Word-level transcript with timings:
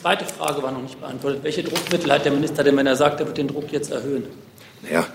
zweite 0.00 0.24
Frage 0.24 0.62
war 0.62 0.72
noch 0.72 0.82
nicht 0.82 0.98
beantwortet. 0.98 1.40
Welche 1.42 1.62
Druckmittel 1.62 2.10
hat 2.12 2.24
der 2.24 2.32
Minister 2.32 2.64
denn, 2.64 2.76
wenn 2.76 2.86
er 2.86 2.96
sagt, 2.96 3.20
er 3.20 3.26
wird 3.26 3.36
den 3.36 3.48
Druck 3.48 3.70
jetzt 3.70 3.90
erhöhen? 3.90 4.24
Naja, 4.82 5.06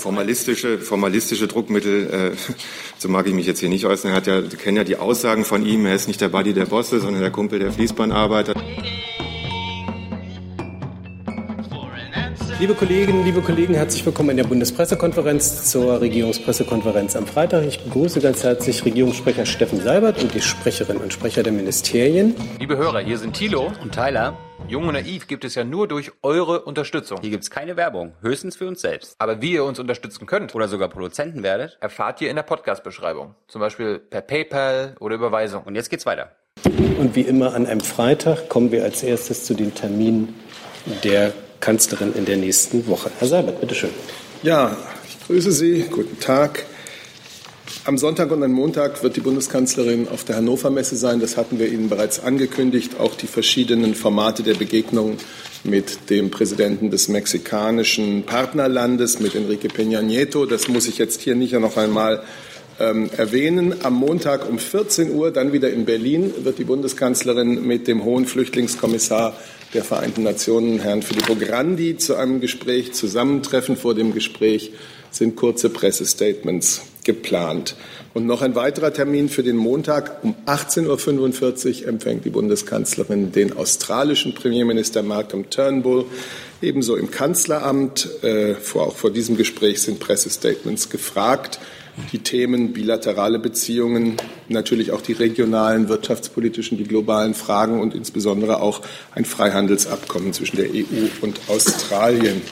formalistische, 0.00 0.78
formalistische 0.78 1.48
Druckmittel, 1.48 2.34
äh, 2.34 2.52
so 2.98 3.08
mag 3.08 3.26
ich 3.26 3.32
mich 3.32 3.46
jetzt 3.46 3.60
hier 3.60 3.70
nicht 3.70 3.86
äußern. 3.86 4.10
Er 4.10 4.16
hat 4.16 4.26
ja, 4.26 4.42
Sie 4.42 4.56
kennen 4.56 4.76
ja 4.76 4.84
die 4.84 4.96
Aussagen 4.96 5.46
von 5.46 5.64
ihm, 5.64 5.86
er 5.86 5.94
ist 5.94 6.08
nicht 6.08 6.20
der 6.20 6.28
Buddy 6.28 6.52
der 6.52 6.66
Bosse, 6.66 7.00
sondern 7.00 7.22
der 7.22 7.30
Kumpel 7.30 7.58
der 7.58 7.72
Fließbandarbeiter. 7.72 8.54
Liebe 12.60 12.74
Kolleginnen, 12.74 13.24
liebe 13.24 13.40
Kollegen, 13.40 13.74
herzlich 13.74 14.04
willkommen 14.04 14.30
in 14.30 14.38
der 14.38 14.44
Bundespressekonferenz 14.44 15.70
zur 15.70 16.00
Regierungspressekonferenz 16.00 17.14
am 17.14 17.24
Freitag. 17.24 17.64
Ich 17.64 17.84
begrüße 17.84 18.20
ganz 18.20 18.42
herzlich 18.42 18.84
Regierungssprecher 18.84 19.46
Steffen 19.46 19.80
Seibert 19.80 20.20
und 20.20 20.34
die 20.34 20.40
Sprecherinnen 20.40 21.00
und 21.00 21.12
Sprecher 21.12 21.44
der 21.44 21.52
Ministerien. 21.52 22.34
Liebe 22.58 22.76
Hörer, 22.76 22.98
hier 22.98 23.16
sind 23.16 23.34
Thilo 23.34 23.70
und 23.80 23.94
Tyler. 23.94 24.36
Jung 24.66 24.88
und 24.88 24.94
Naiv 24.94 25.28
gibt 25.28 25.44
es 25.44 25.54
ja 25.54 25.62
nur 25.62 25.86
durch 25.86 26.10
eure 26.22 26.62
Unterstützung. 26.62 27.18
Hier 27.20 27.30
gibt 27.30 27.44
es 27.44 27.50
keine 27.50 27.76
Werbung, 27.76 28.14
höchstens 28.22 28.56
für 28.56 28.66
uns 28.66 28.80
selbst. 28.80 29.14
Aber 29.20 29.40
wie 29.40 29.52
ihr 29.52 29.62
uns 29.62 29.78
unterstützen 29.78 30.26
könnt 30.26 30.52
oder 30.56 30.66
sogar 30.66 30.88
Produzenten 30.88 31.44
werdet, 31.44 31.78
erfahrt 31.80 32.20
ihr 32.22 32.28
in 32.28 32.34
der 32.34 32.42
Podcast-Beschreibung. 32.42 33.36
Zum 33.46 33.60
Beispiel 33.60 34.00
per 34.00 34.20
PayPal 34.20 34.96
oder 34.98 35.14
Überweisung. 35.14 35.62
Und 35.62 35.76
jetzt 35.76 35.90
geht's 35.90 36.06
weiter. 36.06 36.32
Und 36.64 37.14
wie 37.14 37.20
immer 37.20 37.54
an 37.54 37.66
einem 37.66 37.82
Freitag 37.82 38.48
kommen 38.48 38.72
wir 38.72 38.82
als 38.82 39.04
erstes 39.04 39.44
zu 39.44 39.54
den 39.54 39.76
Terminen 39.76 40.34
der 41.04 41.32
Kanzlerin 41.60 42.12
in 42.14 42.24
der 42.24 42.36
nächsten 42.36 42.86
Woche. 42.86 43.10
Herr 43.18 43.28
Seibert, 43.28 43.60
bitteschön. 43.60 43.90
Ja, 44.42 44.76
ich 45.08 45.26
grüße 45.26 45.52
Sie. 45.52 45.84
Guten 45.90 46.18
Tag. 46.20 46.64
Am 47.84 47.96
Sonntag 47.96 48.30
und 48.30 48.42
am 48.42 48.52
Montag 48.52 49.02
wird 49.02 49.16
die 49.16 49.20
Bundeskanzlerin 49.20 50.08
auf 50.08 50.24
der 50.24 50.36
Hannover 50.36 50.70
Messe 50.70 50.96
sein. 50.96 51.20
Das 51.20 51.36
hatten 51.36 51.58
wir 51.58 51.68
Ihnen 51.68 51.88
bereits 51.88 52.20
angekündigt. 52.20 52.98
Auch 52.98 53.14
die 53.14 53.26
verschiedenen 53.26 53.94
Formate 53.94 54.42
der 54.42 54.54
Begegnung 54.54 55.16
mit 55.64 56.10
dem 56.10 56.30
Präsidenten 56.30 56.90
des 56.90 57.08
mexikanischen 57.08 58.24
Partnerlandes, 58.24 59.20
mit 59.20 59.34
Enrique 59.34 59.68
Peña 59.68 60.02
Nieto. 60.02 60.46
Das 60.46 60.68
muss 60.68 60.86
ich 60.86 60.98
jetzt 60.98 61.22
hier 61.22 61.34
nicht 61.34 61.52
noch 61.54 61.76
einmal 61.76 62.22
ähm, 62.78 63.10
erwähnen. 63.16 63.74
Am 63.82 63.94
Montag 63.94 64.48
um 64.48 64.58
14 64.58 65.12
Uhr, 65.12 65.30
dann 65.30 65.52
wieder 65.52 65.70
in 65.70 65.84
Berlin, 65.84 66.32
wird 66.42 66.58
die 66.58 66.64
Bundeskanzlerin 66.64 67.66
mit 67.66 67.88
dem 67.88 68.04
hohen 68.04 68.26
Flüchtlingskommissar 68.26 69.36
der 69.74 69.84
Vereinten 69.84 70.22
Nationen, 70.22 70.78
Herrn 70.78 71.02
Filippo 71.02 71.34
Grandi, 71.34 71.96
zu 71.96 72.16
einem 72.16 72.40
Gespräch 72.40 72.92
zusammentreffen. 72.92 73.76
Vor 73.76 73.94
dem 73.94 74.14
Gespräch 74.14 74.72
sind 75.10 75.36
kurze 75.36 75.68
Pressestatements 75.68 76.82
geplant. 77.04 77.76
Und 78.14 78.26
noch 78.26 78.42
ein 78.42 78.54
weiterer 78.54 78.92
Termin 78.92 79.28
für 79.28 79.42
den 79.42 79.56
Montag 79.56 80.24
um 80.24 80.34
18.45 80.46 81.82
Uhr 81.82 81.88
empfängt 81.88 82.24
die 82.24 82.30
Bundeskanzlerin 82.30 83.32
den 83.32 83.56
australischen 83.56 84.34
Premierminister 84.34 85.02
Malcolm 85.02 85.50
Turnbull. 85.50 86.06
Ebenso 86.62 86.96
im 86.96 87.10
Kanzleramt. 87.10 88.08
Äh, 88.22 88.54
vor, 88.54 88.88
auch 88.88 88.96
vor 88.96 89.10
diesem 89.10 89.36
Gespräch 89.36 89.82
sind 89.82 90.00
Pressestatements 90.00 90.88
gefragt 90.88 91.60
die 92.12 92.20
Themen 92.20 92.72
bilaterale 92.72 93.38
Beziehungen, 93.38 94.16
natürlich 94.48 94.92
auch 94.92 95.02
die 95.02 95.12
regionalen, 95.12 95.88
wirtschaftspolitischen, 95.88 96.78
die 96.78 96.84
globalen 96.84 97.34
Fragen 97.34 97.80
und 97.80 97.94
insbesondere 97.94 98.60
auch 98.60 98.80
ein 99.14 99.24
Freihandelsabkommen 99.24 100.32
zwischen 100.32 100.56
der 100.56 100.70
EU 100.70 101.08
und 101.20 101.40
Australien. 101.48 102.42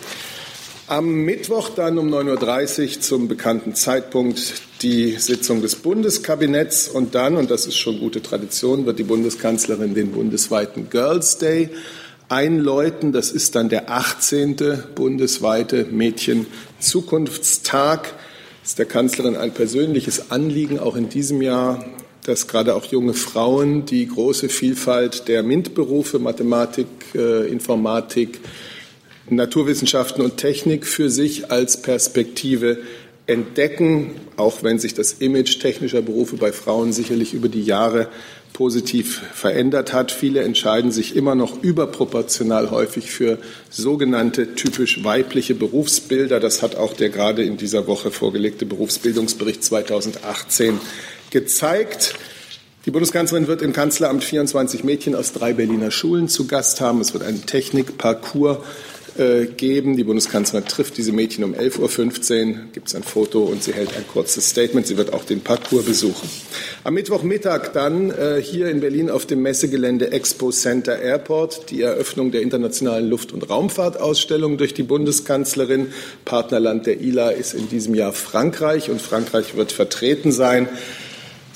Am 0.89 1.25
Mittwoch 1.25 1.71
dann 1.71 1.99
um 1.99 2.15
9.30 2.15 2.97
Uhr 2.97 3.01
zum 3.01 3.27
bekannten 3.27 3.75
Zeitpunkt 3.75 4.55
die 4.83 5.13
Sitzung 5.13 5.61
des 5.61 5.77
Bundeskabinetts 5.77 6.89
und 6.89 7.17
dann, 7.17 7.37
und 7.37 7.51
das 7.51 7.67
ist 7.67 7.77
schon 7.77 7.99
gute 7.99 8.23
Tradition, 8.23 8.87
wird 8.87 9.01
die 9.01 9.05
Bundeskanzlerin 9.05 9.95
den 9.95 10.13
bundesweiten 10.13 10.89
Girls 10.89 11.39
Day 11.39 11.71
einläuten. 12.29 13.13
Das 13.13 13.33
ist 13.33 13.57
dann 13.57 13.69
der 13.69 13.91
18. 13.91 14.85
bundesweite 14.95 15.87
Mädchen-Zukunftstag 15.91 18.15
ist 18.67 18.81
der 18.81 18.87
Kanzlerin 18.87 19.37
ein 19.37 19.53
persönliches 19.53 20.33
Anliegen, 20.33 20.81
auch 20.81 20.97
in 20.97 21.09
diesem 21.09 21.41
Jahr, 21.41 21.85
dass 22.25 22.49
gerade 22.49 22.75
auch 22.75 22.85
junge 22.87 23.15
Frauen 23.15 23.87
die 23.87 24.09
große 24.09 24.49
Vielfalt 24.49 25.29
der 25.29 25.45
MINT-Berufe, 25.45 26.19
Mathematik, 26.19 26.89
äh, 27.15 27.47
Informatik, 27.47 28.41
Naturwissenschaften 29.31 30.21
und 30.21 30.37
Technik 30.37 30.85
für 30.85 31.11
sich 31.11 31.53
als 31.53 31.81
Perspektive 31.81 32.79
entdecken, 33.29 34.11
auch 34.37 34.65
wenn 34.65 34.81
sich 34.81 34.95
das 34.95 35.13
Image 35.13 35.61
technischer 35.61 36.03
Berufe 36.03 36.37
bei 36.37 36.51
Frauen 36.51 36.93
sicherlich 36.93 37.35
über 37.35 37.49
die 37.49 37.63
Jahre 37.63 38.09
positiv 38.57 39.21
verändert 39.35 39.93
hat. 39.93 40.11
Viele 40.11 40.43
entscheiden 40.43 40.91
sich 40.91 41.15
immer 41.15 41.35
noch 41.35 41.63
überproportional 41.63 42.71
häufig 42.71 43.11
für 43.11 43.37
sogenannte 43.69 44.55
typisch 44.55 45.05
weibliche 45.05 45.55
Berufsbilder. 45.55 46.41
Das 46.41 46.63
hat 46.63 46.75
auch 46.75 46.95
der 46.95 47.11
gerade 47.11 47.45
in 47.45 47.59
dieser 47.59 47.87
Woche 47.87 48.11
vorgelegte 48.11 48.65
Berufsbildungsbericht 48.65 49.63
2018 49.63 50.81
gezeigt. 51.31 52.15
Die 52.87 52.91
Bundeskanzlerin 52.91 53.47
wird 53.47 53.61
im 53.61 53.75
Kanzleramt 53.75 54.25
24 54.25 54.85
Mädchen 54.85 55.15
aus 55.15 55.35
drei 55.35 55.53
Berliner 55.53 55.91
Schulen 55.91 56.29
zu 56.29 56.47
Gast 56.47 56.81
haben. 56.81 57.03
Es 57.03 57.13
wird 57.13 57.25
einen 57.25 57.45
Technikparcours 57.45 58.61
äh, 59.19 59.47
geben. 59.47 59.97
Die 59.97 60.05
Bundeskanzlerin 60.05 60.67
trifft 60.67 60.97
diese 60.97 61.13
Mädchen 61.13 61.45
um 61.45 61.55
11.15 61.55 62.49
Uhr, 62.49 62.55
gibt 62.73 62.89
es 62.89 62.95
ein 62.95 63.03
Foto 63.03 63.45
und 63.45 63.63
sie 63.63 63.73
hält 63.73 63.97
ein 63.97 64.07
kurzes 64.07 64.51
Statement. 64.51 64.87
Sie 64.87 64.97
wird 64.97 65.13
auch 65.13 65.25
den 65.25 65.41
Parcours 65.41 65.85
besuchen. 65.85 66.29
Am 66.85 66.95
Mittwochmittag 66.95 67.73
dann 67.73 68.11
äh, 68.11 68.41
hier 68.43 68.69
in 68.69 68.81
Berlin 68.81 69.11
auf 69.11 69.27
dem 69.27 69.43
Messegelände 69.43 70.13
Expo 70.13 70.51
Center 70.51 70.99
Airport 70.99 71.71
die 71.71 71.83
Eröffnung 71.83 72.31
der 72.31 72.43
internationalen 72.43 73.09
Luft- 73.09 73.33
und 73.33 73.49
Raumfahrtausstellung 73.49 74.59
durch 74.59 74.75
die 74.75 74.83
Bundeskanzlerin. 74.83 75.93
Partnerland 76.25 76.87
der 76.87 77.01
ILA 77.01 77.31
ist 77.31 77.55
in 77.55 77.69
diesem 77.69 77.95
Jahr 77.95 78.13
Frankreich 78.13 78.91
und 78.91 79.01
Frankreich 79.01 79.57
wird 79.57 79.73
vertreten 79.73 80.33
sein 80.33 80.69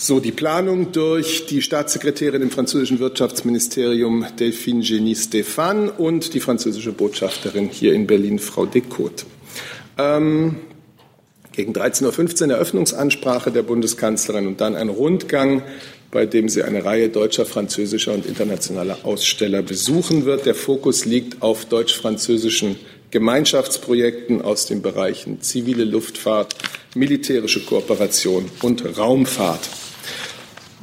so 0.00 0.18
die 0.18 0.32
Planung 0.32 0.92
durch 0.92 1.44
die 1.44 1.60
Staatssekretärin 1.60 2.40
im 2.40 2.50
französischen 2.50 3.00
Wirtschaftsministerium 3.00 4.24
Delphine 4.38 4.82
Genie 4.82 5.14
Stéphane 5.14 5.90
und 5.90 6.32
die 6.32 6.40
französische 6.40 6.92
Botschafterin 6.92 7.68
hier 7.68 7.92
in 7.92 8.06
Berlin, 8.06 8.38
Frau 8.38 8.64
Decote. 8.64 9.26
Ähm, 9.98 10.56
gegen 11.52 11.74
13.15 11.74 12.46
Uhr 12.46 12.52
Eröffnungsansprache 12.54 13.52
der 13.52 13.62
Bundeskanzlerin 13.62 14.46
und 14.46 14.62
dann 14.62 14.74
ein 14.74 14.88
Rundgang, 14.88 15.62
bei 16.10 16.24
dem 16.24 16.48
sie 16.48 16.62
eine 16.62 16.82
Reihe 16.82 17.10
deutscher, 17.10 17.44
französischer 17.44 18.14
und 18.14 18.24
internationaler 18.24 19.00
Aussteller 19.02 19.60
besuchen 19.60 20.24
wird. 20.24 20.46
Der 20.46 20.54
Fokus 20.54 21.04
liegt 21.04 21.42
auf 21.42 21.66
deutsch-französischen 21.66 22.76
Gemeinschaftsprojekten 23.10 24.40
aus 24.40 24.64
den 24.64 24.80
Bereichen 24.80 25.42
zivile 25.42 25.84
Luftfahrt, 25.84 26.56
militärische 26.94 27.60
Kooperation 27.60 28.46
und 28.62 28.96
Raumfahrt. 28.96 29.68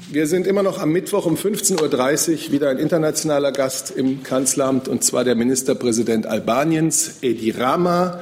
Wir 0.09 0.25
sind 0.25 0.47
immer 0.47 0.63
noch 0.63 0.79
am 0.79 0.93
Mittwoch 0.93 1.25
um 1.25 1.35
15.30 1.35 2.45
Uhr 2.45 2.51
wieder 2.53 2.69
ein 2.69 2.77
internationaler 2.77 3.51
Gast 3.51 3.91
im 3.91 4.23
Kanzleramt, 4.23 4.87
und 4.87 5.03
zwar 5.03 5.25
der 5.25 5.35
Ministerpräsident 5.35 6.25
Albaniens, 6.25 7.17
Edi 7.21 7.51
Rama, 7.51 8.21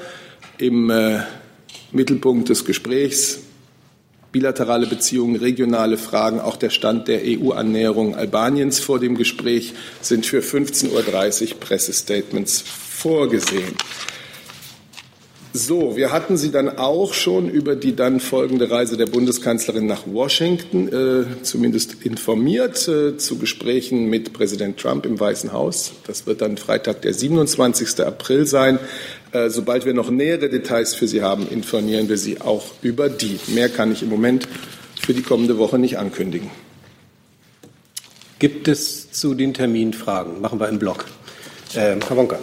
im 0.58 0.90
äh, 0.90 1.20
Mittelpunkt 1.92 2.50
des 2.50 2.66
Gesprächs. 2.66 3.42
Bilaterale 4.32 4.88
Beziehungen, 4.88 5.36
regionale 5.36 5.98
Fragen, 5.98 6.40
auch 6.40 6.56
der 6.56 6.72
Stand 6.72 7.08
der 7.08 7.22
EU-Annäherung 7.24 8.16
Albaniens 8.16 8.80
vor 8.80 9.00
dem 9.00 9.16
Gespräch 9.16 9.76
sind 10.02 10.26
für 10.26 10.40
15.30 10.40 11.52
Uhr 11.52 11.60
Pressestatements 11.60 12.64
vorgesehen. 12.66 13.76
So, 15.58 15.96
wir 15.96 16.12
hatten 16.12 16.36
Sie 16.36 16.52
dann 16.52 16.78
auch 16.78 17.14
schon 17.14 17.50
über 17.50 17.78
die 17.78 17.96
dann 17.96 18.20
folgende 18.20 18.70
Reise 18.70 18.98
der 18.98 19.06
Bundeskanzlerin 19.06 19.86
nach 19.86 20.04
Washington 20.06 20.90
äh, 20.90 21.44
zumindest 21.44 22.04
informiert 22.04 22.90
äh, 22.90 23.16
zu 23.16 23.38
Gesprächen 23.38 24.10
mit 24.10 24.34
Präsident 24.34 24.78
Trump 24.78 25.06
im 25.06 25.18
Weißen 25.18 25.54
Haus. 25.54 25.94
Das 26.08 26.28
wird 26.28 26.42
dann 26.42 26.58
Freitag, 26.58 27.04
der 27.04 27.14
27. 27.14 28.02
April 28.06 28.46
sein. 28.46 28.80
Äh, 29.32 29.50
sobald 29.50 29.86
wir 29.86 29.94
noch 29.94 30.10
nähere 30.10 30.50
Details 30.50 30.94
für 30.94 31.08
Sie 31.08 31.22
haben, 31.22 31.48
informieren 31.48 32.10
wir 32.10 32.18
Sie 32.18 32.42
auch 32.42 32.66
über 32.82 33.08
die. 33.08 33.40
Mehr 33.48 33.70
kann 33.70 33.94
ich 33.94 34.04
im 34.04 34.10
Moment 34.10 34.50
für 35.00 35.14
die 35.14 35.22
kommende 35.22 35.58
Woche 35.58 35.80
nicht 35.80 35.98
ankündigen. 35.98 36.52
Gibt 38.40 38.68
es 38.68 39.10
zu 39.10 39.34
den 39.36 39.54
Terminen 39.54 39.94
Fragen? 39.94 40.42
Machen 40.42 40.60
wir 40.60 40.68
im 40.68 40.80
Block. 40.80 41.06
Äh, 41.76 41.96
Herr 41.96 42.18
Wonka. 42.18 42.40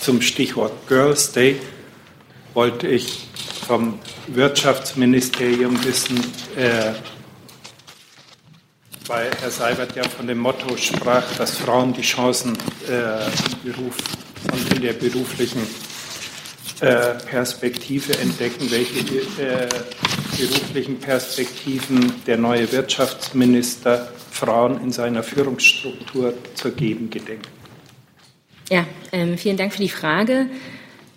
Zum 0.00 0.22
Stichwort 0.22 0.72
Girls 0.88 1.30
Day 1.32 1.60
wollte 2.54 2.88
ich 2.88 3.28
vom 3.66 3.98
Wirtschaftsministerium 4.28 5.84
wissen, 5.84 6.18
äh, 6.56 6.92
weil 9.06 9.30
Herr 9.40 9.50
Seibert 9.50 9.94
ja 9.96 10.02
von 10.04 10.26
dem 10.26 10.38
Motto 10.38 10.74
sprach, 10.78 11.36
dass 11.36 11.58
Frauen 11.58 11.92
die 11.92 12.00
Chancen 12.00 12.56
äh, 12.88 13.26
im 13.26 13.72
Beruf 13.72 13.96
und 14.50 14.72
in 14.74 14.80
der 14.80 14.94
beruflichen 14.94 15.66
äh, 16.80 17.14
Perspektive 17.26 18.16
entdecken, 18.20 18.70
welche 18.70 19.00
äh, 19.42 19.68
beruflichen 20.38 20.98
Perspektiven 20.98 22.14
der 22.26 22.38
neue 22.38 22.72
Wirtschaftsminister 22.72 24.10
Frauen 24.30 24.80
in 24.82 24.92
seiner 24.92 25.22
Führungsstruktur 25.22 26.32
zu 26.54 26.72
geben 26.72 27.10
gedenkt? 27.10 27.59
Ja, 28.70 28.86
ähm, 29.10 29.36
vielen 29.36 29.56
Dank 29.56 29.72
für 29.72 29.82
die 29.82 29.88
Frage. 29.88 30.46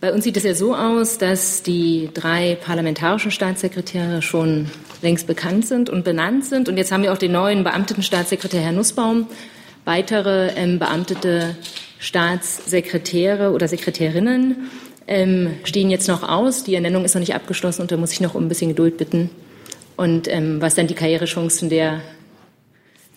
Bei 0.02 0.12
uns 0.12 0.24
sieht 0.24 0.36
es 0.38 0.44
ja 0.44 0.56
so 0.56 0.76
aus, 0.76 1.20
dass 1.20 1.62
die 1.62 2.10
drei 2.12 2.58
parlamentarischen 2.60 3.30
Staatssekretäre 3.30 4.24
schon 4.24 4.72
längst 5.04 5.28
bekannt 5.28 5.68
sind 5.68 5.88
und 5.88 6.04
benannt 6.04 6.46
sind. 6.46 6.68
Und 6.68 6.78
jetzt 6.78 6.92
haben 6.92 7.04
wir 7.04 7.14
auch 7.14 7.18
den 7.20 7.32
neuen 7.32 7.64
beamteten 7.64 8.02
Staatssekretär 8.02 8.60
Herr 8.60 8.72
Nussbaum. 8.72 9.28
Weitere 9.86 10.48
ähm, 10.56 10.80
beamtete 10.80 11.56
Staatssekretäre 12.00 13.52
oder 13.52 13.68
Sekretärinnen 13.68 14.72
ähm, 15.08 15.52
stehen 15.64 15.92
jetzt 15.92 16.08
noch 16.08 16.28
aus. 16.28 16.64
Die 16.64 16.74
Ernennung 16.74 17.06
ist 17.06 17.14
noch 17.14 17.20
nicht 17.20 17.36
abgeschlossen 17.36 17.84
und 17.84 17.92
da 17.92 17.98
muss 17.98 18.14
ich 18.14 18.20
noch 18.20 18.34
um 18.34 18.46
ein 18.46 18.50
bisschen 18.50 18.70
Geduld 18.70 18.98
bitten. 18.98 19.30
Und 19.96 20.28
ähm, 20.28 20.60
was 20.60 20.74
dann 20.74 20.88
die 20.88 20.96
Karrierechancen 20.96 21.70
der 21.70 22.02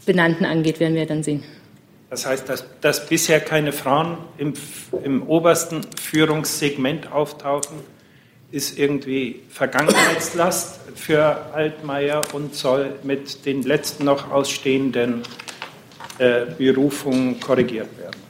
Benannten 0.04 0.44
angeht, 0.44 0.78
werden 0.78 0.94
wir 0.94 1.06
dann 1.06 1.22
sehen. 1.22 1.42
Das 2.10 2.24
heißt, 2.24 2.48
dass, 2.48 2.64
dass 2.80 3.06
bisher 3.06 3.40
keine 3.40 3.72
Frauen 3.72 4.18
im, 4.38 4.54
im 5.02 5.22
obersten 5.28 5.80
Führungssegment 6.00 7.10
auftauchen, 7.10 7.78
ist 8.52 8.78
irgendwie 8.78 9.42
Vergangenheitslast 9.48 10.80
für 10.94 11.52
Altmaier 11.52 12.22
und 12.32 12.54
soll 12.54 12.94
mit 13.02 13.44
den 13.44 13.62
letzten 13.62 14.04
noch 14.04 14.30
ausstehenden 14.30 15.22
äh, 16.18 16.46
Berufungen 16.56 17.40
korrigiert 17.40 17.88
werden. 17.98 18.20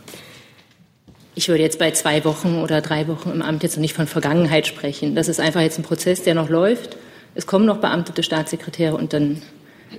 Ich 1.34 1.48
würde 1.48 1.62
jetzt 1.62 1.78
bei 1.78 1.90
zwei 1.90 2.24
Wochen 2.24 2.62
oder 2.62 2.80
drei 2.80 3.06
Wochen 3.08 3.30
im 3.30 3.42
Amt 3.42 3.62
jetzt 3.62 3.76
noch 3.76 3.82
nicht 3.82 3.92
von 3.92 4.06
Vergangenheit 4.06 4.66
sprechen. 4.66 5.14
Das 5.14 5.28
ist 5.28 5.38
einfach 5.38 5.60
jetzt 5.60 5.78
ein 5.78 5.82
Prozess, 5.82 6.22
der 6.22 6.34
noch 6.34 6.48
läuft. 6.48 6.96
Es 7.34 7.46
kommen 7.46 7.66
noch 7.66 7.76
beamtete 7.76 8.22
Staatssekretäre 8.22 8.96
und 8.96 9.12
dann 9.12 9.42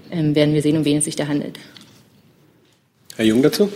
ähm, 0.10 0.34
werden 0.34 0.56
wir 0.56 0.64
sehen, 0.64 0.78
um 0.78 0.84
wen 0.86 0.98
es 0.98 1.06
sich 1.06 1.16
da 1.16 1.28
handelt. 1.28 1.60
Herr 3.18 3.26
Jung 3.26 3.42
dazu? 3.42 3.72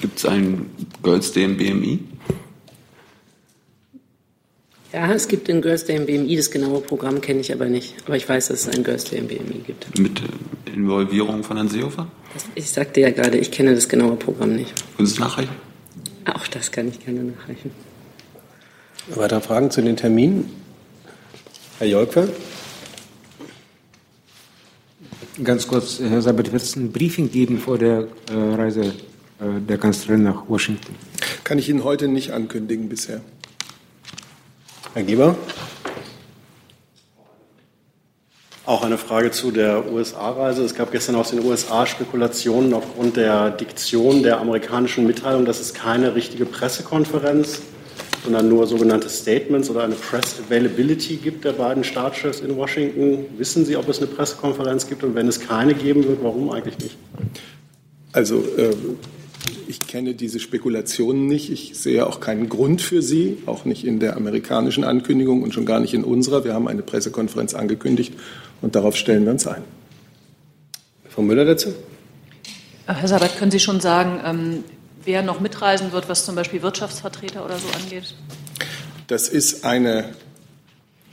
Gibt 0.00 0.18
es 0.18 0.24
einen 0.24 0.70
Girls 1.02 1.30
Day 1.30 1.44
im 1.44 1.58
BMI? 1.58 1.98
Ja, 4.94 5.12
es 5.12 5.28
gibt 5.28 5.48
den 5.48 5.60
Girls 5.60 5.84
Day 5.84 5.96
im 5.96 6.06
BMI. 6.06 6.36
Das 6.36 6.50
genaue 6.50 6.80
Programm 6.80 7.20
kenne 7.20 7.40
ich 7.40 7.52
aber 7.52 7.66
nicht. 7.66 7.96
Aber 8.06 8.16
ich 8.16 8.26
weiß, 8.26 8.48
dass 8.48 8.60
es 8.60 8.68
einen 8.68 8.82
Girls 8.82 9.04
Day 9.04 9.18
im 9.18 9.28
BMI 9.28 9.58
gibt. 9.66 9.98
Mit 9.98 10.22
Involvierung 10.74 11.44
von 11.44 11.58
Herrn 11.58 11.68
Seehofer? 11.68 12.06
Ich 12.54 12.70
sagte 12.70 13.00
ja 13.00 13.10
gerade, 13.10 13.36
ich 13.36 13.50
kenne 13.50 13.74
das 13.74 13.90
genaue 13.90 14.16
Programm 14.16 14.56
nicht. 14.56 14.72
Können 14.96 15.06
Sie 15.06 15.12
es 15.12 15.20
nachreichen? 15.20 15.54
Auch 16.24 16.46
das 16.46 16.72
kann 16.72 16.88
ich 16.88 17.04
gerne 17.04 17.24
nachreichen. 17.24 17.72
Weitere 19.08 19.42
Fragen 19.42 19.70
zu 19.70 19.82
den 19.82 19.98
Terminen? 19.98 20.48
Herr 21.78 21.88
Jolkwer? 21.88 22.26
Ganz 25.42 25.66
kurz, 25.66 25.98
Herr 25.98 26.22
Sabat, 26.22 26.52
wird 26.52 26.62
es 26.62 26.76
ein 26.76 26.92
Briefing 26.92 27.28
geben 27.28 27.58
vor 27.58 27.76
der 27.76 28.06
äh, 28.30 28.54
Reise 28.54 28.82
äh, 28.84 29.60
der 29.68 29.78
Kanzlerin 29.78 30.22
nach 30.22 30.48
Washington? 30.48 30.94
Kann 31.42 31.58
ich 31.58 31.68
Ihnen 31.68 31.82
heute 31.82 32.06
nicht 32.06 32.32
ankündigen 32.32 32.88
bisher. 32.88 33.20
Herr 34.92 35.02
Geber? 35.02 35.36
Auch 38.64 38.84
eine 38.84 38.96
Frage 38.96 39.32
zu 39.32 39.50
der 39.50 39.90
USA-Reise. 39.90 40.62
Es 40.62 40.76
gab 40.76 40.92
gestern 40.92 41.16
aus 41.16 41.30
den 41.30 41.44
USA 41.44 41.84
Spekulationen 41.84 42.72
aufgrund 42.72 43.16
der 43.16 43.50
Diktion 43.50 44.22
der 44.22 44.38
amerikanischen 44.38 45.04
Mitteilung, 45.04 45.44
dass 45.46 45.58
es 45.58 45.74
keine 45.74 46.14
richtige 46.14 46.46
Pressekonferenz, 46.46 47.60
sondern 48.24 48.48
nur 48.48 48.66
sogenannte 48.66 49.08
Statements 49.08 49.68
oder 49.68 49.84
eine 49.84 49.94
Press 49.94 50.36
Availability 50.46 51.16
gibt 51.16 51.44
der 51.44 51.52
beiden 51.52 51.84
Staatschefs 51.84 52.40
in 52.40 52.56
Washington. 52.56 53.26
Wissen 53.36 53.66
Sie, 53.66 53.76
ob 53.76 53.88
es 53.88 53.98
eine 53.98 54.06
Pressekonferenz 54.06 54.88
gibt 54.88 55.04
und 55.04 55.14
wenn 55.14 55.28
es 55.28 55.40
keine 55.40 55.74
geben 55.74 56.04
wird, 56.04 56.22
warum 56.22 56.50
eigentlich 56.50 56.78
nicht? 56.78 56.96
Also 58.12 58.42
äh, 58.56 58.74
ich 59.68 59.80
kenne 59.80 60.14
diese 60.14 60.40
Spekulationen 60.40 61.26
nicht. 61.26 61.50
Ich 61.50 61.78
sehe 61.78 62.06
auch 62.06 62.20
keinen 62.20 62.48
Grund 62.48 62.80
für 62.80 63.02
sie, 63.02 63.38
auch 63.44 63.66
nicht 63.66 63.84
in 63.84 64.00
der 64.00 64.16
amerikanischen 64.16 64.84
Ankündigung 64.84 65.42
und 65.42 65.52
schon 65.52 65.66
gar 65.66 65.80
nicht 65.80 65.92
in 65.92 66.02
unserer. 66.02 66.44
Wir 66.44 66.54
haben 66.54 66.66
eine 66.66 66.82
Pressekonferenz 66.82 67.54
angekündigt 67.54 68.14
und 68.62 68.74
darauf 68.74 68.96
stellen 68.96 69.24
wir 69.24 69.32
uns 69.32 69.46
ein. 69.46 69.62
Frau 71.10 71.22
Müller 71.22 71.44
dazu? 71.44 71.74
Herr 72.86 73.08
Sabat, 73.08 73.36
können 73.38 73.50
Sie 73.50 73.60
schon 73.60 73.80
sagen, 73.80 74.20
ähm, 74.24 74.64
wer 75.04 75.22
noch 75.22 75.40
mitreisen 75.40 75.92
wird, 75.92 76.08
was 76.08 76.24
zum 76.24 76.34
Beispiel 76.34 76.62
Wirtschaftsvertreter 76.62 77.44
oder 77.44 77.56
so 77.58 77.68
angeht? 77.78 78.14
Das 79.06 79.28
ist 79.28 79.64
eine 79.64 80.04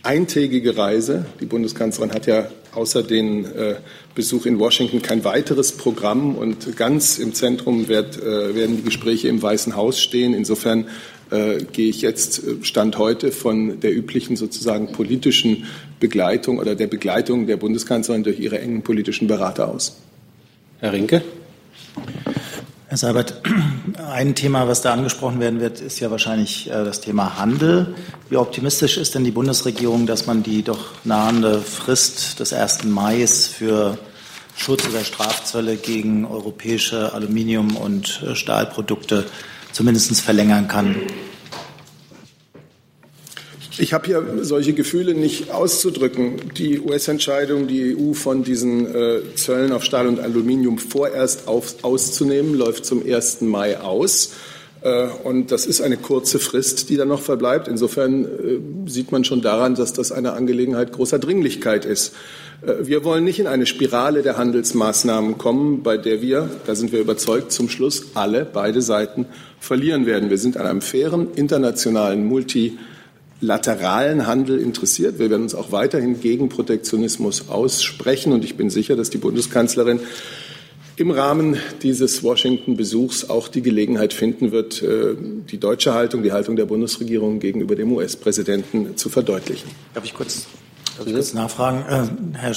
eintägige 0.03 0.77
Reise. 0.77 1.25
Die 1.39 1.45
Bundeskanzlerin 1.45 2.13
hat 2.13 2.25
ja 2.25 2.47
außer 2.73 3.03
den 3.03 3.45
äh, 3.45 3.75
Besuch 4.15 4.45
in 4.45 4.59
Washington 4.59 5.01
kein 5.01 5.23
weiteres 5.23 5.73
Programm 5.73 6.35
und 6.35 6.75
ganz 6.77 7.19
im 7.19 7.33
Zentrum 7.33 7.87
wird, 7.87 8.17
äh, 8.17 8.55
werden 8.55 8.77
die 8.77 8.83
Gespräche 8.83 9.27
im 9.27 9.41
Weißen 9.41 9.75
Haus 9.75 10.01
stehen. 10.01 10.33
Insofern 10.33 10.87
äh, 11.31 11.63
gehe 11.63 11.89
ich 11.89 12.01
jetzt 12.01 12.43
äh, 12.43 12.63
Stand 12.63 12.97
heute 12.97 13.31
von 13.31 13.79
der 13.79 13.95
üblichen 13.95 14.35
sozusagen 14.35 14.91
politischen 14.91 15.65
Begleitung 15.99 16.59
oder 16.59 16.75
der 16.75 16.87
Begleitung 16.87 17.47
der 17.47 17.57
Bundeskanzlerin 17.57 18.23
durch 18.23 18.39
ihre 18.39 18.59
engen 18.59 18.81
politischen 18.81 19.27
Berater 19.27 19.67
aus. 19.67 19.97
Herr 20.79 20.93
Rinke? 20.93 21.21
Herr 22.91 22.97
Seibert, 22.97 23.35
ein 24.11 24.35
Thema, 24.35 24.67
was 24.67 24.81
da 24.81 24.91
angesprochen 24.91 25.39
werden 25.39 25.61
wird, 25.61 25.79
ist 25.79 26.01
ja 26.01 26.11
wahrscheinlich 26.11 26.67
äh, 26.67 26.83
das 26.83 26.99
Thema 26.99 27.37
Handel. 27.39 27.95
Wie 28.29 28.35
optimistisch 28.35 28.97
ist 28.97 29.15
denn 29.15 29.23
die 29.23 29.31
Bundesregierung, 29.31 30.07
dass 30.07 30.27
man 30.27 30.43
die 30.43 30.61
doch 30.61 30.91
nahende 31.05 31.61
Frist 31.61 32.41
des 32.41 32.51
1. 32.51 32.83
Mai 32.83 33.25
für 33.27 33.97
Schutz 34.57 34.85
oder 34.89 35.05
Strafzölle 35.05 35.77
gegen 35.77 36.25
europäische 36.25 37.13
Aluminium- 37.13 37.77
und 37.77 38.23
äh, 38.27 38.35
Stahlprodukte 38.35 39.23
zumindest 39.71 40.19
verlängern 40.19 40.67
kann? 40.67 40.97
Ich 43.81 43.93
habe 43.93 44.05
hier 44.05 44.23
solche 44.41 44.73
Gefühle 44.73 45.15
nicht 45.15 45.49
auszudrücken. 45.49 46.33
Die 46.55 46.79
US-Entscheidung, 46.79 47.65
die 47.67 47.97
EU 47.97 48.13
von 48.13 48.43
diesen 48.43 48.85
äh, 48.85 49.21
Zöllen 49.33 49.71
auf 49.71 49.83
Stahl 49.83 50.05
und 50.05 50.19
Aluminium 50.19 50.77
vorerst 50.77 51.47
auf, 51.47 51.83
auszunehmen, 51.83 52.53
läuft 52.53 52.85
zum 52.85 53.03
1. 53.03 53.41
Mai 53.41 53.79
aus. 53.79 54.33
Äh, 54.81 55.07
und 55.23 55.51
das 55.51 55.65
ist 55.65 55.81
eine 55.81 55.97
kurze 55.97 56.37
Frist, 56.37 56.91
die 56.91 56.95
dann 56.95 57.07
noch 57.07 57.23
verbleibt. 57.23 57.67
Insofern 57.67 58.25
äh, 58.25 58.87
sieht 58.87 59.11
man 59.11 59.23
schon 59.23 59.41
daran, 59.41 59.73
dass 59.73 59.93
das 59.93 60.11
eine 60.11 60.33
Angelegenheit 60.33 60.91
großer 60.91 61.17
Dringlichkeit 61.17 61.83
ist. 61.83 62.13
Äh, 62.61 62.85
wir 62.85 63.03
wollen 63.03 63.23
nicht 63.23 63.39
in 63.39 63.47
eine 63.47 63.65
Spirale 63.65 64.21
der 64.21 64.37
Handelsmaßnahmen 64.37 65.39
kommen, 65.39 65.81
bei 65.81 65.97
der 65.97 66.21
wir, 66.21 66.51
da 66.67 66.75
sind 66.75 66.91
wir 66.91 66.99
überzeugt, 66.99 67.51
zum 67.51 67.67
Schluss 67.67 68.11
alle, 68.13 68.45
beide 68.45 68.83
Seiten 68.83 69.25
verlieren 69.59 70.05
werden. 70.05 70.29
Wir 70.29 70.37
sind 70.37 70.55
an 70.55 70.67
einem 70.67 70.81
fairen, 70.81 71.29
internationalen, 71.33 72.27
multi 72.27 72.77
lateralen 73.41 74.27
Handel 74.27 74.59
interessiert. 74.59 75.19
Wir 75.19 75.29
werden 75.29 75.43
uns 75.43 75.55
auch 75.55 75.71
weiterhin 75.71 76.21
gegen 76.21 76.47
Protektionismus 76.47 77.49
aussprechen. 77.49 78.31
Und 78.31 78.45
ich 78.45 78.55
bin 78.55 78.69
sicher, 78.69 78.95
dass 78.95 79.09
die 79.09 79.17
Bundeskanzlerin 79.17 79.99
im 80.95 81.09
Rahmen 81.09 81.57
dieses 81.81 82.23
Washington-Besuchs 82.23 83.29
auch 83.29 83.47
die 83.47 83.63
Gelegenheit 83.63 84.13
finden 84.13 84.51
wird, 84.51 84.83
äh, 84.83 85.15
die 85.49 85.57
deutsche 85.57 85.93
Haltung, 85.93 86.21
die 86.21 86.31
Haltung 86.31 86.55
der 86.55 86.65
Bundesregierung 86.65 87.39
gegenüber 87.39 87.75
dem 87.75 87.91
US-Präsidenten 87.91 88.95
zu 88.95 89.09
verdeutlichen. 89.09 89.69
Darf 89.95 90.05
ich 90.05 90.13
kurz, 90.13 90.45
darf 90.97 91.07
ich 91.07 91.13
kurz 91.13 91.33
nachfragen? 91.33 91.83
Äh, 91.89 92.37
Herr 92.37 92.53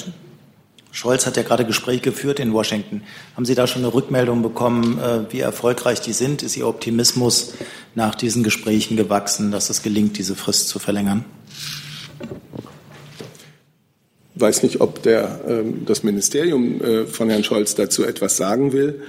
Scholz 0.94 1.26
hat 1.26 1.36
ja 1.36 1.42
gerade 1.42 1.64
Gespräche 1.64 2.02
geführt 2.02 2.38
in 2.38 2.52
Washington. 2.52 3.02
Haben 3.34 3.44
Sie 3.44 3.56
da 3.56 3.66
schon 3.66 3.82
eine 3.82 3.92
Rückmeldung 3.92 4.42
bekommen, 4.42 5.00
äh, 5.00 5.32
wie 5.32 5.40
erfolgreich 5.40 6.00
die 6.00 6.12
sind? 6.12 6.44
Ist 6.44 6.56
Ihr 6.56 6.68
Optimismus 6.68 7.54
nach 7.96 8.14
diesen 8.14 8.44
Gesprächen 8.44 8.96
gewachsen, 8.96 9.50
dass 9.50 9.70
es 9.70 9.82
gelingt, 9.82 10.16
diese 10.18 10.36
Frist 10.36 10.68
zu 10.68 10.78
verlängern? 10.78 11.24
Ich 14.36 14.40
weiß 14.40 14.62
nicht, 14.62 14.80
ob 14.80 15.02
der, 15.02 15.40
ähm, 15.48 15.84
das 15.84 16.04
Ministerium 16.04 16.80
äh, 16.80 17.06
von 17.06 17.28
Herrn 17.28 17.42
Scholz 17.42 17.74
dazu 17.74 18.04
etwas 18.04 18.36
sagen 18.36 18.72
will. 18.72 19.02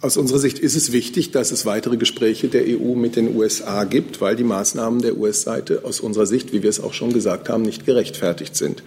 Aus 0.00 0.16
unserer 0.16 0.38
Sicht 0.38 0.60
ist 0.60 0.76
es 0.76 0.92
wichtig, 0.92 1.32
dass 1.32 1.50
es 1.50 1.66
weitere 1.66 1.96
Gespräche 1.96 2.46
der 2.46 2.62
EU 2.62 2.94
mit 2.94 3.16
den 3.16 3.34
USA 3.34 3.82
gibt, 3.82 4.20
weil 4.20 4.36
die 4.36 4.44
Maßnahmen 4.44 5.02
der 5.02 5.16
US-Seite 5.16 5.80
aus 5.82 5.98
unserer 5.98 6.26
Sicht, 6.26 6.52
wie 6.52 6.62
wir 6.62 6.70
es 6.70 6.78
auch 6.78 6.94
schon 6.94 7.12
gesagt 7.12 7.48
haben, 7.48 7.62
nicht 7.62 7.86
gerechtfertigt 7.86 8.54
sind 8.54 8.84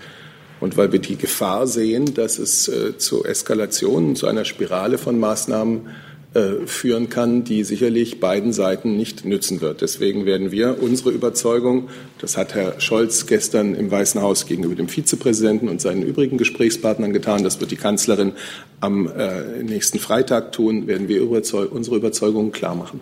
und 0.62 0.78
weil 0.78 0.94
wir 0.94 1.00
die 1.00 1.18
Gefahr 1.18 1.68
sehen, 1.68 2.14
dass 2.14 2.40
es 2.40 2.70
äh, 2.70 2.98
zu 2.98 3.26
Eskalationen, 3.26 4.16
zu 4.16 4.28
einer 4.28 4.46
Spirale 4.46 4.98
von 4.98 5.20
Maßnahmen 5.20 5.90
äh, 6.34 6.66
führen 6.66 7.10
kann, 7.10 7.44
die 7.44 7.66
sicherlich 7.66 8.22
beiden 8.22 8.54
Seiten 8.54 8.96
nicht 8.96 9.26
nützen 9.26 9.60
wird. 9.60 9.82
Deswegen 9.82 10.26
werden 10.26 10.52
wir 10.52 10.82
unsere 10.82 11.10
Überzeugung, 11.10 11.90
das 12.20 12.38
hat 12.38 12.56
Herr 12.56 12.80
Scholz 12.80 13.26
gestern 13.26 13.76
im 13.76 13.92
Weißen 13.92 14.22
Haus 14.22 14.46
gegenüber 14.46 14.76
dem 14.76 14.88
Vizepräsidenten 14.88 15.68
und 15.68 15.82
seinen 15.82 16.04
übrigen 16.04 16.38
Gesprächspartnern 16.38 17.12
getan, 17.12 17.44
das 17.44 17.60
wird 17.60 17.72
die 17.72 17.76
Kanzlerin 17.76 18.32
am 18.80 19.12
äh, 19.12 19.62
nächsten 19.64 20.00
Freitag 20.00 20.54
tun, 20.54 20.88
werden 20.88 21.10
wir 21.10 21.20
überzeug 21.20 21.70
unsere 21.74 21.98
Überzeugungen 21.98 22.54
klar 22.54 22.76
machen. 22.76 23.02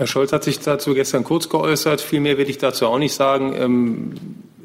Herr 0.00 0.06
Scholz 0.06 0.32
hat 0.32 0.44
sich 0.44 0.58
dazu 0.58 0.94
gestern 0.94 1.24
kurz 1.24 1.50
geäußert. 1.50 2.00
Viel 2.00 2.20
mehr 2.20 2.38
werde 2.38 2.50
ich 2.50 2.56
dazu 2.56 2.86
auch 2.86 2.96
nicht 2.96 3.12
sagen. 3.12 3.54
Ähm, 3.54 4.14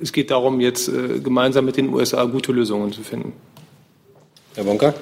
es 0.01 0.13
geht 0.13 0.31
darum, 0.31 0.61
jetzt 0.61 0.87
äh, 0.87 1.19
gemeinsam 1.19 1.65
mit 1.65 1.75
den 1.75 1.89
USA 1.89 2.23
gute 2.23 2.53
Lösungen 2.53 2.93
zu 2.93 3.01
finden. 3.01 3.33
Herr 4.55 4.63
Bonka. 4.63 4.93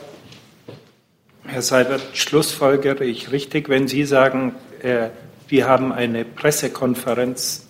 Herr 1.45 1.61
Seibert, 1.61 2.01
schlussfolgere 2.13 3.05
ich 3.05 3.31
richtig, 3.31 3.69
wenn 3.69 3.87
Sie 3.87 4.05
sagen, 4.05 4.55
äh, 4.81 5.09
wir 5.49 5.67
haben 5.67 5.91
eine 5.91 6.25
Pressekonferenz 6.25 7.67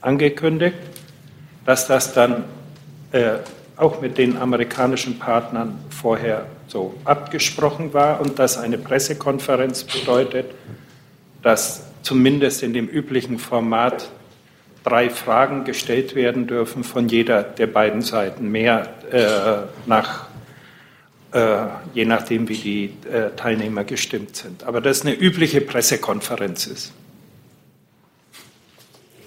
angekündigt, 0.00 0.76
dass 1.66 1.88
das 1.88 2.14
dann 2.14 2.44
äh, 3.10 3.38
auch 3.76 4.00
mit 4.00 4.18
den 4.18 4.36
amerikanischen 4.36 5.18
Partnern 5.18 5.80
vorher 5.90 6.46
so 6.68 6.94
abgesprochen 7.04 7.92
war 7.92 8.20
und 8.20 8.38
dass 8.38 8.56
eine 8.56 8.78
Pressekonferenz 8.78 9.82
bedeutet, 9.82 10.46
dass 11.42 11.82
zumindest 12.04 12.62
in 12.62 12.72
dem 12.72 12.86
üblichen 12.86 13.38
Format 13.38 14.10
drei 14.84 15.10
Fragen 15.10 15.64
gestellt 15.64 16.14
werden 16.14 16.46
dürfen 16.46 16.84
von 16.84 17.08
jeder 17.08 17.42
der 17.42 17.66
beiden 17.66 18.02
Seiten, 18.02 18.50
mehr 18.50 18.94
äh, 19.10 19.88
nach, 19.88 20.26
äh, 21.32 21.66
je 21.94 22.04
nachdem, 22.04 22.48
wie 22.48 22.56
die 22.56 23.08
äh, 23.10 23.30
Teilnehmer 23.34 23.84
gestimmt 23.84 24.36
sind. 24.36 24.64
Aber 24.64 24.80
das 24.80 25.02
eine 25.02 25.14
übliche 25.14 25.62
Pressekonferenz 25.62 26.66
ist. 26.66 26.92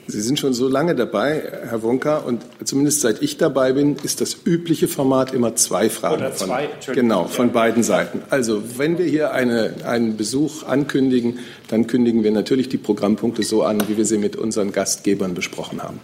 Sie 0.07 0.21
sind 0.21 0.39
schon 0.39 0.53
so 0.53 0.69
lange 0.69 0.95
dabei, 0.95 1.43
Herr 1.67 1.83
Wonka, 1.83 2.17
und 2.17 2.41
zumindest 2.63 3.01
seit 3.01 3.21
ich 3.21 3.37
dabei 3.37 3.73
bin, 3.73 3.97
ist 4.03 4.21
das 4.21 4.37
übliche 4.45 4.87
Format 4.87 5.33
immer 5.33 5.55
zwei 5.55 5.89
Fragen. 5.89 6.15
Oder 6.15 6.33
zwei, 6.33 6.69
von, 6.79 6.93
genau, 6.95 7.25
von 7.25 7.51
beiden 7.51 7.83
Seiten. 7.83 8.21
Also 8.29 8.63
wenn 8.77 8.97
wir 8.97 9.05
hier 9.05 9.31
eine, 9.31 9.75
einen 9.83 10.15
Besuch 10.15 10.63
ankündigen, 10.63 11.39
dann 11.67 11.87
kündigen 11.87 12.23
wir 12.23 12.31
natürlich 12.31 12.69
die 12.69 12.77
Programmpunkte 12.77 13.43
so 13.43 13.63
an, 13.63 13.81
wie 13.87 13.97
wir 13.97 14.05
sie 14.05 14.17
mit 14.17 14.37
unseren 14.37 14.71
Gastgebern 14.71 15.33
besprochen 15.33 15.83
haben. 15.83 15.99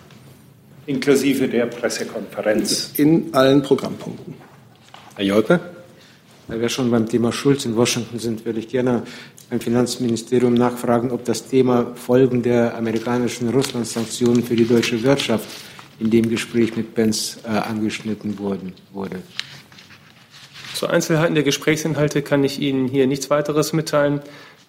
Inklusive 0.86 1.48
der 1.48 1.68
Pressekonferenz. 1.68 2.92
In 2.98 3.34
allen 3.34 3.62
Programmpunkten. 3.62 4.34
Herr 5.16 5.26
Jolpe? 5.26 5.60
Weil 6.54 6.62
wir 6.62 6.70
schon 6.70 6.92
beim 6.92 7.10
Thema 7.10 7.32
Schulz 7.32 7.66
in 7.66 7.76
Washington 7.76 8.20
sind, 8.20 8.46
würde 8.46 8.60
ich 8.60 8.68
gerne 8.68 9.02
beim 9.50 9.60
Finanzministerium 9.60 10.54
nachfragen, 10.54 11.10
ob 11.10 11.26
das 11.26 11.48
Thema 11.48 11.96
Folgen 11.96 12.44
der 12.44 12.78
amerikanischen 12.78 13.50
Russland-Sanktionen 13.50 14.44
für 14.44 14.56
die 14.56 14.68
deutsche 14.68 15.02
Wirtschaft 15.02 15.50
in 16.00 16.12
dem 16.12 16.30
Gespräch 16.30 16.78
mit 16.78 16.94
Benz 16.94 17.40
äh, 17.44 17.48
angeschnitten 17.48 18.38
wurden, 18.38 18.74
wurde. 18.92 19.24
Zu 20.76 20.86
Einzelheiten 20.86 21.34
der 21.34 21.44
Gesprächsinhalte 21.44 22.22
kann 22.22 22.44
ich 22.44 22.60
Ihnen 22.60 22.88
hier 22.88 23.08
nichts 23.08 23.32
weiteres 23.32 23.74
mitteilen. 23.74 24.22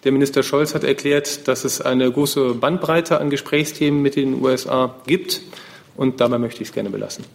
Der 0.05 0.11
Minister 0.11 0.41
Scholz 0.41 0.73
hat 0.73 0.83
erklärt, 0.83 1.47
dass 1.47 1.65
es 1.65 1.81
eine 1.81 2.11
große 2.11 2.55
Bandbreite 2.55 3.19
an 3.19 3.29
Gesprächsthemen 3.29 4.01
mit 4.01 4.15
den 4.15 4.41
USA 4.41 4.95
gibt. 5.05 5.41
Und 5.95 6.19
dabei 6.19 6.39
möchte 6.39 6.63
ich 6.63 6.69
es 6.69 6.73
gerne 6.73 6.89
belassen. 6.89 7.25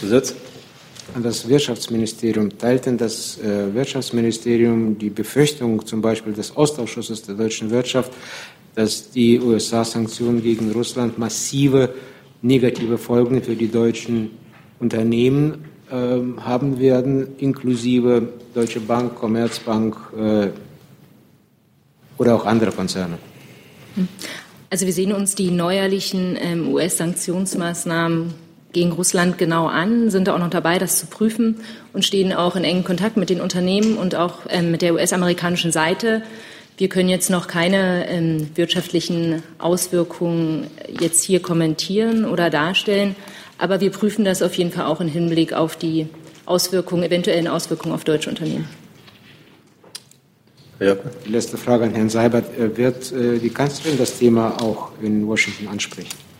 Besitz? 0.00 0.34
An 1.14 1.22
das 1.22 1.48
Wirtschaftsministerium. 1.48 2.56
Teilt 2.58 2.86
denn 2.86 2.96
das 2.96 3.38
äh, 3.38 3.74
Wirtschaftsministerium 3.74 4.98
die 4.98 5.10
Befürchtung 5.10 5.84
zum 5.84 6.00
Beispiel 6.00 6.32
des 6.32 6.56
Ostausschusses 6.56 7.22
der 7.22 7.34
deutschen 7.34 7.70
Wirtschaft, 7.70 8.12
dass 8.74 9.10
die 9.10 9.38
USA-Sanktionen 9.40 10.42
gegen 10.42 10.72
Russland 10.72 11.18
massive 11.18 11.94
negative 12.40 12.98
Folgen 12.98 13.42
für 13.42 13.54
die 13.54 13.68
deutschen 13.68 14.30
Unternehmen 14.80 15.64
äh, 15.90 15.94
haben 16.40 16.78
werden, 16.78 17.36
inklusive 17.38 18.28
Deutsche 18.54 18.80
Bank, 18.80 19.14
Commerzbank 19.14 19.96
äh, 20.16 20.48
oder 22.18 22.34
auch 22.34 22.46
andere 22.46 22.72
Konzerne? 22.72 23.18
Also 24.70 24.86
wir 24.86 24.92
sehen 24.92 25.12
uns 25.12 25.34
die 25.34 25.50
neuerlichen 25.50 26.38
ähm, 26.40 26.72
US-Sanktionsmaßnahmen 26.72 28.34
gegen 28.72 28.92
Russland 28.92 29.38
genau 29.38 29.66
an, 29.66 30.10
sind 30.10 30.28
da 30.28 30.34
auch 30.34 30.38
noch 30.38 30.50
dabei, 30.50 30.78
das 30.78 30.98
zu 30.98 31.06
prüfen 31.06 31.60
und 31.92 32.04
stehen 32.04 32.32
auch 32.32 32.56
in 32.56 32.64
engem 32.64 32.84
Kontakt 32.84 33.16
mit 33.16 33.30
den 33.30 33.40
Unternehmen 33.40 33.96
und 33.96 34.14
auch 34.14 34.40
ähm, 34.48 34.70
mit 34.70 34.82
der 34.82 34.94
US-amerikanischen 34.94 35.72
Seite. 35.72 36.22
Wir 36.78 36.88
können 36.88 37.08
jetzt 37.08 37.30
noch 37.30 37.48
keine 37.48 38.08
ähm, 38.08 38.48
wirtschaftlichen 38.54 39.42
Auswirkungen 39.58 40.68
jetzt 40.88 41.22
hier 41.22 41.40
kommentieren 41.40 42.24
oder 42.24 42.50
darstellen, 42.50 43.14
aber 43.58 43.80
wir 43.80 43.90
prüfen 43.90 44.24
das 44.24 44.42
auf 44.42 44.54
jeden 44.54 44.72
Fall 44.72 44.86
auch 44.86 45.00
im 45.00 45.08
Hinblick 45.08 45.52
auf 45.52 45.76
die 45.76 46.08
Auswirkungen, 46.46 47.04
eventuellen 47.04 47.46
Auswirkungen 47.46 47.94
auf 47.94 48.04
deutsche 48.04 48.30
Unternehmen. 48.30 48.68
Ja. 50.80 50.96
Die 51.24 51.30
letzte 51.30 51.56
Frage 51.56 51.84
an 51.84 51.94
Herrn 51.94 52.08
Seibert. 52.08 52.58
Äh, 52.58 52.76
wird 52.76 53.12
äh, 53.12 53.38
die 53.38 53.50
Kanzlerin 53.50 53.98
das 53.98 54.18
Thema 54.18 54.60
auch 54.60 54.90
in 55.00 55.26
Washington 55.28 55.68
ansprechen? 55.68 56.31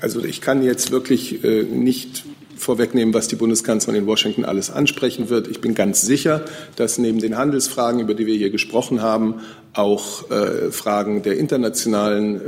Also 0.00 0.24
ich 0.24 0.40
kann 0.40 0.62
jetzt 0.62 0.90
wirklich 0.90 1.44
äh, 1.44 1.62
nicht 1.62 2.24
vorwegnehmen, 2.56 3.14
was 3.14 3.28
die 3.28 3.36
Bundeskanzlerin 3.36 4.02
in 4.02 4.06
Washington 4.06 4.44
alles 4.44 4.70
ansprechen 4.70 5.30
wird. 5.30 5.48
Ich 5.48 5.60
bin 5.60 5.74
ganz 5.74 6.02
sicher, 6.02 6.44
dass 6.76 6.98
neben 6.98 7.18
den 7.18 7.36
Handelsfragen, 7.36 8.00
über 8.00 8.14
die 8.14 8.26
wir 8.26 8.36
hier 8.36 8.50
gesprochen 8.50 9.02
haben, 9.02 9.40
auch 9.72 10.30
äh, 10.30 10.70
Fragen 10.70 11.22
der 11.22 11.38
internationalen 11.38 12.40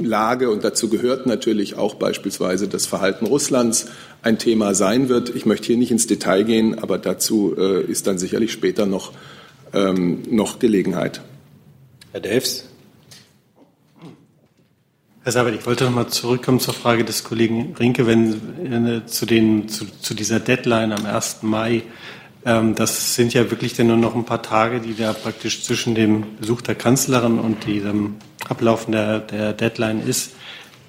äh, 0.00 0.02
Lage 0.02 0.50
und 0.50 0.64
dazu 0.64 0.88
gehört 0.88 1.26
natürlich 1.26 1.76
auch 1.76 1.94
beispielsweise 1.94 2.68
das 2.68 2.86
Verhalten 2.86 3.26
Russlands 3.26 3.86
ein 4.22 4.38
Thema 4.38 4.74
sein 4.74 5.08
wird. 5.08 5.34
Ich 5.34 5.46
möchte 5.46 5.66
hier 5.68 5.76
nicht 5.76 5.90
ins 5.90 6.06
Detail 6.06 6.44
gehen, 6.44 6.78
aber 6.78 6.98
dazu 6.98 7.54
äh, 7.56 7.82
ist 7.82 8.06
dann 8.06 8.18
sicherlich 8.18 8.52
später 8.52 8.86
noch, 8.86 9.12
ähm, 9.74 10.22
noch 10.30 10.58
Gelegenheit. 10.58 11.20
Herr 12.12 12.20
Delfs. 12.20 12.71
Herr 15.24 15.30
Seibert, 15.30 15.54
ich 15.54 15.64
wollte 15.66 15.84
noch 15.84 15.92
mal 15.92 16.08
zurückkommen 16.08 16.58
zur 16.58 16.74
Frage 16.74 17.04
des 17.04 17.22
Kollegen 17.22 17.76
Rinke, 17.78 18.08
wenn 18.08 18.96
äh, 18.98 19.06
zu, 19.06 19.24
den, 19.24 19.68
zu, 19.68 19.86
zu, 20.00 20.14
dieser 20.14 20.40
Deadline 20.40 20.90
am 20.90 21.06
1. 21.06 21.44
Mai. 21.44 21.82
Ähm, 22.44 22.74
das 22.74 23.14
sind 23.14 23.32
ja 23.32 23.48
wirklich 23.48 23.74
dann 23.74 23.86
nur 23.86 23.96
noch 23.96 24.16
ein 24.16 24.24
paar 24.24 24.42
Tage, 24.42 24.80
die 24.80 24.96
da 24.96 25.12
praktisch 25.12 25.62
zwischen 25.62 25.94
dem 25.94 26.24
Besuch 26.40 26.60
der 26.62 26.74
Kanzlerin 26.74 27.38
und 27.38 27.66
diesem 27.66 28.16
Ablaufen 28.48 28.90
der, 28.90 29.20
der 29.20 29.52
Deadline 29.52 30.00
ist. 30.04 30.32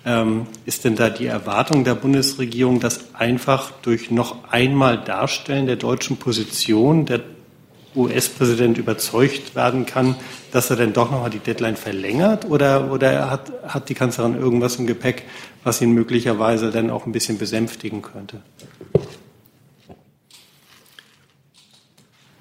Ähm, 0.04 0.48
ist 0.66 0.84
denn 0.84 0.96
da 0.96 1.12
die 1.12 1.28
Erwartung 1.28 1.84
der 1.84 1.94
Bundesregierung, 1.94 2.80
dass 2.80 3.14
einfach 3.14 3.70
durch 3.84 4.10
noch 4.10 4.50
einmal 4.52 4.98
Darstellen 4.98 5.68
der 5.68 5.76
deutschen 5.76 6.18
Position 6.18 7.06
der 7.06 7.20
US-Präsident 7.96 8.78
überzeugt 8.78 9.56
werden 9.56 9.86
kann, 9.86 10.16
dass 10.52 10.70
er 10.70 10.76
denn 10.76 10.94
doch 10.94 11.12
nochmal 11.12 11.30
die 11.30 11.40
Deadline 11.40 11.76
verlängert? 11.76 12.46
Oder, 12.46 12.92
oder 12.92 13.30
hat, 13.30 13.52
hat 13.68 13.90
die 13.90 13.94
Kanzlerin 13.94 14.36
irgendwas 14.36 14.78
im 14.78 14.88
Gepäck, 14.88 15.24
was 15.64 15.82
ihn 15.82 15.92
möglicherweise 15.92 16.72
dann 16.72 16.90
auch 16.90 17.06
ein 17.06 17.12
bisschen 17.12 17.38
besänftigen 17.38 18.02
könnte? 18.02 18.42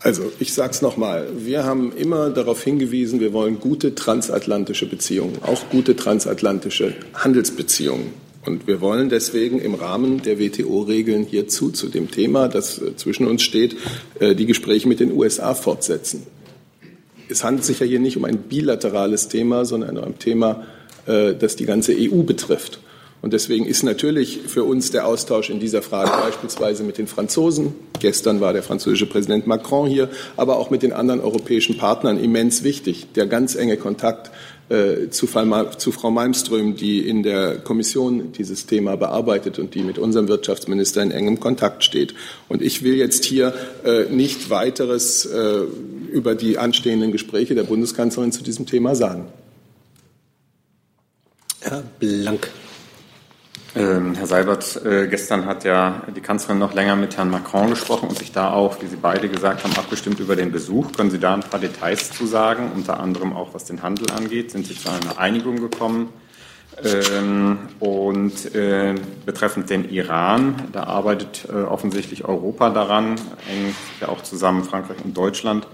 Also 0.00 0.32
ich 0.40 0.52
sage 0.52 0.72
es 0.72 0.82
nochmal, 0.82 1.28
wir 1.36 1.64
haben 1.64 1.92
immer 1.96 2.30
darauf 2.30 2.62
hingewiesen, 2.64 3.20
wir 3.20 3.32
wollen 3.32 3.60
gute 3.60 3.94
transatlantische 3.94 4.86
Beziehungen, 4.86 5.38
auch 5.42 5.68
gute 5.70 5.94
transatlantische 5.94 6.96
Handelsbeziehungen. 7.14 8.21
Und 8.44 8.66
wir 8.66 8.80
wollen 8.80 9.08
deswegen 9.08 9.60
im 9.60 9.74
Rahmen 9.74 10.22
der 10.22 10.40
WTO-Regeln 10.40 11.24
hierzu, 11.24 11.70
zu 11.70 11.88
dem 11.88 12.10
Thema, 12.10 12.48
das 12.48 12.78
äh, 12.78 12.96
zwischen 12.96 13.26
uns 13.26 13.42
steht, 13.42 13.76
äh, 14.18 14.34
die 14.34 14.46
Gespräche 14.46 14.88
mit 14.88 14.98
den 15.00 15.12
USA 15.12 15.54
fortsetzen. 15.54 16.26
Es 17.28 17.44
handelt 17.44 17.64
sich 17.64 17.78
ja 17.80 17.86
hier 17.86 18.00
nicht 18.00 18.16
um 18.16 18.24
ein 18.24 18.38
bilaterales 18.38 19.28
Thema, 19.28 19.64
sondern 19.64 19.96
um 19.96 20.04
ein 20.04 20.18
Thema, 20.18 20.64
äh, 21.06 21.34
das 21.34 21.54
die 21.54 21.66
ganze 21.66 21.94
EU 21.96 22.22
betrifft. 22.22 22.80
Und 23.22 23.32
deswegen 23.32 23.64
ist 23.66 23.84
natürlich 23.84 24.40
für 24.48 24.64
uns 24.64 24.90
der 24.90 25.06
Austausch 25.06 25.48
in 25.48 25.60
dieser 25.60 25.80
Frage 25.80 26.10
beispielsweise 26.10 26.82
mit 26.82 26.98
den 26.98 27.06
Franzosen, 27.06 27.72
gestern 28.00 28.40
war 28.40 28.52
der 28.52 28.64
französische 28.64 29.06
Präsident 29.06 29.46
Macron 29.46 29.88
hier, 29.88 30.10
aber 30.36 30.56
auch 30.56 30.70
mit 30.70 30.82
den 30.82 30.92
anderen 30.92 31.20
europäischen 31.20 31.78
Partnern 31.78 32.18
immens 32.18 32.64
wichtig. 32.64 33.06
Der 33.14 33.26
ganz 33.26 33.54
enge 33.54 33.76
Kontakt 33.76 34.32
zu, 34.68 35.26
zu, 35.76 35.92
Frau 35.92 36.10
Malmström, 36.10 36.76
die 36.76 37.06
in 37.06 37.22
der 37.22 37.58
Kommission 37.58 38.32
dieses 38.32 38.66
Thema 38.66 38.96
bearbeitet 38.96 39.58
und 39.58 39.74
die 39.74 39.82
mit 39.82 39.98
unserem 39.98 40.28
Wirtschaftsminister 40.28 41.02
in 41.02 41.10
engem 41.10 41.40
Kontakt 41.40 41.84
steht. 41.84 42.14
Und 42.48 42.62
ich 42.62 42.82
will 42.82 42.94
jetzt 42.94 43.24
hier 43.24 43.52
äh, 43.84 44.04
nicht 44.04 44.48
weiteres 44.48 45.26
äh, 45.26 45.62
über 46.10 46.34
die 46.34 46.56
anstehenden 46.56 47.12
Gespräche 47.12 47.54
der 47.54 47.64
Bundeskanzlerin 47.64 48.32
zu 48.32 48.42
diesem 48.42 48.66
Thema 48.66 48.94
sagen. 48.94 49.26
Herr 51.60 51.82
Blank. 51.98 52.50
Ähm, 53.74 54.14
Herr 54.14 54.26
Seibert, 54.26 54.84
äh, 54.84 55.08
gestern 55.08 55.46
hat 55.46 55.64
ja 55.64 56.02
die 56.14 56.20
Kanzlerin 56.20 56.58
noch 56.58 56.74
länger 56.74 56.94
mit 56.94 57.16
Herrn 57.16 57.30
Macron 57.30 57.70
gesprochen 57.70 58.10
und 58.10 58.18
sich 58.18 58.30
da 58.30 58.52
auch, 58.52 58.82
wie 58.82 58.86
Sie 58.86 58.96
beide 58.96 59.30
gesagt 59.30 59.64
haben, 59.64 59.74
abgestimmt 59.76 60.20
über 60.20 60.36
den 60.36 60.52
Besuch. 60.52 60.92
Können 60.92 61.10
Sie 61.10 61.18
da 61.18 61.32
ein 61.32 61.40
paar 61.40 61.58
Details 61.58 62.10
zu 62.10 62.26
sagen, 62.26 62.70
unter 62.74 63.00
anderem 63.00 63.32
auch 63.32 63.54
was 63.54 63.64
den 63.64 63.82
Handel 63.82 64.10
angeht? 64.10 64.50
Sind 64.50 64.66
Sie 64.66 64.76
zu 64.76 64.90
einer 64.90 65.18
Einigung 65.18 65.56
gekommen? 65.56 66.10
Ähm, 66.84 67.58
und 67.80 68.54
äh, 68.54 68.94
betreffend 69.24 69.70
den 69.70 69.88
Iran, 69.88 70.54
da 70.72 70.84
arbeitet 70.84 71.48
äh, 71.48 71.62
offensichtlich 71.62 72.24
Europa 72.26 72.70
daran, 72.70 73.14
eng 73.50 73.74
ja 74.00 74.08
auch 74.08 74.22
zusammen 74.22 74.64
Frankreich 74.64 74.98
und 75.02 75.16
Deutschland, 75.16 75.66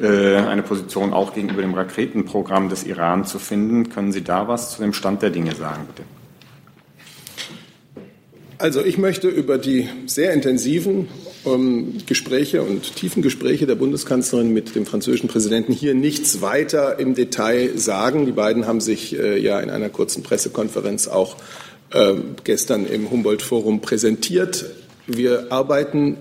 äh, 0.00 0.36
eine 0.36 0.62
Position 0.62 1.12
auch 1.12 1.34
gegenüber 1.34 1.62
dem 1.62 1.74
Raketenprogramm 1.74 2.68
des 2.68 2.84
Iran 2.84 3.24
zu 3.24 3.40
finden. 3.40 3.90
Können 3.90 4.12
Sie 4.12 4.22
da 4.22 4.46
was 4.46 4.72
zu 4.72 4.82
dem 4.82 4.92
Stand 4.92 5.22
der 5.22 5.30
Dinge 5.30 5.54
sagen, 5.54 5.86
bitte? 5.86 6.04
Also 8.58 8.84
ich 8.84 8.98
möchte 8.98 9.28
über 9.28 9.58
die 9.58 9.88
sehr 10.06 10.32
intensiven 10.32 11.08
ähm, 11.44 11.98
Gespräche 12.06 12.62
und 12.62 12.94
tiefen 12.94 13.22
Gespräche 13.22 13.66
der 13.66 13.74
Bundeskanzlerin 13.74 14.52
mit 14.52 14.74
dem 14.74 14.86
französischen 14.86 15.28
Präsidenten 15.28 15.72
hier 15.72 15.94
nichts 15.94 16.40
weiter 16.40 16.98
im 16.98 17.14
Detail 17.14 17.76
sagen. 17.76 18.26
Die 18.26 18.32
beiden 18.32 18.66
haben 18.66 18.80
sich 18.80 19.18
äh, 19.18 19.38
ja 19.38 19.58
in 19.60 19.70
einer 19.70 19.88
kurzen 19.88 20.22
Pressekonferenz 20.22 21.08
auch 21.08 21.36
äh, 21.92 22.14
gestern 22.44 22.86
im 22.86 23.10
Humboldt-Forum 23.10 23.80
präsentiert. 23.80 24.66
Wir 25.06 25.50
arbeiten 25.50 26.18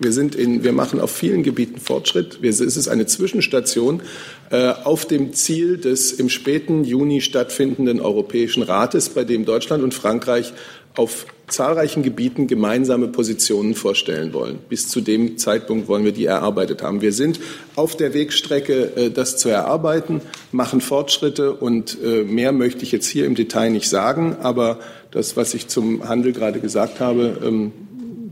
wir, 0.00 0.10
sind 0.10 0.34
in, 0.34 0.64
wir 0.64 0.72
machen 0.72 1.00
auf 1.00 1.12
vielen 1.12 1.44
Gebieten 1.44 1.78
Fortschritt. 1.78 2.42
Wir, 2.42 2.50
es 2.50 2.60
ist 2.60 2.88
eine 2.88 3.06
Zwischenstation 3.06 4.02
äh, 4.50 4.70
auf 4.70 5.06
dem 5.06 5.32
Ziel 5.34 5.78
des 5.78 6.12
im 6.12 6.28
späten 6.28 6.82
Juni 6.82 7.20
stattfindenden 7.20 8.00
Europäischen 8.00 8.64
Rates, 8.64 9.10
bei 9.10 9.22
dem 9.22 9.44
Deutschland 9.44 9.84
und 9.84 9.94
Frankreich 9.94 10.52
auf 10.96 11.26
zahlreichen 11.48 12.02
Gebieten 12.02 12.46
gemeinsame 12.46 13.08
Positionen 13.08 13.74
vorstellen 13.74 14.32
wollen. 14.32 14.58
Bis 14.68 14.88
zu 14.88 15.00
dem 15.00 15.36
Zeitpunkt 15.38 15.88
wollen 15.88 16.04
wir 16.04 16.12
die 16.12 16.24
erarbeitet 16.24 16.82
haben. 16.82 17.02
Wir 17.02 17.12
sind 17.12 17.40
auf 17.76 17.96
der 17.96 18.14
Wegstrecke, 18.14 18.96
äh, 18.96 19.10
das 19.10 19.36
zu 19.36 19.48
erarbeiten, 19.48 20.20
machen 20.52 20.80
Fortschritte 20.80 21.52
und 21.52 21.98
äh, 22.02 22.22
mehr 22.22 22.52
möchte 22.52 22.82
ich 22.82 22.92
jetzt 22.92 23.06
hier 23.06 23.26
im 23.26 23.34
Detail 23.34 23.70
nicht 23.70 23.88
sagen. 23.88 24.36
Aber 24.40 24.78
das, 25.10 25.36
was 25.36 25.54
ich 25.54 25.68
zum 25.68 26.08
Handel 26.08 26.32
gerade 26.32 26.60
gesagt 26.60 27.00
habe, 27.00 27.38
ähm, 27.44 27.72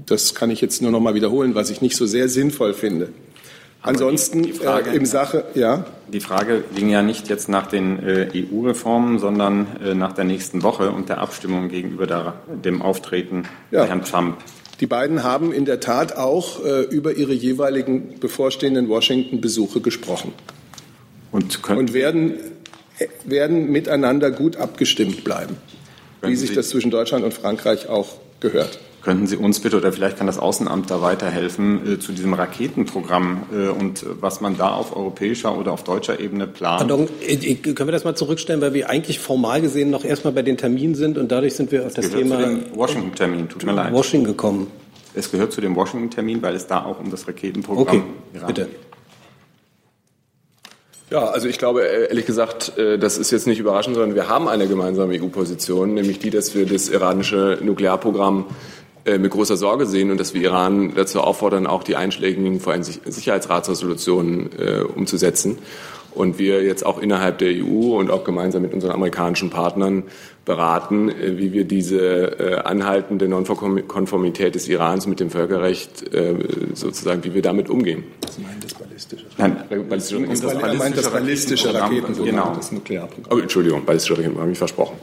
das 0.07 0.35
kann 0.35 0.51
ich 0.51 0.61
jetzt 0.61 0.83
nur 0.83 0.91
noch 0.91 1.01
mal 1.01 1.15
wiederholen, 1.15 1.55
was 1.55 1.71
ich 1.71 1.81
nicht 1.81 1.97
so 1.97 2.07
sehr 2.07 2.29
sinnvoll 2.29 2.75
finde. 2.75 3.09
Ansonsten 3.83 4.43
die, 4.43 4.53
die 4.53 4.59
Frage, 4.59 4.91
äh, 4.91 4.97
im 4.97 5.07
Sache, 5.07 5.45
ja. 5.55 5.85
Die 6.07 6.21
Frage 6.21 6.63
ging 6.75 6.89
ja 6.89 7.03
nicht 7.03 7.29
jetzt 7.29 7.49
nach 7.49 7.67
den 7.67 7.99
äh, 7.99 8.29
EU-Reformen, 8.35 9.19
sondern 9.19 9.67
äh, 9.85 9.95
nach 9.95 10.13
der 10.13 10.25
nächsten 10.25 10.63
Woche 10.63 10.91
und 10.93 11.09
der 11.09 11.19
Abstimmung 11.19 11.69
gegenüber 11.69 12.07
der, 12.07 12.35
dem 12.47 12.81
Auftreten 12.81 13.45
ja. 13.73 13.85
Herrn 13.85 14.05
Trump. 14.05 14.37
Die 14.81 14.87
beiden 14.87 15.25
haben 15.25 15.53
in 15.53 15.65
der 15.65 15.81
Tat 15.81 16.17
auch 16.17 16.65
äh, 16.65 16.83
über 16.83 17.15
ihre 17.15 17.33
jeweiligen 17.33 18.21
bevorstehenden 18.21 18.89
Washington-Besuche 18.89 19.81
gesprochen 19.81 20.33
und, 21.33 21.69
und 21.69 21.93
werden, 21.93 22.35
äh, 22.99 23.07
werden 23.25 23.71
miteinander 23.71 24.31
gut 24.31 24.57
abgestimmt 24.57 25.25
bleiben, 25.25 25.57
wie 26.21 26.37
sich 26.37 26.53
das 26.53 26.69
zwischen 26.69 26.93
Deutschland 26.93 27.25
und 27.25 27.35
Frankreich 27.35 27.89
auch 27.89 28.17
gehört. 28.39 28.79
Könnten 29.03 29.27
Sie 29.27 29.37
uns 29.37 29.59
bitte, 29.59 29.79
oder 29.79 29.93
vielleicht 29.93 30.19
kann 30.19 30.29
das 30.29 30.39
Außenamt 30.39 30.89
da 30.89 31.03
weiterhelfen, 31.03 31.95
äh, 31.95 31.99
zu 31.99 32.13
diesem 32.13 32.35
Raketenprogramm 32.35 33.43
äh, 33.53 33.69
und 33.69 34.07
was 34.21 34.41
man 34.41 34.57
da 34.57 34.75
auf 34.75 34.97
europäischer 34.97 35.59
oder 35.59 35.73
auf 35.73 35.83
deutscher 35.83 36.21
Ebene 36.21 36.47
plant? 36.47 36.79
Pardon, 36.79 37.09
äh, 37.27 37.55
können 37.57 37.89
wir 37.89 37.93
das 37.93 38.05
mal 38.05 38.15
zurückstellen, 38.15 38.61
weil 38.61 38.75
wir 38.75 38.91
eigentlich 38.91 39.19
formal 39.19 39.61
gesehen 39.61 39.91
noch 39.91 40.05
erstmal 40.05 40.33
bei 40.33 40.43
den 40.43 40.57
Terminen 40.57 40.95
sind 40.95 41.19
und 41.19 41.33
dadurch 41.33 41.55
sind 41.55 41.73
wir 41.73 41.85
auf 41.87 41.95
das, 41.95 42.11
das 42.11 42.15
Thema 42.15 42.39
Washington-Termin, 42.75 43.49
tut 43.49 43.65
mir 43.65 43.73
leid. 43.73 43.93
Washington 43.93 44.27
gekommen. 44.27 44.69
Es 45.15 45.33
gehört 45.33 45.53
zu 45.53 45.61
dem 45.61 45.75
Washington-Termin, 45.75 46.41
weil 46.41 46.55
es 46.55 46.69
da 46.69 46.85
auch 46.85 47.01
um 47.01 47.11
das 47.11 47.27
Raketenprogramm 47.27 47.97
okay, 47.97 48.45
bitte. 48.47 48.63
geht. 48.63 48.77
Ja, 51.11 51.25
also 51.27 51.47
ich 51.49 51.59
glaube 51.59 51.83
ehrlich 51.83 52.25
gesagt, 52.25 52.73
das 52.79 53.19
ist 53.19 53.31
jetzt 53.33 53.47
nicht 53.47 53.59
überraschend, 53.59 53.97
sondern 53.97 54.15
wir 54.15 54.29
haben 54.29 54.49
eine 54.49 54.67
gemeinsame 54.67 55.21
EU-Position, 55.21 55.93
nämlich 55.93 56.21
die, 56.21 56.31
dass 56.31 56.55
wir 56.55 56.65
das 56.65 56.89
iranische 56.89 57.59
Nuklearprogramm 57.61 58.47
äh, 58.49 58.82
mit 59.05 59.31
großer 59.31 59.57
Sorge 59.57 59.87
sehen 59.87 60.11
und 60.11 60.21
dass 60.21 60.33
wir 60.33 60.43
Iran 60.43 60.93
dazu 60.95 61.21
auffordern, 61.21 61.67
auch 61.67 61.83
die 61.83 61.97
einschlägigen 61.97 62.61
vor 62.61 62.73
allem 62.73 62.85
Sicherheitsratsresolutionen 62.85 64.51
äh, 64.59 64.81
umzusetzen. 64.83 65.59
Und 66.15 66.39
wir 66.39 66.63
jetzt 66.63 66.85
auch 66.85 67.01
innerhalb 67.01 67.39
der 67.39 67.53
EU 67.53 67.99
und 67.99 68.11
auch 68.11 68.23
gemeinsam 68.23 68.61
mit 68.63 68.75
unseren 68.75 68.93
amerikanischen 68.93 69.49
Partnern 69.49 70.05
beraten, 70.45 71.09
äh, 71.09 71.39
wie 71.39 71.53
wir 71.53 71.65
diese 71.65 72.39
äh, 72.39 72.55
anhaltende 72.57 73.29
Nonkonformität 73.29 74.55
des 74.55 74.69
Irans 74.69 75.07
mit 75.07 75.21
dem 75.21 75.31
Völkerrecht 75.31 76.13
äh, 76.13 76.35
sozusagen, 76.75 77.25
wie 77.25 77.35
wir 77.35 77.43
damit 77.43 77.71
umgehen. 77.71 78.05
Das 78.21 78.39
meint 78.39 78.63
das 78.63 78.75
ballistische. 78.75 79.27
Nein, 79.39 79.57
ballistische, 79.89 80.27
das, 80.27 80.41
das, 80.41 80.79
meint 80.79 80.99
das 80.99 81.11
ballistische 81.11 81.75
Raketenprogramm, 81.75 82.25
genau. 82.27 82.53
das 82.55 82.73
Nuklearprogramm. 82.73 83.39
Oh, 83.39 83.41
Entschuldigung, 83.41 83.85
ballistische 83.85 84.15
Raketenprogramm, 84.15 84.43
habe 84.43 84.53
ich 84.53 84.59
versprochen. 84.59 84.97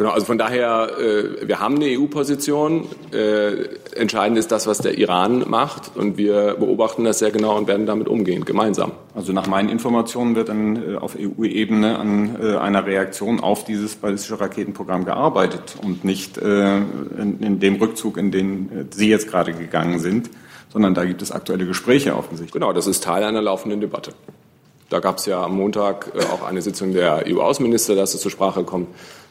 Genau, 0.00 0.12
also 0.12 0.24
von 0.24 0.38
daher, 0.38 0.98
äh, 0.98 1.46
wir 1.46 1.60
haben 1.60 1.74
eine 1.74 1.84
EU-Position. 1.84 2.86
Äh, 3.12 3.66
entscheidend 3.94 4.38
ist 4.38 4.50
das, 4.50 4.66
was 4.66 4.78
der 4.78 4.96
Iran 4.96 5.44
macht. 5.46 5.94
Und 5.94 6.16
wir 6.16 6.56
beobachten 6.58 7.04
das 7.04 7.18
sehr 7.18 7.30
genau 7.30 7.58
und 7.58 7.68
werden 7.68 7.84
damit 7.84 8.08
umgehen, 8.08 8.46
gemeinsam. 8.46 8.92
Also 9.14 9.34
nach 9.34 9.46
meinen 9.46 9.68
Informationen 9.68 10.36
wird 10.36 10.48
dann 10.48 10.94
äh, 10.94 10.96
auf 10.96 11.18
EU-Ebene 11.20 11.98
an 11.98 12.34
äh, 12.40 12.56
einer 12.56 12.86
Reaktion 12.86 13.40
auf 13.40 13.66
dieses 13.66 13.96
ballistische 13.96 14.40
Raketenprogramm 14.40 15.04
gearbeitet 15.04 15.76
und 15.84 16.02
nicht 16.02 16.38
äh, 16.38 16.78
in, 16.78 17.38
in, 17.42 17.60
dem 17.60 17.74
Rückzug, 17.74 18.16
in 18.16 18.30
den 18.30 18.72
äh, 18.72 18.84
Sie 18.88 19.10
jetzt 19.10 19.28
gerade 19.28 19.52
gegangen 19.52 19.98
sind, 19.98 20.30
sondern 20.72 20.94
da 20.94 21.04
gibt 21.04 21.20
es 21.20 21.30
aktuelle 21.30 21.66
Gespräche 21.66 22.16
offensichtlich. 22.16 22.52
Genau, 22.52 22.72
das 22.72 22.86
ist 22.86 23.04
Teil 23.04 23.22
einer 23.22 23.42
laufenden 23.42 23.82
Debatte. 23.82 24.12
Da 24.88 24.98
gab 25.00 25.18
es 25.18 25.26
ja 25.26 25.44
am 25.44 25.56
Montag 25.56 26.10
auch 26.32 26.42
eine 26.44 26.62
Sitzung 26.62 26.94
der 26.94 27.24
EU-Außenminister, 27.28 27.94
dass 27.94 28.14
es 28.14 28.22
zur 28.22 28.30
Sprache 28.30 28.64
kommt 28.64 28.88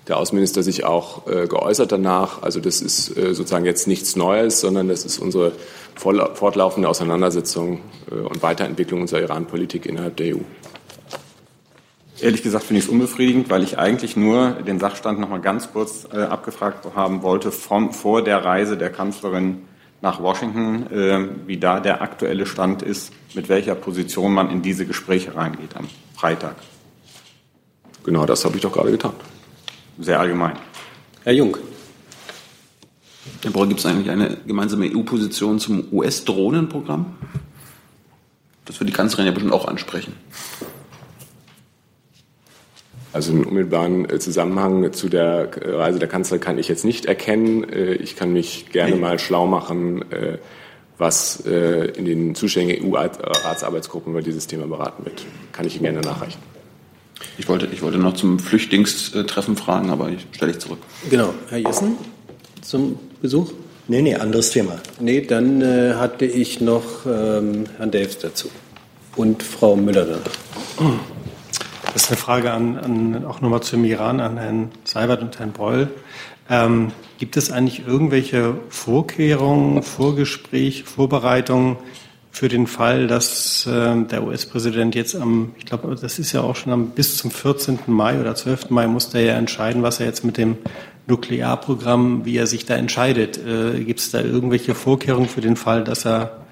der 0.10 0.18
Außenminister 0.18 0.64
sich 0.64 0.86
auch 0.86 1.28
äh, 1.28 1.48
geäußert 1.48 1.92
danach. 1.92 2.42
Also 2.42 2.60
das 2.60 2.82
ist 2.82 3.16
äh, 3.16 3.34
sozusagen 3.34 3.66
jetzt 3.66 3.88
nichts 3.88 4.16
Neues, 4.16 4.60
sondern 4.60 4.88
das 4.88 5.06
ist 5.06 5.20
unsere 5.20 5.52
fortlaufende 5.96 6.90
Auseinandersetzung 6.90 7.82
äh, 8.12 8.16
und 8.16 8.42
Weiterentwicklung 8.42 9.02
unserer 9.02 9.22
Iran-Politik 9.22 9.86
innerhalb 9.86 10.18
der 10.18 10.36
EU. 10.36 10.40
Ehrlich 12.22 12.44
gesagt 12.44 12.66
finde 12.66 12.80
ich 12.80 12.86
es 12.86 12.92
unbefriedigend, 12.92 13.50
weil 13.50 13.64
ich 13.64 13.78
eigentlich 13.78 14.18
nur 14.18 14.52
den 14.52 14.80
Sachstand 14.80 15.20
noch 15.20 15.30
mal 15.30 15.40
ganz 15.40 15.72
kurz 15.72 16.08
äh, 16.12 16.18
abgefragt 16.18 16.86
haben 16.96 17.22
wollte 17.22 17.52
von, 17.52 17.94
vor 17.94 18.24
der 18.24 18.44
Reise 18.44 18.78
der 18.78 18.90
Kanzlerin 18.90 19.64
nach 20.02 20.24
Washington, 20.24 21.36
wie 21.46 21.58
da 21.58 21.82
der 21.82 22.02
aktuelle 22.02 22.46
Stand 22.46 22.82
ist, 22.82 23.12
mit 23.34 23.50
welcher 23.50 23.76
Position 23.76 24.34
man 24.34 24.50
in 24.50 24.62
diese 24.62 24.86
Gespräche 24.86 25.36
reingeht 25.36 25.76
am 25.76 25.90
Freitag. 26.16 26.56
Genau, 28.06 28.26
das 28.26 28.46
habe 28.46 28.56
ich 28.56 28.62
doch 28.62 28.72
gerade 28.72 28.92
getan 28.92 29.12
sehr 30.00 30.20
allgemein. 30.20 30.58
Herr 31.24 31.34
Jung. 31.34 31.58
Herr 33.44 33.52
Breuer, 33.52 33.68
gibt 33.68 33.80
es 33.80 33.86
eigentlich 33.86 34.10
eine 34.10 34.38
gemeinsame 34.48 34.90
EU-Position 34.94 35.60
zum 35.60 35.86
US-Drohnenprogramm? 35.92 37.18
Das 38.66 38.80
wird 38.80 38.90
die 38.90 38.94
Kanzlerin 38.94 39.26
ja 39.26 39.32
bestimmt 39.32 39.54
auch 39.54 39.68
ansprechen. 39.68 40.14
Also 43.12 43.32
einen 43.32 43.44
unmittelbaren 43.44 44.10
äh, 44.10 44.20
Zusammenhang 44.20 44.94
zu 44.94 45.10
der 45.10 45.50
Reise 45.56 46.00
der 46.00 46.08
Kanzlerin 46.08 46.42
kann 46.42 46.58
ich 46.60 46.68
jetzt 46.68 46.86
nicht 46.86 47.06
erkennen. 47.06 47.68
Äh, 47.68 47.94
ich 47.94 48.16
kann 48.16 48.32
mich 48.32 48.70
gerne 48.72 48.96
mal 48.96 49.18
schlau 49.18 49.48
machen, 49.48 50.12
äh, 50.12 50.38
was 50.98 51.38
in 51.40 52.04
den 52.04 52.36
zuständigen 52.36 52.94
EU-Ratsarbeitsgruppen 52.94 54.12
über 54.12 54.22
dieses 54.22 54.48
Thema 54.48 54.68
beraten 54.68 55.06
wird. 55.06 55.26
Kann 55.54 55.66
ich 55.66 55.76
Ihnen 55.76 55.84
gerne 55.84 56.02
nachreichen. 56.02 56.40
Ich 57.38 57.48
wollte, 57.48 57.68
ich 57.68 57.82
wollte 57.82 57.98
noch 57.98 58.14
zum 58.14 58.40
Flüchtlingstreffen 58.40 59.56
fragen, 59.56 59.90
aber 59.90 60.10
ich 60.10 60.26
stelle 60.32 60.52
ich 60.52 60.60
zurück. 60.60 60.80
Genau. 61.10 61.34
Herr 61.50 61.58
Jessen 61.58 61.98
zum 62.62 63.00
Besuch? 63.22 63.52
Nee, 63.88 64.02
nee, 64.02 64.16
anderes 64.16 64.52
Thema. 64.52 64.80
Nee, 65.00 65.22
dann 65.22 65.62
äh, 65.62 65.96
hatte 65.96 66.26
ich 66.26 66.62
noch 66.62 67.06
ähm, 67.06 67.66
Herrn 67.78 67.92
Delfs 67.92 68.20
dazu 68.20 68.50
und 69.16 69.42
Frau 69.42 69.76
Müller 69.76 70.06
danach. 70.06 71.00
Das 71.94 72.04
ist 72.04 72.10
eine 72.10 72.18
Frage 72.18 72.52
an, 72.52 72.78
an 72.78 73.26
auch 73.26 73.42
nochmal 73.42 73.62
zum 73.62 73.84
Iran, 73.84 74.20
an 74.20 74.38
Herrn 74.38 74.72
Seibert 74.84 75.22
und 75.24 75.40
Herrn 75.40 75.54
Breul. 75.54 75.88
Ähm, 76.50 76.92
gibt 77.18 77.36
es 77.36 77.52
eigentlich 77.52 77.88
irgendwelche 77.88 78.56
Vorkehrungen, 78.70 79.82
Vorgespräche, 79.82 80.86
Vorbereitungen, 80.86 81.78
für 82.32 82.48
den 82.48 82.68
Fall, 82.68 83.08
dass 83.08 83.65
äh, 83.65 84.04
der 84.06 84.24
US-Präsident 84.24 84.96
jetzt 84.96 85.15
am, 85.15 85.54
ich 85.58 85.65
glaube, 85.65 85.96
das 86.00 86.20
ist 86.20 86.32
ja 86.32 86.42
auch 86.42 86.56
schon 86.56 86.72
am, 86.72 86.92
bis 86.92 87.18
zum 87.18 87.32
14. 87.32 87.80
Mai 87.88 88.20
oder 88.20 88.36
12. 88.36 88.70
Mai 88.70 88.88
muss 88.88 89.10
der 89.10 89.22
ja 89.22 89.34
entscheiden, 89.34 89.84
was 89.84 90.00
er 90.00 90.06
jetzt 90.06 90.24
mit 90.24 90.38
dem 90.38 90.58
Nuklearprogramm, 91.08 92.26
wie 92.26 92.38
er 92.38 92.48
sich 92.48 92.65
da 92.65 92.76
entscheidet. 92.76 93.38
Äh, 93.38 93.84
Gibt 93.84 94.00
es 94.00 94.12
da 94.12 94.22
irgendwelche 94.22 94.76
Vorkehrungen 94.76 95.28
für 95.28 95.42
den 95.42 95.56
Fall, 95.56 95.84
dass 95.84 96.06
er 96.06 96.46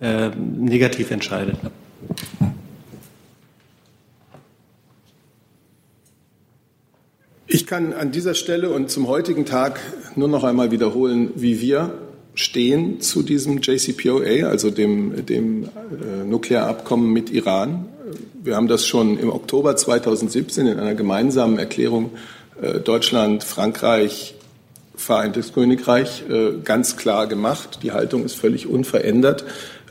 äh, 0.00 0.30
negativ 0.30 1.10
entscheidet? 1.10 1.56
Ich 7.46 7.66
kann 7.66 7.92
an 7.92 8.12
dieser 8.12 8.34
Stelle 8.34 8.70
und 8.70 8.90
zum 8.90 9.08
heutigen 9.08 9.44
Tag 9.44 9.80
nur 10.16 10.28
noch 10.28 10.44
einmal 10.44 10.70
wiederholen, 10.70 11.30
wie 11.34 11.60
wir 11.60 11.94
stehen 12.40 13.00
zu 13.00 13.22
diesem 13.22 13.60
JCPOA, 13.60 14.48
also 14.48 14.70
dem, 14.70 15.26
dem 15.26 15.64
äh, 15.64 16.24
Nuklearabkommen 16.24 17.12
mit 17.12 17.30
Iran. 17.30 17.84
Wir 18.42 18.56
haben 18.56 18.66
das 18.66 18.86
schon 18.86 19.18
im 19.18 19.30
Oktober 19.30 19.76
2017 19.76 20.66
in 20.66 20.78
einer 20.78 20.94
gemeinsamen 20.94 21.58
Erklärung 21.58 22.12
äh, 22.60 22.80
Deutschland, 22.80 23.44
Frankreich, 23.44 24.34
Vereintes 24.96 25.54
Königreich 25.54 26.24
äh, 26.28 26.60
ganz 26.62 26.98
klar 26.98 27.26
gemacht. 27.26 27.80
Die 27.82 27.92
Haltung 27.92 28.24
ist 28.24 28.34
völlig 28.34 28.66
unverändert. 28.66 29.44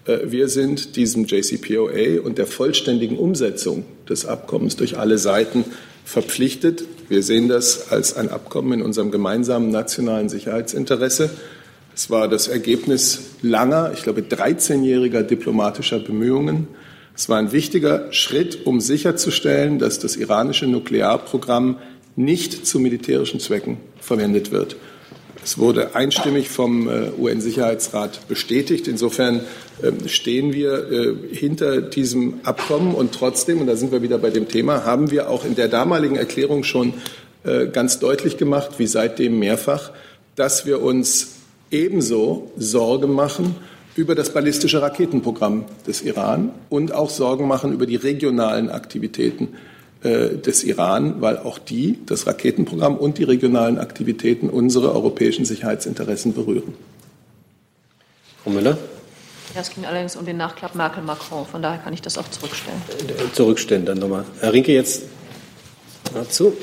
Äh, 0.05 0.19
wir 0.25 0.49
sind 0.49 0.95
diesem 0.95 1.25
JCPOA 1.25 2.21
und 2.23 2.37
der 2.37 2.45
vollständigen 2.45 3.17
Umsetzung 3.17 3.85
des 4.07 4.25
Abkommens 4.25 4.75
durch 4.75 4.97
alle 4.97 5.17
Seiten 5.17 5.65
verpflichtet. 6.05 6.83
Wir 7.09 7.23
sehen 7.23 7.47
das 7.47 7.91
als 7.91 8.15
ein 8.15 8.29
Abkommen 8.29 8.73
in 8.73 8.81
unserem 8.83 9.09
gemeinsamen 9.09 9.71
nationalen 9.71 10.29
Sicherheitsinteresse. 10.29 11.31
Es 11.99 12.09
war 12.09 12.29
das 12.29 12.47
Ergebnis 12.47 13.19
langer, 13.41 13.91
ich 13.93 14.03
glaube 14.03 14.21
13-jähriger 14.21 15.21
diplomatischer 15.21 15.99
Bemühungen. 15.99 16.69
Es 17.13 17.27
war 17.27 17.39
ein 17.39 17.51
wichtiger 17.51 18.13
Schritt, 18.13 18.65
um 18.65 18.79
sicherzustellen, 18.79 19.79
dass 19.79 19.99
das 19.99 20.15
iranische 20.15 20.65
Nuklearprogramm 20.65 21.77
nicht 22.15 22.65
zu 22.65 22.79
militärischen 22.79 23.41
Zwecken 23.41 23.79
verwendet 23.99 24.51
wird. 24.51 24.77
Es 25.43 25.57
wurde 25.57 25.93
einstimmig 25.93 26.47
vom 26.47 26.87
äh, 26.87 27.09
UN-Sicherheitsrat 27.19 28.29
bestätigt. 28.29 28.87
Insofern 28.87 29.41
ähm, 29.83 30.07
stehen 30.07 30.53
wir 30.53 30.89
äh, 30.89 31.35
hinter 31.35 31.81
diesem 31.81 32.35
Abkommen 32.43 32.95
und 32.95 33.11
trotzdem, 33.11 33.59
und 33.59 33.67
da 33.67 33.75
sind 33.75 33.91
wir 33.91 34.01
wieder 34.01 34.19
bei 34.19 34.29
dem 34.29 34.47
Thema, 34.47 34.85
haben 34.85 35.11
wir 35.11 35.29
auch 35.29 35.43
in 35.43 35.55
der 35.55 35.67
damaligen 35.67 36.15
Erklärung 36.15 36.63
schon 36.63 36.93
äh, 37.43 37.67
ganz 37.67 37.99
deutlich 37.99 38.37
gemacht, 38.37 38.75
wie 38.77 38.87
seitdem 38.87 39.37
mehrfach, 39.37 39.91
dass 40.37 40.65
wir 40.65 40.81
uns 40.81 41.38
ebenso 41.71 42.51
Sorgen 42.57 43.13
machen 43.13 43.55
über 43.95 44.15
das 44.15 44.33
ballistische 44.33 44.81
Raketenprogramm 44.81 45.65
des 45.85 46.01
Iran 46.01 46.51
und 46.69 46.93
auch 46.93 47.09
Sorgen 47.09 47.47
machen 47.47 47.73
über 47.73 47.85
die 47.85 47.97
regionalen 47.97 48.69
Aktivitäten 48.69 49.49
äh, 50.03 50.37
des 50.37 50.63
Iran, 50.63 51.21
weil 51.21 51.37
auch 51.37 51.59
die, 51.59 51.99
das 52.05 52.25
Raketenprogramm 52.25 52.95
und 52.95 53.17
die 53.17 53.23
regionalen 53.23 53.77
Aktivitäten 53.77 54.49
unsere 54.49 54.93
europäischen 54.93 55.43
Sicherheitsinteressen 55.43 56.33
berühren. 56.33 56.73
Frau 58.43 58.51
Müller? 58.51 58.77
Ja, 59.53 59.61
es 59.61 59.71
ging 59.71 59.85
allerdings 59.85 60.15
um 60.15 60.25
den 60.25 60.37
Nachklapp 60.37 60.75
Merkel-Macron. 60.75 61.45
Von 61.45 61.61
daher 61.61 61.79
kann 61.79 61.93
ich 61.93 62.01
das 62.01 62.17
auch 62.17 62.29
zurückstellen. 62.29 62.81
Äh, 63.09 63.33
zurückstellen 63.33 63.85
dann 63.85 63.97
nochmal. 63.97 64.23
Herr 64.39 64.53
Rinke, 64.53 64.71
jetzt 64.71 65.03
dazu. 66.13 66.53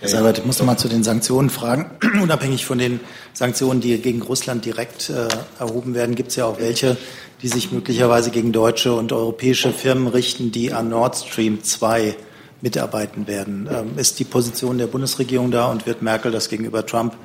Herr 0.00 0.08
Seibert, 0.08 0.38
ich 0.38 0.44
muss 0.44 0.60
noch 0.60 0.66
mal 0.66 0.76
zu 0.76 0.86
den 0.86 1.02
Sanktionen 1.02 1.50
fragen. 1.50 1.90
Unabhängig 2.22 2.64
von 2.64 2.78
den 2.78 3.00
Sanktionen, 3.32 3.80
die 3.80 3.98
gegen 3.98 4.22
Russland 4.22 4.64
direkt 4.64 5.10
äh, 5.10 5.26
erhoben 5.58 5.94
werden, 5.94 6.14
gibt 6.14 6.28
es 6.28 6.36
ja 6.36 6.44
auch 6.44 6.60
welche, 6.60 6.96
die 7.42 7.48
sich 7.48 7.72
möglicherweise 7.72 8.30
gegen 8.30 8.52
deutsche 8.52 8.92
und 8.92 9.12
europäische 9.12 9.72
Firmen 9.72 10.06
richten, 10.06 10.52
die 10.52 10.72
an 10.72 10.88
Nord 10.88 11.16
Stream 11.16 11.64
2 11.64 12.14
mitarbeiten 12.60 13.26
werden. 13.26 13.68
Ähm, 13.72 13.98
ist 13.98 14.20
die 14.20 14.24
Position 14.24 14.78
der 14.78 14.86
Bundesregierung 14.86 15.50
da 15.50 15.66
und 15.66 15.84
wird 15.84 16.00
Merkel 16.00 16.30
das 16.30 16.48
gegenüber 16.48 16.86
Trump 16.86 17.16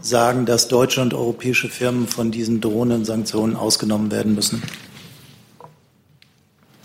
sagen, 0.00 0.46
dass 0.46 0.68
deutsche 0.68 1.00
und 1.00 1.14
europäische 1.14 1.68
Firmen 1.68 2.06
von 2.06 2.30
diesen 2.30 2.60
drohenden 2.60 3.04
Sanktionen 3.04 3.56
ausgenommen 3.56 4.12
werden 4.12 4.36
müssen? 4.36 4.62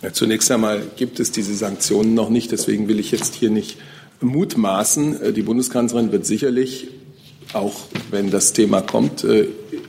Ja, 0.01 0.13
zunächst 0.13 0.49
einmal 0.49 0.81
gibt 0.95 1.19
es 1.19 1.31
diese 1.31 1.53
Sanktionen 1.53 2.15
noch 2.15 2.29
nicht. 2.29 2.51
Deswegen 2.51 2.87
will 2.87 2.99
ich 2.99 3.11
jetzt 3.11 3.35
hier 3.35 3.51
nicht 3.51 3.77
mutmaßen. 4.21 5.21
Äh, 5.21 5.33
die 5.33 5.43
Bundeskanzlerin 5.43 6.11
wird 6.11 6.25
sicherlich, 6.25 6.87
auch 7.53 7.73
wenn 8.11 8.29
das 8.29 8.53
Thema 8.53 8.81
kommt, 8.81 9.23
äh, 9.23 9.47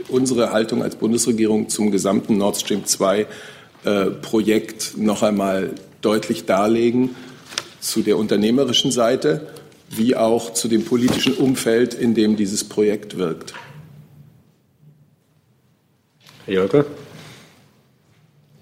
unsere 0.08 0.52
Haltung 0.52 0.82
als 0.82 0.96
Bundesregierung 0.96 1.68
zum 1.68 1.90
gesamten 1.90 2.38
Nord 2.38 2.56
Stream 2.56 2.84
2 2.84 3.26
äh, 3.84 4.06
Projekt 4.06 4.96
noch 4.96 5.22
einmal 5.22 5.74
deutlich 6.00 6.46
darlegen, 6.46 7.14
zu 7.80 8.02
der 8.02 8.18
unternehmerischen 8.18 8.90
Seite 8.90 9.48
wie 9.90 10.16
auch 10.16 10.52
zu 10.52 10.68
dem 10.68 10.84
politischen 10.84 11.34
Umfeld, 11.34 11.94
in 11.94 12.14
dem 12.14 12.36
dieses 12.36 12.64
Projekt 12.64 13.16
wirkt. 13.16 13.54
Herr 16.44 16.54
Jolke. 16.54 16.86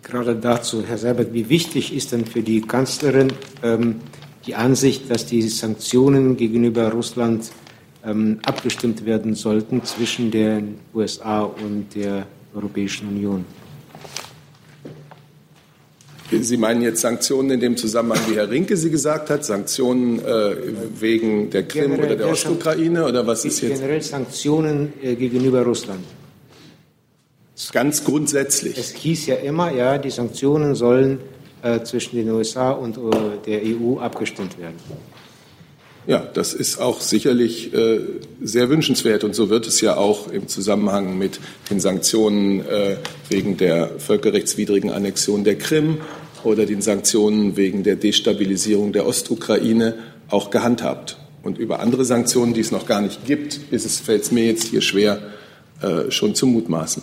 Gerade 0.03 0.37
dazu, 0.37 0.85
Herr 0.87 0.99
Seibert, 0.99 1.33
wie 1.33 1.49
wichtig 1.49 1.93
ist 1.93 2.13
denn 2.13 2.27
für 2.27 2.43
die 2.43 2.61
Kanzlerin 2.61 3.33
ähm, 3.65 3.97
die 4.47 4.55
Ansicht, 4.55 5.11
dass 5.11 5.27
die 5.27 5.43
Sanktionen 5.43 6.37
gegenüber 6.37 6.91
Russland 6.93 7.51
ähm, 8.05 8.39
abgestimmt 8.45 9.05
werden 9.05 9.35
sollten 9.35 9.85
zwischen 9.85 10.31
den 10.31 10.79
USA 10.95 11.43
und 11.43 11.95
der 11.95 12.27
Europäischen 12.55 13.09
Union. 13.09 13.45
Sie 16.31 16.57
meinen 16.57 16.83
jetzt 16.83 17.03
Sanktionen 17.03 17.51
in 17.51 17.61
dem 17.61 17.77
Zusammenhang, 17.77 18.21
wie 18.29 18.35
Herr 18.35 18.51
Rinke 18.51 18.77
sie 18.77 18.91
gesagt 18.91 19.31
hat, 19.31 19.45
Sanktionen 19.45 20.19
äh, 20.25 20.57
wegen 20.99 21.51
der 21.51 21.63
Krim 21.69 21.93
generell, 21.93 22.07
oder 22.07 22.17
der 22.17 22.29
Ostukraine 22.29 23.05
oder 23.05 23.27
was 23.27 23.45
ist 23.45 23.61
jetzt? 23.61 23.75
Generell 23.79 24.03
Sanktionen 24.03 24.93
äh, 25.03 25.15
gegenüber 25.15 25.63
Russland. 25.63 26.05
Ganz 27.73 28.05
grundsätzlich. 28.05 28.77
Es 28.77 28.91
hieß 28.91 29.27
ja 29.27 29.37
immer, 29.37 29.73
ja, 29.73 29.99
die 29.99 30.11
Sanktionen 30.11 30.75
sollen 30.75 31.21
zwischen 31.85 32.17
den 32.17 32.31
USA 32.31 32.71
und 32.71 32.97
äh, 32.97 33.01
der 33.47 33.61
EU 33.65 33.99
abgestimmt 33.99 34.59
werden. 34.59 34.77
Ja, 36.07 36.21
das 36.21 36.55
ist 36.55 36.79
auch 36.81 37.01
sicherlich 37.01 37.75
äh, 37.75 37.99
sehr 38.41 38.69
wünschenswert 38.71 39.25
und 39.25 39.35
so 39.35 39.51
wird 39.51 39.67
es 39.67 39.81
ja 39.81 39.97
auch 39.97 40.31
im 40.31 40.47
Zusammenhang 40.47 41.19
mit 41.19 41.41
den 41.69 41.81
Sanktionen 41.81 42.61
äh, 42.65 42.97
wegen 43.29 43.57
der 43.57 43.99
völkerrechtswidrigen 43.99 44.91
Annexion 44.91 45.43
der 45.43 45.59
Krim 45.59 45.99
oder 46.45 46.65
den 46.65 46.81
Sanktionen 46.81 47.57
wegen 47.57 47.83
der 47.83 47.97
Destabilisierung 47.97 48.93
der 48.93 49.05
Ostukraine 49.05 49.95
auch 50.29 50.51
gehandhabt. 50.51 51.19
Und 51.43 51.59
über 51.59 51.81
andere 51.81 52.05
Sanktionen, 52.05 52.55
die 52.55 52.61
es 52.61 52.71
noch 52.71 52.87
gar 52.87 53.01
nicht 53.01 53.27
gibt, 53.27 53.61
fällt 53.71 54.23
es 54.23 54.31
mir 54.31 54.47
jetzt 54.47 54.69
hier 54.69 54.83
schwer, 54.83 55.19
äh, 55.81 56.11
schon 56.13 56.37
zu 56.37 56.47
mutmaßen. 56.47 57.03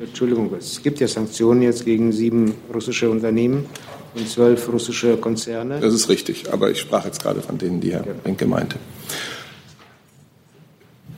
Entschuldigung, 0.00 0.50
es 0.58 0.82
gibt 0.82 0.98
ja 1.00 1.06
Sanktionen 1.06 1.62
jetzt 1.62 1.84
gegen 1.84 2.12
sieben 2.12 2.54
russische 2.72 3.10
Unternehmen 3.10 3.66
und 4.14 4.28
zwölf 4.28 4.72
russische 4.72 5.16
Konzerne. 5.16 5.80
Das 5.80 5.94
ist 5.94 6.08
richtig, 6.08 6.52
aber 6.52 6.70
ich 6.70 6.80
sprach 6.80 7.04
jetzt 7.04 7.22
gerade 7.22 7.40
von 7.40 7.58
denen, 7.58 7.80
die 7.80 7.92
Herr 7.92 8.04
Renke 8.24 8.46
meinte. 8.46 8.76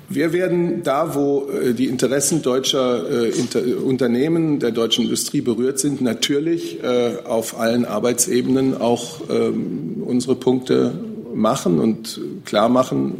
Wir 0.08 0.32
werden 0.32 0.82
da, 0.84 1.14
wo 1.14 1.48
äh, 1.50 1.72
die 1.74 1.86
Interessen 1.86 2.42
deutscher 2.42 3.26
äh, 3.26 3.74
Unternehmen, 3.74 4.60
der 4.60 4.70
deutschen 4.70 5.04
Industrie 5.04 5.40
berührt 5.40 5.80
sind, 5.80 6.00
natürlich 6.00 6.82
äh, 6.82 7.16
auf 7.24 7.58
allen 7.58 7.84
Arbeitsebenen 7.84 8.80
auch 8.80 9.22
ähm, 9.28 10.02
unsere 10.06 10.36
Punkte 10.36 10.94
machen 11.34 11.80
und 11.80 12.20
klar 12.44 12.68
machen, 12.68 13.14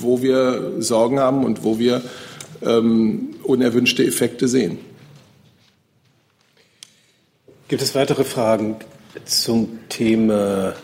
wo 0.00 0.22
wir 0.22 0.74
Sorgen 0.78 1.18
haben 1.18 1.44
und 1.44 1.64
wo 1.64 1.78
wir 1.78 2.02
ähm, 2.64 3.36
unerwünschte 3.42 4.04
Effekte 4.04 4.48
sehen. 4.48 4.78
Gibt 7.68 7.82
es 7.82 7.94
weitere 7.94 8.24
Fragen 8.24 8.76
zum 9.24 9.78
Thema 9.88 10.74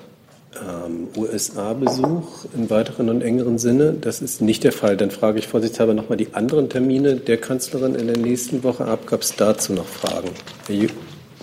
ähm, 0.57 1.09
USA-Besuch 1.16 2.47
im 2.55 2.71
weiteren 2.71 3.11
und 3.11 3.23
engeren 3.23 3.59
Sinne? 3.59 3.93
Das 3.93 4.23
ist 4.23 4.40
nicht 4.40 4.64
der 4.64 4.73
Fall. 4.73 4.97
Dann 4.97 5.11
frage 5.11 5.38
ich 5.38 5.47
vorsichtshalber 5.47 5.95
nochmal 5.95 6.16
die 6.16 6.35
anderen 6.35 6.69
Termine 6.69 7.16
der 7.16 7.37
Kanzlerin 7.37 7.95
in 7.95 8.07
der 8.07 8.16
nächsten 8.16 8.62
Woche 8.62 8.87
ab. 8.87 9.07
Gab 9.07 9.23
es 9.23 9.37
dazu 9.37 9.73
noch 9.73 9.87
Fragen? 9.87 10.31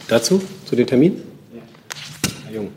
dazu? 0.08 0.42
Zu 0.66 0.76
den 0.76 0.88
Terminen? 0.88 1.22
Herr 2.46 2.56
Jung. 2.56 2.72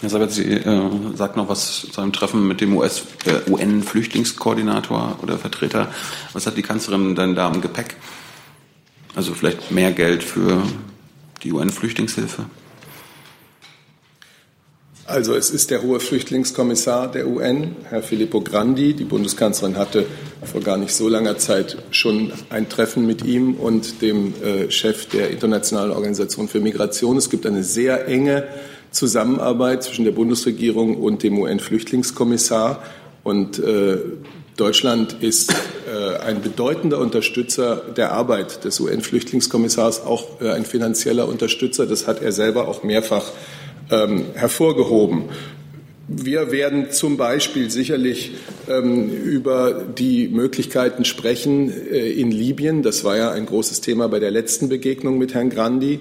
Herr 0.00 0.08
Sabat, 0.08 0.32
Sie 0.32 0.44
äh, 0.44 0.90
sagt 1.14 1.36
noch 1.36 1.48
was 1.48 1.86
zu 1.92 2.00
einem 2.00 2.12
Treffen 2.12 2.48
mit 2.48 2.60
dem 2.60 2.76
US, 2.76 3.02
äh, 3.26 3.50
UN-Flüchtlingskoordinator 3.50 5.18
oder 5.22 5.38
Vertreter. 5.38 5.88
Was 6.32 6.46
hat 6.46 6.56
die 6.56 6.62
Kanzlerin 6.62 7.14
denn 7.14 7.34
da 7.34 7.52
im 7.52 7.60
Gepäck? 7.60 7.96
Also 9.14 9.34
vielleicht 9.34 9.70
mehr 9.70 9.92
Geld 9.92 10.22
für 10.22 10.62
die 11.42 11.52
UN-Flüchtlingshilfe? 11.52 12.46
Also 15.06 15.34
es 15.34 15.50
ist 15.50 15.70
der 15.70 15.82
hohe 15.82 16.00
Flüchtlingskommissar 16.00 17.12
der 17.12 17.28
UN, 17.28 17.76
Herr 17.90 18.02
Filippo 18.02 18.40
Grandi. 18.40 18.94
Die 18.94 19.04
Bundeskanzlerin 19.04 19.76
hatte 19.76 20.06
vor 20.42 20.62
gar 20.62 20.78
nicht 20.78 20.94
so 20.94 21.10
langer 21.10 21.36
Zeit 21.36 21.76
schon 21.90 22.32
ein 22.48 22.70
Treffen 22.70 23.06
mit 23.06 23.22
ihm 23.22 23.54
und 23.54 24.00
dem 24.00 24.32
äh, 24.42 24.70
Chef 24.70 25.06
der 25.10 25.30
Internationalen 25.30 25.90
Organisation 25.90 26.48
für 26.48 26.60
Migration. 26.60 27.18
Es 27.18 27.28
gibt 27.28 27.44
eine 27.44 27.62
sehr 27.62 28.08
enge 28.08 28.44
Zusammenarbeit 28.94 29.82
zwischen 29.82 30.04
der 30.04 30.12
Bundesregierung 30.12 30.96
und 30.96 31.22
dem 31.22 31.38
UN-Flüchtlingskommissar. 31.38 32.82
Und 33.24 33.58
äh, 33.58 33.98
Deutschland 34.56 35.16
ist 35.20 35.52
äh, 35.52 36.16
ein 36.18 36.40
bedeutender 36.40 36.98
Unterstützer 36.98 37.76
der 37.96 38.12
Arbeit 38.12 38.64
des 38.64 38.78
UN-Flüchtlingskommissars, 38.78 40.04
auch 40.04 40.40
äh, 40.40 40.50
ein 40.50 40.64
finanzieller 40.64 41.28
Unterstützer. 41.28 41.86
Das 41.86 42.06
hat 42.06 42.22
er 42.22 42.30
selber 42.30 42.68
auch 42.68 42.84
mehrfach 42.84 43.32
ähm, 43.90 44.26
hervorgehoben. 44.34 45.24
Wir 46.06 46.52
werden 46.52 46.90
zum 46.90 47.16
Beispiel 47.16 47.70
sicherlich 47.70 48.32
ähm, 48.68 49.10
über 49.10 49.72
die 49.72 50.28
Möglichkeiten 50.28 51.06
sprechen 51.06 51.70
äh, 51.70 52.10
in 52.10 52.30
Libyen. 52.30 52.82
Das 52.82 53.04
war 53.04 53.16
ja 53.16 53.30
ein 53.30 53.46
großes 53.46 53.80
Thema 53.80 54.08
bei 54.08 54.20
der 54.20 54.30
letzten 54.30 54.68
Begegnung 54.68 55.16
mit 55.16 55.32
Herrn 55.32 55.48
Grandi. 55.48 56.00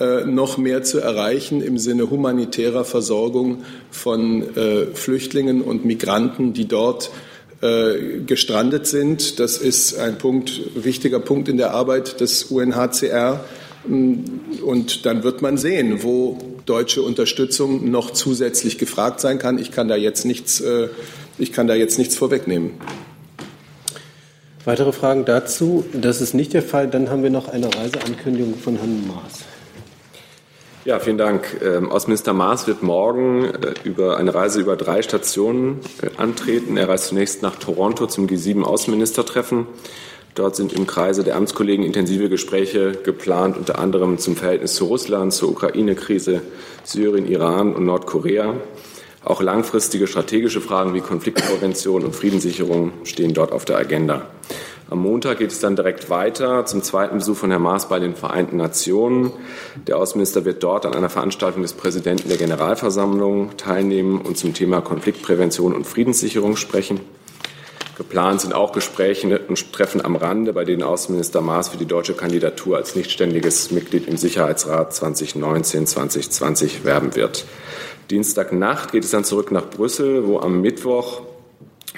Äh, 0.00 0.24
noch 0.24 0.58
mehr 0.58 0.82
zu 0.82 0.98
erreichen 0.98 1.62
im 1.62 1.78
Sinne 1.78 2.10
humanitärer 2.10 2.84
Versorgung 2.84 3.62
von 3.92 4.56
äh, 4.56 4.86
Flüchtlingen 4.92 5.62
und 5.62 5.84
Migranten, 5.84 6.52
die 6.52 6.66
dort 6.66 7.12
äh, 7.60 8.20
gestrandet 8.26 8.88
sind. 8.88 9.38
Das 9.38 9.58
ist 9.58 9.96
ein 9.96 10.18
Punkt, 10.18 10.62
wichtiger 10.74 11.20
Punkt 11.20 11.48
in 11.48 11.58
der 11.58 11.74
Arbeit 11.74 12.20
des 12.20 12.42
UNHCR. 12.44 13.44
Und 13.86 15.04
dann 15.04 15.22
wird 15.22 15.42
man 15.42 15.58
sehen, 15.58 16.02
wo 16.02 16.38
deutsche 16.66 17.02
Unterstützung 17.02 17.90
noch 17.90 18.10
zusätzlich 18.10 18.78
gefragt 18.78 19.20
sein 19.20 19.38
kann. 19.38 19.58
Ich 19.58 19.70
kann 19.70 19.88
da 19.88 19.96
jetzt 19.96 20.24
nichts, 20.24 20.60
äh, 20.60 20.88
ich 21.38 21.52
kann 21.52 21.66
da 21.66 21.74
jetzt 21.74 21.98
nichts 21.98 22.16
vorwegnehmen. 22.16 22.72
Weitere 24.64 24.92
Fragen 24.92 25.26
dazu? 25.26 25.84
Das 25.92 26.22
ist 26.22 26.32
nicht 26.32 26.54
der 26.54 26.62
Fall. 26.62 26.88
Dann 26.88 27.10
haben 27.10 27.22
wir 27.22 27.30
noch 27.30 27.48
eine 27.48 27.66
Reiseankündigung 27.74 28.56
von 28.56 28.76
Herrn 28.76 29.06
Maas. 29.06 29.40
Ja, 30.86 30.98
vielen 30.98 31.18
Dank. 31.18 31.60
Ähm, 31.62 31.90
Außenminister 31.90 32.34
Maas 32.34 32.66
wird 32.66 32.82
morgen 32.82 33.44
äh, 33.44 33.74
über 33.84 34.18
eine 34.18 34.34
Reise 34.34 34.60
über 34.60 34.76
drei 34.76 35.02
Stationen 35.02 35.80
äh, 36.02 36.10
antreten. 36.18 36.76
Er 36.76 36.88
reist 36.88 37.06
zunächst 37.06 37.42
nach 37.42 37.56
Toronto 37.56 38.06
zum 38.06 38.26
G7-Außenministertreffen. 38.26 39.66
Dort 40.34 40.56
sind 40.56 40.72
im 40.72 40.88
Kreise 40.88 41.22
der 41.22 41.36
Amtskollegen 41.36 41.84
intensive 41.84 42.28
Gespräche 42.28 42.92
geplant, 43.04 43.56
unter 43.56 43.78
anderem 43.78 44.18
zum 44.18 44.34
Verhältnis 44.34 44.74
zu 44.74 44.86
Russland, 44.86 45.32
zur 45.32 45.50
Ukraine-Krise, 45.50 46.42
Syrien, 46.82 47.28
Iran 47.28 47.72
und 47.72 47.84
Nordkorea. 47.84 48.54
Auch 49.24 49.40
langfristige 49.40 50.08
strategische 50.08 50.60
Fragen 50.60 50.92
wie 50.92 51.00
Konfliktprävention 51.00 52.04
und 52.04 52.16
Friedenssicherung 52.16 52.92
stehen 53.04 53.32
dort 53.32 53.52
auf 53.52 53.64
der 53.64 53.78
Agenda. 53.78 54.26
Am 54.90 54.98
Montag 54.98 55.38
geht 55.38 55.52
es 55.52 55.60
dann 55.60 55.76
direkt 55.76 56.10
weiter 56.10 56.66
zum 56.66 56.82
zweiten 56.82 57.18
Besuch 57.18 57.36
von 57.36 57.50
Herrn 57.50 57.62
Maas 57.62 57.88
bei 57.88 58.00
den 58.00 58.16
Vereinten 58.16 58.56
Nationen. 58.56 59.32
Der 59.86 59.96
Außenminister 59.96 60.44
wird 60.44 60.62
dort 60.64 60.84
an 60.84 60.94
einer 60.94 61.08
Veranstaltung 61.08 61.62
des 61.62 61.72
Präsidenten 61.72 62.28
der 62.28 62.38
Generalversammlung 62.38 63.56
teilnehmen 63.56 64.20
und 64.20 64.36
zum 64.36 64.52
Thema 64.52 64.80
Konfliktprävention 64.80 65.74
und 65.74 65.86
Friedenssicherung 65.86 66.56
sprechen. 66.56 67.00
Geplant 67.96 68.40
sind 68.40 68.54
auch 68.54 68.72
Gespräche 68.72 69.38
und 69.38 69.72
Treffen 69.72 70.04
am 70.04 70.16
Rande, 70.16 70.52
bei 70.52 70.64
denen 70.64 70.82
Außenminister 70.82 71.40
Maas 71.40 71.68
für 71.68 71.76
die 71.76 71.86
deutsche 71.86 72.14
Kandidatur 72.14 72.76
als 72.76 72.96
nichtständiges 72.96 73.70
Mitglied 73.70 74.08
im 74.08 74.16
Sicherheitsrat 74.16 74.92
2019-2020 74.92 76.84
werben 76.84 77.14
wird. 77.14 77.44
Dienstagnacht 78.10 78.92
geht 78.92 79.04
es 79.04 79.10
dann 79.10 79.24
zurück 79.24 79.52
nach 79.52 79.70
Brüssel, 79.70 80.26
wo 80.26 80.40
am 80.40 80.60
Mittwoch 80.60 81.22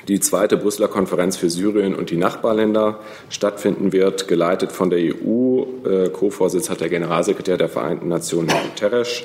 die 0.09 0.21
zweite 0.21 0.57
Brüsseler 0.57 0.89
Konferenz 0.89 1.37
für 1.37 1.51
Syrien 1.51 1.95
und 1.95 2.11
die 2.11 2.17
Nachbarländer 2.17 3.01
stattfinden 3.29 3.93
wird, 3.93 4.29
geleitet 4.29 4.73
von 4.73 4.91
der 4.91 5.01
EU. 5.01 5.65
Äh, 5.85 6.11
Co-Vorsitz 6.11 6.71
hat 6.71 6.81
der 6.81 6.91
Generalsekretär 6.91 7.57
der 7.57 7.69
Vereinten 7.69 8.09
Nationen, 8.09 8.51
Herr 8.51 8.63
Guterres. 8.63 9.25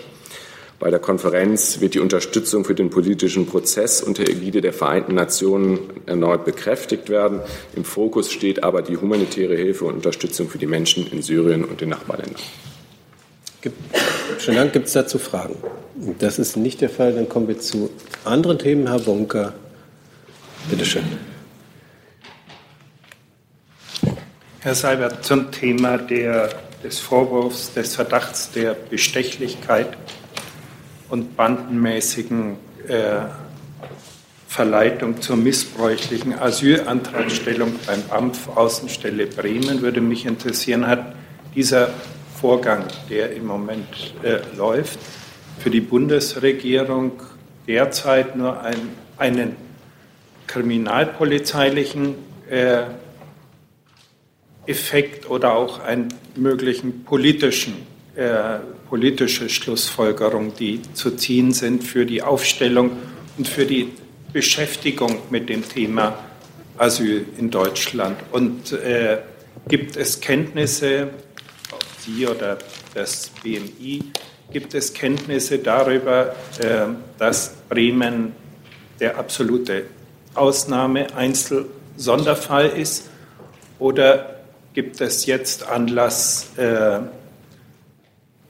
Bei 0.81 0.89
der 0.89 0.99
Konferenz 0.99 1.79
wird 1.79 1.93
die 1.93 1.99
Unterstützung 1.99 2.65
für 2.65 2.73
den 2.73 2.89
politischen 2.89 3.45
Prozess 3.45 4.01
unter 4.01 4.27
Ägide 4.27 4.61
der 4.61 4.73
Vereinten 4.73 5.13
Nationen 5.13 5.79
erneut 6.07 6.43
bekräftigt 6.43 7.07
werden. 7.07 7.39
Im 7.75 7.85
Fokus 7.85 8.31
steht 8.31 8.63
aber 8.63 8.81
die 8.81 8.97
humanitäre 8.97 9.55
Hilfe 9.55 9.85
und 9.85 9.93
Unterstützung 9.93 10.49
für 10.49 10.57
die 10.57 10.65
Menschen 10.65 11.05
in 11.11 11.21
Syrien 11.21 11.65
und 11.65 11.81
den 11.81 11.89
Nachbarländern. 11.89 12.41
Schönen 14.39 14.57
Dank. 14.57 14.73
Gibt 14.73 14.87
es 14.87 14.93
dazu 14.93 15.19
Fragen? 15.19 15.55
Das 16.17 16.39
ist 16.39 16.57
nicht 16.57 16.81
der 16.81 16.89
Fall. 16.89 17.13
Dann 17.13 17.29
kommen 17.29 17.47
wir 17.47 17.59
zu 17.59 17.91
anderen 18.25 18.57
Themen. 18.57 18.87
Herr 18.87 18.97
Bonker, 18.97 19.53
bitte 20.67 20.83
schön. 20.83 21.03
Herr 24.61 24.73
Seibert, 24.73 25.23
zum 25.23 25.51
Thema 25.51 25.99
der, 25.99 26.49
des 26.83 26.97
Vorwurfs, 26.97 27.71
des 27.71 27.95
Verdachts 27.95 28.49
der 28.49 28.73
Bestechlichkeit 28.73 29.95
und 31.11 31.35
bandenmäßigen 31.35 32.55
äh, 32.87 33.19
Verleitung 34.47 35.21
zur 35.21 35.35
missbräuchlichen 35.35 36.37
Asylantragstellung 36.37 37.73
beim 37.85 38.01
BAMF 38.07 38.47
Außenstelle 38.55 39.27
Bremen 39.27 39.81
würde 39.81 40.01
mich 40.01 40.25
interessieren, 40.25 40.87
hat 40.87 41.13
dieser 41.53 41.89
Vorgang, 42.39 42.85
der 43.09 43.33
im 43.33 43.45
Moment 43.45 44.13
äh, 44.23 44.39
läuft, 44.57 44.99
für 45.59 45.69
die 45.69 45.81
Bundesregierung 45.81 47.21
derzeit 47.67 48.35
nur 48.35 48.61
ein, 48.61 48.77
einen 49.17 49.55
kriminalpolizeilichen 50.47 52.15
äh, 52.49 52.83
Effekt 54.65 55.29
oder 55.29 55.53
auch 55.55 55.81
einen 55.81 56.07
möglichen 56.35 57.03
politischen 57.03 57.73
äh, 58.15 58.59
politische 58.91 59.47
Schlussfolgerungen, 59.47 60.53
die 60.59 60.81
zu 60.93 61.11
ziehen 61.11 61.53
sind 61.53 61.81
für 61.81 62.05
die 62.05 62.21
Aufstellung 62.21 62.91
und 63.37 63.47
für 63.47 63.65
die 63.65 63.93
Beschäftigung 64.33 65.19
mit 65.29 65.47
dem 65.47 65.67
Thema 65.67 66.19
Asyl 66.77 67.25
in 67.37 67.49
Deutschland. 67.49 68.17
Und 68.33 68.73
äh, 68.73 69.19
gibt 69.69 69.95
es 69.95 70.19
Kenntnisse, 70.19 71.07
Sie 71.99 72.27
oder 72.27 72.57
das 72.93 73.31
BMI, 73.41 74.03
gibt 74.51 74.73
es 74.73 74.93
Kenntnisse 74.93 75.59
darüber, 75.59 76.35
äh, 76.59 76.87
dass 77.17 77.53
Bremen 77.69 78.33
der 78.99 79.17
absolute 79.17 79.85
Ausnahme, 80.35 81.15
Einzel, 81.15 81.67
Sonderfall 81.95 82.67
ist? 82.67 83.09
Oder 83.79 84.41
gibt 84.73 84.99
es 84.99 85.25
jetzt 85.27 85.65
Anlass, 85.65 86.49
äh, 86.57 86.99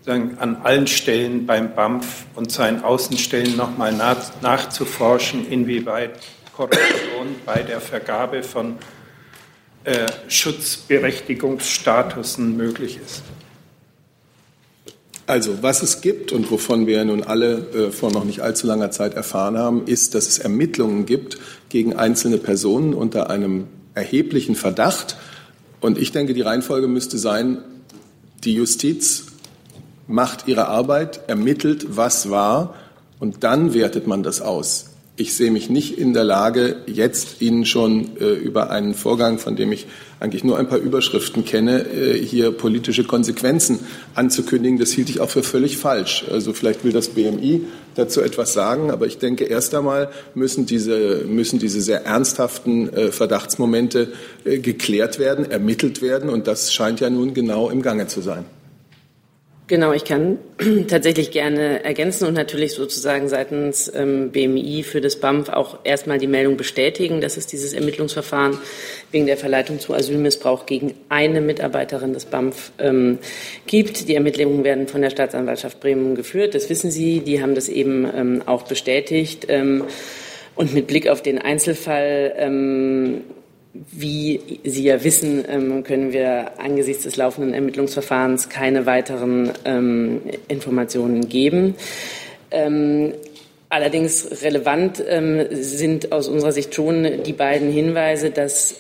an 0.06 0.58
allen 0.64 0.88
Stellen 0.88 1.46
beim 1.46 1.76
BAMF 1.76 2.26
und 2.36 2.52
seinen 2.52 2.84
Außenstellen 2.84 3.56
nochmal 3.56 3.94
nach, 3.94 4.42
nachzuforschen, 4.42 5.48
inwieweit 5.48 6.20
Korruption 6.56 7.36
bei 7.46 7.62
der 7.62 7.80
Vergabe 7.82 8.42
von 8.44 8.78
äh, 9.84 10.08
Schutzberechtigungsstatusen 10.28 12.58
möglich 12.58 13.00
ist. 13.04 13.24
Also, 15.28 15.62
was 15.62 15.82
es 15.82 16.02
gibt 16.02 16.32
und 16.32 16.52
wovon 16.52 16.88
wir 16.88 17.06
nun 17.06 17.24
alle 17.24 17.60
äh, 17.74 17.92
vor 17.92 18.12
noch 18.12 18.26
nicht 18.26 18.42
allzu 18.42 18.68
langer 18.68 18.92
Zeit 18.92 19.14
erfahren 19.14 19.58
haben, 19.58 19.88
ist, 19.88 20.14
dass 20.14 20.28
es 20.28 20.40
Ermittlungen 20.40 21.06
gibt 21.06 21.38
gegen 21.70 21.96
einzelne 21.96 22.38
Personen 22.38 22.94
unter 22.94 23.30
einem 23.30 23.68
erheblichen 23.94 24.56
Verdacht. 24.56 25.16
Und 25.80 25.98
ich 25.98 26.12
denke, 26.12 26.34
die 26.34 26.42
Reihenfolge 26.42 26.88
müsste 26.88 27.18
sein, 27.18 27.60
die 28.44 28.56
Justiz 28.56 29.28
macht 30.08 30.48
ihre 30.48 30.68
Arbeit, 30.68 31.22
ermittelt, 31.28 31.96
was 31.96 32.30
war, 32.30 32.76
und 33.20 33.44
dann 33.44 33.74
wertet 33.74 34.08
man 34.08 34.24
das 34.24 34.42
aus. 34.42 34.92
Ich 35.18 35.36
sehe 35.36 35.52
mich 35.52 35.70
nicht 35.70 36.00
in 36.00 36.14
der 36.14 36.24
Lage, 36.24 36.78
jetzt 36.88 37.42
Ihnen 37.42 37.66
schon 37.66 38.18
äh, 38.18 38.32
über 38.32 38.72
einen 38.72 38.96
Vorgang, 38.96 39.38
von 39.38 39.56
dem 39.56 39.72
ich 39.72 39.86
eigentlich 40.20 40.44
nur 40.44 40.58
ein 40.58 40.68
paar 40.68 40.80
Überschriften 40.80 41.46
kenne, 41.46 41.86
äh, 41.86 42.18
hier 42.18 42.52
politische 42.52 43.04
Konsequenzen 43.04 43.80
anzukündigen. 44.16 44.80
Das 44.80 44.90
hielt 44.92 45.10
ich 45.10 45.20
auch 45.20 45.30
für 45.30 45.44
völlig 45.44 45.78
falsch. 45.78 46.26
Also 46.32 46.54
vielleicht 46.54 46.84
will 46.84 46.94
das 46.94 47.10
BMI 47.10 47.66
dazu 47.94 48.22
etwas 48.22 48.54
sagen, 48.54 48.90
aber 48.90 49.06
ich 49.06 49.20
denke, 49.20 49.44
erst 49.44 49.76
einmal 49.76 50.10
müssen 50.34 50.66
diese, 50.66 51.26
müssen 51.28 51.60
diese 51.60 51.82
sehr 51.82 52.06
ernsthaften 52.06 52.92
äh, 52.92 53.12
Verdachtsmomente 53.12 54.14
äh, 54.46 54.58
geklärt 54.58 55.20
werden, 55.20 55.52
ermittelt 55.52 56.02
werden, 56.02 56.30
und 56.30 56.48
das 56.48 56.74
scheint 56.74 57.02
ja 57.02 57.10
nun 57.10 57.36
genau 57.36 57.70
im 57.70 57.82
Gange 57.82 58.08
zu 58.08 58.22
sein. 58.22 58.46
Genau, 59.72 59.94
ich 59.94 60.04
kann 60.04 60.38
tatsächlich 60.90 61.32
gerne 61.32 61.86
ergänzen 61.86 62.28
und 62.28 62.34
natürlich 62.34 62.74
sozusagen 62.74 63.30
seitens 63.30 63.90
ähm, 63.96 64.30
BMI 64.30 64.84
für 64.84 65.00
das 65.00 65.16
BAMF 65.16 65.48
auch 65.48 65.80
erstmal 65.86 66.18
die 66.18 66.28
Meldung 66.28 66.58
bestätigen, 66.58 67.22
dass 67.22 67.38
es 67.38 67.48
dieses 67.48 67.72
Ermittlungsverfahren 67.72 68.58
wegen 69.12 69.28
der 69.28 69.38
Verleitung 69.38 69.80
zu 69.80 69.94
Asylmissbrauch 69.94 70.66
gegen 70.66 70.96
eine 71.08 71.40
Mitarbeiterin 71.40 72.12
des 72.12 72.26
BAMF 72.26 72.74
ähm, 72.80 73.20
gibt. 73.66 74.10
Die 74.10 74.16
Ermittlungen 74.16 74.66
werden 74.66 74.90
von 74.90 75.02
der 75.02 75.10
Staatsanwaltschaft 75.10 75.80
Bremen 75.80 76.16
geführt. 76.16 76.54
Das 76.54 76.70
wissen 76.70 76.92
Sie. 76.92 77.22
Die 77.22 77.42
haben 77.42 77.56
das 77.56 77.70
eben 77.70 78.06
ähm, 78.14 78.44
auch 78.48 78.64
bestätigt. 78.64 79.46
Ähm, 79.48 79.86
und 80.56 80.74
mit 80.74 80.88
Blick 80.88 81.08
auf 81.08 81.22
den 81.22 81.40
Einzelfall 81.40 82.34
ähm, 82.36 83.22
wie 83.74 84.60
Sie 84.64 84.84
ja 84.84 85.04
wissen, 85.04 85.46
ähm, 85.48 85.84
können 85.84 86.12
wir 86.12 86.60
angesichts 86.60 87.04
des 87.04 87.16
laufenden 87.16 87.54
Ermittlungsverfahrens 87.54 88.50
keine 88.50 88.86
weiteren 88.86 89.52
ähm, 89.64 90.22
Informationen 90.48 91.30
geben. 91.30 91.76
Ähm, 92.52 93.14
allerdings 93.70 94.44
relevant 94.44 95.02
sind 95.52 96.12
aus 96.12 96.28
unserer 96.28 96.52
Sicht 96.52 96.76
schon 96.76 97.24
die 97.24 97.32
beiden 97.32 97.72
Hinweise, 97.72 98.30
dass 98.30 98.76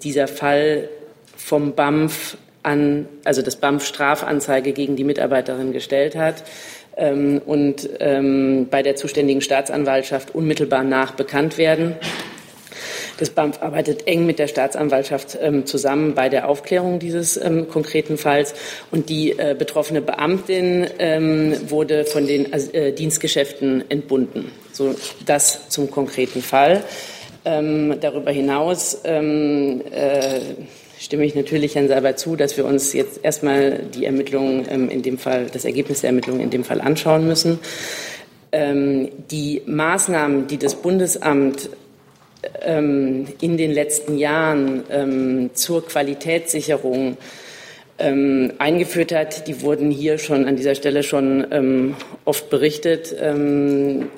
dieser 0.00 0.28
Fall 0.28 0.88
vom 1.36 1.74
BAMF 1.74 2.36
an, 2.62 3.08
also 3.24 3.42
das 3.42 3.56
BAMF 3.56 3.84
Strafanzeige 3.84 4.74
gegen 4.74 4.94
die 4.94 5.02
Mitarbeiterin 5.02 5.72
gestellt 5.72 6.14
hat 6.14 6.44
und 6.96 7.88
bei 7.98 8.82
der 8.84 8.94
zuständigen 8.94 9.40
Staatsanwaltschaft 9.40 10.36
unmittelbar 10.36 10.84
nach 10.84 11.14
bekannt 11.14 11.58
werden. 11.58 11.96
Das 13.22 13.30
BAMF 13.30 13.62
arbeitet 13.62 14.08
eng 14.08 14.26
mit 14.26 14.40
der 14.40 14.48
Staatsanwaltschaft 14.48 15.38
ähm, 15.40 15.64
zusammen 15.64 16.16
bei 16.16 16.28
der 16.28 16.48
Aufklärung 16.48 16.98
dieses 16.98 17.36
ähm, 17.36 17.68
konkreten 17.68 18.18
Falls. 18.18 18.52
Und 18.90 19.10
die 19.10 19.38
äh, 19.38 19.54
betroffene 19.56 20.02
Beamtin 20.02 20.88
ähm, 20.98 21.54
wurde 21.70 22.04
von 22.04 22.26
den 22.26 22.52
äh, 22.52 22.92
Dienstgeschäften 22.92 23.88
entbunden. 23.88 24.50
So 24.72 24.96
das 25.24 25.68
zum 25.68 25.88
konkreten 25.88 26.42
Fall. 26.42 26.82
Ähm, 27.44 27.94
darüber 28.00 28.32
hinaus 28.32 29.02
ähm, 29.04 29.82
äh, 29.92 30.40
stimme 30.98 31.24
ich 31.24 31.36
natürlich 31.36 31.76
Herrn 31.76 31.86
Seibert 31.86 32.18
zu, 32.18 32.34
dass 32.34 32.56
wir 32.56 32.64
uns 32.64 32.92
jetzt 32.92 33.20
erstmal 33.22 33.84
die 33.94 34.04
Ermittlungen 34.04 34.66
ähm, 34.68 34.90
in 34.90 35.02
dem 35.02 35.16
Fall, 35.16 35.46
das 35.46 35.64
Ergebnis 35.64 36.00
der 36.00 36.08
Ermittlungen 36.08 36.40
in 36.40 36.50
dem 36.50 36.64
Fall 36.64 36.80
anschauen 36.80 37.24
müssen. 37.24 37.60
Die 38.54 39.62
Maßnahmen, 39.64 40.46
die 40.46 40.58
das 40.58 40.74
Bundesamt 40.74 41.70
in 42.64 43.56
den 43.56 43.70
letzten 43.70 44.18
Jahren 44.18 44.84
ähm, 44.90 45.50
zur 45.54 45.86
Qualitätssicherung 45.86 47.16
ähm, 47.98 48.52
eingeführt 48.58 49.12
hat, 49.12 49.46
die 49.46 49.62
wurden 49.62 49.90
hier 49.90 50.18
schon 50.18 50.46
an 50.46 50.56
dieser 50.56 50.74
Stelle 50.74 51.02
schon 51.02 51.46
ähm, 51.50 51.94
oft 52.24 52.50
berichtet. 52.50 53.14
Ähm, 53.20 54.08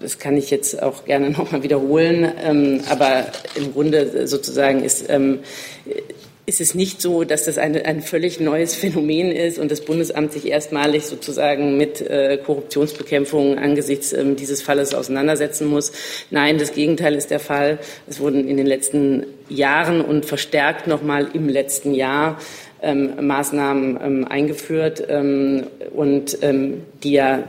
das 0.00 0.18
kann 0.18 0.36
ich 0.36 0.50
jetzt 0.50 0.82
auch 0.82 1.04
gerne 1.04 1.30
nochmal 1.30 1.62
wiederholen, 1.62 2.30
ähm, 2.44 2.80
aber 2.88 3.26
im 3.54 3.72
Grunde 3.72 4.26
sozusagen 4.26 4.82
ist, 4.82 5.08
ähm, 5.08 5.40
ist 6.46 6.60
es 6.60 6.74
nicht 6.74 7.00
so, 7.00 7.24
dass 7.24 7.44
das 7.44 7.56
eine, 7.56 7.86
ein 7.86 8.02
völlig 8.02 8.38
neues 8.38 8.74
Phänomen 8.74 9.32
ist 9.32 9.58
und 9.58 9.70
das 9.70 9.80
Bundesamt 9.80 10.32
sich 10.32 10.46
erstmalig 10.46 11.06
sozusagen 11.06 11.78
mit 11.78 12.02
äh, 12.02 12.38
Korruptionsbekämpfung 12.44 13.58
angesichts 13.58 14.12
ähm, 14.12 14.36
dieses 14.36 14.60
Falles 14.60 14.94
auseinandersetzen 14.94 15.66
muss. 15.66 15.92
Nein, 16.30 16.58
das 16.58 16.72
Gegenteil 16.72 17.14
ist 17.14 17.30
der 17.30 17.40
Fall. 17.40 17.78
Es 18.06 18.20
wurden 18.20 18.46
in 18.46 18.58
den 18.58 18.66
letzten 18.66 19.24
Jahren 19.48 20.02
und 20.02 20.26
verstärkt 20.26 20.86
nochmal 20.86 21.28
im 21.32 21.48
letzten 21.48 21.94
Jahr 21.94 22.38
ähm, 22.82 23.26
Maßnahmen 23.26 23.98
ähm, 24.02 24.24
eingeführt 24.28 25.02
ähm, 25.08 25.66
und 25.94 26.38
ähm, 26.42 26.82
die 27.02 27.12
ja 27.12 27.44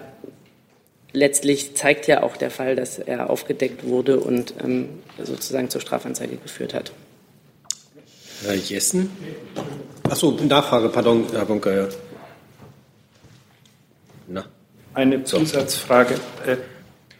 letztlich 1.11 1.75
zeigt 1.75 2.07
ja 2.07 2.23
auch 2.23 2.37
der 2.37 2.51
Fall, 2.51 2.75
dass 2.75 2.99
er 2.99 3.29
aufgedeckt 3.29 3.85
wurde 3.85 4.19
und 4.19 4.53
ähm, 4.63 4.89
sozusagen 5.21 5.69
zur 5.69 5.81
Strafanzeige 5.81 6.37
geführt 6.37 6.73
hat. 6.73 6.91
Herr 8.45 8.55
Jessen? 8.55 9.09
Achso, 10.03 10.31
Nachfrage, 10.31 10.89
pardon, 10.89 11.25
Herr 11.31 11.45
Bunker. 11.45 11.89
Na. 14.27 14.45
Eine 14.93 15.23
Zusatzfrage. 15.23 16.13
Äh, 16.45 16.57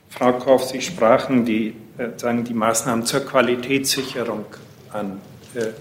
Frau 0.10 0.34
Korf, 0.34 0.66
Sie 0.66 0.82
sprachen 0.82 1.44
die, 1.44 1.76
äh, 1.98 2.10
sagen 2.18 2.44
die 2.44 2.54
Maßnahmen 2.54 3.06
zur 3.06 3.22
Qualitätssicherung 3.22 4.46
an. 4.94 5.20
Äh, 5.56 5.72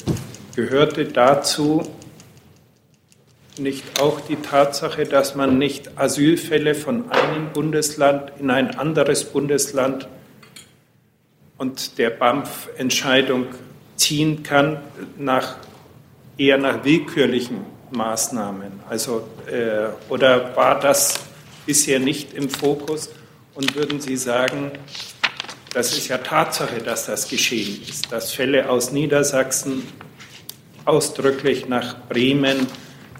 gehörte 0.56 1.04
dazu 1.04 1.82
nicht 3.58 4.00
auch 4.00 4.20
die 4.20 4.36
Tatsache, 4.36 5.04
dass 5.04 5.34
man 5.34 5.58
nicht 5.58 5.98
Asylfälle 5.98 6.74
von 6.74 7.10
einem 7.10 7.52
Bundesland 7.52 8.32
in 8.40 8.50
ein 8.50 8.76
anderes 8.76 9.24
Bundesland 9.24 10.08
und 11.58 11.98
der 11.98 12.10
BAMF-Entscheidung 12.10 13.46
ziehen 13.96 14.42
kann, 14.42 14.78
nach, 15.18 15.56
eher 16.36 16.58
nach 16.58 16.84
willkürlichen 16.84 17.58
Maßnahmen? 17.90 18.80
Also, 18.88 19.28
äh, 19.46 19.88
oder 20.08 20.56
war 20.56 20.80
das 20.80 21.20
bisher 21.66 22.00
nicht 22.00 22.34
im 22.34 22.48
Fokus? 22.48 23.10
Und 23.54 23.76
würden 23.76 24.00
Sie 24.00 24.16
sagen, 24.16 24.72
das 25.72 25.92
ist 25.96 26.08
ja 26.08 26.18
Tatsache, 26.18 26.78
dass 26.78 27.06
das 27.06 27.28
geschehen 27.28 27.82
ist, 27.88 28.10
dass 28.12 28.32
Fälle 28.32 28.68
aus 28.68 28.92
Niedersachsen 28.92 29.82
ausdrücklich 30.84 31.68
nach 31.68 31.96
Bremen 32.08 32.66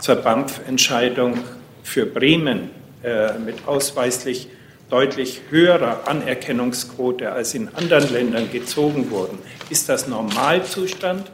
zur 0.00 0.16
BAMF-Entscheidung 0.16 1.38
für 1.82 2.06
Bremen 2.06 2.70
äh, 3.02 3.38
mit 3.38 3.66
ausweislich 3.66 4.48
deutlich 4.94 5.40
höherer 5.50 6.06
Anerkennungsquote 6.06 7.32
als 7.32 7.52
in 7.54 7.68
anderen 7.74 8.12
Ländern 8.12 8.48
gezogen 8.52 9.10
wurden. 9.10 9.40
Ist 9.68 9.88
das 9.88 10.06
Normalzustand 10.06 11.32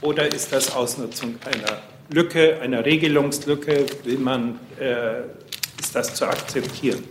oder 0.00 0.32
ist 0.32 0.52
das 0.52 0.72
Ausnutzung 0.76 1.34
einer 1.44 1.82
Lücke, 2.10 2.60
einer 2.60 2.84
Regelungslücke? 2.84 3.86
Will 4.04 4.18
man, 4.18 4.60
äh, 4.78 5.22
ist 5.80 5.92
das 5.96 6.14
zu 6.14 6.24
akzeptieren? 6.24 7.02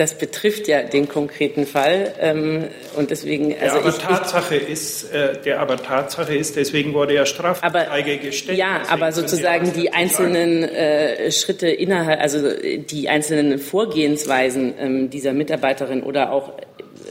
Das 0.00 0.14
betrifft 0.14 0.66
ja 0.66 0.82
den 0.82 1.08
konkreten 1.08 1.66
Fall 1.66 2.14
ähm, 2.18 2.68
und 2.96 3.10
deswegen. 3.10 3.54
Also 3.60 3.76
ja, 3.76 3.82
aber 3.82 3.88
ich, 3.90 3.98
Tatsache 3.98 4.56
ich, 4.56 4.68
ist, 4.70 5.12
äh, 5.12 5.42
der 5.42 5.60
aber 5.60 5.76
Tatsache 5.76 6.34
ist, 6.34 6.56
deswegen 6.56 6.94
wurde 6.94 7.14
ja 7.14 7.26
Strafanzeige 7.26 8.16
gestellt. 8.16 8.56
Ja, 8.56 8.80
aber 8.88 9.12
sozusagen 9.12 9.74
die 9.74 9.92
einzelnen 9.92 10.62
äh, 10.62 11.30
Schritte 11.30 11.68
innerhalb, 11.68 12.18
also 12.18 12.48
die 12.62 13.10
einzelnen 13.10 13.58
Vorgehensweisen 13.58 14.72
ähm, 14.78 15.10
dieser 15.10 15.34
Mitarbeiterin 15.34 16.02
oder 16.02 16.32
auch 16.32 16.54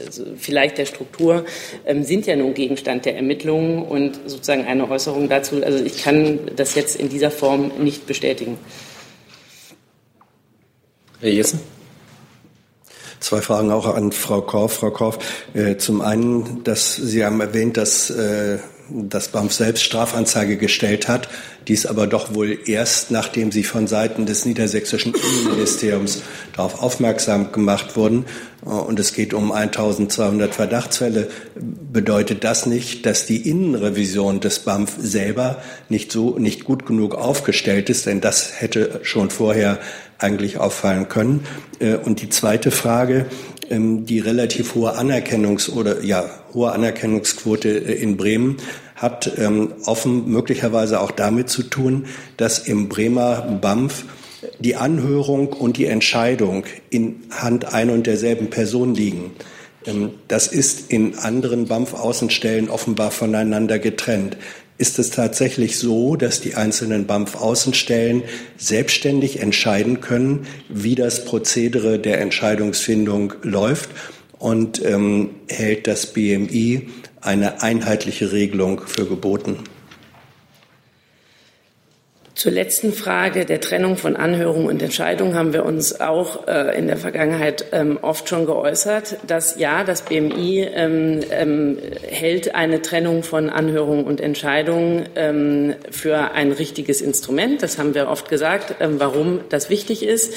also 0.04 0.24
vielleicht 0.36 0.78
der 0.78 0.86
Struktur 0.86 1.44
ähm, 1.86 2.02
sind 2.02 2.26
ja 2.26 2.34
nun 2.34 2.54
Gegenstand 2.54 3.04
der 3.04 3.14
Ermittlungen 3.14 3.84
und 3.84 4.18
sozusagen 4.26 4.64
eine 4.64 4.90
Äußerung 4.90 5.28
dazu. 5.28 5.62
Also 5.62 5.84
ich 5.84 6.02
kann 6.02 6.40
das 6.56 6.74
jetzt 6.74 6.98
in 6.98 7.08
dieser 7.08 7.30
Form 7.30 7.70
nicht 7.78 8.06
bestätigen. 8.08 8.58
Herr 11.20 11.30
Jessen? 11.30 11.79
Zwei 13.20 13.42
Fragen 13.42 13.70
auch 13.70 13.86
an 13.94 14.12
Frau 14.12 14.40
Korf. 14.40 14.74
Frau 14.74 14.90
Korf, 14.90 15.18
äh, 15.52 15.76
zum 15.76 16.00
einen, 16.00 16.64
dass 16.64 16.96
Sie 16.96 17.24
haben 17.24 17.40
erwähnt, 17.40 17.76
dass 17.76 18.08
äh, 18.08 18.58
das 18.90 19.28
BAMF 19.28 19.52
selbst 19.52 19.84
Strafanzeige 19.84 20.56
gestellt 20.56 21.06
hat, 21.06 21.28
dies 21.68 21.86
aber 21.86 22.06
doch 22.06 22.34
wohl 22.34 22.58
erst, 22.66 23.10
nachdem 23.10 23.52
Sie 23.52 23.62
von 23.62 23.86
Seiten 23.86 24.26
des 24.26 24.44
niedersächsischen 24.46 25.14
Innenministeriums 25.14 26.22
darauf 26.56 26.82
aufmerksam 26.82 27.52
gemacht 27.52 27.94
wurden. 27.94 28.24
Äh, 28.64 28.70
und 28.70 28.98
es 28.98 29.12
geht 29.12 29.34
um 29.34 29.52
1200 29.52 30.54
Verdachtsfälle. 30.54 31.28
Bedeutet 31.54 32.42
das 32.42 32.64
nicht, 32.64 33.04
dass 33.04 33.26
die 33.26 33.48
Innenrevision 33.48 34.40
des 34.40 34.60
BAMF 34.60 34.94
selber 34.98 35.62
nicht 35.90 36.10
so, 36.10 36.38
nicht 36.38 36.64
gut 36.64 36.86
genug 36.86 37.14
aufgestellt 37.14 37.90
ist? 37.90 38.06
Denn 38.06 38.22
das 38.22 38.60
hätte 38.60 39.00
schon 39.02 39.28
vorher 39.28 39.78
eigentlich 40.20 40.58
auffallen 40.58 41.08
können. 41.08 41.44
Äh, 41.78 41.96
und 41.96 42.22
die 42.22 42.28
zweite 42.28 42.70
Frage, 42.70 43.26
ähm, 43.68 44.04
die 44.06 44.18
relativ 44.18 44.74
hohe 44.74 44.98
Anerkennungs- 44.98 45.70
oder 45.70 46.02
ja, 46.02 46.28
hohe 46.52 46.72
Anerkennungsquote 46.72 47.68
äh, 47.68 47.94
in 47.94 48.16
Bremen 48.16 48.56
hat 48.96 49.32
ähm, 49.38 49.72
offen 49.86 50.30
möglicherweise 50.30 51.00
auch 51.00 51.10
damit 51.10 51.48
zu 51.48 51.62
tun, 51.62 52.06
dass 52.36 52.58
im 52.58 52.88
Bremer 52.88 53.58
BAMF 53.60 54.04
die 54.58 54.76
Anhörung 54.76 55.52
und 55.52 55.78
die 55.78 55.86
Entscheidung 55.86 56.64
in 56.90 57.22
Hand 57.30 57.72
ein 57.72 57.90
und 57.90 58.06
derselben 58.06 58.50
Person 58.50 58.94
liegen. 58.94 59.32
Ähm, 59.86 60.10
das 60.28 60.46
ist 60.48 60.90
in 60.90 61.18
anderen 61.18 61.66
BAMF-Außenstellen 61.66 62.68
offenbar 62.68 63.10
voneinander 63.10 63.78
getrennt 63.78 64.36
ist 64.80 64.98
es 64.98 65.10
tatsächlich 65.10 65.78
so, 65.78 66.16
dass 66.16 66.40
die 66.40 66.54
einzelnen 66.54 67.06
BAMF-Außenstellen 67.06 68.22
selbstständig 68.56 69.40
entscheiden 69.40 70.00
können, 70.00 70.46
wie 70.70 70.94
das 70.94 71.26
Prozedere 71.26 71.98
der 71.98 72.18
Entscheidungsfindung 72.22 73.34
läuft 73.42 73.90
und 74.38 74.82
ähm, 74.82 75.34
hält 75.50 75.86
das 75.86 76.06
BMI 76.06 76.88
eine 77.20 77.62
einheitliche 77.62 78.32
Regelung 78.32 78.80
für 78.86 79.04
geboten. 79.04 79.58
Zur 82.40 82.52
letzten 82.52 82.94
Frage 82.94 83.44
der 83.44 83.60
Trennung 83.60 83.98
von 83.98 84.16
Anhörung 84.16 84.64
und 84.64 84.80
Entscheidung 84.80 85.34
haben 85.34 85.52
wir 85.52 85.66
uns 85.66 86.00
auch 86.00 86.48
äh, 86.48 86.74
in 86.74 86.86
der 86.86 86.96
Vergangenheit 86.96 87.66
ähm, 87.72 87.98
oft 88.00 88.30
schon 88.30 88.46
geäußert, 88.46 89.18
dass 89.26 89.58
ja, 89.58 89.84
das 89.84 90.00
BMI 90.00 90.66
ähm, 90.74 91.20
ähm, 91.30 91.76
hält 92.00 92.54
eine 92.54 92.80
Trennung 92.80 93.24
von 93.24 93.50
Anhörung 93.50 94.04
und 94.04 94.22
Entscheidung 94.22 95.04
ähm, 95.16 95.74
für 95.90 96.32
ein 96.32 96.52
richtiges 96.52 97.02
Instrument. 97.02 97.62
Das 97.62 97.76
haben 97.76 97.94
wir 97.94 98.08
oft 98.08 98.30
gesagt, 98.30 98.76
ähm, 98.80 98.94
warum 98.96 99.40
das 99.50 99.68
wichtig 99.68 100.02
ist. 100.02 100.32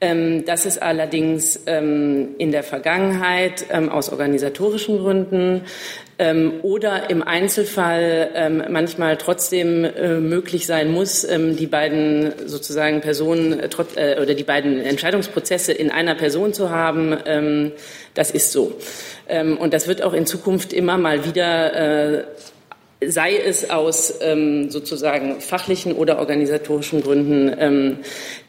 Ähm, 0.00 0.46
dass 0.46 0.64
es 0.64 0.78
allerdings 0.78 1.54
in 1.54 2.50
der 2.50 2.64
Vergangenheit 2.64 3.66
aus 3.70 4.10
organisatorischen 4.10 4.98
Gründen 4.98 5.62
oder 6.62 7.10
im 7.10 7.22
Einzelfall 7.22 8.30
ähm, 8.34 8.62
manchmal 8.68 9.16
trotzdem 9.16 9.84
äh, 9.84 10.20
möglich 10.20 10.66
sein 10.66 10.92
muss, 10.92 11.24
ähm, 11.24 11.56
die 11.56 11.66
beiden 11.66 12.32
sozusagen 12.46 13.00
Personen 13.00 13.58
äh, 13.58 13.68
äh, 13.96 14.20
oder 14.20 14.34
die 14.34 14.44
beiden 14.44 14.80
Entscheidungsprozesse 14.80 15.72
in 15.72 15.90
einer 15.90 16.14
Person 16.14 16.52
zu 16.52 16.70
haben. 16.70 17.16
Ähm, 17.26 17.72
das 18.14 18.30
ist 18.30 18.52
so. 18.52 18.78
Ähm, 19.28 19.56
und 19.56 19.74
das 19.74 19.88
wird 19.88 20.02
auch 20.02 20.12
in 20.12 20.26
Zukunft 20.26 20.72
immer 20.72 20.96
mal 20.96 21.24
wieder 21.24 22.18
äh, 22.18 22.24
sei 23.06 23.36
es 23.36 23.70
aus 23.70 24.14
ähm, 24.20 24.70
sozusagen 24.70 25.40
fachlichen 25.40 25.92
oder 25.92 26.18
organisatorischen 26.18 27.02
Gründen 27.02 27.54
ähm, 27.58 27.98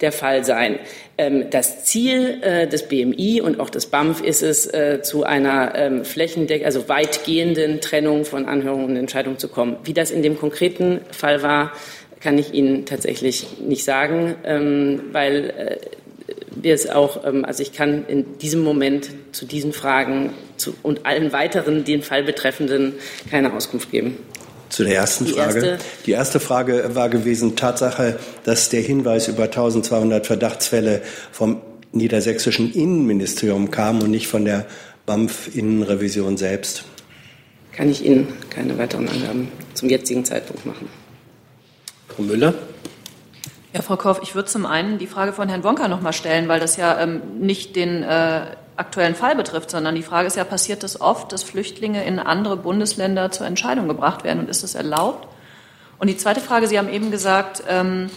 der 0.01 0.11
Fall 0.11 0.43
sein. 0.43 0.79
Ähm, 1.17 1.49
das 1.51 1.85
Ziel 1.85 2.39
äh, 2.41 2.67
des 2.67 2.87
BMI 2.87 3.41
und 3.41 3.59
auch 3.59 3.69
des 3.69 3.85
BAMF 3.85 4.21
ist 4.21 4.41
es, 4.41 4.65
äh, 4.73 5.01
zu 5.03 5.23
einer 5.23 5.75
ähm, 5.75 6.05
flächendeck 6.05 6.65
also 6.65 6.89
weitgehenden 6.89 7.81
Trennung 7.81 8.25
von 8.25 8.45
Anhörungen 8.45 8.87
und 8.87 8.95
Entscheidungen 8.95 9.37
zu 9.37 9.47
kommen. 9.47 9.77
Wie 9.83 9.93
das 9.93 10.09
in 10.09 10.23
dem 10.23 10.37
konkreten 10.39 11.01
Fall 11.11 11.43
war, 11.43 11.71
kann 12.19 12.37
ich 12.39 12.53
Ihnen 12.53 12.85
tatsächlich 12.85 13.59
nicht 13.59 13.83
sagen, 13.83 14.35
ähm, 14.43 15.01
weil 15.11 15.49
äh, 15.51 15.77
wir 16.55 16.73
es 16.73 16.89
auch, 16.89 17.23
also 17.23 17.61
ich 17.61 17.73
kann 17.73 18.05
in 18.07 18.37
diesem 18.37 18.61
Moment 18.61 19.09
zu 19.33 19.45
diesen 19.45 19.73
Fragen 19.73 20.29
und 20.83 21.05
allen 21.05 21.33
weiteren 21.33 21.83
den 21.83 22.03
Fall 22.03 22.23
betreffenden 22.23 22.93
keine 23.29 23.53
Auskunft 23.53 23.91
geben. 23.91 24.17
Zu 24.73 24.83
der 24.85 24.95
ersten 24.95 25.25
Die 25.25 25.33
Frage. 25.33 25.59
erste- 25.65 25.85
Die 26.07 26.11
erste 26.11 26.39
Frage 26.39 26.95
war 26.95 27.07
gewesen, 27.09 27.55
Tatsache, 27.55 28.17
dass 28.43 28.69
der 28.69 28.81
Hinweis 28.81 29.27
über 29.27 29.43
1200 29.51 30.25
Verdachtsfälle 30.25 31.03
vom 31.31 31.61
niedersächsischen 31.91 32.73
Innenministerium 32.73 33.69
kam 33.69 34.01
und 34.01 34.09
nicht 34.09 34.27
von 34.27 34.45
der 34.45 34.65
BAMF-Innenrevision 35.05 36.37
selbst. 36.37 36.85
Kann 37.71 37.87
ich 37.89 38.03
Ihnen 38.03 38.27
keine 38.49 38.75
weiteren 38.79 39.07
Angaben 39.07 39.51
zum 39.75 39.89
jetzigen 39.89 40.25
Zeitpunkt 40.25 40.65
machen. 40.65 40.87
Frau 42.07 42.23
Müller? 42.23 42.55
Ja, 43.75 43.81
Frau 43.83 43.95
Korff, 43.97 44.21
ich 44.23 44.33
würde 44.33 44.47
zum 44.49 44.65
einen 44.65 44.97
die 44.97 45.07
Frage 45.07 45.33
von 45.33 45.49
Herrn 45.49 45.63
Wonka 45.63 45.87
noch 45.87 46.01
mal 46.01 46.13
stellen, 46.13 46.47
weil 46.47 46.59
das 46.59 46.77
ja 46.77 46.99
ähm, 46.99 47.21
nicht 47.39 47.75
den 47.75 48.01
äh, 48.03 48.41
aktuellen 48.75 49.15
Fall 49.15 49.35
betrifft, 49.35 49.71
sondern 49.71 49.95
die 49.95 50.03
Frage 50.03 50.27
ist 50.27 50.37
ja, 50.37 50.43
passiert 50.43 50.83
es 50.83 50.99
oft, 50.99 51.31
dass 51.31 51.43
Flüchtlinge 51.43 52.03
in 52.05 52.19
andere 52.19 52.57
Bundesländer 52.57 53.31
zur 53.31 53.45
Entscheidung 53.45 53.87
gebracht 53.87 54.23
werden 54.23 54.39
und 54.39 54.49
ist 54.49 54.63
das 54.63 54.75
erlaubt? 54.75 55.27
Und 55.99 56.07
die 56.07 56.17
zweite 56.17 56.41
Frage, 56.41 56.67
Sie 56.67 56.77
haben 56.77 56.89
eben 56.89 57.11
gesagt, 57.11 57.63
ähm, 57.69 58.09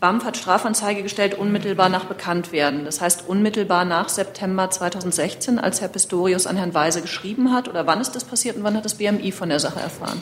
BAMF 0.00 0.24
hat 0.24 0.36
Strafanzeige 0.36 1.02
gestellt 1.02 1.34
unmittelbar 1.38 1.88
nach 1.88 2.04
Bekanntwerden. 2.04 2.84
Das 2.84 3.00
heißt 3.00 3.24
unmittelbar 3.28 3.84
nach 3.84 4.08
September 4.08 4.70
2016, 4.70 5.58
als 5.58 5.80
Herr 5.80 5.88
Pistorius 5.88 6.46
an 6.46 6.56
Herrn 6.56 6.74
Weise 6.74 7.00
geschrieben 7.00 7.52
hat? 7.52 7.68
Oder 7.68 7.86
wann 7.86 8.00
ist 8.00 8.12
das 8.12 8.24
passiert 8.24 8.56
und 8.56 8.64
wann 8.64 8.76
hat 8.76 8.84
das 8.84 8.94
BMI 8.94 9.32
von 9.32 9.48
der 9.48 9.58
Sache 9.58 9.80
erfahren? 9.80 10.20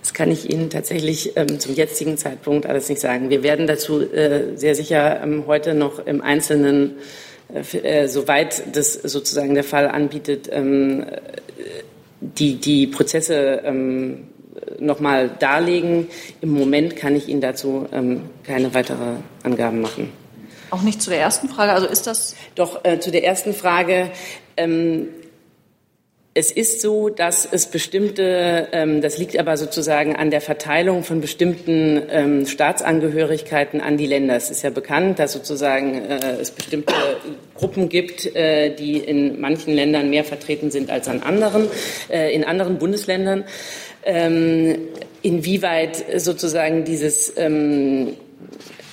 Das 0.00 0.12
kann 0.12 0.30
ich 0.30 0.50
Ihnen 0.50 0.70
tatsächlich 0.70 1.36
ähm, 1.36 1.60
zum 1.60 1.74
jetzigen 1.74 2.16
Zeitpunkt 2.16 2.66
alles 2.66 2.88
nicht 2.88 3.00
sagen. 3.00 3.30
Wir 3.30 3.42
werden 3.42 3.66
dazu 3.66 4.00
äh, 4.00 4.56
sehr 4.56 4.74
sicher 4.74 5.22
ähm, 5.22 5.44
heute 5.46 5.74
noch 5.74 6.04
im 6.04 6.20
Einzelnen, 6.20 6.96
äh, 7.54 7.78
äh, 7.78 8.08
soweit 8.08 8.76
das 8.76 8.94
sozusagen 8.94 9.54
der 9.54 9.64
Fall 9.64 9.88
anbietet, 9.88 10.48
ähm, 10.50 11.02
äh, 11.02 11.04
die, 12.20 12.56
die 12.56 12.86
Prozesse 12.86 13.62
ähm, 13.64 14.28
nochmal 14.78 15.30
darlegen. 15.38 16.08
Im 16.40 16.50
Moment 16.50 16.96
kann 16.96 17.16
ich 17.16 17.28
Ihnen 17.28 17.40
dazu 17.40 17.88
ähm, 17.92 18.22
keine 18.44 18.74
weitere 18.74 19.16
Angaben 19.42 19.80
machen. 19.80 20.12
Auch 20.70 20.82
nicht 20.82 21.02
zu 21.02 21.10
der 21.10 21.20
ersten 21.20 21.48
Frage. 21.48 21.72
Also 21.72 21.86
ist 21.86 22.06
das 22.06 22.36
Doch 22.54 22.84
äh, 22.84 23.00
zu 23.00 23.10
der 23.10 23.24
ersten 23.24 23.52
Frage. 23.52 24.10
Ähm, 24.56 25.08
es 26.32 26.52
ist 26.52 26.80
so, 26.80 27.08
dass 27.08 27.44
es 27.50 27.66
bestimmte, 27.66 28.68
ähm, 28.70 29.00
das 29.00 29.18
liegt 29.18 29.36
aber 29.36 29.56
sozusagen 29.56 30.14
an 30.14 30.30
der 30.30 30.40
Verteilung 30.40 31.02
von 31.02 31.20
bestimmten 31.20 32.00
ähm, 32.08 32.46
Staatsangehörigkeiten 32.46 33.80
an 33.80 33.96
die 33.96 34.06
Länder. 34.06 34.36
Es 34.36 34.48
ist 34.48 34.62
ja 34.62 34.70
bekannt, 34.70 35.18
dass 35.18 35.32
sozusagen 35.32 35.96
äh, 35.96 36.36
es 36.40 36.52
bestimmte 36.52 36.94
Gruppen 37.56 37.88
gibt, 37.88 38.34
äh, 38.36 38.72
die 38.72 38.98
in 38.98 39.40
manchen 39.40 39.74
Ländern 39.74 40.08
mehr 40.08 40.22
vertreten 40.22 40.70
sind 40.70 40.88
als 40.88 41.08
an 41.08 41.20
anderen, 41.20 41.66
äh, 42.08 42.32
in 42.32 42.44
anderen 42.44 42.78
Bundesländern. 42.78 43.44
Ähm, 44.04 44.88
inwieweit 45.22 46.20
sozusagen 46.20 46.84
dieses 46.84 47.34
ähm, 47.36 48.16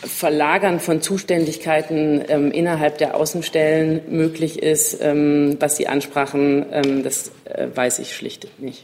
Verlagern 0.03 0.79
von 0.79 1.01
Zuständigkeiten 1.01 2.23
ähm, 2.27 2.51
innerhalb 2.51 2.97
der 2.99 3.15
Außenstellen 3.15 4.01
möglich 4.09 4.61
ist, 4.61 4.99
ähm, 5.01 5.57
was 5.59 5.77
Sie 5.77 5.87
ansprachen, 5.87 6.65
ähm, 6.71 7.03
das 7.03 7.31
äh, 7.45 7.67
weiß 7.73 7.99
ich 7.99 8.15
schlicht 8.15 8.47
nicht. 8.59 8.83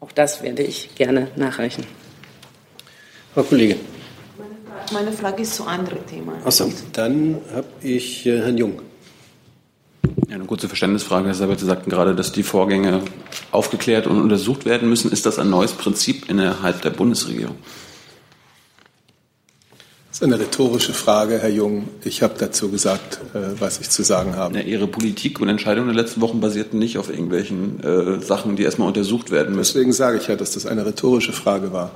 Auch 0.00 0.10
das 0.10 0.42
werde 0.42 0.62
ich 0.62 0.94
gerne 0.96 1.28
nachreichen. 1.36 1.86
Frau 3.34 3.44
Kollegin. 3.44 3.78
Meine 4.92 5.12
Frage 5.12 5.42
ist 5.42 5.54
zu 5.54 5.64
anderen 5.64 6.04
Themen. 6.06 6.34
Achso, 6.44 6.70
dann 6.92 7.38
habe 7.54 7.68
ich 7.82 8.26
äh, 8.26 8.38
Herrn 8.38 8.58
Jung. 8.58 8.82
Ja, 10.28 10.34
eine 10.34 10.44
kurze 10.44 10.66
Verständnisfrage. 10.66 11.26
Herr 11.26 11.34
Sabat, 11.34 11.60
Sie 11.60 11.66
sagten 11.66 11.88
gerade, 11.88 12.16
dass 12.16 12.32
die 12.32 12.42
Vorgänge 12.42 13.02
aufgeklärt 13.52 14.08
und 14.08 14.20
untersucht 14.20 14.64
werden 14.64 14.88
müssen. 14.88 15.12
Ist 15.12 15.24
das 15.24 15.38
ein 15.38 15.50
neues 15.50 15.72
Prinzip 15.72 16.28
innerhalb 16.28 16.82
der 16.82 16.90
Bundesregierung? 16.90 17.56
Ist 20.22 20.26
eine 20.32 20.38
rhetorische 20.38 20.92
Frage, 20.94 21.40
Herr 21.40 21.48
Jung. 21.50 21.88
Ich 22.04 22.22
habe 22.22 22.34
dazu 22.38 22.70
gesagt, 22.70 23.18
äh, 23.34 23.58
was 23.58 23.80
ich 23.80 23.90
zu 23.90 24.04
sagen 24.04 24.36
habe. 24.36 24.56
Ja, 24.56 24.60
Ihre 24.62 24.86
Politik 24.86 25.40
und 25.40 25.48
Entscheidungen 25.48 25.88
der 25.92 25.96
letzten 25.96 26.20
Wochen 26.20 26.40
basierten 26.40 26.78
nicht 26.78 26.96
auf 26.96 27.10
irgendwelchen 27.10 27.82
äh, 27.82 28.22
Sachen, 28.24 28.54
die 28.54 28.62
erstmal 28.62 28.86
untersucht 28.86 29.32
werden 29.32 29.56
müssen. 29.56 29.72
Deswegen 29.74 29.92
sage 29.92 30.18
ich 30.18 30.28
ja, 30.28 30.36
dass 30.36 30.52
das 30.52 30.64
eine 30.64 30.86
rhetorische 30.86 31.32
Frage 31.32 31.72
war. 31.72 31.90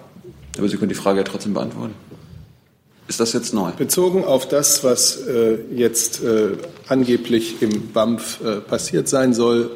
Aber 0.58 0.68
Sie 0.68 0.76
können 0.76 0.88
die 0.88 0.96
Frage 0.96 1.18
ja 1.18 1.22
trotzdem 1.22 1.54
beantworten. 1.54 1.94
Ist 3.06 3.20
das 3.20 3.32
jetzt 3.32 3.54
neu? 3.54 3.70
Bezogen 3.70 4.24
auf 4.24 4.48
das, 4.48 4.82
was 4.82 5.18
äh, 5.18 5.58
jetzt 5.72 6.20
äh, 6.24 6.56
angeblich 6.88 7.62
im 7.62 7.92
BAMF 7.92 8.40
äh, 8.44 8.56
passiert 8.56 9.08
sein 9.08 9.34
soll, 9.34 9.70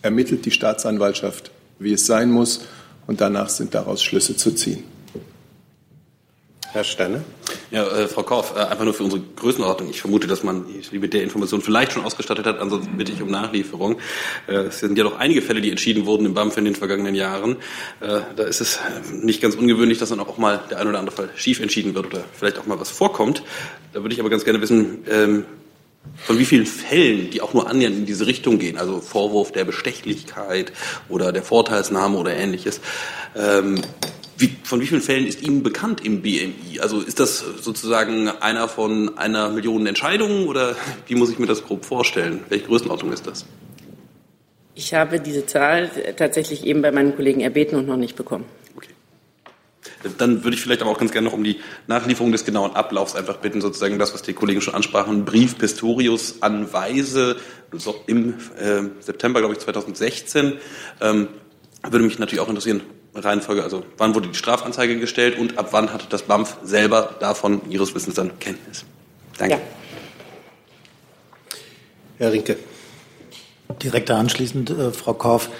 ermittelt 0.00 0.46
die 0.46 0.50
Staatsanwaltschaft, 0.50 1.50
wie 1.78 1.92
es 1.92 2.06
sein 2.06 2.30
muss, 2.30 2.62
und 3.06 3.20
danach 3.20 3.50
sind 3.50 3.74
daraus 3.74 4.02
Schlüsse 4.02 4.34
zu 4.34 4.52
ziehen. 4.52 4.82
Herr 6.72 6.84
Steiner? 6.84 7.22
Ja, 7.70 7.86
äh, 7.86 8.08
Frau 8.08 8.22
Korff, 8.22 8.54
äh, 8.56 8.60
einfach 8.60 8.84
nur 8.84 8.94
für 8.94 9.04
unsere 9.04 9.20
Größenordnung. 9.36 9.90
Ich 9.90 10.00
vermute, 10.00 10.26
dass 10.26 10.42
man 10.42 10.64
Sie 10.90 10.98
mit 10.98 11.12
der 11.12 11.22
Information 11.22 11.60
vielleicht 11.60 11.92
schon 11.92 12.02
ausgestattet 12.02 12.46
hat, 12.46 12.58
ansonsten 12.60 12.96
bitte 12.96 13.12
ich 13.12 13.20
um 13.20 13.30
Nachlieferung. 13.30 13.98
Äh, 14.48 14.54
es 14.54 14.80
sind 14.80 14.96
ja 14.96 15.04
doch 15.04 15.18
einige 15.18 15.42
Fälle, 15.42 15.60
die 15.60 15.68
entschieden 15.68 16.06
wurden 16.06 16.24
im 16.24 16.32
BAMF 16.32 16.56
in 16.56 16.64
den 16.64 16.74
vergangenen 16.74 17.14
Jahren. 17.14 17.56
Äh, 18.00 18.20
da 18.36 18.44
ist 18.44 18.62
es 18.62 18.80
nicht 19.12 19.42
ganz 19.42 19.54
ungewöhnlich, 19.54 19.98
dass 19.98 20.08
dann 20.08 20.20
auch 20.20 20.38
mal 20.38 20.62
der 20.70 20.78
ein 20.78 20.88
oder 20.88 20.98
andere 20.98 21.14
Fall 21.14 21.28
schief 21.36 21.60
entschieden 21.60 21.94
wird 21.94 22.06
oder 22.06 22.24
vielleicht 22.32 22.58
auch 22.58 22.64
mal 22.64 22.80
was 22.80 22.90
vorkommt. 22.90 23.42
Da 23.92 24.02
würde 24.02 24.14
ich 24.14 24.20
aber 24.20 24.30
ganz 24.30 24.44
gerne 24.44 24.62
wissen, 24.62 25.04
ähm, 25.10 25.44
von 26.16 26.38
wie 26.38 26.46
vielen 26.46 26.66
Fällen, 26.66 27.28
die 27.28 27.42
auch 27.42 27.52
nur 27.52 27.68
annähernd 27.68 27.96
in 27.96 28.06
diese 28.06 28.26
Richtung 28.26 28.58
gehen, 28.58 28.78
also 28.78 29.00
Vorwurf 29.00 29.52
der 29.52 29.64
Bestechlichkeit 29.64 30.72
oder 31.10 31.32
der 31.32 31.42
Vorteilsnahme 31.42 32.16
oder 32.16 32.34
ähnliches, 32.34 32.80
ähm, 33.36 33.82
wie, 34.38 34.56
von 34.64 34.80
wie 34.80 34.86
vielen 34.86 35.02
Fällen 35.02 35.26
ist 35.26 35.42
Ihnen 35.42 35.62
bekannt 35.62 36.04
im 36.04 36.22
BMI? 36.22 36.80
Also 36.80 37.00
ist 37.00 37.20
das 37.20 37.38
sozusagen 37.38 38.28
einer 38.28 38.68
von 38.68 39.16
einer 39.18 39.48
Million 39.50 39.86
Entscheidungen 39.86 40.46
oder 40.46 40.76
wie 41.06 41.14
muss 41.14 41.30
ich 41.30 41.38
mir 41.38 41.46
das 41.46 41.64
grob 41.64 41.84
vorstellen? 41.84 42.40
Welche 42.48 42.66
Größenordnung 42.66 43.12
ist 43.12 43.26
das? 43.26 43.46
Ich 44.74 44.94
habe 44.94 45.20
diese 45.20 45.44
Zahl 45.46 45.90
tatsächlich 46.16 46.64
eben 46.64 46.82
bei 46.82 46.92
meinen 46.92 47.14
Kollegen 47.14 47.40
erbeten 47.40 47.76
und 47.76 47.86
noch 47.86 47.96
nicht 47.96 48.16
bekommen. 48.16 48.44
Dann 50.18 50.42
würde 50.44 50.56
ich 50.56 50.62
vielleicht 50.62 50.82
aber 50.82 50.90
auch 50.90 50.98
ganz 50.98 51.12
gerne 51.12 51.26
noch 51.28 51.34
um 51.34 51.44
die 51.44 51.60
Nachlieferung 51.86 52.32
des 52.32 52.44
genauen 52.44 52.74
Ablaufs 52.74 53.14
einfach 53.14 53.36
bitten, 53.36 53.60
sozusagen 53.60 53.98
das, 53.98 54.14
was 54.14 54.22
die 54.22 54.32
Kollegen 54.32 54.60
schon 54.60 54.74
ansprachen, 54.74 55.24
Brief 55.24 55.58
Pistorius 55.58 56.42
an 56.42 56.72
Weise 56.72 57.36
so 57.72 58.02
im 58.06 58.34
äh, 58.58 58.82
September, 59.00 59.40
glaube 59.40 59.54
ich, 59.54 59.60
2016. 59.60 60.58
Ähm, 61.00 61.28
würde 61.82 62.04
mich 62.04 62.18
natürlich 62.18 62.40
auch 62.40 62.48
interessieren, 62.48 62.82
Reihenfolge, 63.14 63.62
also 63.62 63.84
wann 63.98 64.14
wurde 64.14 64.28
die 64.28 64.34
Strafanzeige 64.34 64.98
gestellt 64.98 65.38
und 65.38 65.58
ab 65.58 65.68
wann 65.72 65.92
hatte 65.92 66.06
das 66.08 66.22
BAMF 66.22 66.56
selber 66.64 67.14
davon 67.20 67.60
Ihres 67.68 67.94
Wissens 67.94 68.14
dann 68.14 68.38
Kenntnis? 68.38 68.84
Danke. 69.38 69.60
Herr 72.18 72.32
Rinke. 72.32 72.56
Direkt 73.82 74.08
da 74.08 74.18
anschließend, 74.18 74.70
äh, 74.70 74.92
Frau 74.92 75.14
Korff, 75.14 75.50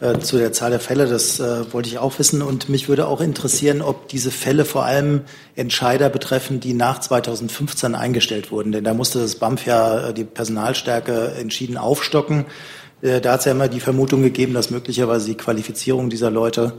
äh, 0.00 0.18
zu 0.18 0.36
der 0.36 0.52
Zahl 0.52 0.70
der 0.70 0.80
Fälle, 0.80 1.06
das 1.06 1.38
äh, 1.38 1.72
wollte 1.72 1.88
ich 1.88 1.98
auch 1.98 2.18
wissen. 2.18 2.42
Und 2.42 2.68
mich 2.68 2.88
würde 2.88 3.06
auch 3.06 3.20
interessieren, 3.20 3.82
ob 3.82 4.08
diese 4.08 4.30
Fälle 4.30 4.64
vor 4.64 4.84
allem 4.84 5.22
Entscheider 5.54 6.08
betreffen, 6.08 6.60
die 6.60 6.74
nach 6.74 6.98
2015 6.98 7.94
eingestellt 7.94 8.50
wurden. 8.50 8.72
Denn 8.72 8.84
da 8.84 8.94
musste 8.94 9.20
das 9.20 9.36
BAMF 9.36 9.64
ja 9.64 10.08
äh, 10.08 10.14
die 10.14 10.24
Personalstärke 10.24 11.34
entschieden 11.38 11.76
aufstocken. 11.76 12.46
Äh, 13.00 13.20
da 13.20 13.32
hat 13.32 13.40
es 13.40 13.46
ja 13.46 13.52
immer 13.52 13.68
die 13.68 13.80
Vermutung 13.80 14.22
gegeben, 14.22 14.54
dass 14.54 14.70
möglicherweise 14.70 15.26
die 15.26 15.36
Qualifizierung 15.36 16.10
dieser 16.10 16.30
Leute 16.30 16.72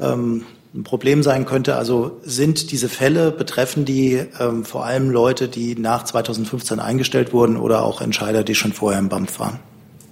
ähm, 0.00 0.44
ein 0.74 0.84
Problem 0.84 1.22
sein 1.22 1.46
könnte. 1.46 1.76
Also 1.76 2.18
sind 2.22 2.70
diese 2.70 2.88
Fälle, 2.88 3.30
betreffen 3.30 3.84
die 3.84 4.22
ähm, 4.38 4.64
vor 4.64 4.84
allem 4.84 5.10
Leute, 5.10 5.48
die 5.48 5.74
nach 5.76 6.04
2015 6.04 6.80
eingestellt 6.80 7.32
wurden 7.32 7.56
oder 7.56 7.84
auch 7.84 8.00
Entscheider, 8.00 8.44
die 8.44 8.54
schon 8.54 8.72
vorher 8.72 8.98
im 8.98 9.08
BAMF 9.08 9.40
waren? 9.40 9.60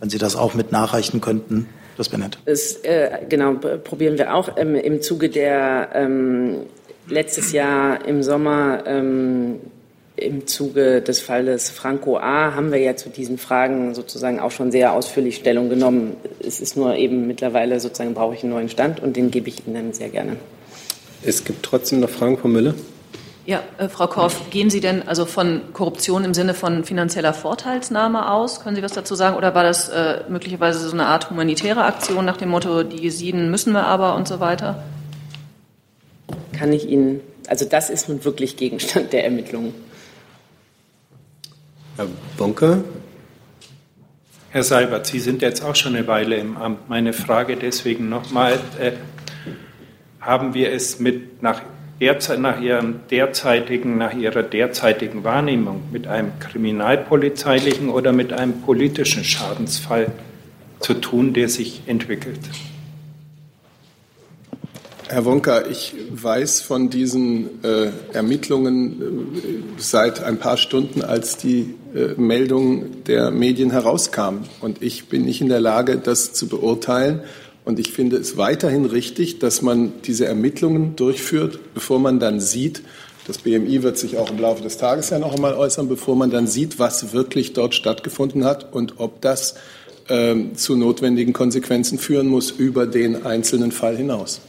Wenn 0.00 0.10
Sie 0.10 0.18
das 0.18 0.36
auch 0.36 0.54
mit 0.54 0.72
nachreichen 0.72 1.20
könnten, 1.20 1.68
das 1.96 2.10
wäre 2.10 2.20
nett. 2.22 2.38
Das 2.44 2.76
äh, 2.82 3.20
genau 3.28 3.54
probieren 3.54 4.18
wir 4.18 4.34
auch 4.34 4.56
ähm, 4.56 4.74
im 4.74 5.00
Zuge 5.00 5.30
der 5.30 5.90
ähm, 5.94 6.66
letztes 7.08 7.52
Jahr 7.52 8.04
im 8.04 8.22
Sommer 8.22 8.84
ähm, 8.86 9.60
im 10.16 10.46
Zuge 10.46 11.02
des 11.02 11.20
Falles 11.20 11.70
Franco 11.70 12.16
A. 12.16 12.54
haben 12.54 12.72
wir 12.72 12.78
ja 12.78 12.96
zu 12.96 13.10
diesen 13.10 13.36
Fragen 13.36 13.94
sozusagen 13.94 14.40
auch 14.40 14.50
schon 14.50 14.72
sehr 14.72 14.92
ausführlich 14.92 15.36
Stellung 15.36 15.68
genommen. 15.68 16.16
Es 16.40 16.60
ist 16.60 16.76
nur 16.76 16.96
eben 16.96 17.26
mittlerweile 17.26 17.80
sozusagen 17.80 18.14
brauche 18.14 18.34
ich 18.34 18.42
einen 18.42 18.52
neuen 18.52 18.68
Stand 18.68 19.00
und 19.00 19.16
den 19.16 19.30
gebe 19.30 19.48
ich 19.48 19.66
Ihnen 19.66 19.74
dann 19.74 19.92
sehr 19.92 20.08
gerne. 20.08 20.36
Es 21.22 21.44
gibt 21.44 21.62
trotzdem 21.62 22.00
noch 22.00 22.08
Fragen, 22.08 22.38
Frau 22.38 22.48
Müller. 22.48 22.74
Ja, 23.44 23.62
äh, 23.78 23.88
Frau 23.88 24.06
Korff, 24.08 24.50
gehen 24.50 24.70
Sie 24.70 24.80
denn 24.80 25.06
also 25.06 25.24
von 25.24 25.60
Korruption 25.72 26.24
im 26.24 26.34
Sinne 26.34 26.54
von 26.54 26.84
finanzieller 26.84 27.32
Vorteilsnahme 27.32 28.32
aus? 28.32 28.60
Können 28.60 28.74
Sie 28.74 28.82
was 28.82 28.92
dazu 28.92 29.14
sagen? 29.14 29.36
Oder 29.36 29.54
war 29.54 29.62
das 29.62 29.88
äh, 29.88 30.20
möglicherweise 30.28 30.80
so 30.80 30.92
eine 30.92 31.06
Art 31.06 31.30
humanitäre 31.30 31.84
Aktion 31.84 32.24
nach 32.24 32.38
dem 32.38 32.48
Motto, 32.48 32.82
die 32.82 33.02
Jesiden 33.02 33.50
müssen 33.50 33.72
wir 33.72 33.84
aber 33.84 34.16
und 34.16 34.26
so 34.26 34.40
weiter? 34.40 34.82
Kann 36.58 36.72
ich 36.72 36.88
Ihnen, 36.88 37.20
also 37.46 37.66
das 37.66 37.90
ist 37.90 38.08
nun 38.08 38.24
wirklich 38.24 38.56
Gegenstand 38.56 39.12
der 39.12 39.24
Ermittlungen. 39.24 39.85
Herr 41.96 42.08
Bonker. 42.36 42.84
Herr 44.50 44.62
Seibert, 44.62 45.06
Sie 45.06 45.18
sind 45.18 45.40
jetzt 45.40 45.64
auch 45.64 45.74
schon 45.74 45.96
eine 45.96 46.06
Weile 46.06 46.36
im 46.36 46.58
Amt. 46.58 46.90
Meine 46.90 47.14
Frage 47.14 47.56
deswegen 47.56 48.10
nochmal, 48.10 48.58
äh, 48.78 48.92
haben 50.20 50.52
wir 50.52 50.72
es 50.72 51.00
mit 51.00 51.42
nach, 51.42 51.62
derzeit, 51.98 52.38
nach, 52.38 52.60
Ihrem 52.60 53.00
derzeitigen, 53.10 53.96
nach 53.96 54.12
Ihrer 54.12 54.42
derzeitigen 54.42 55.24
Wahrnehmung 55.24 55.84
mit 55.90 56.06
einem 56.06 56.38
kriminalpolizeilichen 56.38 57.88
oder 57.88 58.12
mit 58.12 58.34
einem 58.34 58.60
politischen 58.60 59.24
Schadensfall 59.24 60.08
zu 60.80 60.94
tun, 60.94 61.32
der 61.32 61.48
sich 61.48 61.80
entwickelt? 61.86 62.40
Herr 65.08 65.24
Wonka, 65.24 65.66
ich 65.70 65.94
weiß 66.10 66.62
von 66.62 66.90
diesen 66.90 67.62
äh, 67.62 67.90
Ermittlungen 68.12 69.00
äh, 69.00 69.80
seit 69.80 70.24
ein 70.24 70.38
paar 70.38 70.56
Stunden, 70.56 71.00
als 71.00 71.36
die 71.36 71.76
äh, 71.94 72.20
Meldung 72.20 73.04
der 73.04 73.30
Medien 73.30 73.70
herauskam. 73.70 74.38
Und 74.60 74.82
ich 74.82 75.08
bin 75.08 75.24
nicht 75.24 75.40
in 75.40 75.48
der 75.48 75.60
Lage, 75.60 75.98
das 75.98 76.32
zu 76.32 76.48
beurteilen. 76.48 77.20
Und 77.64 77.78
ich 77.78 77.92
finde 77.92 78.16
es 78.16 78.36
weiterhin 78.36 78.84
richtig, 78.84 79.38
dass 79.38 79.62
man 79.62 79.92
diese 80.04 80.26
Ermittlungen 80.26 80.96
durchführt, 80.96 81.60
bevor 81.72 82.00
man 82.00 82.18
dann 82.18 82.40
sieht, 82.40 82.82
das 83.28 83.38
BMI 83.38 83.84
wird 83.84 83.98
sich 83.98 84.18
auch 84.18 84.30
im 84.30 84.38
Laufe 84.38 84.64
des 84.64 84.76
Tages 84.76 85.10
ja 85.10 85.20
noch 85.20 85.34
einmal 85.34 85.54
äußern, 85.54 85.88
bevor 85.88 86.16
man 86.16 86.30
dann 86.30 86.48
sieht, 86.48 86.80
was 86.80 87.12
wirklich 87.12 87.52
dort 87.52 87.76
stattgefunden 87.76 88.44
hat 88.44 88.72
und 88.72 88.94
ob 88.98 89.20
das 89.20 89.54
ähm, 90.08 90.56
zu 90.56 90.74
notwendigen 90.74 91.32
Konsequenzen 91.32 91.98
führen 91.98 92.26
muss 92.26 92.50
über 92.50 92.86
den 92.86 93.24
einzelnen 93.24 93.70
Fall 93.70 93.96
hinaus. 93.96 94.40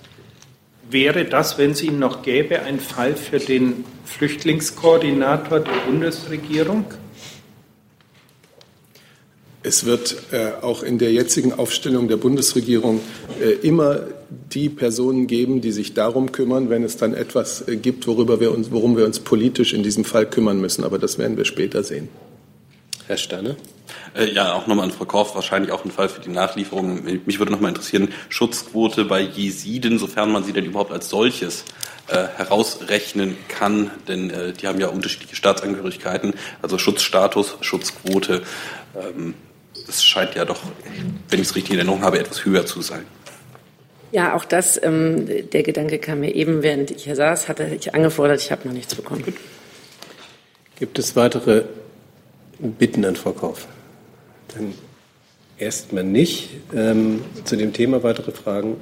Wäre 0.90 1.26
das, 1.26 1.58
wenn 1.58 1.72
es 1.72 1.84
ihn 1.84 2.00
noch 2.00 2.22
gäbe, 2.22 2.62
ein 2.62 2.80
Fall 2.80 3.16
für 3.16 3.40
den 3.40 3.84
Flüchtlingskoordinator 4.06 5.60
der 5.60 5.72
Bundesregierung? 5.86 6.86
Es 9.64 9.86
wird 9.86 10.16
äh, 10.32 10.52
auch 10.62 10.82
in 10.84 10.98
der 10.98 11.12
jetzigen 11.12 11.52
Aufstellung 11.52 12.08
der 12.08 12.16
Bundesregierung 12.16 13.02
äh, 13.42 13.68
immer 13.68 14.00
die 14.54 14.70
Personen 14.70 15.28
geben, 15.28 15.60
die 15.60 15.74
sich 15.74 15.94
darum 15.94 16.32
kümmern, 16.32 16.70
wenn 16.70 16.84
es 16.84 16.96
dann 16.96 17.14
etwas 17.14 17.68
äh, 17.68 17.76
gibt, 17.76 18.08
worüber 18.08 18.40
wir 18.40 18.52
uns, 18.54 18.72
worum 18.72 18.96
wir 18.96 19.04
uns 19.04 19.20
politisch 19.20 19.74
in 19.74 19.84
diesem 19.84 20.06
Fall 20.06 20.26
kümmern 20.26 20.62
müssen. 20.62 20.86
Aber 20.86 21.00
das 21.00 21.18
werden 21.18 21.36
wir 21.36 21.44
später 21.44 21.84
sehen. 21.84 22.08
Herr 23.08 23.18
Sterne? 23.18 23.58
Äh, 24.18 24.32
ja, 24.32 24.54
auch 24.54 24.68
nochmal 24.68 24.86
an 24.86 24.92
Frau 24.92 25.06
Korf, 25.06 25.36
wahrscheinlich 25.36 25.72
auch 25.72 25.86
ein 25.86 25.92
Fall 25.92 26.10
für 26.10 26.22
die 26.22 26.30
Nachlieferung. 26.30 27.04
Mich 27.26 27.40
würde 27.40 27.52
nochmal 27.52 27.70
interessieren, 27.70 28.10
Schutzquote 28.30 29.06
bei 29.06 29.22
Jesiden, 29.22 30.00
sofern 30.00 30.32
man 30.32 30.44
sie 30.44 30.54
denn 30.54 30.66
überhaupt 30.66 30.92
als 30.92 31.10
solches 31.10 31.66
äh, 32.08 32.26
herausrechnen 32.36 33.38
kann, 33.48 33.92
denn 34.08 34.30
äh, 34.30 34.54
die 34.54 34.68
haben 34.68 34.80
ja 34.80 34.88
unterschiedliche 34.88 35.36
Staatsangehörigkeiten, 35.36 36.34
also 36.62 36.78
Schutzstatus, 36.78 37.58
Schutzquote. 37.62 38.42
Ähm, 38.96 39.36
das 39.86 40.04
scheint 40.04 40.34
ja 40.36 40.46
doch, 40.46 40.62
wenn 41.30 41.40
ich 41.40 41.48
es 41.48 41.56
richtig 41.56 41.74
in 41.74 41.78
Erinnerung 41.78 42.02
habe, 42.02 42.20
etwas 42.20 42.44
höher 42.44 42.66
zu 42.66 42.82
sein. 42.82 43.06
Ja, 44.12 44.36
auch 44.36 44.46
das, 44.46 44.82
ähm, 44.82 45.28
der 45.52 45.64
Gedanke 45.64 46.00
kam 46.00 46.22
mir 46.22 46.34
eben, 46.34 46.64
während 46.64 46.92
ich 46.92 47.04
hier 47.04 47.16
saß, 47.16 47.50
hatte 47.50 47.66
ich 47.66 47.94
angefordert, 47.94 48.42
ich 48.42 48.52
habe 48.52 48.68
noch 48.68 48.74
nichts 48.74 48.96
bekommen. 48.96 49.24
Gibt 50.80 50.98
es 50.98 51.16
weitere 51.16 51.66
Bitten 52.58 53.06
an 53.06 53.16
Frau 53.16 53.34
Kauf? 53.34 53.68
Erstmal 55.58 56.04
nicht. 56.04 56.50
Ähm, 56.76 57.24
zu 57.44 57.56
dem 57.56 57.74
Thema 57.74 58.04
weitere 58.04 58.32
Fragen 58.32 58.78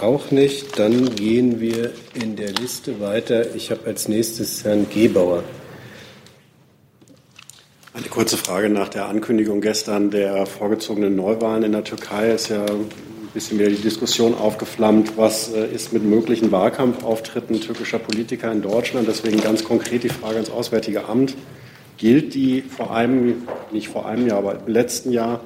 auch 0.00 0.30
nicht. 0.30 0.78
Dann 0.78 1.14
gehen 1.14 1.60
wir 1.60 1.92
in 2.14 2.36
der 2.36 2.52
Liste 2.52 3.00
weiter. 3.00 3.54
Ich 3.54 3.70
habe 3.70 3.86
als 3.86 4.08
nächstes 4.08 4.64
Herrn 4.64 4.86
Gebauer. 4.92 5.44
Eine 7.94 8.08
kurze 8.08 8.36
Frage 8.36 8.70
nach 8.70 8.88
der 8.88 9.06
Ankündigung 9.06 9.60
gestern 9.60 10.10
der 10.10 10.46
vorgezogenen 10.46 11.14
Neuwahlen 11.14 11.62
in 11.62 11.72
der 11.72 11.84
Türkei. 11.84 12.32
Ist 12.32 12.48
ja 12.48 12.64
ein 12.64 12.88
bisschen 13.34 13.58
wieder 13.58 13.68
die 13.68 13.76
Diskussion 13.76 14.34
aufgeflammt, 14.34 15.16
was 15.16 15.52
äh, 15.52 15.66
ist 15.66 15.92
mit 15.92 16.02
möglichen 16.02 16.50
Wahlkampfauftritten 16.52 17.60
türkischer 17.60 17.98
Politiker 17.98 18.50
in 18.50 18.62
Deutschland. 18.62 19.08
Deswegen 19.08 19.40
ganz 19.40 19.64
konkret 19.64 20.04
die 20.04 20.08
Frage 20.08 20.36
ans 20.36 20.50
Auswärtige 20.50 21.06
Amt. 21.06 21.34
Gilt 21.98 22.34
die 22.34 22.62
vor 22.62 22.94
einem, 22.94 23.46
nicht 23.70 23.88
vor 23.88 24.06
einem 24.06 24.26
Jahr, 24.26 24.38
aber 24.38 24.56
im 24.66 24.72
letzten 24.72 25.12
Jahr 25.12 25.40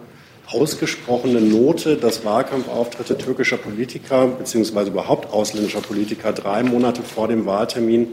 ausgesprochene 0.49 1.41
Note, 1.41 1.97
dass 1.97 2.25
Wahlkampfauftritte 2.25 3.19
türkischer 3.19 3.57
Politiker 3.57 4.29
beziehungsweise 4.29 4.91
überhaupt 4.91 5.33
ausländischer 5.33 5.81
Politiker 5.81 6.33
drei 6.33 6.63
Monate 6.63 7.03
vor 7.03 7.29
dem 7.29 7.47
Wahltermin 7.47 8.09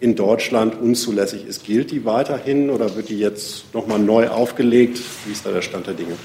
in 0.00 0.14
Deutschland 0.14 0.80
unzulässig 0.80 1.46
ist. 1.46 1.64
Gilt 1.64 1.90
die 1.90 2.04
weiterhin 2.04 2.70
oder 2.70 2.96
wird 2.96 3.08
die 3.08 3.18
jetzt 3.18 3.72
nochmal 3.72 3.98
neu 3.98 4.28
aufgelegt? 4.28 5.00
Wie 5.24 5.32
ist 5.32 5.46
da 5.46 5.52
der 5.52 5.62
Stand 5.62 5.86
der 5.86 5.94
Dinge? 5.94 6.16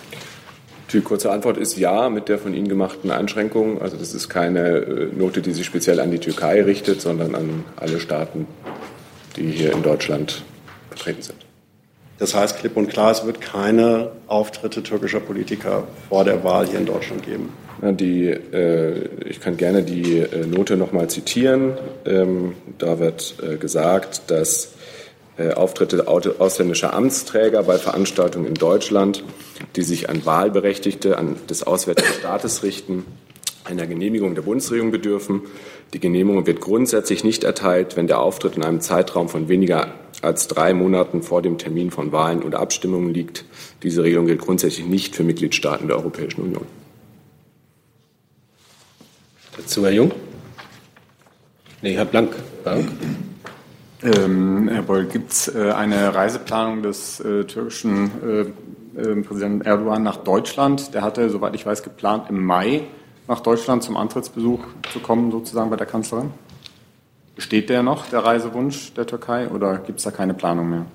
Die 0.91 0.99
kurze 0.99 1.31
Antwort 1.31 1.57
ist 1.57 1.77
ja, 1.77 2.09
mit 2.09 2.27
der 2.27 2.37
von 2.37 2.53
Ihnen 2.53 2.67
gemachten 2.67 3.11
Einschränkung. 3.11 3.81
Also 3.81 3.95
das 3.95 4.13
ist 4.13 4.27
keine 4.27 4.67
äh, 4.67 5.07
Note, 5.17 5.41
die 5.41 5.53
sich 5.53 5.65
speziell 5.65 6.01
an 6.01 6.11
die 6.11 6.19
Türkei 6.19 6.61
richtet, 6.63 6.99
sondern 6.99 7.33
an 7.33 7.63
alle 7.77 7.99
Staaten, 8.01 8.45
die 9.37 9.49
hier 9.51 9.71
in 9.71 9.83
Deutschland 9.83 10.43
vertreten 10.89 11.21
sind. 11.21 11.50
Das 12.21 12.35
heißt 12.35 12.59
klipp 12.59 12.77
und 12.77 12.87
klar, 12.87 13.09
es 13.09 13.25
wird 13.25 13.41
keine 13.41 14.11
Auftritte 14.27 14.83
türkischer 14.83 15.19
Politiker 15.19 15.87
vor 16.07 16.23
der 16.23 16.43
Wahl 16.43 16.67
hier 16.67 16.77
in 16.77 16.85
Deutschland 16.85 17.25
geben. 17.25 17.51
Die, 17.81 18.27
äh, 18.27 19.09
ich 19.25 19.41
kann 19.41 19.57
gerne 19.57 19.81
die 19.81 20.19
äh, 20.19 20.45
Note 20.45 20.77
nochmal 20.77 21.09
zitieren. 21.09 21.73
Ähm, 22.05 22.53
da 22.77 22.99
wird 22.99 23.37
äh, 23.41 23.57
gesagt, 23.57 24.29
dass 24.29 24.75
äh, 25.39 25.53
Auftritte 25.53 26.07
ausländischer 26.07 26.93
Amtsträger 26.93 27.63
bei 27.63 27.79
Veranstaltungen 27.79 28.45
in 28.45 28.53
Deutschland, 28.53 29.23
die 29.75 29.81
sich 29.81 30.07
an 30.07 30.23
Wahlberechtigte 30.23 31.17
an 31.17 31.37
des 31.49 31.63
Auswärtigen 31.63 32.13
Staates 32.19 32.61
richten, 32.61 33.03
einer 33.65 33.87
Genehmigung 33.87 34.35
der 34.35 34.43
Bundesregierung 34.43 34.91
bedürfen. 34.91 35.41
Die 35.93 35.99
Genehmigung 35.99 36.45
wird 36.45 36.61
grundsätzlich 36.61 37.23
nicht 37.23 37.43
erteilt, 37.43 37.97
wenn 37.97 38.05
der 38.05 38.19
Auftritt 38.19 38.57
in 38.57 38.63
einem 38.63 38.79
Zeitraum 38.79 39.27
von 39.27 39.49
weniger 39.49 39.95
als 40.21 40.47
drei 40.47 40.73
Monaten 40.73 41.23
vor 41.23 41.41
dem 41.41 41.57
Termin 41.57 41.91
von 41.91 42.11
Wahlen 42.11 42.43
oder 42.43 42.59
Abstimmungen 42.59 43.13
liegt. 43.13 43.45
Diese 43.83 44.03
Regelung 44.03 44.27
gilt 44.27 44.41
grundsätzlich 44.41 44.85
nicht 44.85 45.15
für 45.15 45.23
Mitgliedstaaten 45.23 45.87
der 45.87 45.97
Europäischen 45.97 46.41
Union. 46.41 46.65
Dazu 49.57 49.83
Herr 49.83 49.91
Jung? 49.91 50.11
Nee, 51.81 51.93
Herr 51.93 52.05
Blank. 52.05 52.35
Blank. 52.63 52.87
Ähm, 54.03 54.67
Herr 54.71 54.81
Boll, 54.81 55.05
gibt 55.05 55.31
es 55.31 55.47
äh, 55.47 55.71
eine 55.71 56.13
Reiseplanung 56.15 56.81
des 56.81 57.19
äh, 57.19 57.43
türkischen 57.43 58.11
äh, 58.95 58.99
äh, 58.99 59.21
Präsidenten 59.21 59.61
Erdogan 59.61 60.01
nach 60.01 60.17
Deutschland? 60.17 60.93
Der 60.95 61.03
hatte, 61.03 61.29
soweit 61.29 61.53
ich 61.53 61.65
weiß, 61.65 61.83
geplant, 61.83 62.25
im 62.29 62.43
Mai 62.43 62.81
nach 63.27 63.41
Deutschland 63.41 63.83
zum 63.83 63.97
Antrittsbesuch 63.97 64.59
zu 64.91 64.99
kommen, 64.99 65.31
sozusagen 65.31 65.69
bei 65.69 65.75
der 65.75 65.85
Kanzlerin. 65.85 66.31
Besteht 67.35 67.69
der 67.69 67.83
noch, 67.83 68.09
der 68.09 68.19
Reisewunsch 68.19 68.93
der 68.93 69.07
Türkei, 69.07 69.47
oder 69.47 69.77
gibt 69.77 69.99
es 69.99 70.05
da 70.05 70.11
keine 70.11 70.33
Planung 70.33 70.69
mehr? 70.69 70.85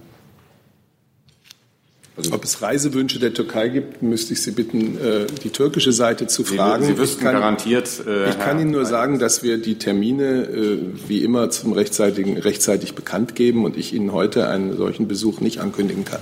Also 2.16 2.32
Ob 2.32 2.44
es 2.44 2.62
Reisewünsche 2.62 3.18
der 3.18 3.34
Türkei 3.34 3.68
gibt, 3.68 4.02
müsste 4.02 4.32
ich 4.32 4.42
Sie 4.42 4.52
bitten, 4.52 4.96
äh, 4.96 5.26
die 5.44 5.50
türkische 5.50 5.92
Seite 5.92 6.26
zu 6.26 6.44
fragen. 6.44 6.84
Sie 6.84 6.96
wüssten 6.96 7.24
kann, 7.24 7.34
garantiert. 7.34 8.06
Äh, 8.06 8.30
ich 8.30 8.38
kann 8.38 8.58
Ihnen 8.58 8.70
nur 8.70 8.86
sagen, 8.86 9.18
dass 9.18 9.42
wir 9.42 9.58
die 9.58 9.76
Termine 9.76 10.44
äh, 10.44 10.78
wie 11.08 11.22
immer 11.22 11.50
zum 11.50 11.74
rechtzeitigen, 11.74 12.38
rechtzeitig 12.38 12.94
bekannt 12.94 13.34
geben 13.34 13.66
und 13.66 13.76
ich 13.76 13.92
Ihnen 13.92 14.12
heute 14.12 14.48
einen 14.48 14.76
solchen 14.78 15.08
Besuch 15.08 15.40
nicht 15.40 15.60
ankündigen 15.60 16.06
kann. 16.06 16.20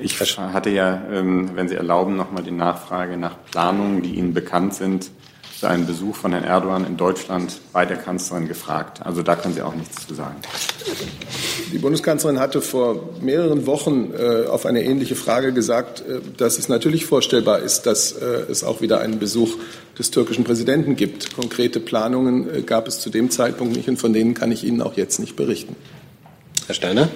Ich 0.00 0.18
hatte 0.18 0.70
ja, 0.70 1.02
ähm, 1.12 1.50
wenn 1.54 1.68
Sie 1.68 1.74
erlauben, 1.74 2.16
noch 2.16 2.32
mal 2.32 2.42
die 2.42 2.50
Nachfrage 2.50 3.18
nach 3.18 3.36
Planungen, 3.50 4.02
die 4.02 4.14
Ihnen 4.14 4.32
bekannt 4.32 4.72
sind, 4.72 5.10
für 5.62 5.68
einen 5.68 5.86
Besuch 5.86 6.16
von 6.16 6.32
Herrn 6.32 6.42
Erdogan 6.42 6.84
in 6.84 6.96
Deutschland 6.96 7.60
bei 7.72 7.86
der 7.86 7.96
Kanzlerin 7.96 8.48
gefragt. 8.48 9.06
Also 9.06 9.22
da 9.22 9.36
können 9.36 9.54
Sie 9.54 9.62
auch 9.62 9.76
nichts 9.76 10.08
zu 10.08 10.12
sagen. 10.12 10.34
Die 11.72 11.78
Bundeskanzlerin 11.78 12.40
hatte 12.40 12.60
vor 12.60 13.10
mehreren 13.20 13.64
Wochen 13.64 14.10
äh, 14.12 14.48
auf 14.48 14.66
eine 14.66 14.82
ähnliche 14.82 15.14
Frage 15.14 15.52
gesagt, 15.52 16.00
äh, 16.00 16.18
dass 16.36 16.58
es 16.58 16.68
natürlich 16.68 17.06
vorstellbar 17.06 17.60
ist, 17.60 17.82
dass 17.82 18.10
äh, 18.10 18.24
es 18.50 18.64
auch 18.64 18.80
wieder 18.80 18.98
einen 18.98 19.20
Besuch 19.20 19.50
des 19.96 20.10
türkischen 20.10 20.42
Präsidenten 20.42 20.96
gibt. 20.96 21.32
Konkrete 21.36 21.78
Planungen 21.78 22.52
äh, 22.52 22.62
gab 22.62 22.88
es 22.88 22.98
zu 22.98 23.08
dem 23.08 23.30
Zeitpunkt 23.30 23.76
nicht 23.76 23.88
und 23.88 23.98
von 23.98 24.12
denen 24.12 24.34
kann 24.34 24.50
ich 24.50 24.64
Ihnen 24.64 24.82
auch 24.82 24.96
jetzt 24.96 25.20
nicht 25.20 25.36
berichten. 25.36 25.76
Herr 26.66 26.74
Steiner? 26.74 27.08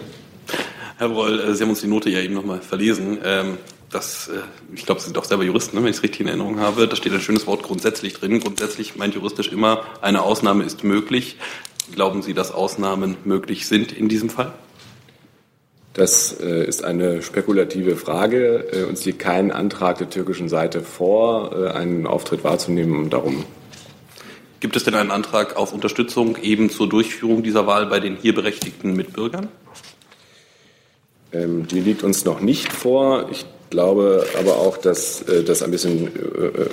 Herr 0.98 1.08
Broll, 1.08 1.40
äh, 1.40 1.52
Sie 1.56 1.64
haben 1.64 1.70
uns 1.70 1.80
die 1.80 1.88
Note 1.88 2.10
ja 2.10 2.20
eben 2.20 2.34
nochmal 2.34 2.60
verlesen. 2.60 3.18
Ähm, 3.24 3.58
das, 3.90 4.28
äh, 4.28 4.40
ich 4.74 4.84
glaube, 4.86 5.00
Sie 5.00 5.06
sind 5.06 5.16
doch 5.16 5.24
selber 5.24 5.44
Juristen, 5.44 5.76
ne, 5.76 5.82
wenn 5.82 5.90
ich 5.90 5.96
es 5.96 6.02
richtig 6.02 6.20
in 6.20 6.28
Erinnerung 6.28 6.58
habe. 6.60 6.88
Da 6.88 6.96
steht 6.96 7.12
ein 7.12 7.20
schönes 7.20 7.46
Wort 7.46 7.62
grundsätzlich 7.62 8.14
drin. 8.14 8.40
Grundsätzlich 8.40 8.96
meint 8.96 9.14
juristisch 9.14 9.48
immer, 9.48 9.84
eine 10.00 10.22
Ausnahme 10.22 10.64
ist 10.64 10.84
möglich. 10.84 11.36
Glauben 11.94 12.22
Sie, 12.22 12.34
dass 12.34 12.52
Ausnahmen 12.52 13.16
möglich 13.24 13.66
sind 13.66 13.92
in 13.92 14.08
diesem 14.08 14.28
Fall? 14.28 14.52
Das 15.94 16.38
äh, 16.40 16.66
ist 16.66 16.84
eine 16.84 17.22
spekulative 17.22 17.96
Frage. 17.96 18.68
Äh, 18.72 18.84
uns 18.84 19.04
liegt 19.04 19.20
kein 19.20 19.52
Antrag 19.52 19.98
der 19.98 20.10
türkischen 20.10 20.48
Seite 20.48 20.82
vor, 20.82 21.74
einen 21.74 22.06
Auftritt 22.06 22.44
wahrzunehmen 22.44 23.08
darum. 23.08 23.44
Gibt 24.60 24.74
es 24.74 24.84
denn 24.84 24.94
einen 24.94 25.10
Antrag 25.10 25.56
auf 25.56 25.72
Unterstützung 25.72 26.36
eben 26.42 26.70
zur 26.70 26.88
Durchführung 26.88 27.42
dieser 27.42 27.66
Wahl 27.66 27.86
bei 27.86 28.00
den 28.00 28.16
hier 28.16 28.34
berechtigten 28.34 28.94
Mitbürgern? 28.94 29.48
Ähm, 31.32 31.66
die 31.68 31.80
liegt 31.80 32.02
uns 32.02 32.24
noch 32.24 32.40
nicht 32.40 32.72
vor. 32.72 33.28
Ich 33.30 33.44
glaube 33.70 34.26
aber 34.38 34.56
auch, 34.56 34.76
dass 34.76 35.22
äh, 35.22 35.42
das 35.42 35.62
ein 35.62 35.70
bisschen 35.70 36.08
äh, 36.08 36.66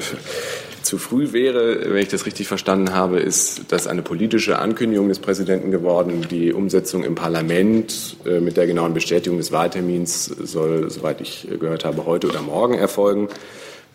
zu 0.83 0.97
früh 0.97 1.31
wäre, 1.31 1.93
wenn 1.93 2.01
ich 2.01 2.09
das 2.09 2.25
richtig 2.25 2.47
verstanden 2.47 2.93
habe, 2.93 3.19
ist 3.19 3.61
das 3.69 3.87
eine 3.87 4.01
politische 4.01 4.59
Ankündigung 4.59 5.07
des 5.07 5.19
Präsidenten 5.19 5.71
geworden. 5.71 6.27
Die 6.29 6.53
Umsetzung 6.53 7.03
im 7.03 7.15
Parlament 7.15 8.17
äh, 8.25 8.39
mit 8.39 8.57
der 8.57 8.67
genauen 8.67 8.93
Bestätigung 8.93 9.37
des 9.37 9.51
Wahltermins 9.51 10.25
soll, 10.25 10.89
soweit 10.89 11.21
ich 11.21 11.47
gehört 11.59 11.85
habe, 11.85 12.05
heute 12.05 12.27
oder 12.27 12.41
morgen 12.41 12.75
erfolgen. 12.75 13.29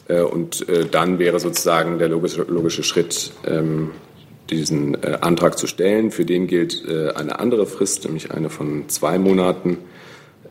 Äh, 0.08 0.22
und 0.22 0.68
äh, 0.68 0.86
dann 0.86 1.18
wäre 1.18 1.38
sozusagen 1.40 1.98
der 1.98 2.08
logische, 2.08 2.42
logische 2.42 2.82
Schritt, 2.82 3.32
ähm, 3.46 3.90
diesen 4.50 4.94
äh, 5.02 5.18
Antrag 5.20 5.58
zu 5.58 5.66
stellen. 5.66 6.10
Für 6.10 6.24
den 6.24 6.46
gilt 6.46 6.84
äh, 6.88 7.10
eine 7.10 7.38
andere 7.38 7.66
Frist, 7.66 8.04
nämlich 8.04 8.30
eine 8.30 8.48
von 8.48 8.88
zwei 8.88 9.18
Monaten. 9.18 9.78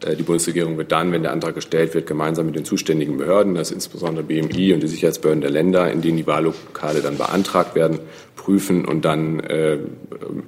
Äh, 0.05 0.15
die 0.15 0.23
Bundesregierung 0.23 0.77
wird 0.77 0.91
dann, 0.91 1.11
wenn 1.11 1.23
der 1.23 1.31
Antrag 1.31 1.55
gestellt 1.55 1.93
wird, 1.93 2.07
gemeinsam 2.07 2.45
mit 2.45 2.55
den 2.55 2.65
zuständigen 2.65 3.17
Behörden, 3.17 3.55
das 3.55 3.69
ist 3.69 3.75
insbesondere 3.75 4.23
BMI 4.23 4.73
und 4.73 4.81
die 4.81 4.87
Sicherheitsbehörden 4.87 5.41
der 5.41 5.51
Länder, 5.51 5.91
in 5.91 6.01
denen 6.01 6.17
die 6.17 6.27
Wahllokale 6.27 7.01
dann 7.01 7.17
beantragt 7.17 7.75
werden, 7.75 7.99
prüfen 8.35 8.85
und 8.85 9.05
dann 9.05 9.39
äh, 9.39 9.77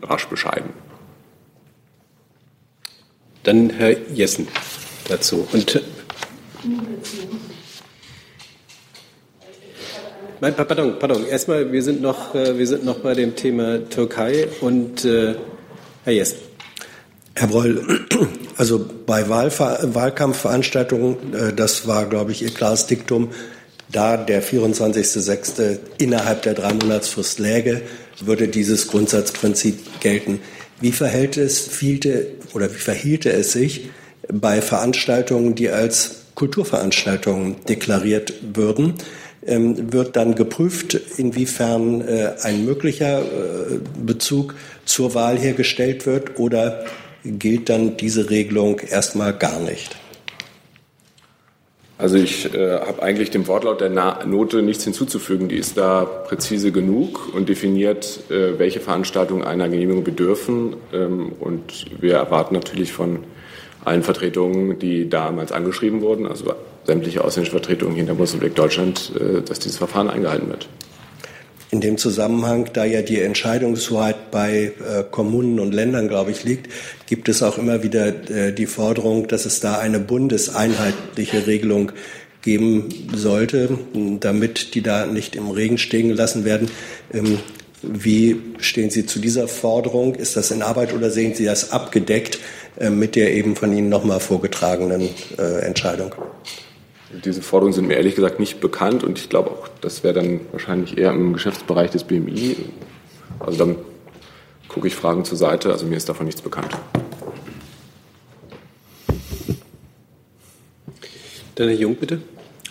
rasch 0.04 0.28
bescheiden. 0.28 0.72
Dann 3.44 3.70
Herr 3.70 3.96
Jessen 4.14 4.48
dazu. 5.08 5.48
Und 5.52 5.82
Nein, 10.42 10.54
pardon, 10.56 10.98
pardon. 11.00 11.26
Erstmal, 11.26 11.70
wir 11.72 11.84
sind 11.84 12.02
noch, 12.02 12.34
äh, 12.34 12.58
wir 12.58 12.66
sind 12.66 12.86
noch 12.86 13.00
bei 13.00 13.14
dem 13.14 13.36
Thema 13.36 13.90
Türkei 13.90 14.48
und 14.62 15.04
äh, 15.04 15.36
Herr 16.06 16.14
Jessen. 16.14 16.38
Herr 17.36 17.48
Breul, 17.48 18.06
also 18.60 18.86
bei 19.06 19.30
Wahlver 19.30 19.80
Wahlkampfveranstaltungen, 19.94 21.34
äh, 21.34 21.54
das 21.54 21.88
war, 21.88 22.08
glaube 22.08 22.34
ich, 22.34 22.42
Ihr 22.42 22.54
klares 22.54 22.88
Diktum, 22.88 23.30
da 23.90 24.18
der 24.18 24.44
24.06. 24.44 25.80
innerhalb 25.98 26.42
der 26.42 26.56
Dreimonatsfrist 26.56 27.40
läge, 27.40 27.82
würde 28.20 28.50
dieses 28.50 28.90
Grundsatzprinzip 28.90 30.02
gelten. 30.02 30.42
Wie 30.82 30.92
verhält 30.92 31.38
es, 31.38 31.62
fielte, 31.62 32.28
oder 32.54 32.70
wie 32.70 32.80
verhielte 32.80 33.32
es 33.32 33.54
sich 33.54 33.92
bei 34.28 34.62
Veranstaltungen, 34.62 35.56
die 35.56 35.70
als 35.70 36.24
Kulturveranstaltungen 36.36 37.64
deklariert 37.70 38.34
würden? 38.54 38.96
Ähm, 39.48 39.94
wird 39.94 40.18
dann 40.18 40.36
geprüft, 40.36 41.00
inwiefern 41.16 42.02
äh, 42.02 42.34
ein 42.44 42.66
möglicher 42.66 43.22
äh, 43.22 43.80
Bezug 44.06 44.56
zur 44.84 45.14
Wahl 45.14 45.40
hergestellt 45.40 46.06
wird 46.06 46.38
oder 46.38 46.84
gilt 47.24 47.70
dann 47.70 47.98
diese 47.98 48.30
Regelung 48.30 48.80
erstmal 48.80 49.34
gar 49.34 49.60
nicht? 49.60 49.96
Also 52.00 52.16
ich 52.16 52.54
äh, 52.54 52.80
habe 52.80 53.04
eigentlich 53.04 53.30
dem 53.30 53.46
Wortlaut 53.48 53.82
der 53.82 53.90
Na 53.90 54.26
Note 54.26 54.62
nichts 54.62 54.86
hinzuzufügen. 54.86 55.50
Die 55.50 55.58
ist 55.58 55.78
da 55.78 56.06
präzise 56.06 56.72
genug 56.72 57.34
und 57.36 57.50
definiert, 57.50 58.32
äh, 58.32 58.58
welche 58.58 58.80
Veranstaltungen 58.80 59.44
einer 59.44 59.68
Genehmigung 59.68 60.06
bedürfen. 60.06 60.78
Ähm, 60.94 61.34
und 61.42 61.88
wir 62.00 62.14
erwarten 62.14 62.56
natürlich 62.56 62.94
von 62.94 63.26
allen 63.84 64.04
Vertretungen, 64.04 64.80
die 64.80 65.10
damals 65.10 65.52
angeschrieben 65.52 66.00
wurden, 66.00 66.26
also 66.26 66.54
sämtliche 66.86 67.22
ausländische 67.22 67.52
Vertretungen 67.52 67.96
hier 67.96 68.02
in 68.02 68.08
der 68.08 68.14
Bundesrepublik 68.14 68.56
Deutschland, 68.56 69.12
äh, 69.20 69.42
dass 69.42 69.60
dieses 69.60 69.78
Verfahren 69.78 70.10
eingehalten 70.10 70.48
wird. 70.48 70.70
In 71.72 71.82
dem 71.82 71.98
Zusammenhang, 71.98 72.70
da 72.74 72.84
ja 72.84 73.04
die 73.04 73.22
Entscheidungshoheit 73.22 74.32
bei 74.32 74.72
äh, 74.80 75.04
Kommunen 75.10 75.60
und 75.60 75.72
Ländern, 75.72 76.08
glaube 76.08 76.32
ich, 76.32 76.44
liegt, 76.44 76.68
gibt 77.06 77.30
es 77.30 77.44
auch 77.44 77.60
immer 77.60 77.84
wieder 77.84 78.08
äh, 78.30 78.54
die 78.54 78.66
Forderung, 78.66 79.28
dass 79.28 79.46
es 79.46 79.60
da 79.60 79.78
eine 79.78 80.00
bundeseinheitliche 80.00 81.46
Regelung 81.46 81.92
geben 82.42 82.90
sollte, 83.14 83.78
damit 84.20 84.74
die 84.74 84.82
da 84.82 85.06
nicht 85.06 85.36
im 85.36 85.52
Regen 85.52 85.78
stehen 85.78 86.08
gelassen 86.08 86.46
werden. 86.46 86.72
Ähm, 87.14 87.38
wie 87.82 88.42
stehen 88.60 88.90
Sie 88.90 89.06
zu 89.06 89.20
dieser 89.20 89.48
Forderung? 89.48 90.16
Ist 90.16 90.36
das 90.36 90.52
in 90.52 90.62
Arbeit 90.62 90.94
oder 90.94 91.12
sehen 91.12 91.36
Sie 91.36 91.46
das 91.46 91.72
abgedeckt 91.72 92.40
äh, 92.80 92.90
mit 92.90 93.16
der 93.16 93.34
eben 93.34 93.56
von 93.56 93.72
Ihnen 93.72 93.90
nochmal 93.90 94.20
vorgetragenen 94.20 95.10
äh, 95.38 95.60
Entscheidung? 95.62 96.16
Diese 97.12 97.42
Forderungen 97.42 97.74
sind 97.74 97.88
mir 97.88 97.96
ehrlich 97.96 98.16
gesagt 98.16 98.40
nicht 98.40 98.62
bekannt 98.62 99.04
und 99.04 99.18
ich 99.18 99.30
glaube 99.30 99.50
auch, 99.50 99.68
das 99.82 100.04
wäre 100.04 100.14
dann 100.14 100.42
wahrscheinlich 100.52 100.98
eher 100.98 101.12
im 101.12 101.34
Geschäftsbereich 101.34 101.90
des 101.90 102.04
BMI. 102.04 102.56
Also 103.40 103.58
dann 103.58 103.76
gucke 104.68 104.88
ich 104.88 104.96
Fragen 104.96 105.26
zur 105.26 105.38
Seite, 105.38 105.72
also 105.72 105.88
mir 105.88 105.98
ist 105.98 106.08
davon 106.08 106.28
nichts 106.28 106.42
bekannt. 106.42 106.78
Dann 111.56 111.68
Herr 111.68 111.76
Jung, 111.76 111.96
bitte. 111.96 112.22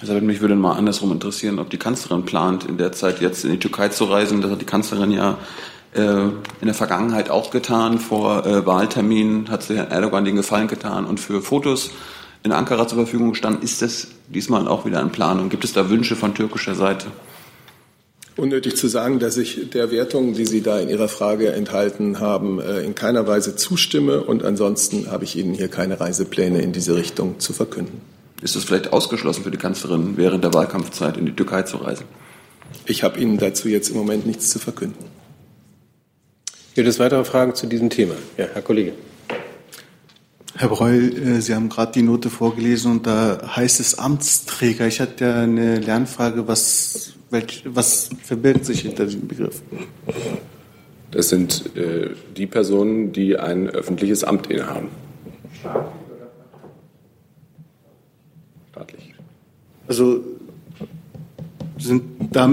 Also 0.00 0.14
mich 0.14 0.40
würde 0.40 0.54
mal 0.54 0.76
andersrum 0.76 1.10
interessieren, 1.10 1.58
ob 1.58 1.70
die 1.70 1.76
Kanzlerin 1.76 2.24
plant, 2.24 2.64
in 2.64 2.78
der 2.78 2.92
Zeit 2.92 3.20
jetzt 3.20 3.44
in 3.44 3.50
die 3.50 3.58
Türkei 3.58 3.88
zu 3.88 4.04
reisen. 4.04 4.40
Das 4.40 4.52
hat 4.52 4.60
die 4.60 4.66
Kanzlerin 4.66 5.10
ja 5.10 5.38
äh, 5.94 6.00
in 6.00 6.64
der 6.64 6.74
Vergangenheit 6.74 7.28
auch 7.28 7.50
getan. 7.50 7.98
Vor 7.98 8.46
äh, 8.46 8.64
Wahlterminen 8.64 9.50
hat 9.50 9.64
sie 9.64 9.76
Herrn 9.76 9.90
Erdogan 9.90 10.24
den 10.24 10.36
Gefallen 10.36 10.68
getan 10.68 11.04
und 11.04 11.18
für 11.18 11.42
Fotos 11.42 11.90
in 12.42 12.52
Ankara 12.52 12.86
zur 12.86 12.98
Verfügung 12.98 13.34
stand. 13.34 13.62
Ist 13.62 13.82
das 13.82 14.08
diesmal 14.28 14.68
auch 14.68 14.84
wieder 14.84 15.00
in 15.00 15.10
Planung? 15.10 15.48
Gibt 15.48 15.64
es 15.64 15.72
da 15.72 15.90
Wünsche 15.90 16.16
von 16.16 16.34
türkischer 16.34 16.74
Seite? 16.74 17.06
Unnötig 18.36 18.76
zu 18.76 18.86
sagen, 18.86 19.18
dass 19.18 19.36
ich 19.36 19.70
der 19.70 19.90
Wertung, 19.90 20.34
die 20.34 20.46
Sie 20.46 20.62
da 20.62 20.78
in 20.78 20.88
Ihrer 20.88 21.08
Frage 21.08 21.50
enthalten 21.52 22.20
haben, 22.20 22.60
äh, 22.60 22.82
in 22.82 22.94
keiner 22.94 23.26
Weise 23.26 23.56
zustimme. 23.56 24.22
Und 24.22 24.44
ansonsten 24.44 25.10
habe 25.10 25.24
ich 25.24 25.34
Ihnen 25.34 25.54
hier 25.54 25.66
keine 25.66 25.98
Reisepläne 25.98 26.62
in 26.62 26.72
diese 26.72 26.94
Richtung 26.94 27.40
zu 27.40 27.52
verkünden. 27.52 28.00
Ist 28.40 28.54
es 28.54 28.62
vielleicht 28.62 28.92
ausgeschlossen 28.92 29.42
für 29.42 29.50
die 29.50 29.58
Kanzlerin, 29.58 30.16
während 30.16 30.44
der 30.44 30.54
Wahlkampfzeit 30.54 31.16
in 31.16 31.26
die 31.26 31.34
Türkei 31.34 31.62
zu 31.62 31.78
reisen? 31.78 32.04
Ich 32.86 33.02
habe 33.02 33.18
Ihnen 33.18 33.38
dazu 33.38 33.68
jetzt 33.68 33.88
im 33.88 33.96
Moment 33.96 34.24
nichts 34.24 34.50
zu 34.50 34.60
verkünden. 34.60 35.04
Gibt 36.76 36.86
es 36.86 37.00
weitere 37.00 37.24
Fragen 37.24 37.56
zu 37.56 37.66
diesem 37.66 37.90
Thema? 37.90 38.14
Ja, 38.36 38.46
Herr 38.52 38.62
Kollege. 38.62 38.92
Herr 40.60 40.70
Breul, 40.70 41.16
äh, 41.16 41.40
Sie 41.40 41.54
haben 41.54 41.68
gerade 41.68 41.92
die 41.92 42.02
Note 42.02 42.30
vorgelesen 42.30 42.90
und 42.90 43.06
da 43.06 43.54
heißt 43.54 43.78
es 43.78 43.96
Amtsträger. 43.96 44.88
Ich 44.88 45.00
hatte 45.00 45.24
ja 45.24 45.42
eine 45.42 45.78
Lernfrage, 45.78 46.48
was, 46.48 47.12
welch, 47.30 47.62
was 47.64 48.10
verbirgt 48.24 48.64
sich 48.64 48.80
hinter 48.80 49.04
diesem 49.04 49.28
Begriff? 49.28 49.62
Das 51.12 51.28
sind 51.28 51.76
äh, 51.76 52.10
die 52.36 52.48
Personen, 52.48 53.12
die 53.12 53.38
ein 53.38 53.68
öffentliches 53.68 54.24
Amt 54.24 54.48
innehaben. 54.48 54.88
Staatlich. 58.70 59.14
Also 59.86 60.24
sind 61.78 62.02
da, 62.32 62.50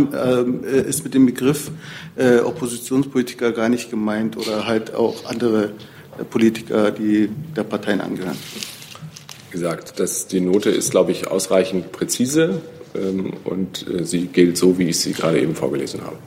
äh, 0.63 0.81
ist 0.87 1.03
mit 1.03 1.15
dem 1.15 1.25
Begriff 1.25 1.71
äh, 2.17 2.37
Oppositionspolitiker 2.37 3.51
gar 3.51 3.67
nicht 3.67 3.89
gemeint 3.89 4.37
oder 4.37 4.67
halt 4.67 4.93
auch 4.93 5.25
andere 5.25 5.71
Politiker, 6.23 6.91
die 6.91 7.29
der 7.55 7.63
Parteien 7.63 8.01
angehören. 8.01 8.37
Wie 9.49 9.51
gesagt, 9.51 9.99
das, 9.99 10.27
die 10.27 10.41
Note 10.41 10.69
ist, 10.69 10.91
glaube 10.91 11.11
ich, 11.11 11.27
ausreichend 11.27 11.91
präzise 11.91 12.61
ähm, 12.95 13.33
und 13.43 13.87
äh, 13.87 14.05
sie 14.05 14.27
gilt 14.27 14.57
so, 14.57 14.77
wie 14.77 14.89
ich 14.89 14.99
sie 14.99 15.13
gerade 15.13 15.41
eben 15.41 15.55
vorgelesen 15.55 16.01
habe. 16.01 16.17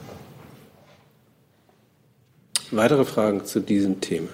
Weitere 2.71 3.03
Fragen 3.03 3.45
zu 3.45 3.59
diesem 3.59 3.99
Thema? 3.99 4.29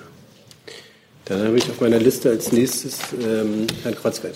Dann 1.26 1.48
habe 1.48 1.58
ich 1.58 1.70
auf 1.70 1.82
meiner 1.82 2.00
Liste 2.00 2.30
als 2.30 2.52
nächstes 2.52 3.00
ähm, 3.14 3.68
Herrn 3.84 3.96
Kreuzfeld. 3.96 4.36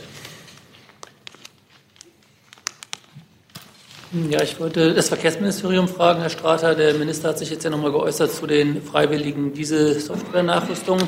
Ja, 4.11 4.41
ich 4.41 4.59
wollte 4.59 4.95
das 4.95 5.09
Verkehrsministerium 5.09 5.87
fragen, 5.87 6.21
Herr 6.21 6.31
Strater. 6.31 6.73
Der 6.73 6.95
Minister 6.95 7.29
hat 7.29 7.37
sich 7.37 7.51
jetzt 7.51 7.63
ja 7.63 7.69
nochmal 7.69 7.91
geäußert 7.91 8.31
zu 8.33 8.47
den 8.47 8.81
freiwilligen 8.81 9.53
Diesel-Software-Nachrüstungen. 9.53 11.07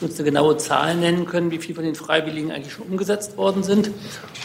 uns 0.00 0.14
eine 0.14 0.24
genaue 0.24 0.56
Zahl 0.56 0.94
nennen 0.94 1.26
können, 1.26 1.50
wie 1.50 1.58
viel 1.58 1.74
von 1.74 1.82
den 1.82 1.96
Freiwilligen 1.96 2.52
eigentlich 2.52 2.72
schon 2.72 2.86
umgesetzt 2.86 3.36
worden 3.36 3.64
sind. 3.64 3.90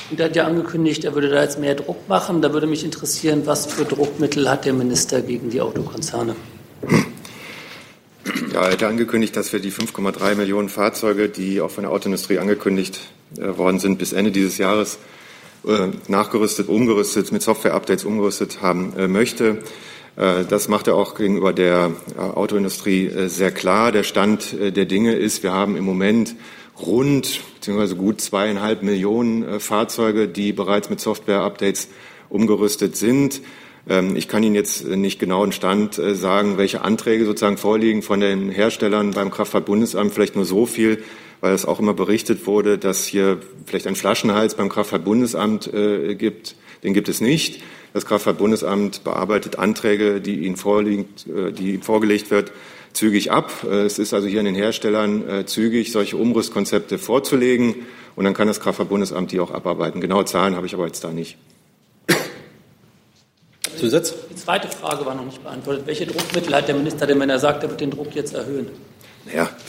Und 0.09 0.19
er 0.19 0.25
hat 0.25 0.35
ja 0.35 0.47
angekündigt, 0.47 1.05
er 1.05 1.13
würde 1.13 1.29
da 1.29 1.43
jetzt 1.43 1.59
mehr 1.59 1.75
Druck 1.75 2.09
machen. 2.09 2.41
Da 2.41 2.51
würde 2.51 2.65
mich 2.65 2.83
interessieren, 2.83 3.43
was 3.45 3.67
für 3.67 3.85
Druckmittel 3.85 4.49
hat 4.49 4.65
der 4.65 4.73
Minister 4.73 5.21
gegen 5.21 5.51
die 5.51 5.61
Autokonzerne? 5.61 6.35
Ja, 8.53 8.65
er 8.65 8.71
hat 8.71 8.81
angekündigt, 8.81 9.37
dass 9.37 9.53
wir 9.53 9.59
die 9.59 9.71
5,3 9.71 10.33
Millionen 10.33 10.69
Fahrzeuge, 10.69 11.29
die 11.29 11.61
auch 11.61 11.69
von 11.69 11.83
der 11.83 11.91
Autoindustrie 11.91 12.39
angekündigt 12.39 13.01
äh, 13.37 13.55
worden 13.55 13.77
sind, 13.77 13.99
bis 13.99 14.13
Ende 14.13 14.31
dieses 14.31 14.57
Jahres 14.57 14.97
nachgerüstet, 16.07 16.67
umgerüstet, 16.67 17.31
mit 17.31 17.41
Software-Updates 17.41 18.05
umgerüstet 18.05 18.61
haben 18.61 18.93
äh, 18.97 19.07
möchte. 19.07 19.63
Äh, 20.15 20.43
das 20.47 20.67
macht 20.67 20.87
er 20.87 20.95
auch 20.95 21.15
gegenüber 21.15 21.53
der 21.53 21.91
Autoindustrie 22.17 23.11
sehr 23.27 23.51
klar. 23.51 23.91
Der 23.91 24.03
Stand 24.03 24.55
der 24.59 24.85
Dinge 24.85 25.15
ist, 25.15 25.43
wir 25.43 25.53
haben 25.53 25.75
im 25.75 25.85
Moment 25.85 26.35
rund 26.81 27.39
bzw. 27.61 27.95
gut 27.95 28.21
zweieinhalb 28.21 28.83
Millionen 28.83 29.59
Fahrzeuge, 29.59 30.27
die 30.27 30.53
bereits 30.53 30.89
mit 30.89 30.99
Software-Updates 30.99 31.87
umgerüstet 32.29 32.95
sind. 32.95 33.41
Ähm, 33.87 34.15
ich 34.15 34.27
kann 34.27 34.43
Ihnen 34.43 34.55
jetzt 34.55 34.85
nicht 34.85 35.19
genau 35.19 35.43
einen 35.43 35.51
Stand 35.51 35.97
äh, 35.97 36.15
sagen, 36.15 36.57
welche 36.57 36.81
Anträge 36.81 37.25
sozusagen 37.25 37.57
vorliegen 37.57 38.01
von 38.01 38.19
den 38.19 38.49
Herstellern 38.49 39.11
beim 39.11 39.31
Kraftfahrtbundesamt. 39.31 40.13
Vielleicht 40.13 40.35
nur 40.35 40.45
so 40.45 40.65
viel, 40.65 41.03
weil 41.43 41.53
es 41.53 41.65
auch 41.65 41.81
immer 41.81 41.93
berichtet 41.93 42.47
wurde, 42.47 42.77
dass 42.77 43.03
hier 43.03 43.37
vielleicht 43.65 43.85
ein 43.85 43.97
Flaschenhals 43.97 44.55
beim 44.55 44.69
Kraftfahrtbundesamt 44.69 45.73
äh, 45.73 46.15
gibt. 46.15 46.55
Den 46.85 46.93
gibt 46.93 47.09
es 47.09 47.19
nicht. 47.19 47.61
Das 47.91 48.05
Kraftfahrtbundesamt 48.05 49.03
bearbeitet 49.03 49.59
Anträge, 49.59 50.21
die 50.21 50.45
Ihnen 50.45 50.55
vorliegen, 50.55 51.05
äh, 51.27 51.51
die 51.51 51.73
ihm 51.73 51.81
vorgelegt 51.81 52.31
wird, 52.31 52.53
zügig 52.93 53.29
ab. 53.33 53.51
Es 53.65 53.99
ist 53.99 54.13
also 54.13 54.29
hier 54.29 54.39
an 54.39 54.45
den 54.45 54.55
Herstellern 54.55 55.45
zügig, 55.47 55.91
solche 55.91 56.15
Umrüstkonzepte 56.15 56.97
vorzulegen. 56.97 57.75
Und 58.15 58.23
dann 58.23 58.35
kann 58.35 58.47
das 58.47 58.61
Kraftfahrtbundesamt 58.61 59.31
die 59.33 59.41
auch 59.41 59.51
abarbeiten. 59.51 59.99
Genaue 59.99 60.23
Zahlen 60.23 60.55
habe 60.55 60.67
ich 60.67 60.75
aber 60.75 60.85
jetzt 60.85 61.03
da 61.03 61.09
nicht. 61.09 61.37
Zusatz? 63.77 64.13
Die 64.29 64.35
zweite 64.35 64.69
Frage 64.69 65.05
war 65.05 65.15
noch 65.15 65.25
nicht 65.25 65.43
beantwortet. 65.43 65.87
Welche 65.87 66.05
Druckmittel 66.05 66.55
hat 66.55 66.67
der 66.69 66.75
Minister 66.75 67.05
denn, 67.05 67.19
wenn 67.19 67.29
er 67.29 67.39
sagt, 67.39 67.63
er 67.63 67.69
wird 67.69 67.81
den 67.81 67.91
Druck 67.91 68.15
jetzt 68.15 68.33
erhöhen? 68.33 68.67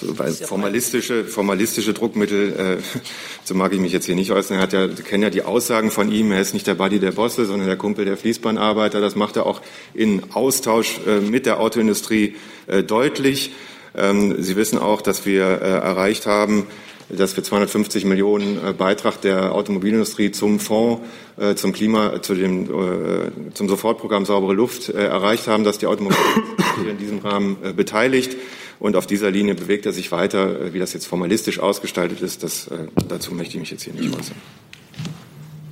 Weil 0.02 0.32
formalistische, 0.32 1.24
formalistische 1.24 1.92
Druckmittel, 1.92 2.52
äh, 2.52 2.98
so 3.44 3.54
mag 3.54 3.72
ich 3.72 3.80
mich 3.80 3.92
jetzt 3.92 4.06
hier 4.06 4.16
nicht 4.16 4.32
äußern. 4.32 4.56
Er 4.56 4.62
hat 4.62 4.72
ja, 4.72 4.88
kennen 4.88 5.22
ja 5.22 5.30
die 5.30 5.42
Aussagen 5.42 5.90
von 5.90 6.10
ihm. 6.10 6.32
Er 6.32 6.40
ist 6.40 6.54
nicht 6.54 6.66
der 6.66 6.74
Buddy 6.74 6.98
der 6.98 7.12
Bosse, 7.12 7.46
sondern 7.46 7.68
der 7.68 7.76
Kumpel 7.76 8.04
der 8.04 8.16
Fließbandarbeiter. 8.16 9.00
Das 9.00 9.14
macht 9.14 9.36
er 9.36 9.46
auch 9.46 9.60
in 9.94 10.22
Austausch 10.32 11.00
äh, 11.06 11.20
mit 11.20 11.46
der 11.46 11.60
Autoindustrie 11.60 12.34
äh, 12.66 12.82
deutlich. 12.82 13.52
Ähm, 13.96 14.42
Sie 14.42 14.56
wissen 14.56 14.78
auch, 14.78 15.00
dass 15.02 15.24
wir 15.24 15.44
äh, 15.44 15.78
erreicht 15.78 16.26
haben, 16.26 16.66
dass 17.08 17.36
wir 17.36 17.44
250 17.44 18.04
Millionen 18.04 18.58
äh, 18.64 18.72
Beitrag 18.72 19.20
der 19.20 19.54
Automobilindustrie 19.54 20.30
zum 20.32 20.58
Fonds, 20.58 21.02
äh, 21.36 21.54
zum 21.54 21.72
Klima, 21.72 22.22
zu 22.22 22.34
dem, 22.34 22.64
äh, 22.64 23.52
zum 23.54 23.68
Sofortprogramm 23.68 24.24
saubere 24.24 24.54
Luft 24.54 24.88
erreicht 24.88 25.46
haben, 25.46 25.64
dass 25.64 25.78
die 25.78 25.86
Automobilindustrie 25.86 26.90
in 26.90 26.98
diesem 26.98 27.18
Rahmen 27.18 27.56
beteiligt. 27.76 28.36
Und 28.84 28.96
auf 28.96 29.06
dieser 29.06 29.30
Linie 29.30 29.54
bewegt 29.54 29.86
er 29.86 29.94
sich 29.94 30.12
weiter. 30.12 30.74
Wie 30.74 30.78
das 30.78 30.92
jetzt 30.92 31.06
formalistisch 31.06 31.58
ausgestaltet 31.58 32.20
ist, 32.20 32.42
das, 32.42 32.68
dazu 33.08 33.32
möchte 33.32 33.54
ich 33.54 33.60
mich 33.60 33.70
jetzt 33.70 33.84
hier 33.84 33.94
nicht 33.94 34.14
äußern. 34.14 34.36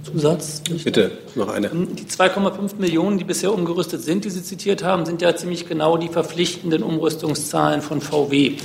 Zusatz? 0.03 0.63
Bitte, 0.83 1.11
noch 1.35 1.49
eine. 1.49 1.69
Die 1.69 2.05
2,5 2.05 2.77
Millionen, 2.79 3.19
die 3.19 3.25
bisher 3.25 3.53
umgerüstet 3.53 4.01
sind, 4.01 4.25
die 4.25 4.31
Sie 4.31 4.43
zitiert 4.43 4.83
haben, 4.83 5.05
sind 5.05 5.21
ja 5.21 5.37
ziemlich 5.37 5.69
genau 5.69 5.99
die 5.99 6.09
verpflichtenden 6.09 6.83
Umrüstungszahlen 6.83 7.83
von 7.83 8.01
VW. 8.01 8.57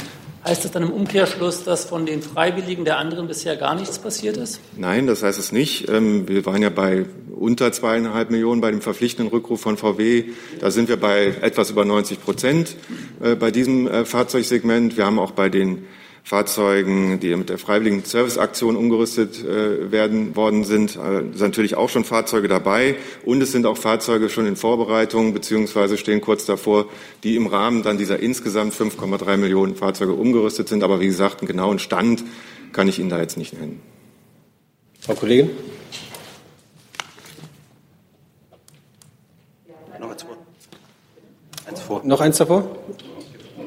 Heißt 0.47 0.63
das 0.63 0.71
dann 0.71 0.83
im 0.83 0.91
Umkehrschluss, 0.91 1.65
dass 1.65 1.83
von 1.83 2.05
den 2.05 2.21
Freiwilligen 2.21 2.85
der 2.85 2.99
anderen 2.99 3.27
bisher 3.27 3.57
gar 3.57 3.75
nichts 3.75 3.99
passiert 3.99 4.37
ist? 4.37 4.61
Nein, 4.77 5.05
das 5.05 5.21
heißt 5.21 5.37
es 5.37 5.51
nicht. 5.51 5.89
Ähm, 5.89 6.25
wir 6.29 6.45
waren 6.45 6.61
ja 6.61 6.69
bei 6.69 7.05
unter 7.37 7.73
zweieinhalb 7.73 8.31
Millionen 8.31 8.61
bei 8.61 8.71
dem 8.71 8.79
verpflichtenden 8.79 9.29
Rückruf 9.29 9.59
von 9.59 9.75
VW. 9.75 10.23
Da 10.61 10.71
sind 10.71 10.87
wir 10.87 10.95
bei 10.95 11.35
etwas 11.41 11.69
über 11.69 11.83
90 11.83 12.23
Prozent 12.23 12.77
äh, 13.21 13.35
bei 13.35 13.51
diesem 13.51 13.89
äh, 13.89 14.05
Fahrzeugsegment. 14.05 14.95
Wir 14.95 15.05
haben 15.05 15.19
auch 15.19 15.31
bei 15.31 15.49
den 15.49 15.85
Fahrzeugen, 16.27 17.21
die 17.21 17.33
mit 17.37 17.47
der 17.47 17.57
freiwilligen 17.57 18.03
Serviceaktion 18.03 18.75
umgerüstet 18.75 19.45
äh, 19.45 19.93
werden 19.93 20.35
worden 20.35 20.65
sind, 20.65 20.97
äh, 20.97 21.21
sind 21.31 21.39
natürlich 21.39 21.75
auch 21.75 21.87
schon 21.87 22.03
Fahrzeuge 22.03 22.49
dabei 22.49 22.97
und 23.23 23.41
es 23.41 23.53
sind 23.53 23.65
auch 23.65 23.77
Fahrzeuge 23.77 24.29
schon 24.29 24.45
in 24.45 24.57
Vorbereitung 24.57 25.33
beziehungsweise 25.33 25.97
stehen 25.97 26.19
kurz 26.19 26.45
davor, 26.45 26.87
die 27.23 27.37
im 27.37 27.47
Rahmen 27.47 27.81
dann 27.81 27.97
dieser 27.97 28.19
insgesamt 28.19 28.73
5,3 28.73 29.37
Millionen 29.37 29.75
Fahrzeuge 29.75 30.11
umgerüstet 30.11 30.67
sind. 30.67 30.83
Aber 30.83 30.99
wie 30.99 31.07
gesagt, 31.07 31.39
einen 31.39 31.47
genauen 31.47 31.79
Stand 31.79 32.25
kann 32.73 32.89
ich 32.89 32.99
Ihnen 32.99 33.09
da 33.09 33.21
jetzt 33.21 33.37
nicht 33.37 33.57
nennen. 33.57 33.79
Frau 34.99 35.13
Kollegin? 35.13 35.51
Noch 39.97 40.11
eins 40.11 40.23
vor. 40.23 40.37
Eins 41.65 41.81
vor. 41.81 42.01
Noch 42.03 42.19
eins 42.19 42.37
davor? 42.37 42.75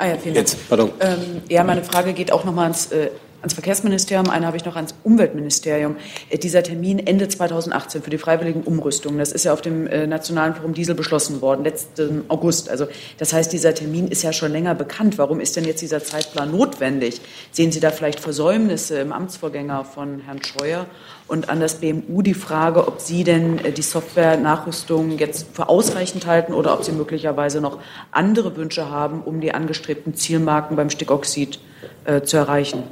Ah 0.01 0.07
ja, 0.07 0.17
vielen 0.17 0.35
Dank. 0.35 0.49
Jetzt, 0.49 0.67
pardon. 0.67 0.93
Ähm, 1.01 1.43
ja, 1.51 1.63
meine 1.63 1.85
Frage 1.85 2.15
geht 2.15 2.33
auch 2.33 2.45
nochmal 2.45 2.65
ans, 2.65 2.91
äh, 2.91 3.11
ans 3.43 3.53
Verkehrsministerium, 3.53 4.31
eine 4.31 4.47
habe 4.47 4.57
ich 4.57 4.65
noch 4.65 4.75
ans 4.75 4.95
Umweltministerium. 5.05 5.97
Äh, 6.31 6.39
dieser 6.39 6.63
Termin 6.63 6.99
Ende 7.01 7.29
2018 7.29 8.03
für 8.03 8.09
die 8.09 8.17
freiwilligen 8.17 8.63
Umrüstungen, 8.63 9.19
das 9.19 9.31
ist 9.31 9.45
ja 9.45 9.53
auf 9.53 9.61
dem 9.61 9.87
äh, 9.87 10.07
Nationalen 10.07 10.55
Forum 10.55 10.73
Diesel 10.73 10.95
beschlossen 10.95 11.43
worden, 11.43 11.65
letzten 11.65 12.25
August. 12.29 12.71
Also 12.71 12.87
das 13.19 13.35
heißt, 13.35 13.53
dieser 13.53 13.75
Termin 13.75 14.09
ist 14.09 14.23
ja 14.23 14.33
schon 14.33 14.53
länger 14.53 14.75
bekannt. 14.75 15.19
Warum 15.19 15.39
ist 15.39 15.57
denn 15.57 15.67
jetzt 15.67 15.83
dieser 15.83 16.03
Zeitplan 16.03 16.51
notwendig? 16.51 17.21
Sehen 17.53 17.71
Sie 17.71 17.81
da 17.81 17.91
vielleicht 17.91 18.21
Versäumnisse 18.21 19.01
im 19.01 19.13
Amtsvorgänger 19.13 19.85
von 19.85 20.21
Herrn 20.21 20.43
Scheuer? 20.43 20.87
Und 21.31 21.49
an 21.49 21.61
das 21.61 21.76
BMU 21.76 22.22
die 22.22 22.35
Frage, 22.35 22.89
ob 22.89 23.01
Sie 23.01 23.22
denn 23.22 23.64
äh, 23.64 23.70
die 23.70 23.83
Software-Nachrüstung 23.83 25.16
jetzt 25.16 25.47
für 25.55 25.68
ausreichend 25.68 26.26
halten 26.26 26.53
oder 26.53 26.74
ob 26.74 26.83
Sie 26.83 26.91
möglicherweise 26.91 27.61
noch 27.61 27.78
andere 28.11 28.57
Wünsche 28.57 28.91
haben, 28.91 29.22
um 29.22 29.41
die 29.41 29.55
angestrebten 29.55 30.14
Zielmarken 30.14 30.76
beim 30.76 30.91
Stickoxid 30.91 31.61
äh, 32.05 32.22
zu 32.22 32.37
erreichen. 32.37 32.83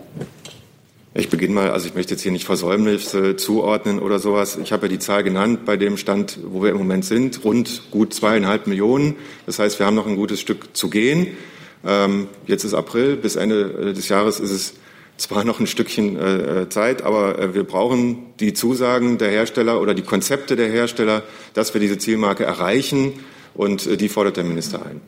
Ich 1.14 1.30
beginne 1.30 1.53
mal, 1.53 1.70
also 1.72 1.89
ich 1.89 1.97
möchte 1.97 2.14
jetzt 2.14 2.22
hier 2.22 2.30
nicht 2.30 2.45
Versäumnisse 2.45 3.34
zuordnen 3.34 3.99
oder 3.99 4.20
sowas. 4.20 4.57
Ich 4.62 4.70
habe 4.70 4.86
ja 4.86 4.93
die 4.93 5.01
Zahl 5.01 5.24
genannt 5.24 5.64
bei 5.64 5.76
dem 5.76 5.97
Stand, 5.97 6.39
wo 6.45 6.62
wir 6.62 6.70
im 6.70 6.78
Moment 6.78 7.07
sind, 7.07 7.45
rund 7.45 7.91
gut 7.91 8.14
zweieinhalb 8.14 8.68
Millionen. 8.68 9.16
Das 9.47 9.59
heißt, 9.59 9.80
wir 9.80 9.86
haben 9.86 9.97
noch 9.97 10.07
ein 10.07 10.14
gutes 10.14 10.39
Stück 10.39 10.76
zu 10.76 10.91
gehen. 10.91 11.26
Ähm, 11.84 12.28
jetzt 12.47 12.62
ist 12.62 12.74
April, 12.74 13.16
bis 13.16 13.34
Ende 13.34 13.89
äh, 13.89 13.93
des 13.95 14.09
Jahres 14.09 14.39
ist 14.39 14.53
es 14.53 14.74
zwar 15.19 15.45
noch 15.45 15.61
ein 15.61 15.66
Stückchen 15.66 16.16
äh, 16.16 16.62
äh, 16.62 16.69
Zeit, 16.69 17.03
aber 17.03 17.39
äh, 17.39 17.55
wir 17.55 17.64
brauchen 17.64 18.35
die 18.41 18.55
Zusagen 18.55 19.19
der 19.19 19.31
Hersteller 19.31 19.81
oder 19.81 19.95
die 19.95 20.03
Konzepte 20.03 20.57
der 20.57 20.69
Hersteller, 20.69 21.23
dass 21.55 21.75
wir 21.75 21.81
diese 21.81 21.99
Zielmarke 21.99 22.45
erreichen. 22.45 23.12
Und 23.55 23.87
äh, 23.87 23.97
die 23.97 24.09
fordert 24.09 24.37
der 24.37 24.45
Minister 24.45 24.81
ein. 24.87 25.01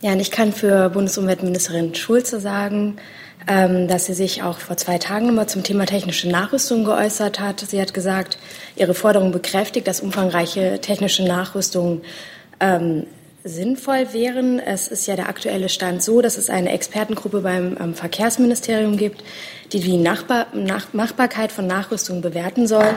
Ja, 0.00 0.12
und 0.12 0.20
ich 0.20 0.30
kann 0.30 0.52
für 0.52 0.88
Bundesumweltministerin 0.88 1.94
Schulze 1.94 2.40
sagen, 2.40 2.96
ähm, 3.46 3.86
dass 3.86 4.06
sie 4.06 4.14
sich 4.14 4.42
auch 4.42 4.58
vor 4.58 4.78
zwei 4.78 4.96
Tagen 4.96 5.26
nochmal 5.26 5.48
zum 5.48 5.62
Thema 5.62 5.84
technische 5.84 6.28
Nachrüstung 6.28 6.84
geäußert 6.84 7.38
hat. 7.38 7.60
Sie 7.60 7.80
hat 7.80 7.92
gesagt, 7.92 8.38
ihre 8.76 8.94
Forderung 8.94 9.32
bekräftigt, 9.32 9.86
dass 9.86 10.00
umfangreiche 10.00 10.80
technische 10.80 11.24
Nachrüstung 11.24 12.00
ähm, 12.60 13.06
sinnvoll 13.44 14.12
wären. 14.12 14.58
Es 14.58 14.88
ist 14.88 15.06
ja 15.06 15.16
der 15.16 15.28
aktuelle 15.28 15.68
Stand 15.68 16.02
so, 16.02 16.20
dass 16.20 16.36
es 16.36 16.50
eine 16.50 16.72
Expertengruppe 16.72 17.40
beim 17.40 17.76
ähm, 17.80 17.94
Verkehrsministerium 17.94 18.96
gibt, 18.96 19.24
die 19.72 19.80
die 19.80 19.96
Nachbar 19.96 20.46
Nach 20.52 20.92
Machbarkeit 20.92 21.52
von 21.52 21.66
Nachrüstung 21.66 22.20
bewerten 22.20 22.66
soll. 22.66 22.94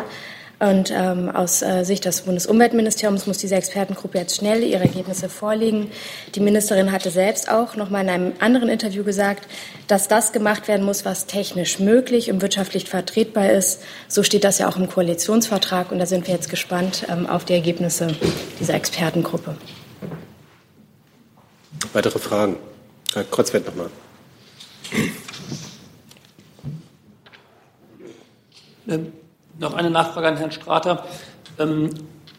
Und 0.59 0.93
ähm, 0.95 1.29
aus 1.29 1.61
äh, 1.61 1.83
Sicht 1.83 2.05
des 2.05 2.21
Bundesumweltministeriums 2.21 3.27
muss 3.27 3.37
diese 3.37 3.55
Expertengruppe 3.55 4.19
jetzt 4.19 4.37
schnell 4.37 4.63
ihre 4.63 4.83
Ergebnisse 4.83 5.27
vorlegen. 5.27 5.91
Die 6.35 6.39
Ministerin 6.39 6.91
hatte 6.93 7.09
selbst 7.09 7.49
auch 7.51 7.75
noch 7.75 7.89
mal 7.89 8.01
in 8.01 8.09
einem 8.09 8.33
anderen 8.39 8.69
Interview 8.69 9.03
gesagt, 9.03 9.47
dass 9.87 10.07
das 10.07 10.31
gemacht 10.31 10.69
werden 10.69 10.85
muss, 10.85 11.03
was 11.03 11.25
technisch 11.25 11.79
möglich 11.79 12.31
und 12.31 12.41
wirtschaftlich 12.41 12.87
vertretbar 12.87 13.49
ist. 13.49 13.81
So 14.07 14.23
steht 14.23 14.45
das 14.45 14.59
ja 14.59 14.69
auch 14.69 14.77
im 14.77 14.87
Koalitionsvertrag. 14.87 15.91
Und 15.91 15.99
da 15.99 16.05
sind 16.05 16.27
wir 16.27 16.33
jetzt 16.33 16.49
gespannt 16.49 17.07
ähm, 17.09 17.27
auf 17.27 17.43
die 17.43 17.53
Ergebnisse 17.53 18.15
dieser 18.59 18.75
Expertengruppe. 18.75 19.57
Weitere 21.91 22.19
Fragen? 22.19 22.55
Herr 23.13 23.23
Kreuzfeld 23.25 23.65
nochmal. 23.65 23.89
Ähm, 28.87 29.13
noch 29.59 29.73
eine 29.73 29.89
Nachfrage 29.89 30.27
an 30.27 30.37
Herrn 30.37 30.51
Strater. 30.51 31.05
Ähm, 31.59 31.91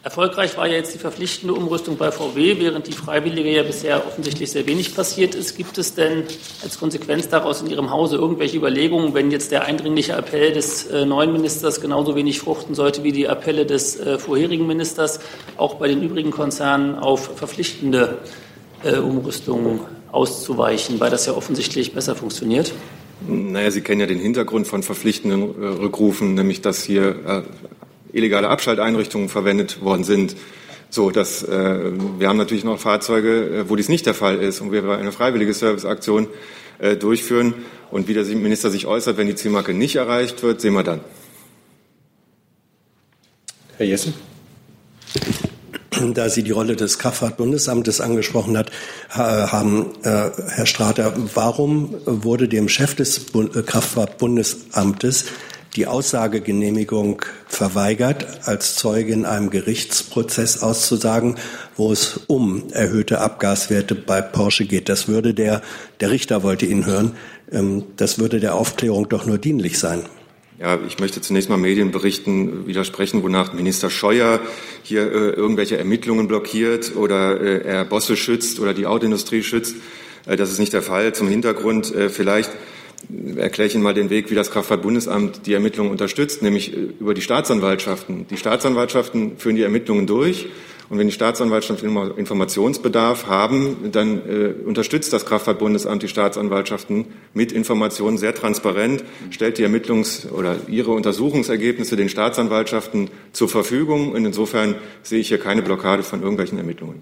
erfolgreich 0.03 0.57
war 0.57 0.67
ja 0.67 0.73
jetzt 0.73 0.93
die 0.93 0.99
verpflichtende 0.99 1.53
Umrüstung 1.53 1.97
bei 1.97 2.11
VW, 2.11 2.59
während 2.59 2.87
die 2.87 2.91
freiwillige 2.91 3.49
ja 3.49 3.63
bisher 3.63 4.05
offensichtlich 4.05 4.51
sehr 4.51 4.67
wenig 4.67 4.93
passiert 4.93 5.33
ist. 5.33 5.55
Gibt 5.55 5.77
es 5.77 5.95
denn 5.95 6.25
als 6.61 6.77
Konsequenz 6.77 7.29
daraus 7.29 7.61
in 7.61 7.67
Ihrem 7.67 7.89
Hause 7.89 8.17
irgendwelche 8.17 8.57
Überlegungen, 8.57 9.13
wenn 9.13 9.31
jetzt 9.31 9.51
der 9.51 9.63
eindringliche 9.63 10.13
Appell 10.13 10.53
des 10.53 10.85
äh, 10.87 11.05
neuen 11.05 11.31
Ministers 11.31 11.81
genauso 11.81 12.15
wenig 12.15 12.39
fruchten 12.39 12.75
sollte 12.75 13.03
wie 13.03 13.11
die 13.11 13.27
Appelle 13.27 13.65
des 13.65 13.99
äh, 13.99 14.19
vorherigen 14.19 14.67
Ministers, 14.67 15.19
auch 15.57 15.75
bei 15.75 15.87
den 15.87 16.03
übrigen 16.03 16.31
Konzernen 16.31 16.95
auf 16.95 17.37
verpflichtende 17.37 18.19
äh, 18.23 18.44
Umrüstung 18.83 19.81
auszuweichen, 20.11 20.99
weil 20.99 21.11
das 21.11 21.25
ja 21.25 21.33
offensichtlich 21.33 21.93
besser 21.93 22.15
funktioniert? 22.15 22.73
Naja, 23.27 23.71
Sie 23.71 23.81
kennen 23.81 24.01
ja 24.01 24.07
den 24.07 24.19
Hintergrund 24.19 24.67
von 24.67 24.83
verpflichtenden 24.83 25.61
äh, 25.61 25.67
Rückrufen, 25.67 26.33
nämlich 26.35 26.61
dass 26.61 26.83
hier 26.83 27.15
äh, 27.25 28.17
illegale 28.17 28.49
Abschalteinrichtungen 28.49 29.29
verwendet 29.29 29.81
worden 29.81 30.03
sind. 30.03 30.35
So, 30.89 31.11
dass, 31.11 31.43
äh, 31.43 31.91
wir 32.19 32.29
haben 32.29 32.37
natürlich 32.37 32.63
noch 32.63 32.79
Fahrzeuge, 32.79 33.61
äh, 33.61 33.69
wo 33.69 33.75
dies 33.75 33.89
nicht 33.89 34.05
der 34.05 34.13
Fall 34.13 34.37
ist 34.37 34.61
und 34.61 34.71
wir 34.71 34.87
eine 34.89 35.11
freiwillige 35.11 35.53
Serviceaktion 35.53 36.27
äh, 36.79 36.95
durchführen. 36.95 37.53
Und 37.91 38.07
wie 38.07 38.13
der 38.13 38.23
Minister 38.25 38.69
sich 38.69 38.85
äußert, 38.85 39.17
wenn 39.17 39.27
die 39.27 39.35
Zielmarke 39.35 39.73
nicht 39.73 39.95
erreicht 39.95 40.43
wird, 40.43 40.61
sehen 40.61 40.73
wir 40.73 40.83
dann. 40.83 41.01
Herr 43.77 43.85
Jessen 43.85 44.13
da 46.13 46.29
Sie 46.29 46.43
die 46.43 46.51
Rolle 46.51 46.75
des 46.75 46.99
Kraftfahrtbundesamtes 46.99 48.01
angesprochen 48.01 48.57
hat, 48.57 48.71
haben, 49.09 49.93
äh, 50.03 50.29
Herr 50.49 50.65
Strater, 50.65 51.13
warum 51.33 51.95
wurde 52.05 52.47
dem 52.47 52.69
Chef 52.69 52.95
des 52.95 53.33
äh, 53.33 53.61
Kraftfahrtbundesamtes 53.61 55.25
die 55.75 55.87
Aussagegenehmigung 55.87 57.21
verweigert, 57.47 58.47
als 58.47 58.75
Zeuge 58.75 59.11
in 59.11 59.25
einem 59.25 59.49
Gerichtsprozess 59.49 60.63
auszusagen, 60.63 61.35
wo 61.75 61.91
es 61.91 62.21
um 62.27 62.69
erhöhte 62.71 63.19
Abgaswerte 63.19 63.93
bei 63.93 64.21
Porsche 64.21 64.65
geht. 64.65 64.87
Das 64.89 65.07
würde 65.07 65.33
der, 65.33 65.61
der 65.99 66.11
Richter 66.11 66.43
wollte 66.43 66.65
ihn 66.65 66.85
hören, 66.85 67.13
ähm, 67.51 67.83
das 67.97 68.19
würde 68.19 68.39
der 68.39 68.55
Aufklärung 68.55 69.09
doch 69.09 69.25
nur 69.25 69.37
dienlich 69.37 69.77
sein. 69.77 70.03
Ja, 70.57 70.79
ich 70.87 70.99
möchte 70.99 71.19
zunächst 71.19 71.49
mal 71.49 71.57
Medienberichten 71.57 72.65
widersprechen, 72.65 73.23
wonach 73.23 73.51
Minister 73.51 73.89
Scheuer 73.89 74.39
hier 74.83 75.01
äh, 75.01 75.31
irgendwelche 75.31 75.77
Ermittlungen 75.77 76.29
blockiert 76.29 76.95
oder 76.95 77.41
äh, 77.41 77.67
er 77.67 77.83
Bosse 77.83 78.15
schützt 78.15 78.61
oder 78.61 78.73
die 78.73 78.85
Autoindustrie 78.85 79.43
schützt. 79.43 79.75
Äh, 80.25 80.37
das 80.37 80.51
ist 80.51 80.59
nicht 80.59 80.71
der 80.71 80.81
Fall. 80.81 81.13
Zum 81.13 81.27
Hintergrund 81.27 81.93
äh, 81.93 82.07
vielleicht 82.07 82.51
erkläre 83.35 83.67
ich 83.67 83.75
Ihnen 83.75 83.83
mal 83.83 83.93
den 83.93 84.09
Weg, 84.09 84.31
wie 84.31 84.35
das 84.35 84.49
Kraftfahrtbundesamt 84.49 85.45
die 85.45 85.53
Ermittlungen 85.53 85.91
unterstützt, 85.91 86.41
nämlich 86.41 86.71
äh, 86.71 86.87
über 87.01 87.13
die 87.13 87.21
Staatsanwaltschaften. 87.21 88.25
Die 88.29 88.37
Staatsanwaltschaften 88.37 89.37
führen 89.37 89.57
die 89.57 89.63
Ermittlungen 89.63 90.07
durch 90.07 90.47
und 90.89 90.99
wenn 90.99 91.07
die 91.07 91.13
Staatsanwaltschaften 91.13 91.89
Informationsbedarf 92.17 93.27
haben, 93.27 93.91
dann 93.91 94.21
äh, 94.29 94.53
unterstützt 94.65 95.13
das 95.13 95.25
Kraftfahrtbundesamt 95.25 96.03
die 96.03 96.07
Staatsanwaltschaften 96.07 97.07
mit 97.33 97.51
Informationen 97.51 98.17
sehr 98.17 98.35
transparent, 98.35 99.03
stellt 99.31 99.57
die 99.57 99.65
Ermittlungs- 99.65 100.29
oder 100.29 100.57
ihre 100.67 100.91
Untersuchungsergebnisse 100.91 101.95
den 101.95 102.09
Staatsanwaltschaften 102.09 103.09
zur 103.33 103.49
Verfügung. 103.49 104.11
Und 104.11 104.25
insofern 104.25 104.75
sehe 105.01 105.19
ich 105.19 105.29
hier 105.29 105.39
keine 105.39 105.63
Blockade 105.63 106.03
von 106.03 106.21
irgendwelchen 106.21 106.57
Ermittlungen. 106.57 107.01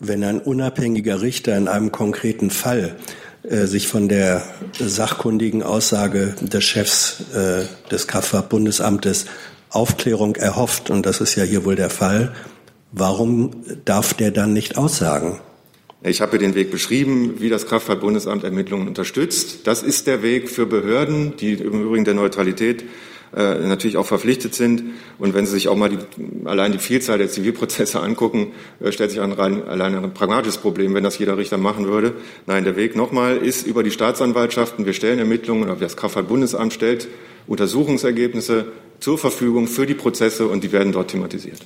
Wenn 0.00 0.24
ein 0.24 0.40
unabhängiger 0.40 1.22
Richter 1.22 1.56
in 1.56 1.68
einem 1.68 1.92
konkreten 1.92 2.50
Fall 2.50 2.96
äh, 3.44 3.66
sich 3.66 3.86
von 3.86 4.08
der 4.08 4.42
sachkundigen 4.78 5.62
Aussage 5.62 6.34
des 6.40 6.64
Chefs 6.64 7.22
äh, 7.32 7.64
des 7.90 8.08
Kraftfahrtbundesamtes 8.08 9.26
Aufklärung 9.70 10.36
erhofft, 10.36 10.90
und 10.90 11.06
das 11.06 11.20
ist 11.20 11.36
ja 11.36 11.44
hier 11.44 11.64
wohl 11.64 11.76
der 11.76 11.90
Fall, 11.90 12.32
warum 12.92 13.50
darf 13.84 14.14
der 14.14 14.30
dann 14.30 14.52
nicht 14.52 14.78
aussagen? 14.78 15.40
Ich 16.04 16.20
habe 16.20 16.38
den 16.38 16.54
Weg 16.54 16.70
beschrieben, 16.70 17.34
wie 17.38 17.48
das 17.48 17.66
Kraftfahrtbundesamt 17.66 18.42
Ermittlungen 18.42 18.88
unterstützt. 18.88 19.66
Das 19.66 19.82
ist 19.82 20.06
der 20.06 20.22
Weg 20.22 20.50
für 20.50 20.66
Behörden, 20.66 21.36
die 21.36 21.52
im 21.54 21.82
Übrigen 21.82 22.04
der 22.04 22.14
Neutralität 22.14 22.84
äh, 23.34 23.60
natürlich 23.60 23.96
auch 23.96 24.04
verpflichtet 24.06 24.54
sind. 24.54 24.82
Und 25.18 25.32
wenn 25.32 25.46
Sie 25.46 25.52
sich 25.52 25.68
auch 25.68 25.76
mal 25.76 25.88
die, 25.88 25.98
allein 26.44 26.72
die 26.72 26.78
Vielzahl 26.78 27.18
der 27.18 27.28
Zivilprozesse 27.28 28.00
angucken, 28.00 28.48
äh, 28.80 28.90
stellt 28.90 29.10
sich 29.10 29.20
ein 29.20 29.32
rein, 29.32 29.62
allein 29.62 29.94
ein 29.94 30.12
pragmatisches 30.12 30.58
Problem, 30.58 30.92
wenn 30.92 31.04
das 31.04 31.18
jeder 31.18 31.38
Richter 31.38 31.56
machen 31.56 31.86
würde. 31.86 32.14
Nein, 32.46 32.64
der 32.64 32.76
Weg 32.76 32.96
nochmal 32.96 33.36
ist 33.36 33.66
über 33.66 33.82
die 33.82 33.92
Staatsanwaltschaften. 33.92 34.84
Wir 34.84 34.92
stellen 34.92 35.20
Ermittlungen, 35.20 35.70
oder 35.70 35.76
das 35.76 35.96
Kraftfahrtbundesamt 35.96 36.72
stellt 36.72 37.08
Untersuchungsergebnisse 37.46 38.66
zur 39.00 39.18
Verfügung 39.18 39.66
für 39.66 39.86
die 39.86 39.94
Prozesse 39.94 40.46
und 40.46 40.62
die 40.62 40.72
werden 40.72 40.92
dort 40.92 41.12
thematisiert. 41.12 41.60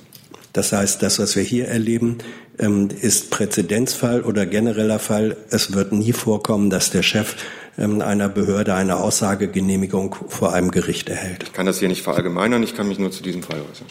Das 0.57 0.71
heißt, 0.71 1.03
das, 1.03 1.19
was 1.19 1.35
wir 1.35 1.43
hier 1.43 1.67
erleben, 1.67 2.17
ähm, 2.57 2.89
ist 2.99 3.29
Präzedenzfall 3.29 4.23
oder 4.23 4.47
genereller 4.47 4.97
Fall. 4.97 5.37
Es 5.51 5.73
wird 5.73 5.91
nie 5.91 6.13
vorkommen, 6.13 6.71
dass 6.71 6.89
der 6.89 7.03
Chef 7.03 7.35
ähm, 7.77 8.01
einer 8.01 8.27
Behörde 8.27 8.73
eine 8.73 8.97
Aussagegenehmigung 8.97 10.15
vor 10.29 10.53
einem 10.53 10.71
Gericht 10.71 11.09
erhält. 11.09 11.43
Ich 11.43 11.53
kann 11.53 11.67
das 11.67 11.77
hier 11.77 11.89
nicht 11.89 12.01
verallgemeinern, 12.01 12.63
ich 12.63 12.75
kann 12.75 12.87
mich 12.87 12.97
nur 12.97 13.11
zu 13.11 13.21
diesem 13.21 13.43
Fall 13.43 13.59
äußern. 13.59 13.85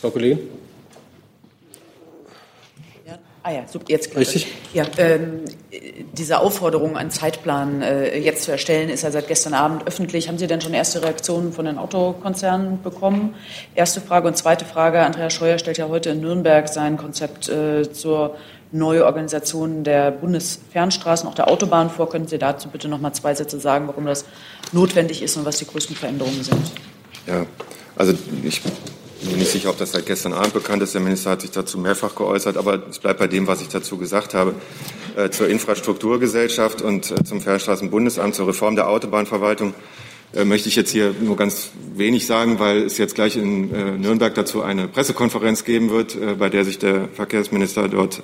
Frau 0.00 0.08
Kollegin? 0.08 0.38
Ah 3.46 3.52
ja, 3.52 3.62
super, 3.68 3.84
jetzt 3.86 4.16
Richtig? 4.16 4.48
Ja, 4.74 4.86
ähm, 4.98 5.44
diese 6.14 6.40
Aufforderung, 6.40 6.96
einen 6.96 7.12
Zeitplan 7.12 7.80
äh, 7.80 8.18
jetzt 8.18 8.42
zu 8.42 8.50
erstellen, 8.50 8.88
ist 8.88 9.04
ja 9.04 9.12
seit 9.12 9.28
gestern 9.28 9.54
Abend 9.54 9.86
öffentlich. 9.86 10.26
Haben 10.26 10.36
Sie 10.36 10.48
denn 10.48 10.60
schon 10.60 10.74
erste 10.74 11.00
Reaktionen 11.04 11.52
von 11.52 11.64
den 11.64 11.78
Autokonzernen 11.78 12.82
bekommen? 12.82 13.36
Erste 13.76 14.00
Frage 14.00 14.26
und 14.26 14.36
zweite 14.36 14.64
Frage. 14.64 14.98
Andreas 14.98 15.32
Scheuer 15.32 15.60
stellt 15.60 15.78
ja 15.78 15.86
heute 15.86 16.10
in 16.10 16.22
Nürnberg 16.22 16.66
sein 16.66 16.96
Konzept 16.96 17.48
äh, 17.48 17.88
zur 17.92 18.34
Neuorganisation 18.72 19.84
der 19.84 20.10
Bundesfernstraßen, 20.10 21.28
auch 21.28 21.36
der 21.36 21.46
Autobahn 21.46 21.88
vor. 21.88 22.10
Können 22.10 22.26
Sie 22.26 22.38
dazu 22.38 22.68
bitte 22.68 22.88
noch 22.88 23.00
mal 23.00 23.12
zwei 23.12 23.32
Sätze 23.32 23.60
sagen, 23.60 23.86
warum 23.86 24.06
das 24.06 24.24
notwendig 24.72 25.22
ist 25.22 25.36
und 25.36 25.44
was 25.44 25.58
die 25.58 25.68
größten 25.68 25.94
Veränderungen 25.94 26.42
sind? 26.42 26.72
Ja, 27.28 27.46
also 27.94 28.12
ich 28.42 28.60
bin 29.28 29.38
nicht 29.38 29.50
sicher, 29.50 29.70
ob 29.70 29.78
das 29.78 29.92
seit 29.92 30.06
gestern 30.06 30.32
Abend 30.32 30.52
bekannt 30.52 30.82
ist. 30.82 30.94
Der 30.94 31.00
Minister 31.00 31.30
hat 31.30 31.40
sich 31.40 31.50
dazu 31.50 31.78
mehrfach 31.78 32.14
geäußert, 32.14 32.56
aber 32.56 32.82
es 32.88 32.98
bleibt 32.98 33.18
bei 33.18 33.26
dem, 33.26 33.46
was 33.46 33.60
ich 33.60 33.68
dazu 33.68 33.98
gesagt 33.98 34.34
habe. 34.34 34.54
Äh, 35.16 35.30
zur 35.30 35.48
Infrastrukturgesellschaft 35.48 36.82
und 36.82 37.10
äh, 37.10 37.24
zum 37.24 37.40
Fernstraßenbundesamt, 37.40 38.34
zur 38.34 38.48
Reform 38.48 38.76
der 38.76 38.88
Autobahnverwaltung 38.88 39.74
äh, 40.34 40.44
möchte 40.44 40.68
ich 40.68 40.76
jetzt 40.76 40.90
hier 40.90 41.14
nur 41.20 41.36
ganz 41.36 41.70
wenig 41.94 42.26
sagen, 42.26 42.58
weil 42.58 42.82
es 42.82 42.98
jetzt 42.98 43.14
gleich 43.14 43.36
in 43.36 43.72
äh, 43.72 43.92
Nürnberg 43.92 44.34
dazu 44.34 44.62
eine 44.62 44.88
Pressekonferenz 44.88 45.64
geben 45.64 45.90
wird, 45.90 46.16
äh, 46.16 46.34
bei 46.34 46.48
der 46.48 46.64
sich 46.64 46.78
der 46.78 47.08
Verkehrsminister 47.08 47.88
dort 47.88 48.22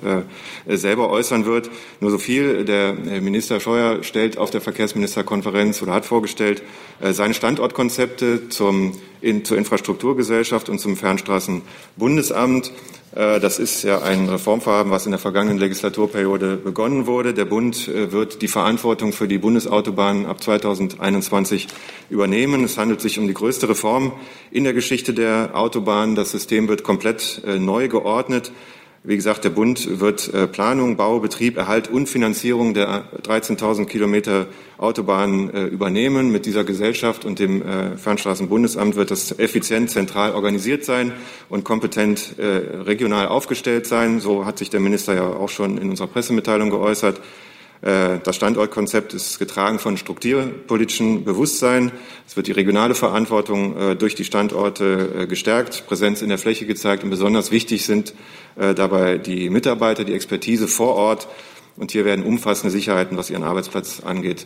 selber 0.67 1.09
äußern 1.09 1.45
wird. 1.45 1.69
Nur 1.99 2.11
so 2.11 2.17
viel. 2.17 2.65
Der 2.65 2.93
Minister 2.93 3.59
Scheuer 3.59 4.03
stellt 4.03 4.37
auf 4.37 4.49
der 4.49 4.61
Verkehrsministerkonferenz 4.61 5.81
oder 5.81 5.93
hat 5.93 6.05
vorgestellt 6.05 6.61
seine 7.01 7.33
Standortkonzepte 7.33 8.49
zum, 8.49 8.93
in, 9.21 9.45
zur 9.45 9.57
Infrastrukturgesellschaft 9.57 10.69
und 10.69 10.79
zum 10.79 10.95
Fernstraßenbundesamt. 10.95 12.71
Äh, 13.15 13.39
das 13.39 13.59
ist 13.59 13.83
ja 13.83 14.01
ein 14.01 14.27
Reformvorhaben, 14.27 14.91
was 14.91 15.05
in 15.05 15.11
der 15.11 15.19
vergangenen 15.19 15.57
Legislaturperiode 15.57 16.57
begonnen 16.57 17.05
wurde. 17.05 17.33
Der 17.33 17.45
Bund 17.45 17.87
äh, 17.87 18.11
wird 18.11 18.41
die 18.41 18.47
Verantwortung 18.47 19.13
für 19.13 19.27
die 19.27 19.37
Bundesautobahnen 19.37 20.25
ab 20.25 20.41
2021 20.41 21.67
übernehmen. 22.09 22.63
Es 22.63 22.77
handelt 22.77 23.01
sich 23.01 23.19
um 23.19 23.27
die 23.27 23.33
größte 23.33 23.69
Reform 23.69 24.13
in 24.51 24.63
der 24.63 24.73
Geschichte 24.73 25.13
der 25.13 25.51
Autobahn. 25.53 26.15
Das 26.15 26.31
System 26.31 26.67
wird 26.67 26.83
komplett 26.83 27.41
äh, 27.45 27.59
neu 27.59 27.87
geordnet. 27.87 28.51
Wie 29.05 29.17
gesagt, 29.17 29.43
der 29.43 29.49
Bund 29.49 29.99
wird 29.99 30.33
äh, 30.33 30.47
Planung, 30.47 30.95
Bau, 30.95 31.19
Betrieb, 31.19 31.57
Erhalt 31.57 31.89
und 31.89 32.07
Finanzierung 32.07 32.73
der 32.73 33.03
13.000 33.23 33.85
Kilometer 33.85 34.47
Autobahnen 34.77 35.53
äh, 35.53 35.65
übernehmen. 35.65 36.31
Mit 36.31 36.45
dieser 36.45 36.63
Gesellschaft 36.63 37.25
und 37.25 37.37
dem 37.37 37.61
äh, 37.61 37.97
Fernstraßenbundesamt 37.97 38.95
wird 38.95 39.11
das 39.11 39.37
effizient 39.39 39.89
zentral 39.89 40.31
organisiert 40.31 40.85
sein 40.85 41.11
und 41.49 41.65
kompetent 41.65 42.35
regional 42.37 43.27
aufgestellt 43.27 43.87
sein. 43.87 44.21
So 44.21 44.45
hat 44.45 44.57
sich 44.57 44.69
der 44.69 44.79
Minister 44.79 45.13
ja 45.13 45.27
auch 45.27 45.49
schon 45.49 45.77
in 45.77 45.89
unserer 45.89 46.07
Pressemitteilung 46.07 46.69
geäußert. 46.69 47.19
Das 47.85 48.37
Standortkonzept 48.37 49.13
ist 49.13 49.39
getragen 49.39 49.77
von 49.77 49.97
strukturpolitischem 49.97 51.25
Bewusstsein. 51.25 51.91
Es 52.25 52.37
wird 52.37 52.47
die 52.47 52.53
regionale 52.53 52.95
Verantwortung 52.95 53.97
durch 53.97 54.15
die 54.15 54.23
Standorte 54.23 55.27
gestärkt, 55.27 55.85
Präsenz 55.85 56.21
in 56.21 56.29
der 56.29 56.37
Fläche 56.37 56.65
gezeigt 56.65 57.03
und 57.03 57.09
besonders 57.09 57.51
wichtig 57.51 57.85
sind 57.85 58.13
äh, 58.55 58.73
dabei 58.73 59.17
die 59.17 59.49
Mitarbeiter, 59.49 60.03
die 60.03 60.13
Expertise 60.13 60.67
vor 60.67 60.95
Ort. 60.95 61.27
Und 61.75 61.91
hier 61.91 62.05
werden 62.05 62.23
umfassende 62.23 62.71
Sicherheiten, 62.71 63.17
was 63.17 63.29
Ihren 63.29 63.43
Arbeitsplatz 63.43 64.01
angeht, 64.01 64.45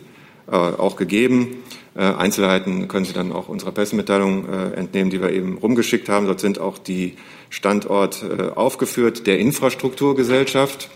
äh, 0.49 0.55
auch 0.55 0.95
gegeben. 0.95 1.63
Äh, 1.95 2.03
Einzelheiten 2.03 2.88
können 2.88 3.05
Sie 3.05 3.13
dann 3.13 3.33
auch 3.33 3.49
unserer 3.49 3.71
Pressemitteilung 3.71 4.47
entnehmen, 4.75 5.09
die 5.09 5.21
wir 5.21 5.31
eben 5.31 5.57
rumgeschickt 5.57 6.09
haben. 6.09 6.27
Dort 6.27 6.39
sind 6.39 6.59
auch 6.59 6.77
die 6.77 7.15
Standorte 7.49 8.55
aufgeführt 8.55 9.27
der 9.27 9.39
Infrastrukturgesellschaft 9.39 10.89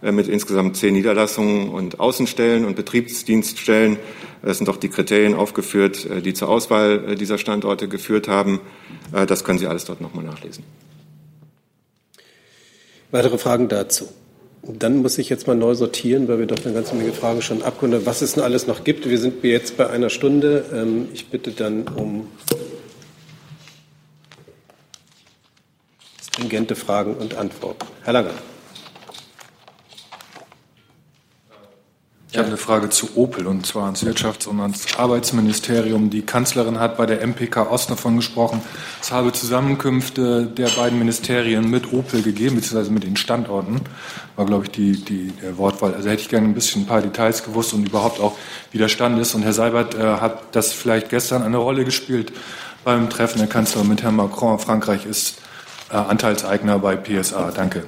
mit 0.00 0.28
insgesamt 0.28 0.76
zehn 0.76 0.94
Niederlassungen 0.94 1.70
und 1.70 2.00
Außenstellen 2.00 2.64
und 2.64 2.76
Betriebsdienststellen. 2.76 3.98
Es 4.42 4.58
sind 4.58 4.68
auch 4.68 4.76
die 4.76 4.88
Kriterien 4.88 5.34
aufgeführt, 5.34 6.08
die 6.24 6.34
zur 6.34 6.48
Auswahl 6.48 7.16
dieser 7.16 7.38
Standorte 7.38 7.88
geführt 7.88 8.28
haben. 8.28 8.60
Das 9.26 9.42
können 9.42 9.58
Sie 9.58 9.66
alles 9.66 9.84
dort 9.84 10.00
nochmal 10.00 10.24
nachlesen. 10.24 10.64
Weitere 13.10 13.38
Fragen 13.38 13.68
dazu? 13.68 14.08
Dann 14.62 14.98
muss 14.98 15.16
ich 15.18 15.28
jetzt 15.28 15.46
mal 15.46 15.56
neu 15.56 15.74
sortieren, 15.74 16.28
weil 16.28 16.40
wir 16.40 16.46
doch 16.46 16.62
eine 16.64 16.74
ganze 16.74 16.94
Menge 16.94 17.12
Fragen 17.12 17.40
schon 17.42 17.62
abkonnten, 17.62 18.04
was 18.04 18.22
es 18.22 18.34
denn 18.34 18.42
alles 18.42 18.66
noch 18.66 18.84
gibt. 18.84 19.08
Wir 19.08 19.18
sind 19.18 19.42
jetzt 19.42 19.76
bei 19.76 19.88
einer 19.88 20.10
Stunde. 20.10 20.64
Ähm, 20.72 21.08
ich 21.14 21.28
bitte 21.28 21.52
dann 21.52 21.88
um 21.88 22.26
stringente 26.20 26.76
Fragen 26.76 27.14
und 27.14 27.34
Antworten. 27.36 27.86
Herr 28.02 28.12
Langer. 28.12 28.34
Ich 32.30 32.36
habe 32.36 32.48
eine 32.48 32.58
Frage 32.58 32.90
zu 32.90 33.16
Opel 33.16 33.46
und 33.46 33.64
zwar 33.64 33.84
ans 33.84 34.04
Wirtschafts- 34.04 34.46
und 34.46 34.60
ans 34.60 34.98
Arbeitsministerium. 34.98 36.10
Die 36.10 36.20
Kanzlerin 36.20 36.78
hat 36.78 36.98
bei 36.98 37.06
der 37.06 37.22
MPK 37.26 37.70
Ost 37.70 37.90
davon 37.90 38.16
gesprochen, 38.16 38.60
es 39.00 39.10
habe 39.10 39.32
Zusammenkünfte 39.32 40.44
der 40.44 40.68
beiden 40.68 40.98
Ministerien 40.98 41.70
mit 41.70 41.90
Opel 41.90 42.20
gegeben, 42.20 42.56
beziehungsweise 42.56 42.92
mit 42.92 43.04
den 43.04 43.16
Standorten, 43.16 43.80
war, 44.36 44.44
glaube 44.44 44.64
ich, 44.64 44.70
die, 44.72 45.02
die 45.02 45.32
der 45.42 45.56
Wortwahl. 45.56 45.94
Also 45.94 46.10
hätte 46.10 46.20
ich 46.20 46.28
gerne 46.28 46.46
ein 46.46 46.54
bisschen 46.54 46.82
ein 46.82 46.86
paar 46.86 47.00
Details 47.00 47.44
gewusst 47.44 47.72
und 47.72 47.88
überhaupt 47.88 48.20
auch, 48.20 48.36
wie 48.72 48.78
der 48.78 48.88
Stand 48.88 49.18
ist. 49.18 49.34
Und 49.34 49.42
Herr 49.42 49.54
Seibert 49.54 49.94
äh, 49.94 50.18
hat 50.18 50.54
das 50.54 50.74
vielleicht 50.74 51.08
gestern 51.08 51.42
eine 51.42 51.56
Rolle 51.56 51.86
gespielt 51.86 52.34
beim 52.84 53.08
Treffen 53.08 53.38
der 53.38 53.48
Kanzlerin 53.48 53.88
mit 53.88 54.02
Herrn 54.02 54.16
Macron. 54.16 54.58
Frankreich 54.58 55.06
ist 55.06 55.38
äh, 55.90 55.96
Anteilseigner 55.96 56.78
bei 56.78 56.94
PSA. 56.94 57.52
Danke. 57.52 57.84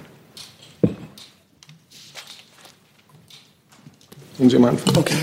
Wollen 4.40 4.48
Sie 4.48 4.58
mal 4.58 4.70
anfangen? 4.70 4.96
Okay. 4.96 5.14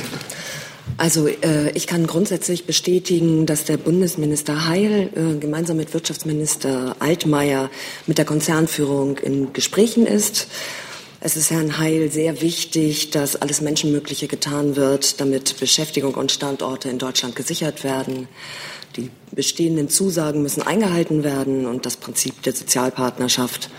Also 0.97 1.27
äh, 1.27 1.71
ich 1.71 1.87
kann 1.87 2.05
grundsätzlich 2.05 2.65
bestätigen, 2.65 3.47
dass 3.47 3.65
der 3.65 3.77
Bundesminister 3.77 4.67
Heil 4.67 5.09
äh, 5.15 5.39
gemeinsam 5.39 5.77
mit 5.77 5.93
Wirtschaftsminister 5.95 6.95
Altmaier 6.99 7.71
mit 8.05 8.19
der 8.19 8.25
Konzernführung 8.25 9.17
in 9.17 9.53
Gesprächen 9.53 10.05
ist. 10.05 10.47
Es 11.19 11.35
ist 11.35 11.49
Herrn 11.49 11.79
Heil 11.79 12.11
sehr 12.11 12.41
wichtig, 12.41 13.09
dass 13.09 13.35
alles 13.35 13.61
Menschenmögliche 13.61 14.27
getan 14.27 14.75
wird, 14.75 15.19
damit 15.19 15.59
Beschäftigung 15.59 16.13
und 16.13 16.31
Standorte 16.31 16.89
in 16.89 16.99
Deutschland 16.99 17.35
gesichert 17.35 17.83
werden. 17.83 18.27
Die 18.97 19.09
bestehenden 19.31 19.89
Zusagen 19.89 20.43
müssen 20.43 20.61
eingehalten 20.61 21.23
werden 21.23 21.65
und 21.65 21.87
das 21.87 21.97
Prinzip 21.97 22.43
der 22.43 22.53
Sozialpartnerschaft 22.53 23.71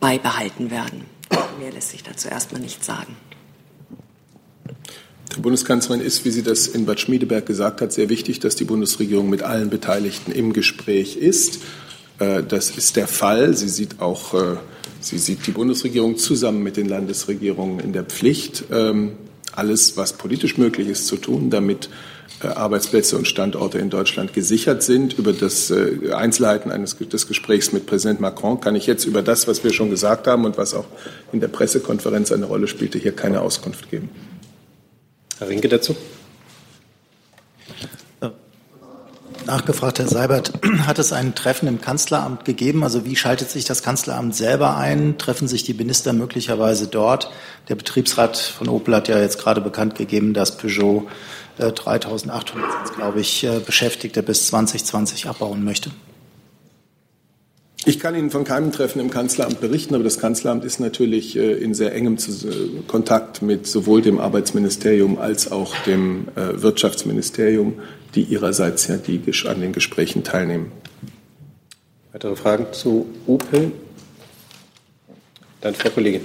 beibehalten 0.00 0.70
werden. 0.70 1.04
Mehr 1.58 1.70
lässt 1.70 1.90
sich 1.90 2.02
dazu 2.02 2.28
erstmal 2.28 2.62
nicht 2.62 2.82
sagen. 2.82 3.14
Der 5.36 5.42
Bundeskanzlerin 5.42 6.04
ist, 6.04 6.24
wie 6.24 6.30
sie 6.30 6.42
das 6.42 6.66
in 6.66 6.86
Bad 6.86 6.98
Schmiedeberg 6.98 7.46
gesagt 7.46 7.80
hat, 7.80 7.92
sehr 7.92 8.08
wichtig, 8.08 8.40
dass 8.40 8.56
die 8.56 8.64
Bundesregierung 8.64 9.30
mit 9.30 9.42
allen 9.42 9.70
Beteiligten 9.70 10.32
im 10.32 10.52
Gespräch 10.52 11.16
ist. 11.16 11.60
Äh, 12.18 12.42
das 12.42 12.70
ist 12.70 12.96
der 12.96 13.06
Fall. 13.06 13.56
Sie 13.56 13.68
sieht 13.68 14.00
auch, 14.00 14.34
äh, 14.34 14.56
sie 15.00 15.18
sieht 15.18 15.46
die 15.46 15.52
Bundesregierung 15.52 16.16
zusammen 16.16 16.62
mit 16.62 16.76
den 16.76 16.88
Landesregierungen 16.88 17.78
in 17.78 17.92
der 17.92 18.04
Pflicht, 18.04 18.64
ähm, 18.72 19.12
alles, 19.52 19.96
was 19.96 20.14
politisch 20.14 20.58
möglich 20.58 20.88
ist, 20.88 21.06
zu 21.06 21.16
tun, 21.16 21.48
damit 21.48 21.90
äh, 22.42 22.48
Arbeitsplätze 22.48 23.16
und 23.16 23.28
Standorte 23.28 23.78
in 23.78 23.88
Deutschland 23.88 24.32
gesichert 24.32 24.82
sind. 24.82 25.16
Über 25.16 25.32
das 25.32 25.72
Einzelheiten 26.12 26.72
eines, 26.72 26.96
des 26.96 27.28
Gesprächs 27.28 27.72
mit 27.72 27.86
Präsident 27.86 28.20
Macron 28.20 28.60
kann 28.60 28.74
ich 28.74 28.86
jetzt 28.86 29.04
über 29.04 29.22
das, 29.22 29.46
was 29.46 29.62
wir 29.62 29.72
schon 29.72 29.90
gesagt 29.90 30.26
haben 30.26 30.44
und 30.44 30.58
was 30.58 30.74
auch 30.74 30.86
in 31.32 31.38
der 31.38 31.48
Pressekonferenz 31.48 32.32
eine 32.32 32.46
Rolle 32.46 32.66
spielte, 32.66 32.98
hier 32.98 33.12
keine 33.12 33.42
Auskunft 33.42 33.90
geben. 33.90 34.08
Herr 35.40 35.48
Rinke 35.48 35.68
dazu. 35.68 35.96
Nachgefragt, 39.46 39.98
Herr 39.98 40.06
Seibert, 40.06 40.52
hat 40.86 40.98
es 40.98 41.14
ein 41.14 41.34
Treffen 41.34 41.66
im 41.66 41.80
Kanzleramt 41.80 42.44
gegeben? 42.44 42.84
Also 42.84 43.06
wie 43.06 43.16
schaltet 43.16 43.50
sich 43.50 43.64
das 43.64 43.82
Kanzleramt 43.82 44.36
selber 44.36 44.76
ein? 44.76 45.16
Treffen 45.16 45.48
sich 45.48 45.64
die 45.64 45.72
Minister 45.72 46.12
möglicherweise 46.12 46.88
dort? 46.88 47.30
Der 47.70 47.74
Betriebsrat 47.74 48.36
von 48.36 48.68
Opel 48.68 48.94
hat 48.94 49.08
ja 49.08 49.18
jetzt 49.18 49.38
gerade 49.38 49.62
bekannt 49.62 49.94
gegeben, 49.94 50.34
dass 50.34 50.58
Peugeot 50.58 51.08
äh, 51.56 51.72
3800, 51.72 52.94
glaube 52.94 53.20
ich, 53.20 53.42
äh, 53.42 53.60
Beschäftigte 53.60 54.22
bis 54.22 54.48
2020 54.48 55.26
abbauen 55.26 55.64
möchte. 55.64 55.90
Ich 57.86 57.98
kann 57.98 58.14
Ihnen 58.14 58.30
von 58.30 58.44
keinem 58.44 58.72
Treffen 58.72 59.00
im 59.00 59.10
Kanzleramt 59.10 59.60
berichten, 59.60 59.94
aber 59.94 60.04
das 60.04 60.18
Kanzleramt 60.18 60.64
ist 60.64 60.80
natürlich 60.80 61.36
äh, 61.36 61.52
in 61.52 61.72
sehr 61.72 61.94
engem 61.94 62.18
Kontakt 62.86 63.40
mit 63.40 63.66
sowohl 63.66 64.02
dem 64.02 64.18
Arbeitsministerium 64.18 65.18
als 65.18 65.50
auch 65.50 65.74
dem 65.86 66.28
äh, 66.36 66.60
Wirtschaftsministerium, 66.60 67.80
die 68.14 68.22
ihrerseits 68.24 68.86
ja 68.88 68.98
die 68.98 69.22
an 69.46 69.60
den 69.62 69.72
Gesprächen 69.72 70.24
teilnehmen. 70.24 70.72
Weitere 72.12 72.36
Fragen 72.36 72.66
zu 72.72 73.06
Opel? 73.26 73.72
Dann 75.62 75.74
Frau 75.74 75.88
Kollegin. 75.90 76.24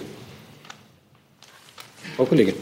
Frau 2.18 2.26
Kollegin. 2.26 2.56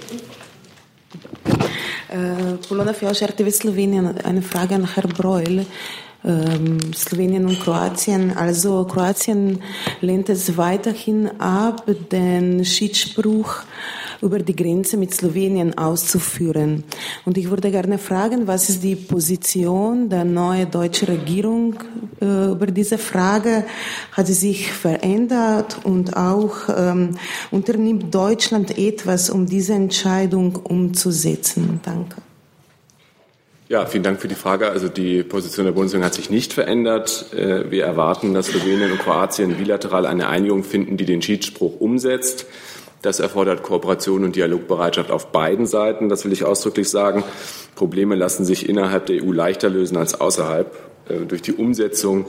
Äh, 2.09 2.57
Polona 2.67 2.93
Fiosch, 2.93 3.23
RTV 3.23 3.49
Slowenien. 3.49 4.17
Eine 4.19 4.43
Frage 4.43 4.75
an 4.75 4.93
Herrn 4.93 5.09
Breul. 5.09 5.65
Ähm, 6.25 6.93
Slowenien 6.93 7.45
und 7.45 7.59
Kroatien. 7.59 8.35
Also 8.35 8.85
Kroatien 8.85 9.59
lehnt 9.99 10.29
es 10.29 10.57
weiterhin 10.57 11.29
ab, 11.39 11.83
den 12.11 12.63
Schiedsspruch 12.63 13.63
über 14.21 14.39
die 14.39 14.55
Grenze 14.55 14.95
mit 14.95 15.13
Slowenien 15.13 15.77
auszuführen. 15.77 16.85
Und 17.25 17.37
ich 17.37 17.49
würde 17.49 17.71
gerne 17.71 17.97
fragen, 17.97 18.47
was 18.47 18.69
ist 18.69 18.81
die 18.81 18.95
Position 18.95 20.09
der 20.09 20.23
neuen 20.23 20.71
deutschen 20.71 21.09
Regierung 21.09 21.75
äh, 22.21 22.51
über 22.51 22.67
diese 22.67 22.97
Frage? 22.97 23.65
Hat 24.13 24.27
sie 24.27 24.33
sich 24.33 24.71
verändert 24.71 25.81
und 25.83 26.15
auch 26.15 26.55
ähm, 26.75 27.17
unternimmt 27.51 28.15
Deutschland 28.15 28.77
etwas, 28.77 29.29
um 29.29 29.45
diese 29.45 29.73
Entscheidung 29.73 30.55
umzusetzen? 30.55 31.81
Danke. 31.83 32.21
Ja, 33.73 33.87
vielen 33.87 34.03
Dank 34.03 34.21
für 34.21 34.27
die 34.27 34.35
Frage. 34.35 34.69
Also 34.69 34.87
die 34.87 35.23
Position 35.23 35.65
der 35.65 35.73
Bundesregierung 35.73 36.05
hat 36.05 36.13
sich 36.13 36.29
nicht 36.29 36.53
verändert. 36.53 37.33
Äh, 37.33 37.71
wir 37.71 37.85
erwarten, 37.85 38.35
dass 38.35 38.45
Slowenien 38.45 38.91
und 38.91 38.99
Kroatien 38.99 39.57
bilateral 39.57 40.05
eine 40.05 40.27
Einigung 40.27 40.63
finden, 40.63 40.95
die 40.95 41.05
den 41.05 41.23
Schiedsspruch 41.23 41.81
umsetzt. 41.81 42.45
Das 43.01 43.19
erfordert 43.19 43.63
Kooperation 43.63 44.25
und 44.25 44.35
Dialogbereitschaft 44.35 45.09
auf 45.09 45.31
beiden 45.31 45.65
Seiten. 45.65 46.07
Das 46.07 46.23
will 46.23 46.31
ich 46.31 46.43
ausdrücklich 46.43 46.87
sagen. 46.87 47.23
Probleme 47.73 48.13
lassen 48.13 48.45
sich 48.45 48.69
innerhalb 48.69 49.07
der 49.07 49.23
EU 49.23 49.31
leichter 49.31 49.71
lösen 49.71 49.97
als 49.97 50.21
außerhalb. 50.21 50.71
Äh, 51.09 51.25
durch 51.25 51.41
die 51.41 51.53
Umsetzung 51.53 52.25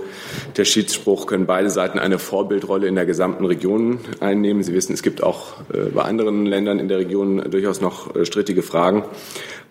der 0.56 0.64
Schiedsspruch 0.64 1.26
können 1.26 1.46
beide 1.46 1.70
Seiten 1.70 1.98
eine 1.98 2.18
Vorbildrolle 2.18 2.88
in 2.88 2.94
der 2.94 3.06
gesamten 3.06 3.44
Region 3.44 4.00
einnehmen. 4.20 4.62
Sie 4.62 4.74
wissen, 4.74 4.92
es 4.92 5.02
gibt 5.02 5.22
auch 5.22 5.60
äh, 5.72 5.90
bei 5.90 6.02
anderen 6.02 6.46
Ländern 6.46 6.78
in 6.78 6.88
der 6.88 6.98
Region 6.98 7.50
durchaus 7.50 7.80
noch 7.80 8.10
strittige 8.24 8.62
Fragen. 8.62 9.04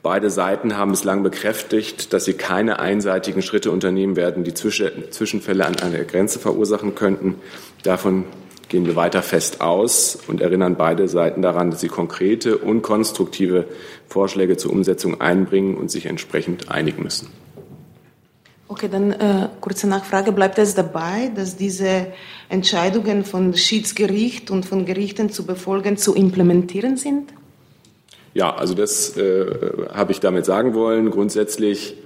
Beide 0.02 0.30
Seiten 0.30 0.78
haben 0.78 0.92
bislang 0.92 1.24
bekräftigt, 1.24 2.12
dass 2.12 2.26
sie 2.26 2.34
keine 2.34 2.80
einseitigen 2.80 3.42
Schritte 3.42 3.72
unternehmen 3.72 4.18
werden, 4.18 4.44
die 4.44 4.54
Zwischenfälle 4.54 5.66
an 5.66 5.80
einer 5.80 6.04
Grenze 6.04 6.40
verursachen 6.40 6.94
könnten. 6.94 7.36
Davon 7.84 8.26
gehen 8.68 8.86
wir 8.86 8.98
weiter 8.98 9.22
fest 9.22 9.62
aus 9.62 10.18
und 10.28 10.42
erinnern 10.42 10.76
beide 10.76 11.08
Seiten 11.08 11.42
daran, 11.42 11.72
dass 11.72 11.80
sie 11.80 11.88
konkrete 11.88 12.58
und 12.58 12.82
konstruktive 12.82 13.66
Vorschläge 14.08 14.58
zur 14.58 14.74
Umsetzung 14.74 15.22
einbringen 15.22 15.78
und 15.78 15.90
sich 15.90 16.06
entsprechend 16.06 16.70
einigen 16.70 17.04
müssen. 17.04 17.30
Okay, 18.68 18.88
dann 18.90 19.12
äh, 19.12 19.50
kurze 19.60 19.88
Nachfrage. 19.88 20.32
Bleibt 20.32 20.58
es 20.58 20.74
dabei, 20.74 21.32
dass 21.36 21.58
diese 21.58 22.08
Entscheidungen 22.50 23.26
von 23.26 23.54
Schiedsgericht 23.54 24.50
und 24.52 24.66
von 24.66 24.86
Gerichten 24.86 25.30
zu 25.30 25.46
befolgen, 25.46 25.98
zu 25.98 26.16
implementieren 26.16 26.98
sind? 26.98 27.34
Ja, 28.34 28.56
also 28.56 28.74
das 28.74 29.16
äh, 29.18 29.46
habe 29.94 30.12
ich 30.12 30.20
damit 30.20 30.46
sagen 30.46 30.74
wollen. 30.74 31.12
Grundsätzlich 31.12 31.98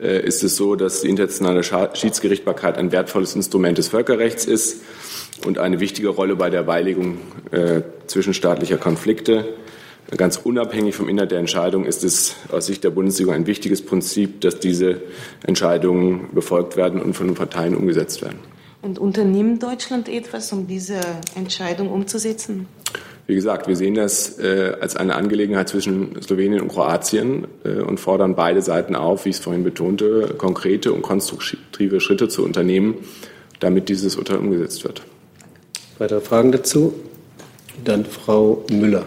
äh, 0.00 0.24
ist 0.24 0.42
es 0.42 0.56
so, 0.56 0.76
dass 0.76 1.02
die 1.02 1.08
internationale 1.08 1.62
Schiedsgerichtbarkeit 1.62 2.78
ein 2.78 2.90
wertvolles 2.90 3.34
Instrument 3.34 3.76
des 3.76 3.88
Völkerrechts 3.88 4.44
ist 4.44 4.82
und 5.44 5.58
eine 5.58 5.80
wichtige 5.80 6.08
Rolle 6.08 6.36
bei 6.36 6.48
der 6.48 6.62
Beilegung 6.62 7.18
äh, 7.50 7.82
zwischenstaatlicher 8.06 8.78
Konflikte. 8.78 9.54
Ganz 10.16 10.36
unabhängig 10.36 10.94
vom 10.94 11.08
Inhalt 11.08 11.30
der 11.30 11.38
Entscheidung 11.38 11.86
ist 11.86 12.04
es 12.04 12.36
aus 12.52 12.66
Sicht 12.66 12.84
der 12.84 12.90
Bundesregierung 12.90 13.34
ein 13.34 13.46
wichtiges 13.46 13.82
Prinzip, 13.82 14.40
dass 14.42 14.60
diese 14.60 15.00
Entscheidungen 15.46 16.28
befolgt 16.32 16.76
werden 16.76 17.00
und 17.00 17.14
von 17.14 17.26
den 17.26 17.34
Parteien 17.34 17.74
umgesetzt 17.74 18.22
werden. 18.22 18.38
Und 18.82 18.98
unternimmt 18.98 19.62
Deutschland 19.62 20.10
etwas, 20.10 20.52
um 20.52 20.66
diese 20.66 21.00
Entscheidung 21.34 21.90
umzusetzen? 21.90 22.68
Wie 23.26 23.34
gesagt, 23.34 23.66
wir 23.66 23.76
sehen 23.76 23.94
das 23.94 24.38
äh, 24.38 24.76
als 24.78 24.96
eine 24.96 25.14
Angelegenheit 25.14 25.70
zwischen 25.70 26.20
Slowenien 26.20 26.60
und 26.60 26.68
Kroatien 26.68 27.46
äh, 27.64 27.80
und 27.80 27.98
fordern 27.98 28.36
beide 28.36 28.60
Seiten 28.60 28.94
auf, 28.94 29.24
wie 29.24 29.30
ich 29.30 29.36
es 29.36 29.42
vorhin 29.42 29.64
betonte, 29.64 30.34
konkrete 30.36 30.92
und 30.92 31.00
konstruktive 31.00 32.00
Schritte 32.00 32.28
zu 32.28 32.44
unternehmen, 32.44 32.96
damit 33.60 33.88
dieses 33.88 34.16
Urteil 34.16 34.36
umgesetzt 34.36 34.84
wird. 34.84 35.02
Weitere 35.96 36.20
Fragen 36.20 36.52
dazu? 36.52 36.92
Dann 37.82 38.04
Frau 38.04 38.62
Müller. 38.70 39.06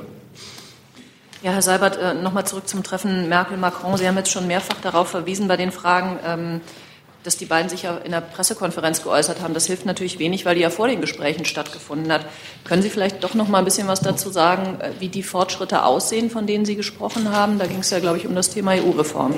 Ja, 1.44 1.52
Herr 1.52 1.62
Seibert, 1.62 1.98
äh, 1.98 2.16
nochmal 2.16 2.48
zurück 2.48 2.68
zum 2.68 2.82
Treffen 2.82 3.30
Merkel-Macron. 3.30 3.96
Sie 3.98 4.08
haben 4.08 4.18
jetzt 4.18 4.32
schon 4.32 4.48
mehrfach 4.48 4.82
darauf 4.82 5.10
verwiesen 5.10 5.48
bei 5.48 5.56
den 5.56 5.72
Fragen, 5.72 6.18
ähm, 6.26 6.62
dass 7.24 7.38
die 7.38 7.46
beiden 7.46 7.70
sich 7.70 7.84
ja 7.84 7.98
in 7.98 8.12
der 8.12 8.22
Pressekonferenz 8.22 9.04
geäußert 9.04 9.42
haben. 9.42 9.54
Das 9.54 9.68
hilft 9.68 9.86
natürlich 9.86 10.18
wenig, 10.18 10.46
weil 10.46 10.56
die 10.56 10.62
ja 10.62 10.72
vor 10.72 10.88
den 10.88 11.00
Gesprächen 11.00 11.46
stattgefunden 11.46 12.12
hat. 12.12 12.26
Können 12.64 12.82
Sie 12.82 12.90
vielleicht 12.90 13.24
doch 13.24 13.36
noch 13.36 13.50
mal 13.50 13.60
ein 13.60 13.66
bisschen 13.66 13.88
was 13.88 14.00
dazu 14.00 14.32
sagen, 14.32 14.80
äh, 14.82 14.90
wie 15.00 15.10
die 15.10 15.22
Fortschritte 15.22 15.84
aussehen, 15.84 16.32
von 16.32 16.48
denen 16.48 16.66
Sie 16.66 16.76
gesprochen 16.76 17.32
haben? 17.32 17.60
Da 17.60 17.68
ging 17.68 17.80
es 17.80 17.92
ja, 17.92 18.00
glaube 18.00 18.18
ich, 18.18 18.26
um 18.26 18.34
das 18.34 18.50
Thema 18.50 18.72
EU-Reform. 18.72 19.36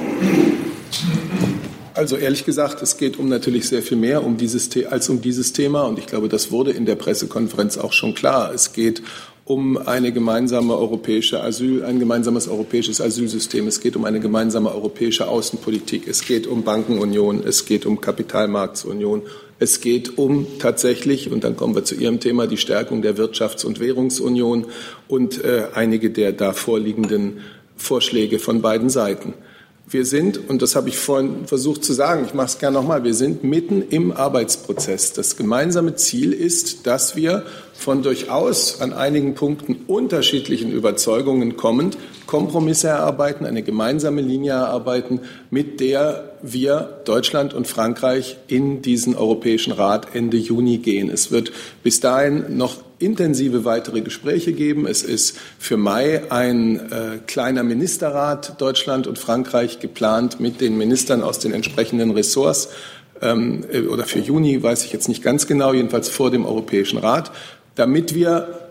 Also 1.95 2.15
ehrlich 2.15 2.45
gesagt, 2.45 2.81
es 2.81 2.95
geht 2.95 3.19
um 3.19 3.27
natürlich 3.27 3.67
sehr 3.67 3.81
viel 3.81 3.97
mehr 3.97 4.23
um 4.23 4.37
dieses, 4.37 4.69
als 4.89 5.09
um 5.09 5.19
dieses 5.21 5.51
Thema. 5.51 5.81
Und 5.81 5.99
ich 5.99 6.05
glaube, 6.05 6.29
das 6.29 6.49
wurde 6.49 6.71
in 6.71 6.85
der 6.85 6.95
Pressekonferenz 6.95 7.77
auch 7.77 7.91
schon 7.91 8.13
klar. 8.13 8.53
Es 8.53 8.71
geht 8.71 9.01
um 9.49 9.79
eine 9.79 10.11
gemeinsame 10.11 10.77
europäische 10.77 11.41
Asyl, 11.41 11.83
ein 11.83 11.97
gemeinsames 11.97 12.47
europäisches 12.47 13.01
Asylsystem. 13.01 13.65
Es 13.65 13.79
geht 13.79 13.95
um 13.95 14.05
eine 14.05 14.19
gemeinsame 14.19 14.71
europäische 14.71 15.27
Außenpolitik. 15.27 16.07
Es 16.07 16.23
geht 16.23 16.45
um 16.45 16.61
Bankenunion. 16.61 17.41
Es 17.43 17.65
geht 17.65 17.87
um 17.87 17.99
Kapitalmarktunion. 17.99 19.23
Es 19.57 19.81
geht 19.81 20.19
um 20.19 20.45
tatsächlich, 20.59 21.31
und 21.31 21.43
dann 21.43 21.55
kommen 21.55 21.73
wir 21.73 21.83
zu 21.83 21.95
Ihrem 21.95 22.19
Thema, 22.19 22.45
die 22.45 22.57
Stärkung 22.57 23.01
der 23.01 23.17
Wirtschafts- 23.17 23.65
und 23.65 23.79
Währungsunion 23.79 24.67
und 25.07 25.43
äh, 25.43 25.69
einige 25.73 26.11
der 26.11 26.31
da 26.31 26.53
vorliegenden 26.53 27.39
Vorschläge 27.75 28.37
von 28.37 28.61
beiden 28.61 28.91
Seiten. 28.91 29.33
Wir 29.91 30.05
sind, 30.05 30.49
und 30.49 30.61
das 30.61 30.75
habe 30.75 30.89
ich 30.89 30.99
vorhin 30.99 31.47
versucht 31.47 31.83
zu 31.83 31.93
sagen, 31.93 32.23
ich 32.23 32.35
mache 32.35 32.45
es 32.45 32.59
gerne 32.59 32.77
nochmal, 32.77 33.03
wir 33.03 33.15
sind 33.15 33.43
mitten 33.43 33.81
im 33.81 34.11
Arbeitsprozess. 34.11 35.13
Das 35.13 35.35
gemeinsame 35.35 35.95
Ziel 35.95 36.31
ist, 36.31 36.85
dass 36.85 37.15
wir 37.15 37.43
von 37.73 38.03
durchaus 38.03 38.81
an 38.81 38.93
einigen 38.93 39.33
Punkten 39.33 39.85
unterschiedlichen 39.87 40.71
Überzeugungen 40.71 41.57
kommend 41.57 41.97
Kompromisse 42.27 42.89
erarbeiten, 42.89 43.47
eine 43.47 43.63
gemeinsame 43.63 44.21
Linie 44.21 44.51
erarbeiten, 44.51 45.21
mit 45.49 45.79
der 45.79 46.28
wir 46.41 47.01
Deutschland 47.05 47.53
und 47.53 47.67
Frankreich 47.67 48.37
in 48.47 48.81
diesen 48.81 49.15
Europäischen 49.15 49.73
Rat 49.73 50.15
Ende 50.15 50.37
Juni 50.37 50.77
gehen. 50.77 51.09
Es 51.09 51.31
wird 51.31 51.51
bis 51.83 51.99
dahin 51.99 52.57
noch 52.57 52.77
intensive 52.99 53.65
weitere 53.65 54.01
Gespräche 54.01 54.53
geben. 54.53 54.85
Es 54.85 55.03
ist 55.03 55.37
für 55.57 55.77
Mai 55.77 56.31
ein 56.31 56.91
äh, 56.91 57.19
kleiner 57.25 57.63
Ministerrat 57.63 58.61
Deutschland 58.61 59.07
und 59.07 59.17
Frankreich 59.17 59.79
geplant 59.79 60.39
mit 60.39 60.61
den 60.61 60.77
Ministern 60.77 61.23
aus 61.23 61.39
den 61.39 61.53
entsprechenden 61.53 62.11
Ressorts. 62.11 62.69
Ähm, 63.21 63.65
äh, 63.71 63.81
oder 63.81 64.05
für 64.05 64.19
Juni 64.19 64.61
weiß 64.61 64.85
ich 64.85 64.91
jetzt 64.91 65.07
nicht 65.07 65.23
ganz 65.23 65.47
genau, 65.47 65.73
jedenfalls 65.73 66.09
vor 66.09 66.31
dem 66.31 66.45
Europäischen 66.45 66.99
Rat, 66.99 67.31
damit 67.75 68.13
wir 68.15 68.69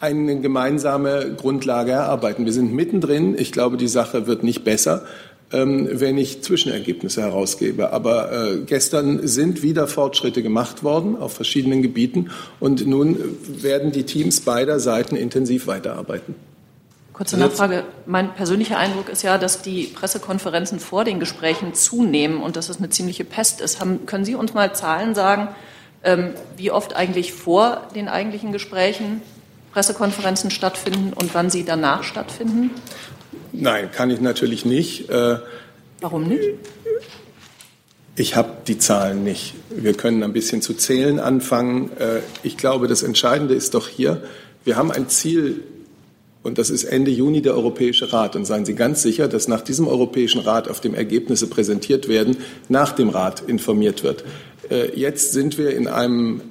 eine 0.00 0.40
gemeinsame 0.40 1.34
Grundlage 1.36 1.92
erarbeiten. 1.92 2.46
Wir 2.46 2.54
sind 2.54 2.72
mittendrin. 2.72 3.36
Ich 3.38 3.52
glaube, 3.52 3.76
die 3.76 3.88
Sache 3.88 4.26
wird 4.26 4.42
nicht 4.42 4.64
besser, 4.64 5.04
wenn 5.52 6.16
ich 6.18 6.42
Zwischenergebnisse 6.42 7.22
herausgebe. 7.22 7.92
Aber 7.92 8.32
äh, 8.32 8.58
gestern 8.66 9.26
sind 9.26 9.62
wieder 9.62 9.88
Fortschritte 9.88 10.42
gemacht 10.42 10.82
worden 10.82 11.16
auf 11.16 11.34
verschiedenen 11.34 11.82
Gebieten 11.82 12.30
und 12.60 12.86
nun 12.86 13.18
werden 13.46 13.92
die 13.92 14.04
Teams 14.04 14.40
beider 14.40 14.80
Seiten 14.80 15.16
intensiv 15.16 15.66
weiterarbeiten. 15.66 16.34
Kurze 17.12 17.36
Nachfrage. 17.36 17.84
Mein 18.06 18.32
persönlicher 18.34 18.78
Eindruck 18.78 19.10
ist 19.10 19.22
ja, 19.22 19.36
dass 19.36 19.60
die 19.60 19.84
Pressekonferenzen 19.84 20.80
vor 20.80 21.04
den 21.04 21.20
Gesprächen 21.20 21.74
zunehmen 21.74 22.40
und 22.40 22.56
dass 22.56 22.70
es 22.70 22.78
eine 22.78 22.88
ziemliche 22.88 23.24
Pest 23.24 23.60
ist. 23.60 23.80
Haben, 23.80 24.06
können 24.06 24.24
Sie 24.24 24.34
uns 24.34 24.54
mal 24.54 24.74
Zahlen 24.74 25.14
sagen, 25.14 25.48
ähm, 26.02 26.30
wie 26.56 26.70
oft 26.70 26.96
eigentlich 26.96 27.34
vor 27.34 27.88
den 27.94 28.08
eigentlichen 28.08 28.52
Gesprächen 28.52 29.20
Pressekonferenzen 29.72 30.50
stattfinden 30.50 31.12
und 31.12 31.34
wann 31.34 31.50
sie 31.50 31.64
danach 31.64 32.02
stattfinden? 32.02 32.70
Nein, 33.52 33.90
kann 33.92 34.10
ich 34.10 34.20
natürlich 34.20 34.64
nicht. 34.64 35.10
Äh, 35.10 35.38
Warum 36.00 36.28
nicht? 36.28 36.54
Ich 38.16 38.36
habe 38.36 38.50
die 38.66 38.78
Zahlen 38.78 39.24
nicht. 39.24 39.54
Wir 39.70 39.94
können 39.94 40.22
ein 40.22 40.32
bisschen 40.32 40.62
zu 40.62 40.74
zählen 40.74 41.18
anfangen. 41.18 41.90
Äh, 41.98 42.20
ich 42.42 42.56
glaube, 42.56 42.86
das 42.86 43.02
Entscheidende 43.02 43.54
ist 43.54 43.74
doch 43.74 43.88
hier, 43.88 44.22
wir 44.64 44.76
haben 44.76 44.90
ein 44.90 45.08
Ziel, 45.08 45.62
und 46.42 46.58
das 46.58 46.70
ist 46.70 46.84
Ende 46.84 47.10
Juni 47.10 47.42
der 47.42 47.54
Europäische 47.54 48.12
Rat. 48.12 48.36
Und 48.36 48.44
seien 48.44 48.64
Sie 48.64 48.74
ganz 48.74 49.02
sicher, 49.02 49.28
dass 49.28 49.48
nach 49.48 49.62
diesem 49.62 49.88
Europäischen 49.88 50.40
Rat, 50.40 50.68
auf 50.68 50.80
dem 50.80 50.94
Ergebnisse 50.94 51.46
präsentiert 51.46 52.08
werden, 52.08 52.36
nach 52.68 52.92
dem 52.92 53.08
Rat 53.08 53.40
informiert 53.46 54.02
wird. 54.02 54.24
Äh, 54.70 54.98
jetzt 54.98 55.32
sind 55.32 55.58
wir 55.58 55.74
in 55.74 55.88
einem 55.88 56.42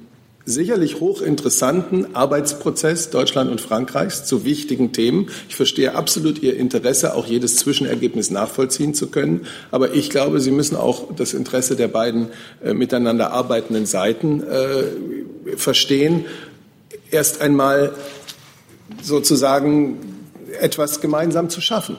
sicherlich 0.50 1.00
hochinteressanten 1.00 2.14
Arbeitsprozess 2.14 3.10
Deutschland 3.10 3.50
und 3.50 3.60
Frankreichs 3.60 4.24
zu 4.24 4.44
wichtigen 4.44 4.92
Themen. 4.92 5.28
Ich 5.48 5.56
verstehe 5.56 5.94
absolut 5.94 6.42
Ihr 6.42 6.56
Interesse, 6.56 7.14
auch 7.14 7.26
jedes 7.26 7.56
Zwischenergebnis 7.56 8.30
nachvollziehen 8.30 8.94
zu 8.94 9.08
können. 9.08 9.46
Aber 9.70 9.94
ich 9.94 10.10
glaube, 10.10 10.40
Sie 10.40 10.50
müssen 10.50 10.76
auch 10.76 11.14
das 11.14 11.32
Interesse 11.32 11.76
der 11.76 11.88
beiden 11.88 12.28
äh, 12.62 12.74
miteinander 12.74 13.32
arbeitenden 13.32 13.86
Seiten 13.86 14.42
äh, 14.42 15.56
verstehen. 15.56 16.26
Erst 17.10 17.40
einmal 17.40 17.92
sozusagen 19.02 19.98
etwas 20.60 21.00
gemeinsam 21.00 21.48
zu 21.48 21.60
schaffen. 21.60 21.96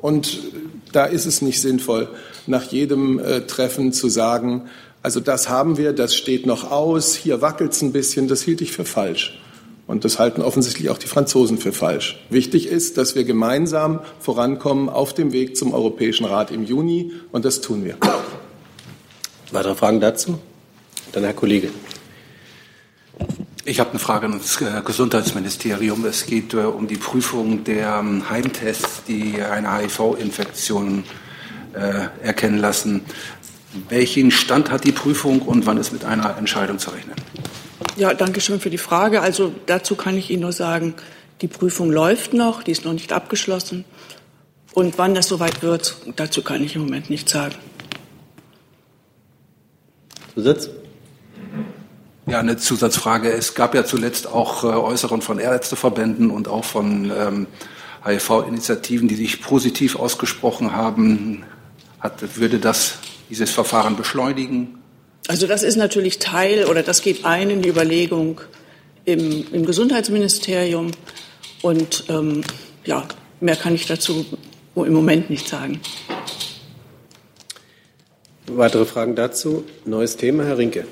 Und 0.00 0.40
da 0.92 1.04
ist 1.04 1.26
es 1.26 1.42
nicht 1.42 1.60
sinnvoll, 1.60 2.08
nach 2.46 2.64
jedem 2.64 3.18
äh, 3.18 3.42
Treffen 3.42 3.92
zu 3.92 4.08
sagen, 4.08 4.68
also 5.02 5.20
das 5.20 5.48
haben 5.48 5.76
wir, 5.76 5.92
das 5.92 6.14
steht 6.14 6.46
noch 6.46 6.70
aus, 6.70 7.14
hier 7.14 7.40
wackelt 7.40 7.72
es 7.72 7.82
ein 7.82 7.92
bisschen, 7.92 8.28
das 8.28 8.42
hielt 8.42 8.60
ich 8.60 8.72
für 8.72 8.84
falsch. 8.84 9.38
Und 9.86 10.04
das 10.04 10.18
halten 10.18 10.42
offensichtlich 10.42 10.90
auch 10.90 10.98
die 10.98 11.08
Franzosen 11.08 11.58
für 11.58 11.72
falsch. 11.72 12.24
Wichtig 12.30 12.66
ist, 12.66 12.98
dass 12.98 13.14
wir 13.14 13.24
gemeinsam 13.24 14.00
vorankommen 14.20 14.88
auf 14.88 15.12
dem 15.12 15.32
Weg 15.32 15.56
zum 15.56 15.74
Europäischen 15.74 16.24
Rat 16.24 16.50
im 16.50 16.64
Juni, 16.64 17.12
und 17.32 17.44
das 17.44 17.60
tun 17.60 17.84
wir. 17.84 17.96
Weitere 19.50 19.74
Fragen 19.74 20.00
dazu? 20.00 20.38
Dann 21.12 21.24
Herr 21.24 21.34
Kollege. 21.34 21.68
Ich 23.64 23.80
habe 23.80 23.90
eine 23.90 23.98
Frage 23.98 24.26
an 24.26 24.38
das 24.38 24.60
äh, 24.60 24.82
Gesundheitsministerium. 24.84 26.04
Es 26.04 26.26
geht 26.26 26.54
äh, 26.54 26.58
um 26.58 26.88
die 26.88 26.96
Prüfung 26.96 27.62
der 27.64 27.98
ähm, 28.00 28.28
Heimtests, 28.30 29.02
die 29.06 29.40
eine 29.40 29.78
HIV-Infektion 29.78 31.04
äh, 31.74 32.26
erkennen 32.26 32.58
lassen. 32.58 33.02
Welchen 33.88 34.30
Stand 34.30 34.70
hat 34.70 34.84
die 34.84 34.92
Prüfung 34.92 35.40
und 35.42 35.66
wann 35.66 35.78
ist 35.78 35.92
mit 35.92 36.04
einer 36.04 36.36
Entscheidung 36.36 36.78
zu 36.78 36.90
rechnen? 36.90 37.16
Ja, 37.96 38.12
danke 38.14 38.40
schön 38.40 38.60
für 38.60 38.70
die 38.70 38.78
Frage. 38.78 39.22
Also 39.22 39.54
dazu 39.66 39.96
kann 39.96 40.16
ich 40.16 40.30
Ihnen 40.30 40.42
nur 40.42 40.52
sagen, 40.52 40.94
die 41.40 41.48
Prüfung 41.48 41.90
läuft 41.90 42.34
noch, 42.34 42.62
die 42.62 42.70
ist 42.70 42.84
noch 42.84 42.92
nicht 42.92 43.12
abgeschlossen. 43.12 43.84
Und 44.74 44.98
wann 44.98 45.14
das 45.14 45.28
soweit 45.28 45.62
wird, 45.62 45.96
dazu 46.16 46.42
kann 46.42 46.62
ich 46.62 46.76
im 46.76 46.82
Moment 46.82 47.10
nicht 47.10 47.28
sagen. 47.28 47.56
Zusatz? 50.34 50.70
Ja, 52.26 52.38
eine 52.38 52.56
Zusatzfrage. 52.56 53.30
Es 53.30 53.54
gab 53.54 53.74
ja 53.74 53.84
zuletzt 53.84 54.26
auch 54.28 54.64
äh, 54.64 54.68
Äußerungen 54.68 55.22
von 55.22 55.38
Ärzteverbänden 55.38 56.30
und 56.30 56.48
auch 56.48 56.64
von 56.64 57.10
ähm, 57.10 57.46
HIV-Initiativen, 58.04 59.08
die 59.08 59.16
sich 59.16 59.42
positiv 59.42 59.96
ausgesprochen 59.96 60.72
haben. 60.72 61.44
Hat, 62.00 62.36
würde 62.36 62.58
das 62.58 62.98
dieses 63.32 63.50
Verfahren 63.50 63.96
beschleunigen? 63.96 64.78
Also 65.26 65.46
das 65.46 65.62
ist 65.62 65.76
natürlich 65.76 66.18
Teil 66.18 66.66
oder 66.66 66.82
das 66.82 67.00
geht 67.00 67.24
ein 67.24 67.48
in 67.48 67.62
die 67.62 67.70
Überlegung 67.70 68.42
im, 69.06 69.46
im 69.50 69.64
Gesundheitsministerium. 69.64 70.90
Und 71.62 72.04
ähm, 72.10 72.42
ja, 72.84 73.08
mehr 73.40 73.56
kann 73.56 73.74
ich 73.74 73.86
dazu 73.86 74.26
im 74.74 74.92
Moment 74.92 75.30
nicht 75.30 75.48
sagen. 75.48 75.80
Weitere 78.48 78.84
Fragen 78.84 79.16
dazu? 79.16 79.64
Neues 79.86 80.18
Thema, 80.18 80.44
Herr 80.44 80.58
Rinke. 80.58 80.86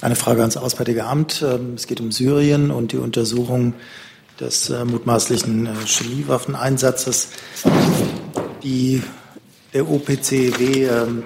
Eine 0.00 0.16
Frage 0.16 0.40
ans 0.40 0.56
Auswärtige 0.56 1.04
Amt. 1.04 1.44
Ähm, 1.46 1.74
es 1.74 1.86
geht 1.86 2.00
um 2.00 2.10
Syrien 2.10 2.70
und 2.70 2.92
die 2.92 2.96
Untersuchung 2.96 3.74
des 4.40 4.70
äh, 4.70 4.86
mutmaßlichen 4.86 5.66
äh, 5.66 5.70
Chemiewaffeneinsatzes. 5.84 7.28
Die 8.62 9.02
der 9.72 9.88
OPCW 9.88 10.84
ähm, 10.84 11.24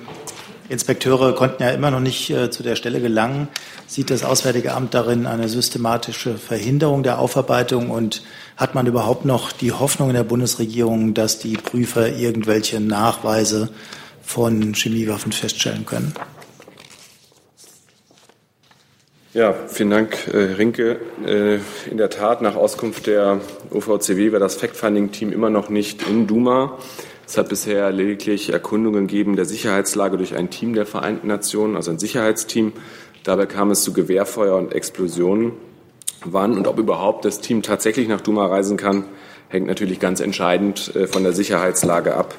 Inspekteure 0.69 1.35
konnten 1.35 1.63
ja 1.63 1.71
immer 1.71 1.91
noch 1.91 2.01
nicht 2.01 2.31
äh, 2.31 2.51
zu 2.51 2.63
der 2.63 2.77
Stelle 2.77 3.01
gelangen. 3.01 3.49
Sieht 3.87 4.11
das 4.11 4.25
Auswärtige 4.25 4.75
Amt 4.75 4.95
darin 4.95 5.27
eine 5.27 5.49
systematische 5.49 6.37
Verhinderung 6.37 7.03
der 7.03 7.19
Aufarbeitung 7.19 7.91
und 7.91 8.23
hat 8.57 8.75
man 8.75 8.87
überhaupt 8.87 9.25
noch 9.25 9.53
die 9.53 9.73
Hoffnung 9.73 10.09
in 10.09 10.17
der 10.17 10.25
Bundesregierung, 10.25 11.15
dass 11.15 11.39
die 11.39 11.57
Prüfer 11.57 12.09
irgendwelche 12.09 12.81
Nachweise 12.81 13.69
von 14.23 14.75
Chemiewaffen 14.75 15.31
feststellen 15.31 15.87
können? 15.87 16.15
Ja, 19.35 19.55
vielen 19.69 19.91
Dank, 19.91 20.17
Herr 20.33 20.35
äh, 20.35 20.53
Rinke. 20.55 20.99
Äh, 21.25 21.59
in 21.91 21.99
der 21.99 22.11
Tat, 22.11 22.41
nach 22.41 22.57
Auskunft 22.57 23.07
der 23.07 23.41
OVCW 23.71 24.33
war 24.33 24.41
das 24.41 24.57
Fact-Finding-Team 24.57 25.31
immer 25.31 25.51
noch 25.51 25.69
nicht 25.69 26.09
in 26.09 26.27
Duma. 26.27 26.79
Es 27.27 27.37
hat 27.37 27.49
bisher 27.49 27.91
lediglich 27.91 28.53
Erkundungen 28.53 29.09
gegeben 29.09 29.35
der 29.35 29.47
Sicherheitslage 29.47 30.17
durch 30.17 30.37
ein 30.37 30.49
Team 30.49 30.75
der 30.75 30.87
Vereinten 30.87 31.27
Nationen, 31.27 31.75
also 31.75 31.91
ein 31.91 31.99
Sicherheitsteam. 31.99 32.73
Dabei 33.25 33.47
kam 33.47 33.73
es 33.73 33.83
zu 33.83 33.93
Gewehrfeuer 33.93 34.57
und 34.57 34.73
Explosionen. 34.73 35.53
Wann 36.25 36.57
und 36.57 36.69
ob 36.69 36.79
überhaupt 36.79 37.25
das 37.25 37.41
Team 37.41 37.63
tatsächlich 37.63 38.07
nach 38.07 38.21
Duma 38.21 38.47
reisen 38.47 38.77
kann, 38.77 39.05
hängt 39.49 39.67
natürlich 39.67 39.99
ganz 39.99 40.21
entscheidend 40.21 40.95
äh, 40.95 41.07
von 41.09 41.25
der 41.25 41.33
Sicherheitslage 41.33 42.15
ab. 42.15 42.37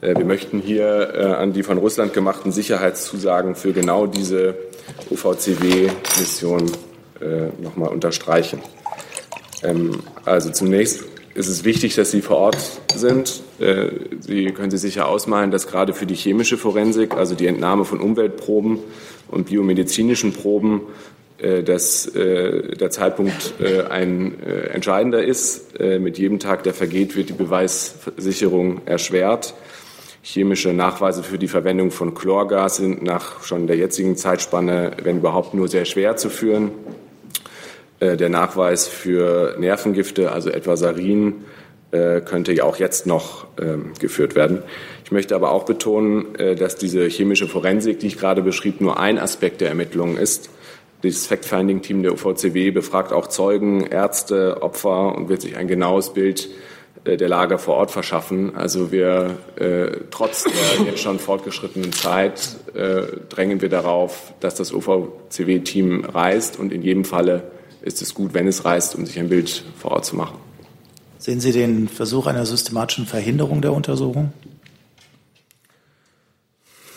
Äh, 0.00 0.16
wir 0.16 0.24
möchten 0.24 0.58
hier 0.58 1.14
äh, 1.14 1.24
an 1.24 1.52
die 1.52 1.62
von 1.62 1.78
Russland 1.78 2.12
gemachten 2.12 2.50
Sicherheitszusagen 2.50 3.54
für 3.54 3.72
genau 3.72 4.06
diese 4.06 4.56
UVCW-Mission 5.10 6.70
nochmal 7.60 7.88
unterstreichen. 7.88 8.60
Ähm, 9.64 10.04
also 10.24 10.50
zunächst 10.50 11.04
ist 11.38 11.48
es 11.48 11.64
wichtig, 11.64 11.94
dass 11.94 12.10
Sie 12.10 12.20
vor 12.20 12.36
Ort 12.36 12.58
sind. 12.94 13.42
Äh, 13.60 13.90
Sie 14.20 14.46
können 14.46 14.70
sich 14.70 14.80
sicher 14.80 15.06
ausmalen, 15.06 15.50
dass 15.52 15.68
gerade 15.68 15.94
für 15.94 16.04
die 16.04 16.16
chemische 16.16 16.58
Forensik, 16.58 17.14
also 17.14 17.36
die 17.36 17.46
Entnahme 17.46 17.84
von 17.84 18.00
Umweltproben 18.00 18.80
und 19.28 19.46
biomedizinischen 19.46 20.32
Proben, 20.32 20.80
äh, 21.38 21.62
dass 21.62 22.06
äh, 22.08 22.76
der 22.76 22.90
Zeitpunkt 22.90 23.54
ein 23.88 24.42
entscheidender 24.42 25.24
ist. 25.24 25.78
Mit 25.78 26.18
jedem 26.18 26.38
Tag, 26.38 26.64
der 26.64 26.74
vergeht, 26.74 27.16
wird 27.16 27.28
die 27.28 27.34
Beweissicherung 27.34 28.80
erschwert. 28.86 29.54
Chemische 30.22 30.72
Nachweise 30.72 31.22
für 31.22 31.38
die 31.38 31.48
Verwendung 31.48 31.90
von 31.90 32.14
Chlorgas 32.14 32.76
sind 32.76 33.02
nach 33.02 33.44
schon 33.44 33.66
der 33.66 33.76
jetzigen 33.76 34.16
Zeitspanne, 34.16 34.92
wenn 35.02 35.18
überhaupt, 35.18 35.54
nur 35.54 35.68
sehr 35.68 35.84
schwer 35.84 36.16
zu 36.16 36.28
führen. 36.28 36.72
Äh, 38.00 38.16
der 38.16 38.28
Nachweis 38.28 38.86
für 38.86 39.56
Nervengifte, 39.58 40.30
also 40.32 40.50
etwa 40.50 40.76
Sarin, 40.76 41.44
äh, 41.90 42.20
könnte 42.20 42.52
ja 42.52 42.64
auch 42.64 42.76
jetzt 42.76 43.06
noch 43.06 43.46
ähm, 43.60 43.92
geführt 43.98 44.34
werden. 44.34 44.62
Ich 45.04 45.10
möchte 45.10 45.34
aber 45.34 45.50
auch 45.50 45.64
betonen, 45.64 46.34
äh, 46.36 46.54
dass 46.54 46.76
diese 46.76 47.06
chemische 47.06 47.48
Forensik, 47.48 47.98
die 47.98 48.08
ich 48.08 48.18
gerade 48.18 48.42
beschrieb, 48.42 48.80
nur 48.80 49.00
ein 49.00 49.18
Aspekt 49.18 49.60
der 49.60 49.70
Ermittlungen 49.70 50.16
ist. 50.16 50.50
Das 51.02 51.26
Fact-Finding-Team 51.26 52.02
der 52.02 52.12
UVCW 52.12 52.70
befragt 52.72 53.12
auch 53.12 53.28
Zeugen, 53.28 53.84
Ärzte, 53.86 54.62
Opfer 54.62 55.16
und 55.16 55.28
wird 55.28 55.42
sich 55.42 55.56
ein 55.56 55.68
genaues 55.68 56.12
Bild 56.12 56.48
der 57.06 57.28
Lage 57.28 57.58
vor 57.58 57.76
Ort 57.76 57.92
verschaffen. 57.92 58.56
Also 58.56 58.90
wir, 58.90 59.38
trotz 60.10 60.42
der 60.42 60.86
jetzt 60.86 61.00
schon 61.00 61.20
fortgeschrittenen 61.20 61.92
Zeit, 61.92 62.56
drängen 63.28 63.62
wir 63.62 63.68
darauf, 63.68 64.34
dass 64.40 64.56
das 64.56 64.72
UVCW-Team 64.72 66.04
reist 66.06 66.58
und 66.58 66.72
in 66.72 66.82
jedem 66.82 67.04
Falle 67.04 67.44
ist 67.88 68.02
es 68.02 68.14
gut, 68.14 68.34
wenn 68.34 68.46
es 68.46 68.64
reist, 68.64 68.94
um 68.94 69.04
sich 69.04 69.18
ein 69.18 69.28
Bild 69.28 69.64
vor 69.78 69.92
Ort 69.92 70.04
zu 70.04 70.14
machen. 70.14 70.38
Sehen 71.18 71.40
Sie 71.40 71.50
den 71.50 71.88
Versuch 71.88 72.26
einer 72.26 72.46
systematischen 72.46 73.06
Verhinderung 73.06 73.60
der 73.60 73.72
Untersuchung? 73.72 74.32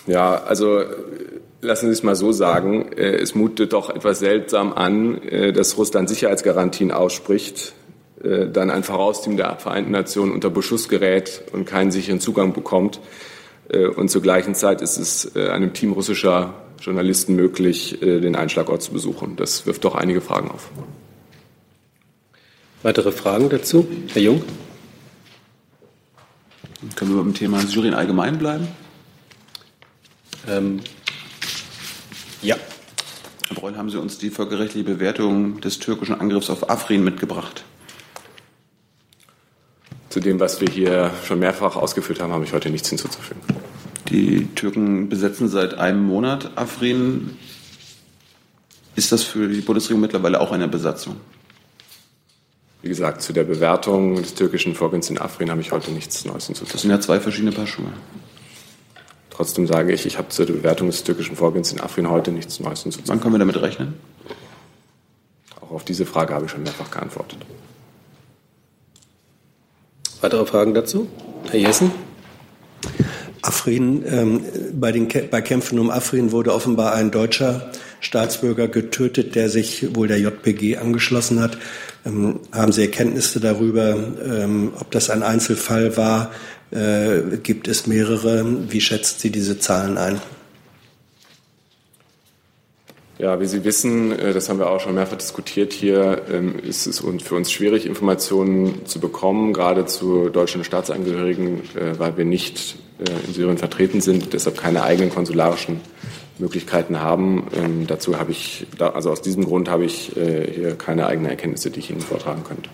Ja, 0.06 0.44
also 0.44 0.84
lassen 1.62 1.88
Sie 1.88 1.94
es 1.94 2.04
mal 2.04 2.16
so 2.16 2.32
sagen. 2.32 2.92
Äh, 2.94 3.16
es 3.16 3.36
mutet 3.36 3.74
doch 3.74 3.90
etwas 3.90 4.20
seltsam 4.20 4.74
an, 4.74 5.22
äh, 5.24 5.54
dass 5.54 5.78
Russland 5.78 6.10
Sicherheitsgarantien 6.10 6.92
ausspricht, 6.92 7.74
äh, 8.24 8.48
dann 8.48 8.70
ein 8.70 8.84
Vorausteam 8.84 9.38
der 9.38 9.58
Vereinten 9.58 9.92
Nationen 9.92 10.32
unter 10.32 10.50
Beschuss 10.50 10.90
gerät 10.90 11.44
und 11.52 11.66
keinen 11.66 11.92
sicheren 11.92 12.20
Zugang 12.20 12.54
bekommt. 12.54 13.00
Und 13.96 14.10
zur 14.12 14.22
gleichen 14.22 14.54
Zeit 14.54 14.82
ist 14.82 14.98
es 14.98 15.34
einem 15.34 15.72
Team 15.72 15.94
russischer 15.94 16.56
Journalisten 16.82 17.36
möglich, 17.36 18.00
den 18.02 18.36
Einschlagort 18.36 18.82
zu 18.82 18.92
besuchen. 18.92 19.36
Das 19.36 19.66
wirft 19.66 19.86
doch 19.86 19.96
einige 19.96 20.20
Fragen 20.20 20.50
auf. 20.52 20.70
Weitere 22.84 23.12
Fragen 23.12 23.50
dazu? 23.50 23.88
Herr 24.14 24.22
Jung? 24.22 24.44
Können 26.96 27.14
wir 27.16 27.22
beim 27.22 27.36
Thema 27.36 27.60
Syrien 27.60 27.94
allgemein 27.94 28.40
bleiben? 28.40 28.68
Ähm, 30.48 30.80
ja. 32.42 32.56
Herr 33.48 33.56
Breul, 33.56 33.78
haben 33.78 33.92
Sie 33.92 34.00
uns 34.00 34.18
die 34.18 34.32
völkerrechtliche 34.32 34.84
Bewertung 34.86 35.62
des 35.62 35.78
türkischen 35.78 36.20
Angriffs 36.20 36.50
auf 36.50 36.72
Afrin 36.72 37.04
mitgebracht? 37.04 37.64
Zu 40.10 40.20
dem, 40.20 40.40
was 40.40 40.60
wir 40.60 40.68
hier 40.68 41.12
schon 41.26 41.38
mehrfach 41.38 41.76
ausgeführt 41.76 42.20
haben, 42.20 42.34
habe 42.34 42.44
ich 42.46 42.54
heute 42.54 42.72
nichts 42.72 42.90
hinzuzufügen. 42.90 43.42
Die 44.12 44.48
Türken 44.56 45.08
besetzen 45.08 45.48
seit 45.48 45.76
einem 45.76 46.04
Monat 46.04 46.52
Afrin. 46.58 47.38
Ist 48.98 49.14
das 49.14 49.24
für 49.24 49.48
die 49.48 49.62
Bundesregierung 49.62 50.02
mittlerweile 50.02 50.42
auch 50.42 50.52
eine 50.52 50.68
Besatzung? 50.68 51.16
Wie 52.82 52.90
gesagt, 52.90 53.22
zu 53.22 53.32
der 53.32 53.46
Bewertung 53.46 54.16
des 54.16 54.34
türkischen 54.34 54.76
Vorgehens 54.76 55.10
in 55.10 55.18
Afrin 55.18 55.50
habe 55.50 55.62
ich 55.62 55.72
heute 55.72 55.92
nichts 55.92 56.26
Neues 56.26 56.48
hinzuzufügen. 56.48 56.74
Das 56.74 56.82
sind 56.82 56.92
ja 56.92 57.00
zwei 57.00 57.22
verschiedene 57.22 57.54
Paar 57.54 57.68
Schuhe. 57.68 57.94
Trotzdem 59.30 59.66
sage 59.66 59.94
ich, 59.94 60.06
ich 60.06 60.18
habe 60.18 60.28
zur 60.28 60.46
Bewertung 60.46 60.88
des 60.88 61.06
türkischen 61.06 61.38
Vorgehens 61.38 61.72
in 61.72 61.80
Afrin 61.80 62.10
heute 62.10 62.32
nichts 62.32 62.60
Neues 62.60 62.84
hinzuzufügen. 62.84 63.08
Wann 63.14 63.22
können 63.22 63.36
wir 63.36 63.40
damit 63.40 63.62
rechnen? 63.62 63.94
Auch 65.62 65.72
auf 65.72 65.86
diese 65.86 66.06
Frage 66.06 66.34
habe 66.34 66.46
ich 66.46 66.52
schon 66.52 66.64
mehrfach 66.64 66.92
geantwortet. 66.92 67.40
Weitere 70.20 70.46
Fragen 70.46 70.74
dazu? 70.74 71.08
Herr 71.50 71.60
Jessen? 71.60 71.92
Afrin, 73.42 74.04
ähm, 74.08 74.42
bei 74.74 74.92
den 74.92 75.08
bei 75.30 75.42
Kämpfen 75.42 75.80
um 75.80 75.90
Afrin 75.90 76.32
wurde 76.32 76.54
offenbar 76.54 76.94
ein 76.94 77.12
deutscher 77.12 77.72
Staatsbürger 78.00 78.68
getötet, 78.68 79.36
der 79.36 79.50
sich 79.50 79.96
wohl 79.96 80.08
der 80.08 80.20
JPG 80.20 80.78
angeschlossen 80.78 81.40
hat. 81.40 81.58
Ähm, 82.06 82.40
haben 82.52 82.72
Sie 82.72 82.82
Erkenntnisse 82.82 83.40
darüber, 83.40 83.96
ähm, 83.96 84.74
ob 84.80 84.92
das 84.92 85.10
ein 85.10 85.24
Einzelfall 85.24 85.98
war? 85.98 86.32
Äh, 86.72 87.38
gibt 87.44 87.68
es 87.68 87.88
mehrere? 87.88 88.72
Wie 88.72 88.82
schätzen 88.82 89.20
Sie 89.20 89.32
diese 89.32 89.60
Zahlen 89.60 89.98
ein? 89.98 90.22
Ja, 93.22 93.40
wie 93.40 93.46
Sie 93.46 93.64
wissen, 93.64 94.18
äh, 94.18 94.34
das 94.34 94.50
haben 94.50 94.58
wir 94.58 94.68
auch 94.68 94.80
schon 94.80 94.96
mehrfach 94.96 95.18
diskutiert 95.18 95.74
hier, 95.74 96.24
ähm, 96.32 96.58
ist 96.58 96.88
es 96.88 97.04
für 97.24 97.36
uns 97.36 97.52
schwierig, 97.52 97.86
Informationen 97.86 98.88
zu 98.88 99.00
bekommen, 99.00 99.54
gerade 99.54 99.86
zu 99.86 100.30
deutschen 100.30 100.64
Staatsangehörigen, 100.64 101.62
äh, 101.76 102.00
weil 102.00 102.18
wir 102.18 102.26
nicht 102.26 102.78
in 103.28 103.34
Syrien 103.34 103.58
vertreten 103.58 104.02
sind, 104.02 104.34
deshalb 104.34 104.58
keine 104.58 104.84
eigenen 104.84 105.10
konsularischen 105.10 105.82
Möglichkeiten 106.38 107.00
haben. 107.00 107.48
Ähm, 107.56 107.88
dazu 107.88 108.20
habe 108.20 108.32
ich, 108.32 108.68
also 108.80 109.12
aus 109.12 109.22
diesem 109.22 109.46
Grund 109.46 109.70
habe 109.70 109.86
ich 109.86 110.16
äh, 110.18 110.52
hier 110.52 110.76
keine 110.76 111.06
eigenen 111.06 111.30
Erkenntnisse, 111.30 111.72
die 111.72 111.80
ich 111.80 111.90
Ihnen 111.90 112.02
vortragen 112.02 112.44
könnte. 112.44 112.70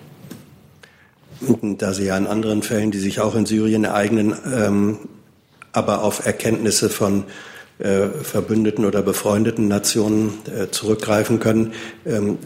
Da 1.77 1.93
Sie 1.93 2.05
ja 2.05 2.17
in 2.17 2.25
anderen 2.25 2.63
Fällen, 2.63 2.89
die 2.89 2.97
sich 2.97 3.19
auch 3.19 3.35
in 3.35 3.45
Syrien 3.45 3.83
ereignen, 3.83 4.35
ähm, 4.51 4.97
aber 5.71 6.03
auf 6.03 6.25
Erkenntnisse 6.25 6.89
von 6.89 7.25
äh, 7.77 8.07
verbündeten 8.07 8.85
oder 8.85 9.03
befreundeten 9.03 9.67
Nationen 9.67 10.33
äh, 10.47 10.71
zurückgreifen 10.71 11.39
können, 11.39 11.73
ähm, 12.05 12.39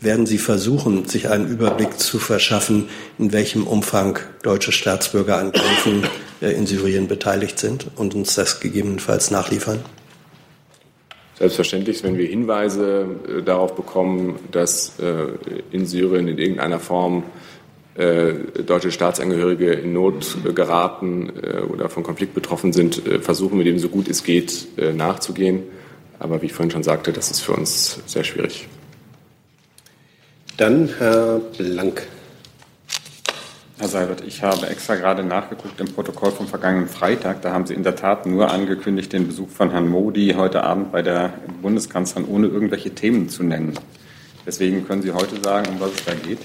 werden 0.00 0.26
Sie 0.26 0.38
versuchen, 0.38 1.06
sich 1.06 1.28
einen 1.28 1.48
Überblick 1.48 1.98
zu 1.98 2.18
verschaffen, 2.18 2.88
in 3.18 3.32
welchem 3.32 3.66
Umfang 3.66 4.18
deutsche 4.42 4.72
Staatsbürger 4.72 5.36
an 5.36 5.52
äh, 5.52 6.08
in 6.40 6.66
Syrien 6.66 7.08
beteiligt 7.08 7.58
sind 7.58 7.88
und 7.96 8.14
uns 8.14 8.34
das 8.34 8.60
gegebenenfalls 8.60 9.30
nachliefern? 9.30 9.80
Selbstverständlich, 11.38 12.02
wenn 12.02 12.18
wir 12.18 12.26
Hinweise 12.26 13.06
äh, 13.28 13.42
darauf 13.42 13.76
bekommen, 13.76 14.40
dass 14.50 14.98
äh, 14.98 15.26
in 15.70 15.86
Syrien 15.86 16.26
in 16.26 16.36
irgendeiner 16.36 16.80
Form 16.80 17.22
äh, 17.94 18.34
deutsche 18.66 18.90
Staatsangehörige 18.90 19.72
in 19.72 19.92
Not 19.92 20.36
geraten 20.54 21.30
oder 21.68 21.88
von 21.88 22.02
Konflikt 22.02 22.34
betroffen 22.34 22.72
sind, 22.72 23.02
versuchen 23.20 23.58
wir 23.58 23.64
dem 23.64 23.78
so 23.78 23.88
gut 23.88 24.08
es 24.08 24.22
geht 24.22 24.68
nachzugehen. 24.96 25.64
Aber 26.20 26.40
wie 26.42 26.46
ich 26.46 26.52
vorhin 26.52 26.70
schon 26.70 26.82
sagte, 26.82 27.12
das 27.12 27.30
ist 27.30 27.40
für 27.40 27.52
uns 27.52 28.00
sehr 28.06 28.22
schwierig. 28.22 28.68
Dann 30.56 30.90
Herr 30.98 31.40
Blank. 31.56 32.06
Herr 33.80 33.86
Seibert, 33.86 34.24
ich 34.26 34.42
habe 34.42 34.66
extra 34.66 34.96
gerade 34.96 35.22
nachgeguckt 35.22 35.80
im 35.80 35.86
Protokoll 35.86 36.32
vom 36.32 36.48
vergangenen 36.48 36.88
Freitag. 36.88 37.42
Da 37.42 37.52
haben 37.52 37.64
Sie 37.64 37.74
in 37.74 37.84
der 37.84 37.94
Tat 37.94 38.26
nur 38.26 38.50
angekündigt, 38.50 39.12
den 39.12 39.28
Besuch 39.28 39.50
von 39.50 39.70
Herrn 39.70 39.86
Modi 39.86 40.34
heute 40.36 40.64
Abend 40.64 40.90
bei 40.90 41.00
der 41.00 41.34
Bundeskanzlerin 41.62 42.28
ohne 42.28 42.48
irgendwelche 42.48 42.90
Themen 42.90 43.28
zu 43.28 43.44
nennen. 43.44 43.78
Deswegen 44.44 44.84
können 44.84 45.02
Sie 45.02 45.12
heute 45.12 45.40
sagen, 45.40 45.68
um 45.68 45.80
was 45.80 45.92
es 45.92 46.04
da 46.04 46.14
geht? 46.14 46.40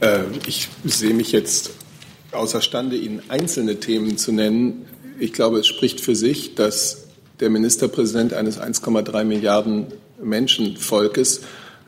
Äh, 0.00 0.22
ich 0.46 0.68
sehe 0.84 1.12
mich 1.12 1.30
jetzt 1.30 1.72
außerstande, 2.32 2.96
Ihnen 2.96 3.22
einzelne 3.28 3.78
Themen 3.78 4.16
zu 4.16 4.32
nennen. 4.32 4.86
Ich 5.18 5.34
glaube, 5.34 5.58
es 5.58 5.66
spricht 5.66 6.00
für 6.00 6.16
sich, 6.16 6.54
dass 6.54 7.08
der 7.40 7.50
Ministerpräsident 7.50 8.32
eines 8.32 8.58
1,3 8.58 9.22
Milliarden 9.24 9.88
Menschenvolkes 10.22 11.42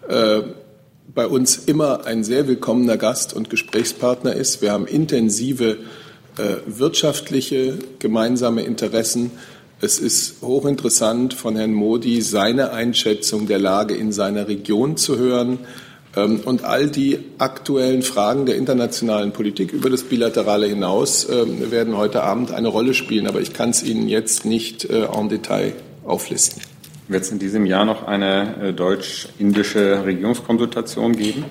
äh, 0.07 0.43
bei 1.14 1.26
uns 1.26 1.56
immer 1.56 2.06
ein 2.06 2.24
sehr 2.24 2.46
willkommener 2.48 2.96
Gast 2.96 3.34
und 3.34 3.50
Gesprächspartner 3.50 4.34
ist. 4.34 4.62
Wir 4.62 4.72
haben 4.72 4.86
intensive 4.86 5.78
äh, 6.38 6.56
wirtschaftliche 6.66 7.78
gemeinsame 7.98 8.62
Interessen. 8.62 9.30
Es 9.80 9.98
ist 9.98 10.42
hochinteressant, 10.42 11.34
von 11.34 11.56
Herrn 11.56 11.74
Modi 11.74 12.22
seine 12.22 12.72
Einschätzung 12.72 13.46
der 13.46 13.58
Lage 13.58 13.94
in 13.94 14.12
seiner 14.12 14.48
Region 14.48 14.96
zu 14.96 15.18
hören. 15.18 15.58
Ähm, 16.16 16.40
und 16.44 16.64
all 16.64 16.88
die 16.88 17.18
aktuellen 17.38 18.02
Fragen 18.02 18.46
der 18.46 18.56
internationalen 18.56 19.32
Politik 19.32 19.72
über 19.72 19.90
das 19.90 20.04
Bilaterale 20.04 20.66
hinaus 20.66 21.24
äh, 21.24 21.70
werden 21.70 21.96
heute 21.96 22.22
Abend 22.22 22.52
eine 22.52 22.68
Rolle 22.68 22.94
spielen. 22.94 23.26
Aber 23.26 23.40
ich 23.40 23.52
kann 23.52 23.70
es 23.70 23.82
Ihnen 23.82 24.08
jetzt 24.08 24.44
nicht 24.44 24.84
äh, 24.84 25.04
en 25.04 25.28
Detail 25.28 25.74
auflisten. 26.04 26.72
Wird 27.12 27.24
es 27.24 27.30
in 27.30 27.39
diesem 27.39 27.66
Jahr 27.66 27.84
noch 27.84 28.05
eine 28.05 28.68
äh, 28.68 28.72
deutsch-indische 28.72 30.02
Regierungskonsultation 30.06 31.14
geben? 31.14 31.44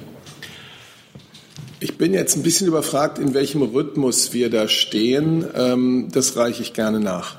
Ich 1.79 1.99
bin 1.99 2.15
jetzt 2.15 2.35
ein 2.35 2.41
bisschen 2.41 2.65
überfragt, 2.65 3.19
in 3.19 3.35
welchem 3.35 3.61
Rhythmus 3.61 4.33
wir 4.33 4.49
da 4.49 4.67
stehen. 4.67 5.45
Ähm, 5.53 6.09
das 6.11 6.35
reiche 6.35 6.63
ich 6.63 6.73
gerne 6.73 6.99
nach. 6.99 7.37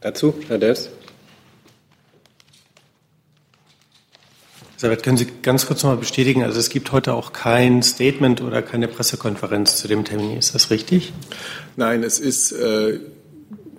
Dazu, 0.00 0.34
Herr 0.46 0.58
Ders. 0.58 0.90
Elisabeth, 4.82 5.02
können 5.02 5.18
Sie 5.18 5.26
ganz 5.42 5.66
kurz 5.66 5.82
noch 5.82 5.90
mal 5.90 5.98
bestätigen, 5.98 6.42
also 6.42 6.58
es 6.58 6.70
gibt 6.70 6.90
heute 6.90 7.12
auch 7.12 7.34
kein 7.34 7.82
Statement 7.82 8.40
oder 8.40 8.62
keine 8.62 8.88
Pressekonferenz 8.88 9.76
zu 9.76 9.88
dem 9.88 10.06
Termin, 10.06 10.38
ist 10.38 10.54
das 10.54 10.70
richtig? 10.70 11.12
Nein, 11.76 12.02
es 12.02 12.18
ist 12.18 12.52
äh, 12.52 12.98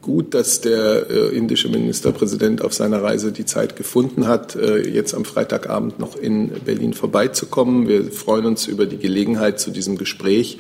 gut, 0.04 0.36
dass 0.36 0.62
der 0.62 1.10
äh, 1.10 1.36
indische 1.36 1.70
Ministerpräsident 1.70 2.62
auf 2.62 2.76
seiner 2.76 3.02
Reise 3.02 3.32
die 3.32 3.46
Zeit 3.46 3.76
gefunden 3.76 4.28
hat, 4.28 4.56
äh, 4.56 4.88
jetzt 4.88 5.16
am 5.16 5.26
Freitagabend 5.26 5.98
noch 5.98 6.16
in 6.16 6.50
Berlin 6.50 6.94
vorbeizukommen. 6.94 7.88
Wir 7.88 8.12
freuen 8.12 8.46
uns 8.46 8.68
über 8.68 8.86
die 8.86 8.98
Gelegenheit 8.98 9.60
zu 9.60 9.72
diesem 9.72 9.98
Gespräch, 9.98 10.60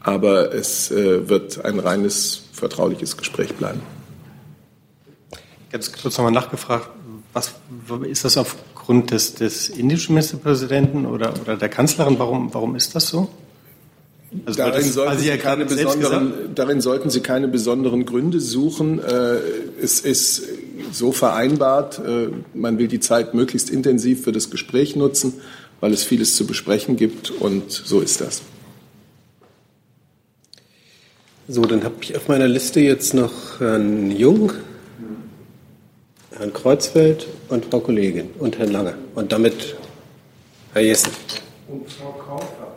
aber 0.00 0.54
es 0.54 0.90
äh, 0.90 1.28
wird 1.28 1.66
ein 1.66 1.78
reines 1.78 2.44
vertrauliches 2.54 3.18
Gespräch 3.18 3.52
bleiben. 3.56 3.82
Ganz 5.70 5.92
kurz 5.92 6.16
nochmal 6.16 6.32
nachgefragt, 6.32 6.88
was, 7.34 7.52
ist 8.08 8.24
das 8.24 8.38
aufgrund 8.82 9.12
des, 9.12 9.34
des 9.34 9.68
indischen 9.68 10.16
Ministerpräsidenten 10.16 11.06
oder, 11.06 11.32
oder 11.40 11.56
der 11.56 11.68
Kanzlerin? 11.68 12.18
Warum, 12.18 12.52
warum 12.52 12.74
ist 12.74 12.96
das 12.96 13.06
so? 13.06 13.28
Also 14.44 14.58
darin, 14.58 14.82
das, 14.82 14.94
sollten 14.94 15.22
ja 15.22 15.36
keine 15.36 15.66
besonderen, 15.66 16.32
darin 16.56 16.80
sollten 16.80 17.08
Sie 17.08 17.20
keine 17.20 17.46
besonderen 17.46 18.04
Gründe 18.04 18.40
suchen. 18.40 18.98
Äh, 18.98 19.36
es 19.80 20.00
ist 20.00 20.42
so 20.90 21.12
vereinbart, 21.12 22.00
äh, 22.00 22.30
man 22.54 22.78
will 22.78 22.88
die 22.88 22.98
Zeit 22.98 23.34
möglichst 23.34 23.70
intensiv 23.70 24.24
für 24.24 24.32
das 24.32 24.50
Gespräch 24.50 24.96
nutzen, 24.96 25.34
weil 25.78 25.92
es 25.92 26.02
vieles 26.02 26.34
zu 26.34 26.44
besprechen 26.44 26.96
gibt 26.96 27.30
und 27.30 27.70
so 27.70 28.00
ist 28.00 28.20
das. 28.20 28.42
So, 31.46 31.62
dann 31.66 31.84
habe 31.84 31.94
ich 32.00 32.16
auf 32.16 32.26
meiner 32.26 32.48
Liste 32.48 32.80
jetzt 32.80 33.14
noch 33.14 33.60
Herrn 33.60 34.10
Jung, 34.10 34.52
Herrn 36.42 36.52
Kreuzfeld 36.52 37.28
und 37.50 37.66
Frau 37.66 37.78
Kollegin 37.78 38.30
und 38.40 38.58
Herrn 38.58 38.72
Lange. 38.72 38.94
Und 39.14 39.30
damit 39.30 39.76
Herr 40.72 40.82
Jessen. 40.82 41.12
Und 41.68 41.88
Frau 41.88 42.10
Kaufer. 42.10 42.74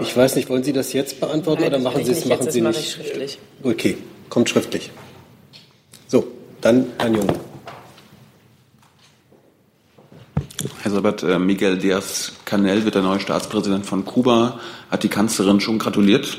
Ich 0.00 0.16
weiß 0.16 0.36
nicht, 0.36 0.48
wollen 0.48 0.64
Sie 0.64 0.72
das 0.72 0.94
jetzt 0.94 1.20
beantworten 1.20 1.60
Nein, 1.60 1.74
oder 1.74 1.82
machen 1.82 2.02
Sie 2.02 2.12
es 2.12 2.24
machen 2.24 2.50
Sie 2.50 2.62
nicht? 2.62 2.92
schriftlich. 2.92 3.38
Okay, 3.62 3.98
kommt 4.30 4.48
schriftlich. 4.48 4.90
So, 6.08 6.26
dann 6.62 6.86
Herrn 6.98 7.14
Jung. 7.14 7.28
Herr 10.80 10.90
Sabat, 10.90 11.22
äh, 11.24 11.38
Miguel 11.38 11.76
Díaz-Canel 11.76 12.86
wird 12.86 12.94
der 12.94 13.02
neue 13.02 13.20
Staatspräsident 13.20 13.84
von 13.84 14.06
Kuba. 14.06 14.58
Hat 14.90 15.02
die 15.02 15.08
Kanzlerin 15.08 15.60
schon 15.60 15.78
gratuliert? 15.78 16.38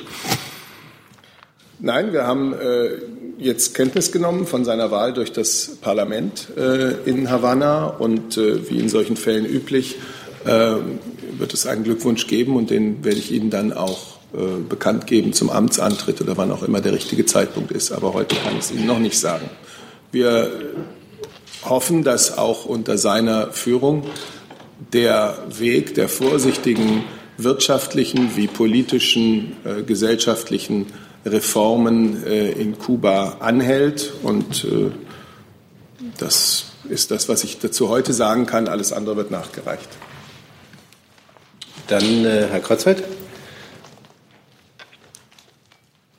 Nein, 1.79 2.13
wir 2.13 2.25
haben 2.25 2.53
äh, 2.53 2.97
jetzt 3.37 3.73
Kenntnis 3.73 4.11
genommen 4.11 4.47
von 4.47 4.65
seiner 4.65 4.91
Wahl 4.91 5.13
durch 5.13 5.31
das 5.31 5.77
Parlament 5.81 6.47
äh, 6.57 6.93
in 7.09 7.29
Havanna 7.29 7.87
und 7.87 8.37
äh, 8.37 8.69
wie 8.69 8.79
in 8.79 8.89
solchen 8.89 9.17
Fällen 9.17 9.45
üblich 9.45 9.97
äh, 10.45 10.75
wird 11.37 11.53
es 11.53 11.67
einen 11.67 11.83
Glückwunsch 11.83 12.27
geben 12.27 12.55
und 12.55 12.69
den 12.69 13.03
werde 13.03 13.17
ich 13.17 13.31
Ihnen 13.31 13.49
dann 13.49 13.73
auch 13.73 14.15
äh, 14.33 14.61
bekannt 14.67 15.07
geben 15.07 15.33
zum 15.33 15.49
Amtsantritt 15.49 16.21
oder 16.21 16.37
wann 16.37 16.51
auch 16.51 16.63
immer 16.63 16.81
der 16.81 16.93
richtige 16.93 17.25
Zeitpunkt 17.25 17.71
ist. 17.71 17.91
Aber 17.91 18.13
heute 18.13 18.35
kann 18.35 18.53
ich 18.53 18.65
es 18.65 18.71
Ihnen 18.71 18.85
noch 18.85 18.99
nicht 18.99 19.19
sagen. 19.19 19.49
Wir 20.11 20.51
hoffen, 21.63 22.03
dass 22.03 22.37
auch 22.37 22.65
unter 22.65 22.97
seiner 22.97 23.51
Führung 23.51 24.03
der 24.93 25.37
Weg 25.49 25.95
der 25.95 26.09
vorsichtigen 26.09 27.03
wirtschaftlichen 27.37 28.35
wie 28.35 28.47
politischen, 28.47 29.57
äh, 29.65 29.83
gesellschaftlichen 29.83 30.87
Reformen 31.25 32.23
äh, 32.25 32.51
in 32.51 32.77
Kuba 32.77 33.37
anhält. 33.39 34.13
Und 34.23 34.63
äh, 34.65 34.91
das 36.17 36.65
ist 36.87 37.11
das, 37.11 37.27
was 37.29 37.43
ich 37.43 37.59
dazu 37.59 37.89
heute 37.89 38.13
sagen 38.13 38.45
kann. 38.45 38.67
Alles 38.67 38.93
andere 38.93 39.17
wird 39.17 39.31
nachgereicht. 39.31 39.89
Dann 41.87 42.25
äh, 42.25 42.47
Herr 42.49 42.59
Kreuzfeld. 42.59 43.03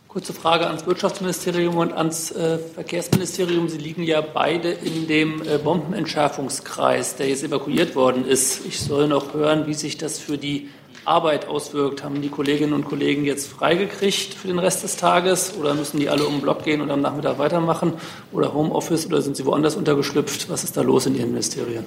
Kurze 0.08 0.32
Frage 0.32 0.66
ans 0.66 0.86
Wirtschaftsministerium 0.86 1.76
und 1.76 1.92
ans 1.92 2.30
äh, 2.30 2.58
Verkehrsministerium. 2.58 3.68
Sie 3.68 3.76
liegen 3.76 4.02
ja 4.02 4.22
beide 4.22 4.70
in 4.70 5.06
dem 5.06 5.42
äh, 5.42 5.58
Bombenentschärfungskreis, 5.58 7.16
der 7.16 7.28
jetzt 7.28 7.44
evakuiert 7.44 7.94
worden 7.96 8.26
ist. 8.26 8.64
Ich 8.64 8.80
soll 8.80 9.08
noch 9.08 9.34
hören, 9.34 9.66
wie 9.66 9.74
sich 9.74 9.98
das 9.98 10.18
für 10.18 10.38
die 10.38 10.70
Arbeit 11.06 11.48
auswirkt. 11.48 12.02
Haben 12.02 12.22
die 12.22 12.28
Kolleginnen 12.28 12.72
und 12.72 12.84
Kollegen 12.84 13.24
jetzt 13.24 13.48
freigekriegt 13.48 14.34
für 14.34 14.48
den 14.48 14.58
Rest 14.58 14.82
des 14.82 14.96
Tages 14.96 15.54
oder 15.58 15.74
müssen 15.74 15.98
die 15.98 16.08
alle 16.08 16.24
um 16.24 16.34
den 16.34 16.42
Block 16.42 16.64
gehen 16.64 16.80
und 16.80 16.90
am 16.90 17.00
Nachmittag 17.00 17.38
weitermachen 17.38 17.94
oder 18.32 18.52
Homeoffice 18.52 19.06
oder 19.06 19.22
sind 19.22 19.36
sie 19.36 19.46
woanders 19.46 19.76
untergeschlüpft? 19.76 20.48
Was 20.50 20.64
ist 20.64 20.76
da 20.76 20.82
los 20.82 21.06
in 21.06 21.16
Ihren 21.16 21.30
Ministerien? 21.30 21.86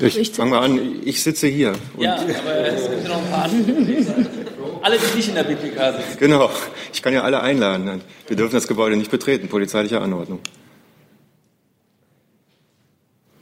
Ich 0.00 0.30
fange 0.30 0.50
mal 0.50 0.60
an, 0.60 1.00
ich 1.04 1.22
sitze 1.22 1.48
hier. 1.48 1.74
ja, 1.98 2.14
aber 2.14 2.54
es 2.68 2.88
gibt 2.88 3.02
ja 3.02 3.08
noch 3.08 3.18
ein 3.18 3.30
paar 3.30 3.44
andere. 3.44 4.26
alle, 4.82 4.96
die 4.98 5.16
nicht 5.16 5.28
in 5.28 5.34
der 5.34 5.42
BPK 5.42 5.92
sitzen. 5.92 6.18
Genau, 6.20 6.50
ich 6.92 7.02
kann 7.02 7.12
ja 7.12 7.22
alle 7.22 7.40
einladen. 7.40 8.00
Wir 8.28 8.36
dürfen 8.36 8.54
das 8.54 8.68
Gebäude 8.68 8.96
nicht 8.96 9.10
betreten, 9.10 9.48
polizeiliche 9.48 10.00
Anordnung. 10.00 10.38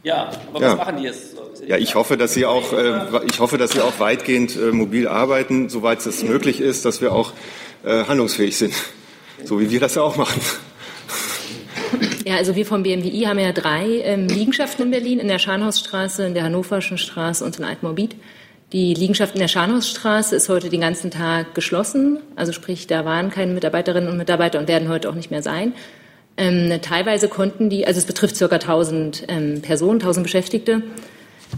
Ja, 0.02 0.30
aber 0.52 0.60
ja. 0.60 0.70
was 0.70 0.76
machen 0.78 0.96
die 0.98 1.02
jetzt? 1.02 1.35
Ja, 1.66 1.76
ich 1.78 1.96
hoffe, 1.96 2.16
dass 2.16 2.32
Sie 2.32 2.46
auch, 2.46 2.72
äh, 2.72 3.26
ich 3.28 3.40
hoffe, 3.40 3.58
dass 3.58 3.72
Sie 3.72 3.80
auch 3.80 3.98
weitgehend 3.98 4.54
äh, 4.54 4.70
mobil 4.70 5.08
arbeiten, 5.08 5.68
soweit 5.68 6.06
es 6.06 6.22
möglich 6.22 6.60
ist, 6.60 6.84
dass 6.84 7.00
wir 7.00 7.12
auch 7.12 7.32
äh, 7.84 8.04
handlungsfähig 8.04 8.56
sind, 8.56 8.72
so 9.44 9.58
wie 9.58 9.68
wir 9.68 9.80
das 9.80 9.96
ja 9.96 10.02
auch 10.02 10.16
machen. 10.16 10.40
Ja, 12.24 12.36
also 12.36 12.54
wir 12.54 12.66
vom 12.66 12.84
BMWI 12.84 13.24
haben 13.26 13.38
ja 13.38 13.52
drei 13.52 14.00
ähm, 14.02 14.28
Liegenschaften 14.28 14.84
in 14.84 14.90
Berlin, 14.92 15.18
in 15.18 15.28
der 15.28 15.40
Scharnhausstraße, 15.40 16.26
in 16.26 16.34
der 16.34 16.44
Hannoverschen 16.44 16.98
Straße 16.98 17.44
und 17.44 17.58
in 17.58 17.64
Altmorbid. 17.64 18.16
Die 18.72 18.94
Liegenschaft 18.94 19.34
in 19.34 19.40
der 19.40 19.48
Scharnhausstraße 19.48 20.34
ist 20.36 20.48
heute 20.48 20.68
den 20.68 20.80
ganzen 20.80 21.10
Tag 21.10 21.54
geschlossen. 21.54 22.18
Also 22.34 22.52
sprich, 22.52 22.86
da 22.86 23.04
waren 23.04 23.30
keine 23.30 23.52
Mitarbeiterinnen 23.52 24.08
und 24.08 24.18
Mitarbeiter 24.18 24.58
und 24.58 24.68
werden 24.68 24.88
heute 24.88 25.08
auch 25.08 25.14
nicht 25.14 25.30
mehr 25.30 25.42
sein. 25.42 25.72
Ähm, 26.36 26.80
teilweise 26.82 27.28
konnten 27.28 27.70
die, 27.70 27.86
also 27.86 27.98
es 27.98 28.06
betrifft 28.06 28.36
circa 28.36 28.56
1000 28.56 29.24
ähm, 29.28 29.62
Personen, 29.62 30.00
1000 30.00 30.24
Beschäftigte. 30.24 30.82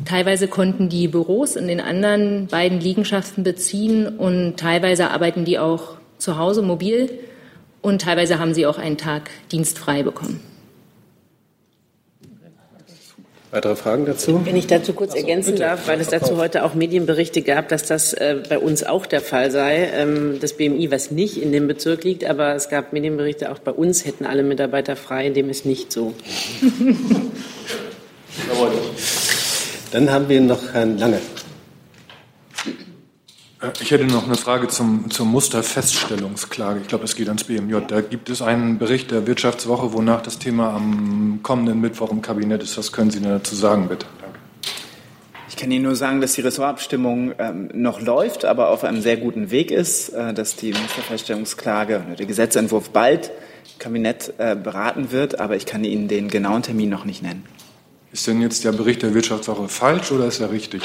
Teilweise 0.05 0.49
konnten 0.49 0.89
die 0.89 1.09
Büros 1.09 1.57
in 1.57 1.69
den 1.69 1.81
anderen 1.81 2.47
beiden 2.47 2.81
Liegenschaften 2.81 3.45
beziehen 3.45 4.07
und 4.07 4.57
teilweise 4.57 5.11
arbeiten 5.11 5.45
die 5.45 5.59
auch 5.59 5.97
zu 6.19 6.39
Hause 6.39 6.63
mobil 6.63 7.11
und 7.83 8.03
teilweise 8.03 8.39
haben 8.39 8.55
sie 8.55 8.67
auch 8.67 8.79
einen 8.79 8.97
Tag 8.97 9.31
dienstfrei 9.51 10.03
bekommen. 10.03 10.41
Weitere 13.51 13.77
Fragen 13.77 14.05
dazu? 14.05 14.45
Wenn 14.45 14.57
ich 14.57 14.67
dazu 14.67 14.93
kurz 14.93 15.13
so, 15.13 15.17
ergänzen 15.17 15.53
bitte. 15.53 15.63
darf, 15.63 15.89
weil 15.89 15.99
es 16.03 16.09
dazu 16.09 16.37
heute 16.37 16.65
auch 16.65 16.75
Medienberichte 16.75 17.41
gab, 17.41 17.69
dass 17.69 17.83
das 17.83 18.13
äh, 18.13 18.43
bei 18.47 18.59
uns 18.59 18.85
auch 18.85 19.07
der 19.07 19.23
Fall 19.23 19.51
sei. 19.51 19.89
Ähm, 19.95 20.37
das 20.39 20.53
BMI, 20.53 20.91
was 20.91 21.11
nicht 21.11 21.41
in 21.41 21.51
dem 21.51 21.67
Bezirk 21.67 22.05
liegt, 22.05 22.27
aber 22.27 22.55
es 22.55 22.69
gab 22.69 22.93
Medienberichte, 22.93 23.51
auch 23.51 23.59
bei 23.59 23.73
uns 23.73 24.05
hätten 24.05 24.27
alle 24.27 24.43
Mitarbeiter 24.43 24.97
frei, 24.97 25.31
dem 25.31 25.49
ist 25.49 25.65
nicht 25.65 25.93
so. 25.93 26.13
Dann 29.91 30.11
haben 30.11 30.29
wir 30.29 30.41
noch 30.41 30.73
Herrn 30.73 30.99
Lange. 30.99 31.21
Äh, 33.63 33.71
ich 33.81 33.91
hätte 33.91 34.05
noch 34.05 34.27
eine 34.27 34.37
Frage 34.37 34.69
zum, 34.69 35.11
zur 35.11 35.27
Musterfeststellungsklage. 35.27 36.81
Ich 36.81 36.89
glaube, 36.89 37.05
es 37.05 37.17
geht 37.17 37.29
ans 37.29 37.45
BMJ. 37.45 37.77
Da 37.89 38.01
gibt 38.03 38.29
es 38.29 38.43
einen 38.43 38.79
Bericht 38.79 39.11
der 39.11 39.27
Wirtschaftswoche, 39.27 39.93
wonach 39.93 40.23
das 40.23 40.39
Thema 40.39 40.75
am 40.75 41.41
kommenden 41.43 41.81
Mittwoch 41.81 42.11
im 42.11 42.21
Kabinett 42.21 42.63
ist. 42.63 42.77
Was 42.77 42.93
können 42.93 43.11
Sie 43.11 43.21
dazu 43.21 43.55
sagen, 43.55 43.89
bitte? 43.89 44.07
Danke. 44.21 44.39
Ich 45.49 45.57
kann 45.57 45.71
Ihnen 45.71 45.85
nur 45.85 45.97
sagen, 45.97 46.21
dass 46.21 46.35
die 46.35 46.43
Ressortabstimmung 46.43 47.33
ähm, 47.39 47.71
noch 47.73 48.03
läuft, 48.03 48.45
aber 48.45 48.69
auf 48.69 48.85
einem 48.85 49.01
sehr 49.01 49.17
guten 49.17 49.51
Weg 49.51 49.71
ist, 49.71 50.11
äh, 50.11 50.35
dass 50.35 50.55
die 50.57 50.73
Musterfeststellungsklage 50.73 52.03
oder 52.07 52.17
der 52.17 52.27
Gesetzentwurf 52.27 52.91
bald 52.91 53.31
im 53.73 53.79
Kabinett 53.79 54.35
äh, 54.37 54.55
beraten 54.55 55.11
wird, 55.11 55.41
aber 55.41 55.57
ich 55.57 55.65
kann 55.65 55.83
Ihnen 55.83 56.09
den 56.09 56.29
genauen 56.29 56.63
Termin 56.63 56.91
noch 56.91 57.07
nicht 57.07 57.23
nennen. 57.23 57.45
Ist 58.13 58.27
denn 58.27 58.41
jetzt 58.41 58.65
der 58.65 58.73
Bericht 58.73 59.03
der 59.03 59.13
Wirtschaftswoche 59.13 59.69
falsch 59.69 60.13
oder 60.13 60.27
ist 60.27 60.41
er 60.41 60.51
richtig? 60.51 60.83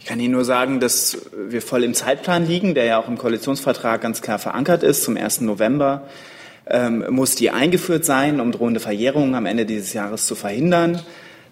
Ich 0.00 0.06
kann 0.06 0.18
Ihnen 0.18 0.32
nur 0.32 0.44
sagen, 0.44 0.80
dass 0.80 1.18
wir 1.36 1.62
voll 1.62 1.84
im 1.84 1.94
Zeitplan 1.94 2.46
liegen, 2.46 2.74
der 2.74 2.84
ja 2.84 2.98
auch 2.98 3.08
im 3.08 3.18
Koalitionsvertrag 3.18 4.00
ganz 4.00 4.22
klar 4.22 4.38
verankert 4.38 4.82
ist. 4.82 5.04
Zum 5.04 5.16
1. 5.16 5.42
November 5.42 6.08
ähm, 6.66 7.04
muss 7.10 7.34
die 7.34 7.50
eingeführt 7.50 8.04
sein, 8.04 8.40
um 8.40 8.52
drohende 8.52 8.80
Verjährungen 8.80 9.34
am 9.34 9.46
Ende 9.46 9.66
dieses 9.66 9.92
Jahres 9.92 10.26
zu 10.26 10.34
verhindern. 10.34 11.00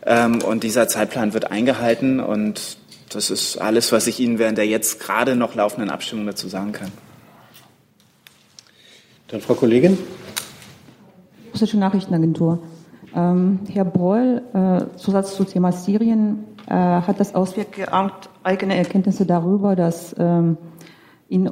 Ähm, 0.04 0.42
und 0.42 0.64
dieser 0.64 0.88
Zeitplan 0.88 1.34
wird 1.34 1.50
eingehalten. 1.50 2.18
Und 2.18 2.78
das 3.10 3.30
ist 3.30 3.58
alles, 3.58 3.92
was 3.92 4.06
ich 4.06 4.20
Ihnen 4.20 4.38
während 4.38 4.56
der 4.56 4.66
jetzt 4.66 5.00
gerade 5.00 5.36
noch 5.36 5.54
laufenden 5.54 5.90
Abstimmung 5.90 6.26
dazu 6.26 6.48
sagen 6.48 6.72
kann. 6.72 6.90
Dann 9.28 9.42
Frau 9.42 9.54
Kollegin. 9.54 9.98
Russische 11.52 11.78
Nachrichtenagentur. 11.78 12.60
Ähm, 13.14 13.60
Herr 13.72 13.84
Breul, 13.84 14.42
äh, 14.52 14.96
Zusatz 14.96 15.36
zu 15.36 15.44
Thema 15.44 15.72
Syrien. 15.72 16.44
Äh, 16.66 16.74
hat 16.74 17.18
das 17.18 17.34
Auswirkungen, 17.34 18.12
eigene 18.42 18.76
Erkenntnisse 18.76 19.26
darüber, 19.26 19.74
dass 19.74 20.14
ähm, 20.18 20.56
in 21.28 21.46
äh, 21.46 21.50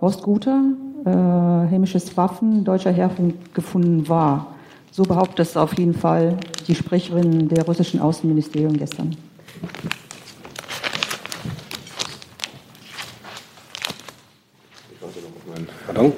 Ostguter 0.00 0.62
äh, 1.04 1.68
chemisches 1.68 2.16
Waffen 2.16 2.64
deutscher 2.64 2.90
Herkunft 2.90 3.54
gefunden 3.54 4.08
war. 4.08 4.54
So 4.90 5.02
behauptet 5.02 5.40
es 5.40 5.56
auf 5.56 5.76
jeden 5.78 5.94
Fall 5.94 6.36
die 6.68 6.74
Sprecherin 6.74 7.48
der 7.48 7.64
russischen 7.64 8.00
Außenministerium 8.00 8.76
gestern. 8.76 9.16
Pardon? 15.86 16.12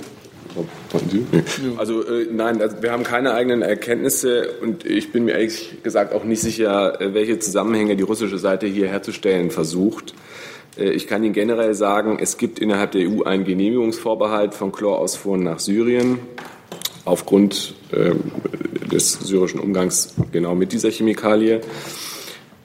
Also 1.78 2.02
äh, 2.06 2.26
nein, 2.30 2.60
also 2.62 2.82
wir 2.82 2.92
haben 2.92 3.04
keine 3.04 3.34
eigenen 3.34 3.62
Erkenntnisse 3.62 4.50
und 4.62 4.84
ich 4.84 5.12
bin 5.12 5.24
mir 5.24 5.32
ehrlich 5.32 5.82
gesagt 5.82 6.12
auch 6.12 6.24
nicht 6.24 6.40
sicher, 6.40 7.00
äh, 7.00 7.14
welche 7.14 7.38
Zusammenhänge 7.38 7.96
die 7.96 8.02
russische 8.02 8.38
Seite 8.38 8.66
hier 8.66 8.88
herzustellen 8.88 9.50
versucht. 9.50 10.14
Äh, 10.78 10.90
ich 10.90 11.06
kann 11.06 11.24
Ihnen 11.24 11.34
generell 11.34 11.74
sagen, 11.74 12.18
es 12.20 12.38
gibt 12.38 12.58
innerhalb 12.58 12.92
der 12.92 13.08
EU 13.08 13.22
einen 13.22 13.44
Genehmigungsvorbehalt 13.44 14.54
von 14.54 14.72
Chlorausfuhren 14.72 15.42
nach 15.42 15.58
Syrien. 15.58 16.18
aufgrund 17.06 17.74
ähm, 17.94 18.32
des 18.90 19.12
syrischen 19.12 19.60
Umgangs 19.60 20.14
genau 20.32 20.54
mit 20.54 20.72
dieser 20.72 20.90
Chemikalie. 20.90 21.60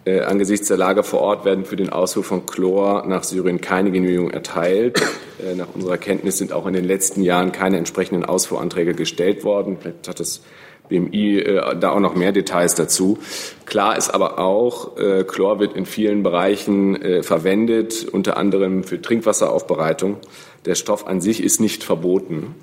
Äh, 0.04 0.22
angesichts 0.22 0.68
der 0.68 0.78
Lage 0.78 1.04
vor 1.04 1.22
Ort 1.22 1.46
werden 1.46 1.64
für 1.64 1.76
den 1.76 1.90
Ausfuhr 1.90 2.24
von 2.24 2.48
Chlor 2.48 3.06
nach 3.06 3.24
Syrien 3.24 3.62
keine 3.62 3.92
Genehmigung 3.92 4.32
erteilt. 4.32 5.00
Äh, 5.40 5.54
nach 5.56 5.68
unserer 5.76 5.98
Kenntnis 5.98 6.40
sind 6.40 6.54
auch 6.54 6.66
in 6.66 6.74
den 6.74 6.86
letzten 6.86 7.22
Jahren 7.22 7.52
keine 7.52 7.78
entsprechenden 7.78 8.26
Ausfuhranträge 8.26 8.96
gestellt 8.96 9.44
worden. 9.44 9.78
Vielleicht 9.80 10.08
hat 10.08 10.20
das 10.20 10.42
BMI 10.90 11.40
äh, 11.40 11.76
da 11.80 11.92
auch 11.92 12.00
noch 12.00 12.16
mehr 12.16 12.32
Details 12.32 12.74
dazu. 12.74 13.20
Klar 13.66 13.96
ist 13.96 14.10
aber 14.10 14.40
auch, 14.40 14.98
äh, 14.98 15.24
Chlor 15.24 15.60
wird 15.60 15.76
in 15.76 15.86
vielen 15.86 16.24
Bereichen 16.24 17.22
verwendet, 17.22 18.08
unter 18.12 18.38
anderem 18.38 18.84
für 18.84 19.02
Trinkwasseraufbereitung. 19.02 20.18
Der 20.66 20.74
Stoff 20.74 21.06
an 21.06 21.22
sich 21.22 21.44
ist 21.44 21.60
nicht 21.60 21.84
verboten. 21.84 22.56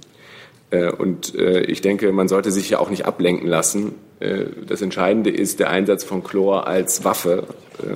Und 0.99 1.35
ich 1.35 1.81
denke, 1.81 2.13
man 2.13 2.29
sollte 2.29 2.51
sich 2.51 2.69
ja 2.69 2.79
auch 2.79 2.91
nicht 2.91 3.07
ablenken 3.07 3.49
lassen. 3.49 3.95
Äh, 4.21 4.47
das 4.67 4.83
Entscheidende 4.83 5.31
ist 5.31 5.61
der 5.61 5.71
Einsatz 5.71 6.05
von 6.05 6.23
Chlor 6.23 6.67
als 6.67 7.05
Waffe. 7.05 7.45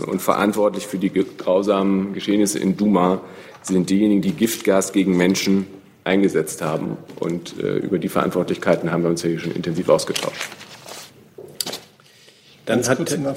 Und 0.07 0.23
verantwortlich 0.23 0.87
für 0.87 0.99
die 0.99 1.11
grausamen 1.11 2.13
Geschehnisse 2.13 2.61
in 2.61 2.77
Duma 2.77 3.21
sind 3.63 3.91
diejenigen, 3.91 4.23
die 4.23 4.31
Giftgas 4.31 4.93
gegen 4.93 5.17
Menschen 5.17 5.67
eingesetzt 6.05 6.63
haben. 6.63 6.97
Und 7.19 7.55
über 7.55 7.99
die 7.99 8.09
Verantwortlichkeiten 8.09 8.93
haben 8.93 9.03
wir 9.03 9.11
uns 9.11 9.25
ja 9.25 9.31
hier 9.31 9.41
schon 9.41 9.51
intensiv 9.51 9.89
ausgetauscht. 9.89 10.51
Dann 12.67 12.87
hat 12.87 13.19
Nach 13.19 13.35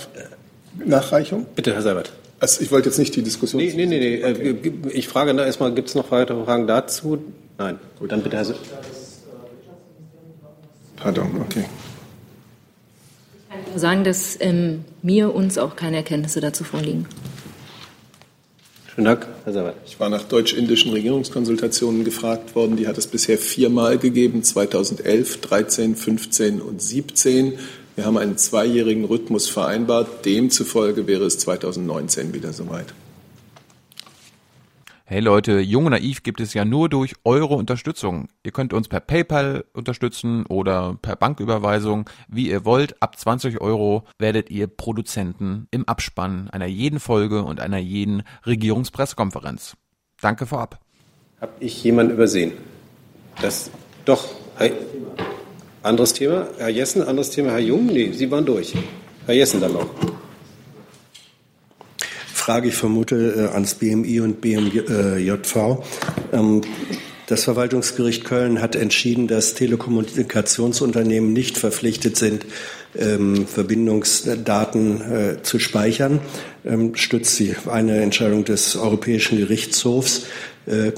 Nachreichung. 0.85 1.45
Bitte, 1.55 1.73
Herr 1.73 1.81
Seibert. 1.81 2.11
Also 2.39 2.61
ich 2.61 2.71
wollte 2.71 2.89
jetzt 2.89 2.99
nicht 2.99 3.15
die 3.15 3.23
Diskussion. 3.23 3.61
Nee, 3.61 3.73
nee, 3.75 3.85
nee. 3.85 3.99
nee. 3.99 4.23
Okay. 4.23 4.73
Ich 4.91 5.07
frage 5.07 5.33
da 5.33 5.45
erstmal, 5.45 5.73
gibt 5.73 5.89
es 5.89 5.95
noch 5.95 6.11
weitere 6.11 6.43
Fragen 6.43 6.67
dazu? 6.67 7.17
Nein. 7.57 7.79
Gut, 7.99 8.11
dann 8.11 8.21
bitte, 8.21 8.37
Herr 8.37 8.45
Seibert. 8.45 8.61
Pardon, 10.97 11.41
okay. 11.41 11.65
Ich 13.59 13.63
kann 13.63 13.71
nur 13.71 13.79
sagen, 13.79 14.03
dass 14.03 14.37
ähm, 14.41 14.85
mir, 15.01 15.33
uns 15.33 15.57
auch 15.57 15.75
keine 15.75 15.97
Erkenntnisse 15.97 16.41
dazu 16.41 16.63
vorliegen. 16.63 17.07
Schönen 18.93 19.05
Dank, 19.05 19.27
Herr 19.43 19.53
Sabat. 19.53 19.75
Ich 19.85 19.99
war 19.99 20.09
nach 20.09 20.23
deutsch-indischen 20.23 20.91
Regierungskonsultationen 20.91 22.05
gefragt 22.05 22.55
worden. 22.55 22.77
Die 22.77 22.87
hat 22.87 22.97
es 22.97 23.07
bisher 23.07 23.37
viermal 23.37 23.97
gegeben, 23.97 24.41
2011, 24.43 25.41
13, 25.41 25.95
15 25.95 26.61
und 26.61 26.81
17. 26.81 27.59
Wir 27.95 28.05
haben 28.05 28.17
einen 28.17 28.37
zweijährigen 28.37 29.05
Rhythmus 29.05 29.49
vereinbart. 29.49 30.25
Demzufolge 30.25 31.07
wäre 31.07 31.25
es 31.25 31.39
2019 31.39 32.33
wieder 32.33 32.53
soweit. 32.53 32.93
Hey 35.07 35.19
Leute, 35.19 35.59
Jung 35.59 35.85
und 35.85 35.91
Naiv 35.91 36.23
gibt 36.23 36.41
es 36.41 36.55
ja 36.55 36.65
nur 36.65 36.89
durch 36.89 37.13
eure 37.23 37.53
Unterstützung. 37.53 38.27
Ihr 38.41 38.51
könnt 38.51 38.73
uns 38.73 38.87
per 38.87 38.99
PayPal 38.99 39.63
unterstützen 39.71 40.47
oder 40.47 40.97
per 40.99 41.15
Banküberweisung, 41.15 42.09
wie 42.27 42.49
ihr 42.49 42.65
wollt. 42.65 42.99
Ab 43.03 43.15
20 43.15 43.61
Euro 43.61 44.05
werdet 44.17 44.49
ihr 44.49 44.65
Produzenten 44.65 45.67
im 45.69 45.87
Abspann 45.87 46.49
einer 46.49 46.65
jeden 46.65 46.99
Folge 46.99 47.43
und 47.43 47.59
einer 47.59 47.77
jeden 47.77 48.23
Regierungspressekonferenz. 48.47 49.77
Danke 50.21 50.47
vorab. 50.47 50.79
Hab 51.39 51.61
ich 51.61 51.83
jemanden 51.83 52.13
übersehen? 52.13 52.53
Das 53.43 53.69
doch. 54.05 54.27
Hey. 54.57 54.73
Anderes 55.83 56.13
Thema, 56.13 56.47
Herr 56.57 56.69
Jessen, 56.69 57.03
anderes 57.03 57.29
Thema, 57.29 57.51
Herr 57.51 57.59
Jung? 57.59 57.85
Nee, 57.85 58.11
Sie 58.11 58.31
waren 58.31 58.43
durch. 58.43 58.73
Herr 59.27 59.35
Jessen 59.35 59.61
dann 59.61 59.73
noch. 59.73 59.87
Frage, 62.45 62.67
ich 62.67 62.75
vermute, 62.75 63.49
äh, 63.49 63.53
ans 63.55 63.73
BMI 63.73 64.19
und 64.19 64.39
BMJV. 64.39 65.83
Ähm, 66.31 66.61
das 67.25 67.43
Verwaltungsgericht 67.43 68.23
Köln 68.23 68.61
hat 68.61 68.75
entschieden, 68.75 69.27
dass 69.27 69.55
Telekommunikationsunternehmen 69.55 71.33
nicht 71.33 71.57
verpflichtet 71.57 72.17
sind, 72.17 72.45
ähm, 72.95 73.47
Verbindungsdaten 73.47 75.01
äh, 75.01 75.41
zu 75.41 75.57
speichern. 75.57 76.19
Ähm, 76.63 76.93
stützt 76.93 77.35
sie 77.35 77.55
eine 77.65 78.03
Entscheidung 78.03 78.45
des 78.45 78.75
Europäischen 78.75 79.39
Gerichtshofs, 79.39 80.27
äh, 80.67 80.91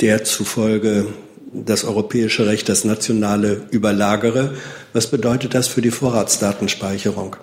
der 0.00 0.24
zufolge 0.24 1.06
das 1.52 1.84
europäische 1.84 2.48
Recht 2.48 2.68
das 2.68 2.84
nationale 2.84 3.68
überlagere. 3.70 4.54
Was 4.92 5.06
bedeutet 5.06 5.54
das 5.54 5.68
für 5.68 5.80
die 5.80 5.92
Vorratsdatenspeicherung? 5.92 7.36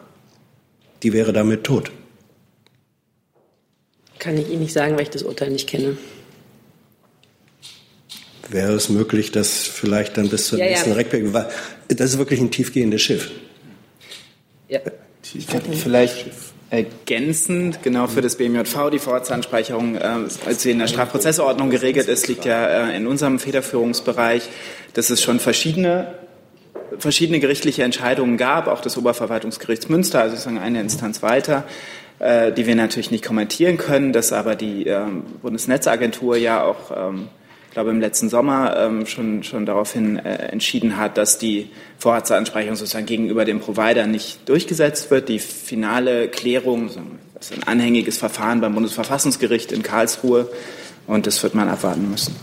Die 1.03 1.13
wäre 1.13 1.31
damit 1.31 1.63
tot. 1.63 1.89
Kann 4.25 4.39
ich 4.39 4.49
Ihnen 4.49 4.63
nicht 4.63 4.73
sagen, 4.73 4.95
weil 4.95 5.03
ich 5.03 5.11
das 5.11 5.21
Urteil 5.21 5.51
nicht 5.51 5.69
kenne. 5.69 5.97
Wäre 8.49 8.73
es 8.73 8.89
möglich, 8.89 9.31
dass 9.31 9.67
vielleicht 9.67 10.17
dann 10.17 10.29
bis 10.29 10.47
zur 10.47 10.57
ja, 10.57 10.65
nächsten 10.65 10.89
ja. 10.89 10.95
Reckbeck, 10.95 11.31
das 11.89 12.09
ist 12.09 12.17
wirklich 12.17 12.39
ein 12.39 12.49
tiefgehendes 12.49 13.03
Schiff. 13.03 13.29
Ja. 14.67 14.79
Vielleicht 15.21 16.25
ergänzend, 16.71 17.83
genau 17.83 18.07
für 18.07 18.21
das 18.23 18.35
BMJV, 18.37 18.89
die 18.91 18.97
Vorratsdatenspeicherung, 18.97 19.95
äh, 19.95 19.99
als 20.47 20.63
sie 20.63 20.71
in 20.71 20.79
der 20.79 20.87
Strafprozessordnung 20.87 21.69
geregelt 21.69 22.07
ist, 22.07 22.27
liegt 22.27 22.45
ja 22.45 22.89
äh, 22.89 22.97
in 22.97 23.05
unserem 23.05 23.37
Federführungsbereich, 23.37 24.49
dass 24.95 25.11
es 25.11 25.21
schon 25.21 25.39
verschiedene 25.39 26.15
verschiedene 26.97 27.39
gerichtliche 27.39 27.83
Entscheidungen 27.83 28.37
gab, 28.37 28.67
auch 28.67 28.81
des 28.81 28.97
Oberverwaltungsgerichts 28.97 29.87
Münster, 29.87 30.21
also 30.21 30.35
sozusagen 30.35 30.57
eine 30.57 30.81
Instanz 30.81 31.21
weiter, 31.21 31.65
äh, 32.19 32.51
die 32.51 32.65
wir 32.65 32.75
natürlich 32.75 33.11
nicht 33.11 33.25
kommentieren 33.25 33.77
können, 33.77 34.13
dass 34.13 34.31
aber 34.31 34.55
die 34.55 34.87
ähm, 34.87 35.23
Bundesnetzagentur 35.41 36.37
ja 36.37 36.63
auch, 36.63 36.91
ähm, 36.95 37.27
ich 37.67 37.73
glaube 37.73 37.89
im 37.89 37.99
letzten 37.99 38.29
Sommer 38.29 38.75
ähm, 38.77 39.05
schon, 39.05 39.43
schon 39.43 39.65
daraufhin 39.65 40.17
äh, 40.17 40.47
entschieden 40.47 40.97
hat, 40.97 41.17
dass 41.17 41.37
die 41.37 41.69
Vorratsansprechung 41.97 42.75
sozusagen 42.75 43.05
gegenüber 43.05 43.43
dem 43.43 43.59
Provider 43.59 44.07
nicht 44.07 44.47
durchgesetzt 44.47 45.11
wird. 45.11 45.27
Die 45.27 45.39
finale 45.39 46.29
Klärung, 46.29 46.89
das 47.33 47.51
ist 47.51 47.57
ein 47.57 47.67
anhängiges 47.67 48.17
Verfahren 48.17 48.61
beim 48.61 48.73
Bundesverfassungsgericht 48.73 49.73
in 49.73 49.83
Karlsruhe 49.83 50.49
und 51.07 51.27
das 51.27 51.43
wird 51.43 51.53
man 51.53 51.67
abwarten 51.67 52.09
müssen. 52.09 52.35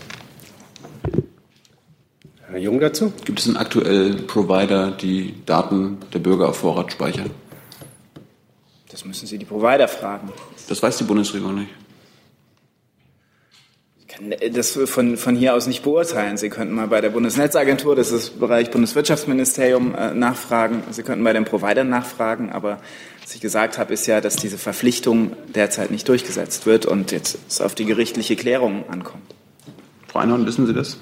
Herr 2.51 2.61
Jung 2.61 2.79
dazu? 2.79 3.15
Gibt 3.25 3.39
es 3.39 3.47
denn 3.47 3.57
aktuell 3.57 4.13
Provider, 4.27 4.91
die 4.91 5.35
Daten 5.47 5.97
der 6.13 6.19
Bürger 6.19 6.51
auf 6.51 6.59
Vorrat 6.59 6.93
speichern? 6.93 7.31
Das 9.03 9.09
müssen 9.09 9.27
Sie 9.27 9.37
die 9.37 9.45
Provider 9.45 9.89
fragen. 9.89 10.33
Das 10.69 10.81
weiß 10.81 10.99
die 10.99 11.03
Bundesregierung 11.03 11.57
nicht. 11.57 11.71
Ich 13.99 14.07
kann 14.07 14.33
das 14.53 14.79
von, 14.85 15.17
von 15.17 15.35
hier 15.35 15.55
aus 15.55 15.67
nicht 15.67 15.83
beurteilen. 15.83 16.37
Sie 16.37 16.51
könnten 16.51 16.73
mal 16.73 16.87
bei 16.87 17.01
der 17.01 17.11
Bundesnetzagentur, 17.11 17.97
das 17.97 18.13
ist 18.13 18.39
Bereich 18.39 18.71
Bundeswirtschaftsministerium, 18.71 19.97
äh, 19.97 20.15
nachfragen. 20.15 20.85
Sie 20.93 21.03
könnten 21.03 21.25
bei 21.25 21.33
den 21.33 21.45
Providern 21.45 21.89
nachfragen. 21.89 22.53
Aber 22.53 22.79
was 23.21 23.35
ich 23.35 23.41
gesagt 23.41 23.77
habe, 23.77 23.93
ist 23.93 24.07
ja, 24.07 24.21
dass 24.21 24.37
diese 24.37 24.57
Verpflichtung 24.57 25.33
derzeit 25.53 25.91
nicht 25.91 26.09
durchgesetzt 26.09 26.67
wird 26.67 26.87
und 26.87 27.11
jetzt 27.11 27.39
es 27.49 27.61
auf 27.61 27.75
die 27.75 27.87
gerichtliche 27.87 28.37
Klärung 28.37 28.89
ankommt. 28.89 29.35
Frau 30.07 30.21
Einhorn, 30.21 30.47
wissen 30.47 30.65
Sie 30.65 30.75
das? 30.75 30.99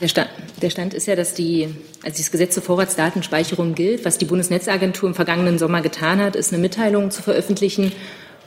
Der 0.00 0.06
Stand, 0.06 0.28
der 0.62 0.70
Stand, 0.70 0.94
ist 0.94 1.06
ja, 1.06 1.16
dass 1.16 1.34
die, 1.34 1.68
als 2.04 2.18
das 2.18 2.30
Gesetz 2.30 2.54
zur 2.54 2.62
Vorratsdatenspeicherung 2.62 3.74
gilt, 3.74 4.04
was 4.04 4.16
die 4.16 4.26
Bundesnetzagentur 4.26 5.08
im 5.08 5.14
vergangenen 5.14 5.58
Sommer 5.58 5.80
getan 5.80 6.20
hat, 6.20 6.36
ist 6.36 6.52
eine 6.52 6.62
Mitteilung 6.62 7.10
zu 7.10 7.20
veröffentlichen, 7.20 7.90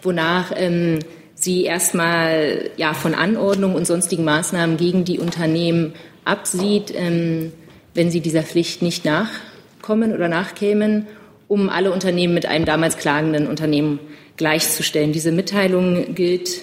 wonach 0.02 0.54
ähm, 0.56 1.00
sie 1.36 1.66
erstmal 1.66 2.70
ja, 2.78 2.94
von 2.94 3.14
Anordnungen 3.14 3.76
und 3.76 3.86
sonstigen 3.86 4.24
Maßnahmen 4.24 4.78
gegen 4.78 5.04
die 5.04 5.20
Unternehmen 5.20 5.94
absieht, 6.24 6.94
ähm, 6.96 7.52
wenn 7.94 8.12
sie 8.12 8.22
dieser 8.22 8.44
Pflicht 8.44 8.82
nicht 8.82 9.04
nachkommen 9.04 10.14
oder 10.14 10.30
nachkämen, 10.30 11.08
um 11.50 11.68
alle 11.68 11.92
Unternehmen 11.92 12.34
mit 12.34 12.46
einem 12.46 12.64
damals 12.64 12.98
klagenden 12.98 13.48
Unternehmen 13.48 14.00
gleichzustellen. 14.38 15.12
Diese 15.12 15.34
Mitteilung 15.34 16.16
gilt 16.16 16.62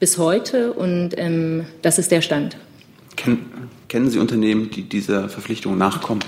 bis 0.00 0.18
heute 0.18 0.72
und 0.72 1.10
ähm, 1.16 1.66
das 1.82 2.00
ist 2.00 2.10
der 2.10 2.22
Stand. 2.22 2.56
Kennen, 3.16 3.70
kennen 3.88 4.10
Sie 4.10 4.18
Unternehmen, 4.18 4.70
die 4.70 4.82
dieser 4.82 5.28
Verpflichtung 5.28 5.76
nachkommen? 5.78 6.22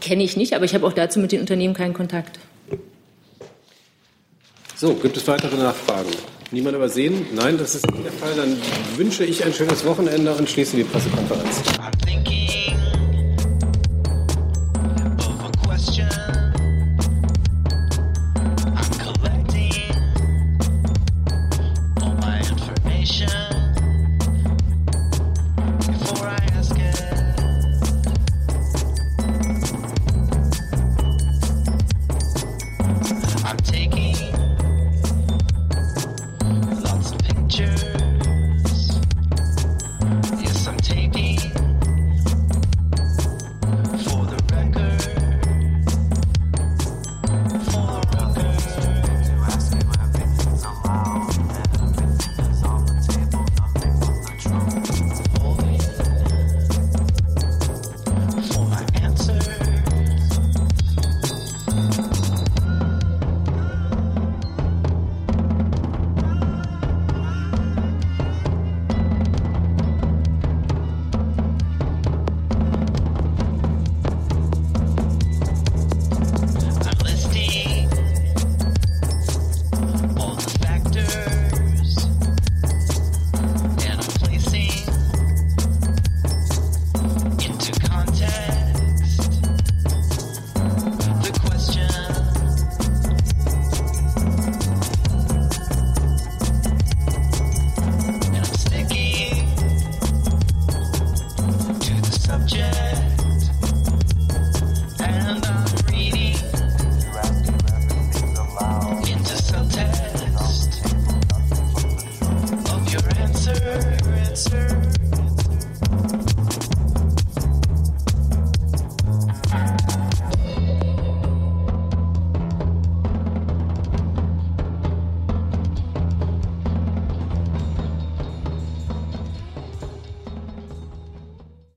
Kenne 0.00 0.22
ich 0.22 0.36
nicht, 0.36 0.54
aber 0.54 0.64
ich 0.64 0.74
habe 0.74 0.86
auch 0.86 0.92
dazu 0.92 1.18
mit 1.18 1.32
den 1.32 1.40
Unternehmen 1.40 1.74
keinen 1.74 1.94
Kontakt. 1.94 2.38
So, 4.76 4.94
gibt 4.94 5.16
es 5.16 5.26
weitere 5.26 5.56
Nachfragen? 5.56 6.10
Niemand 6.50 6.76
übersehen? 6.76 7.26
Nein, 7.34 7.58
das 7.58 7.74
ist 7.74 7.90
nicht 7.90 8.04
der 8.04 8.12
Fall. 8.12 8.34
Dann 8.36 8.56
wünsche 8.96 9.24
ich 9.24 9.44
ein 9.44 9.52
schönes 9.52 9.84
Wochenende 9.84 10.34
und 10.34 10.48
schließe 10.48 10.76
die 10.76 10.84
Pressekonferenz. 10.84 11.62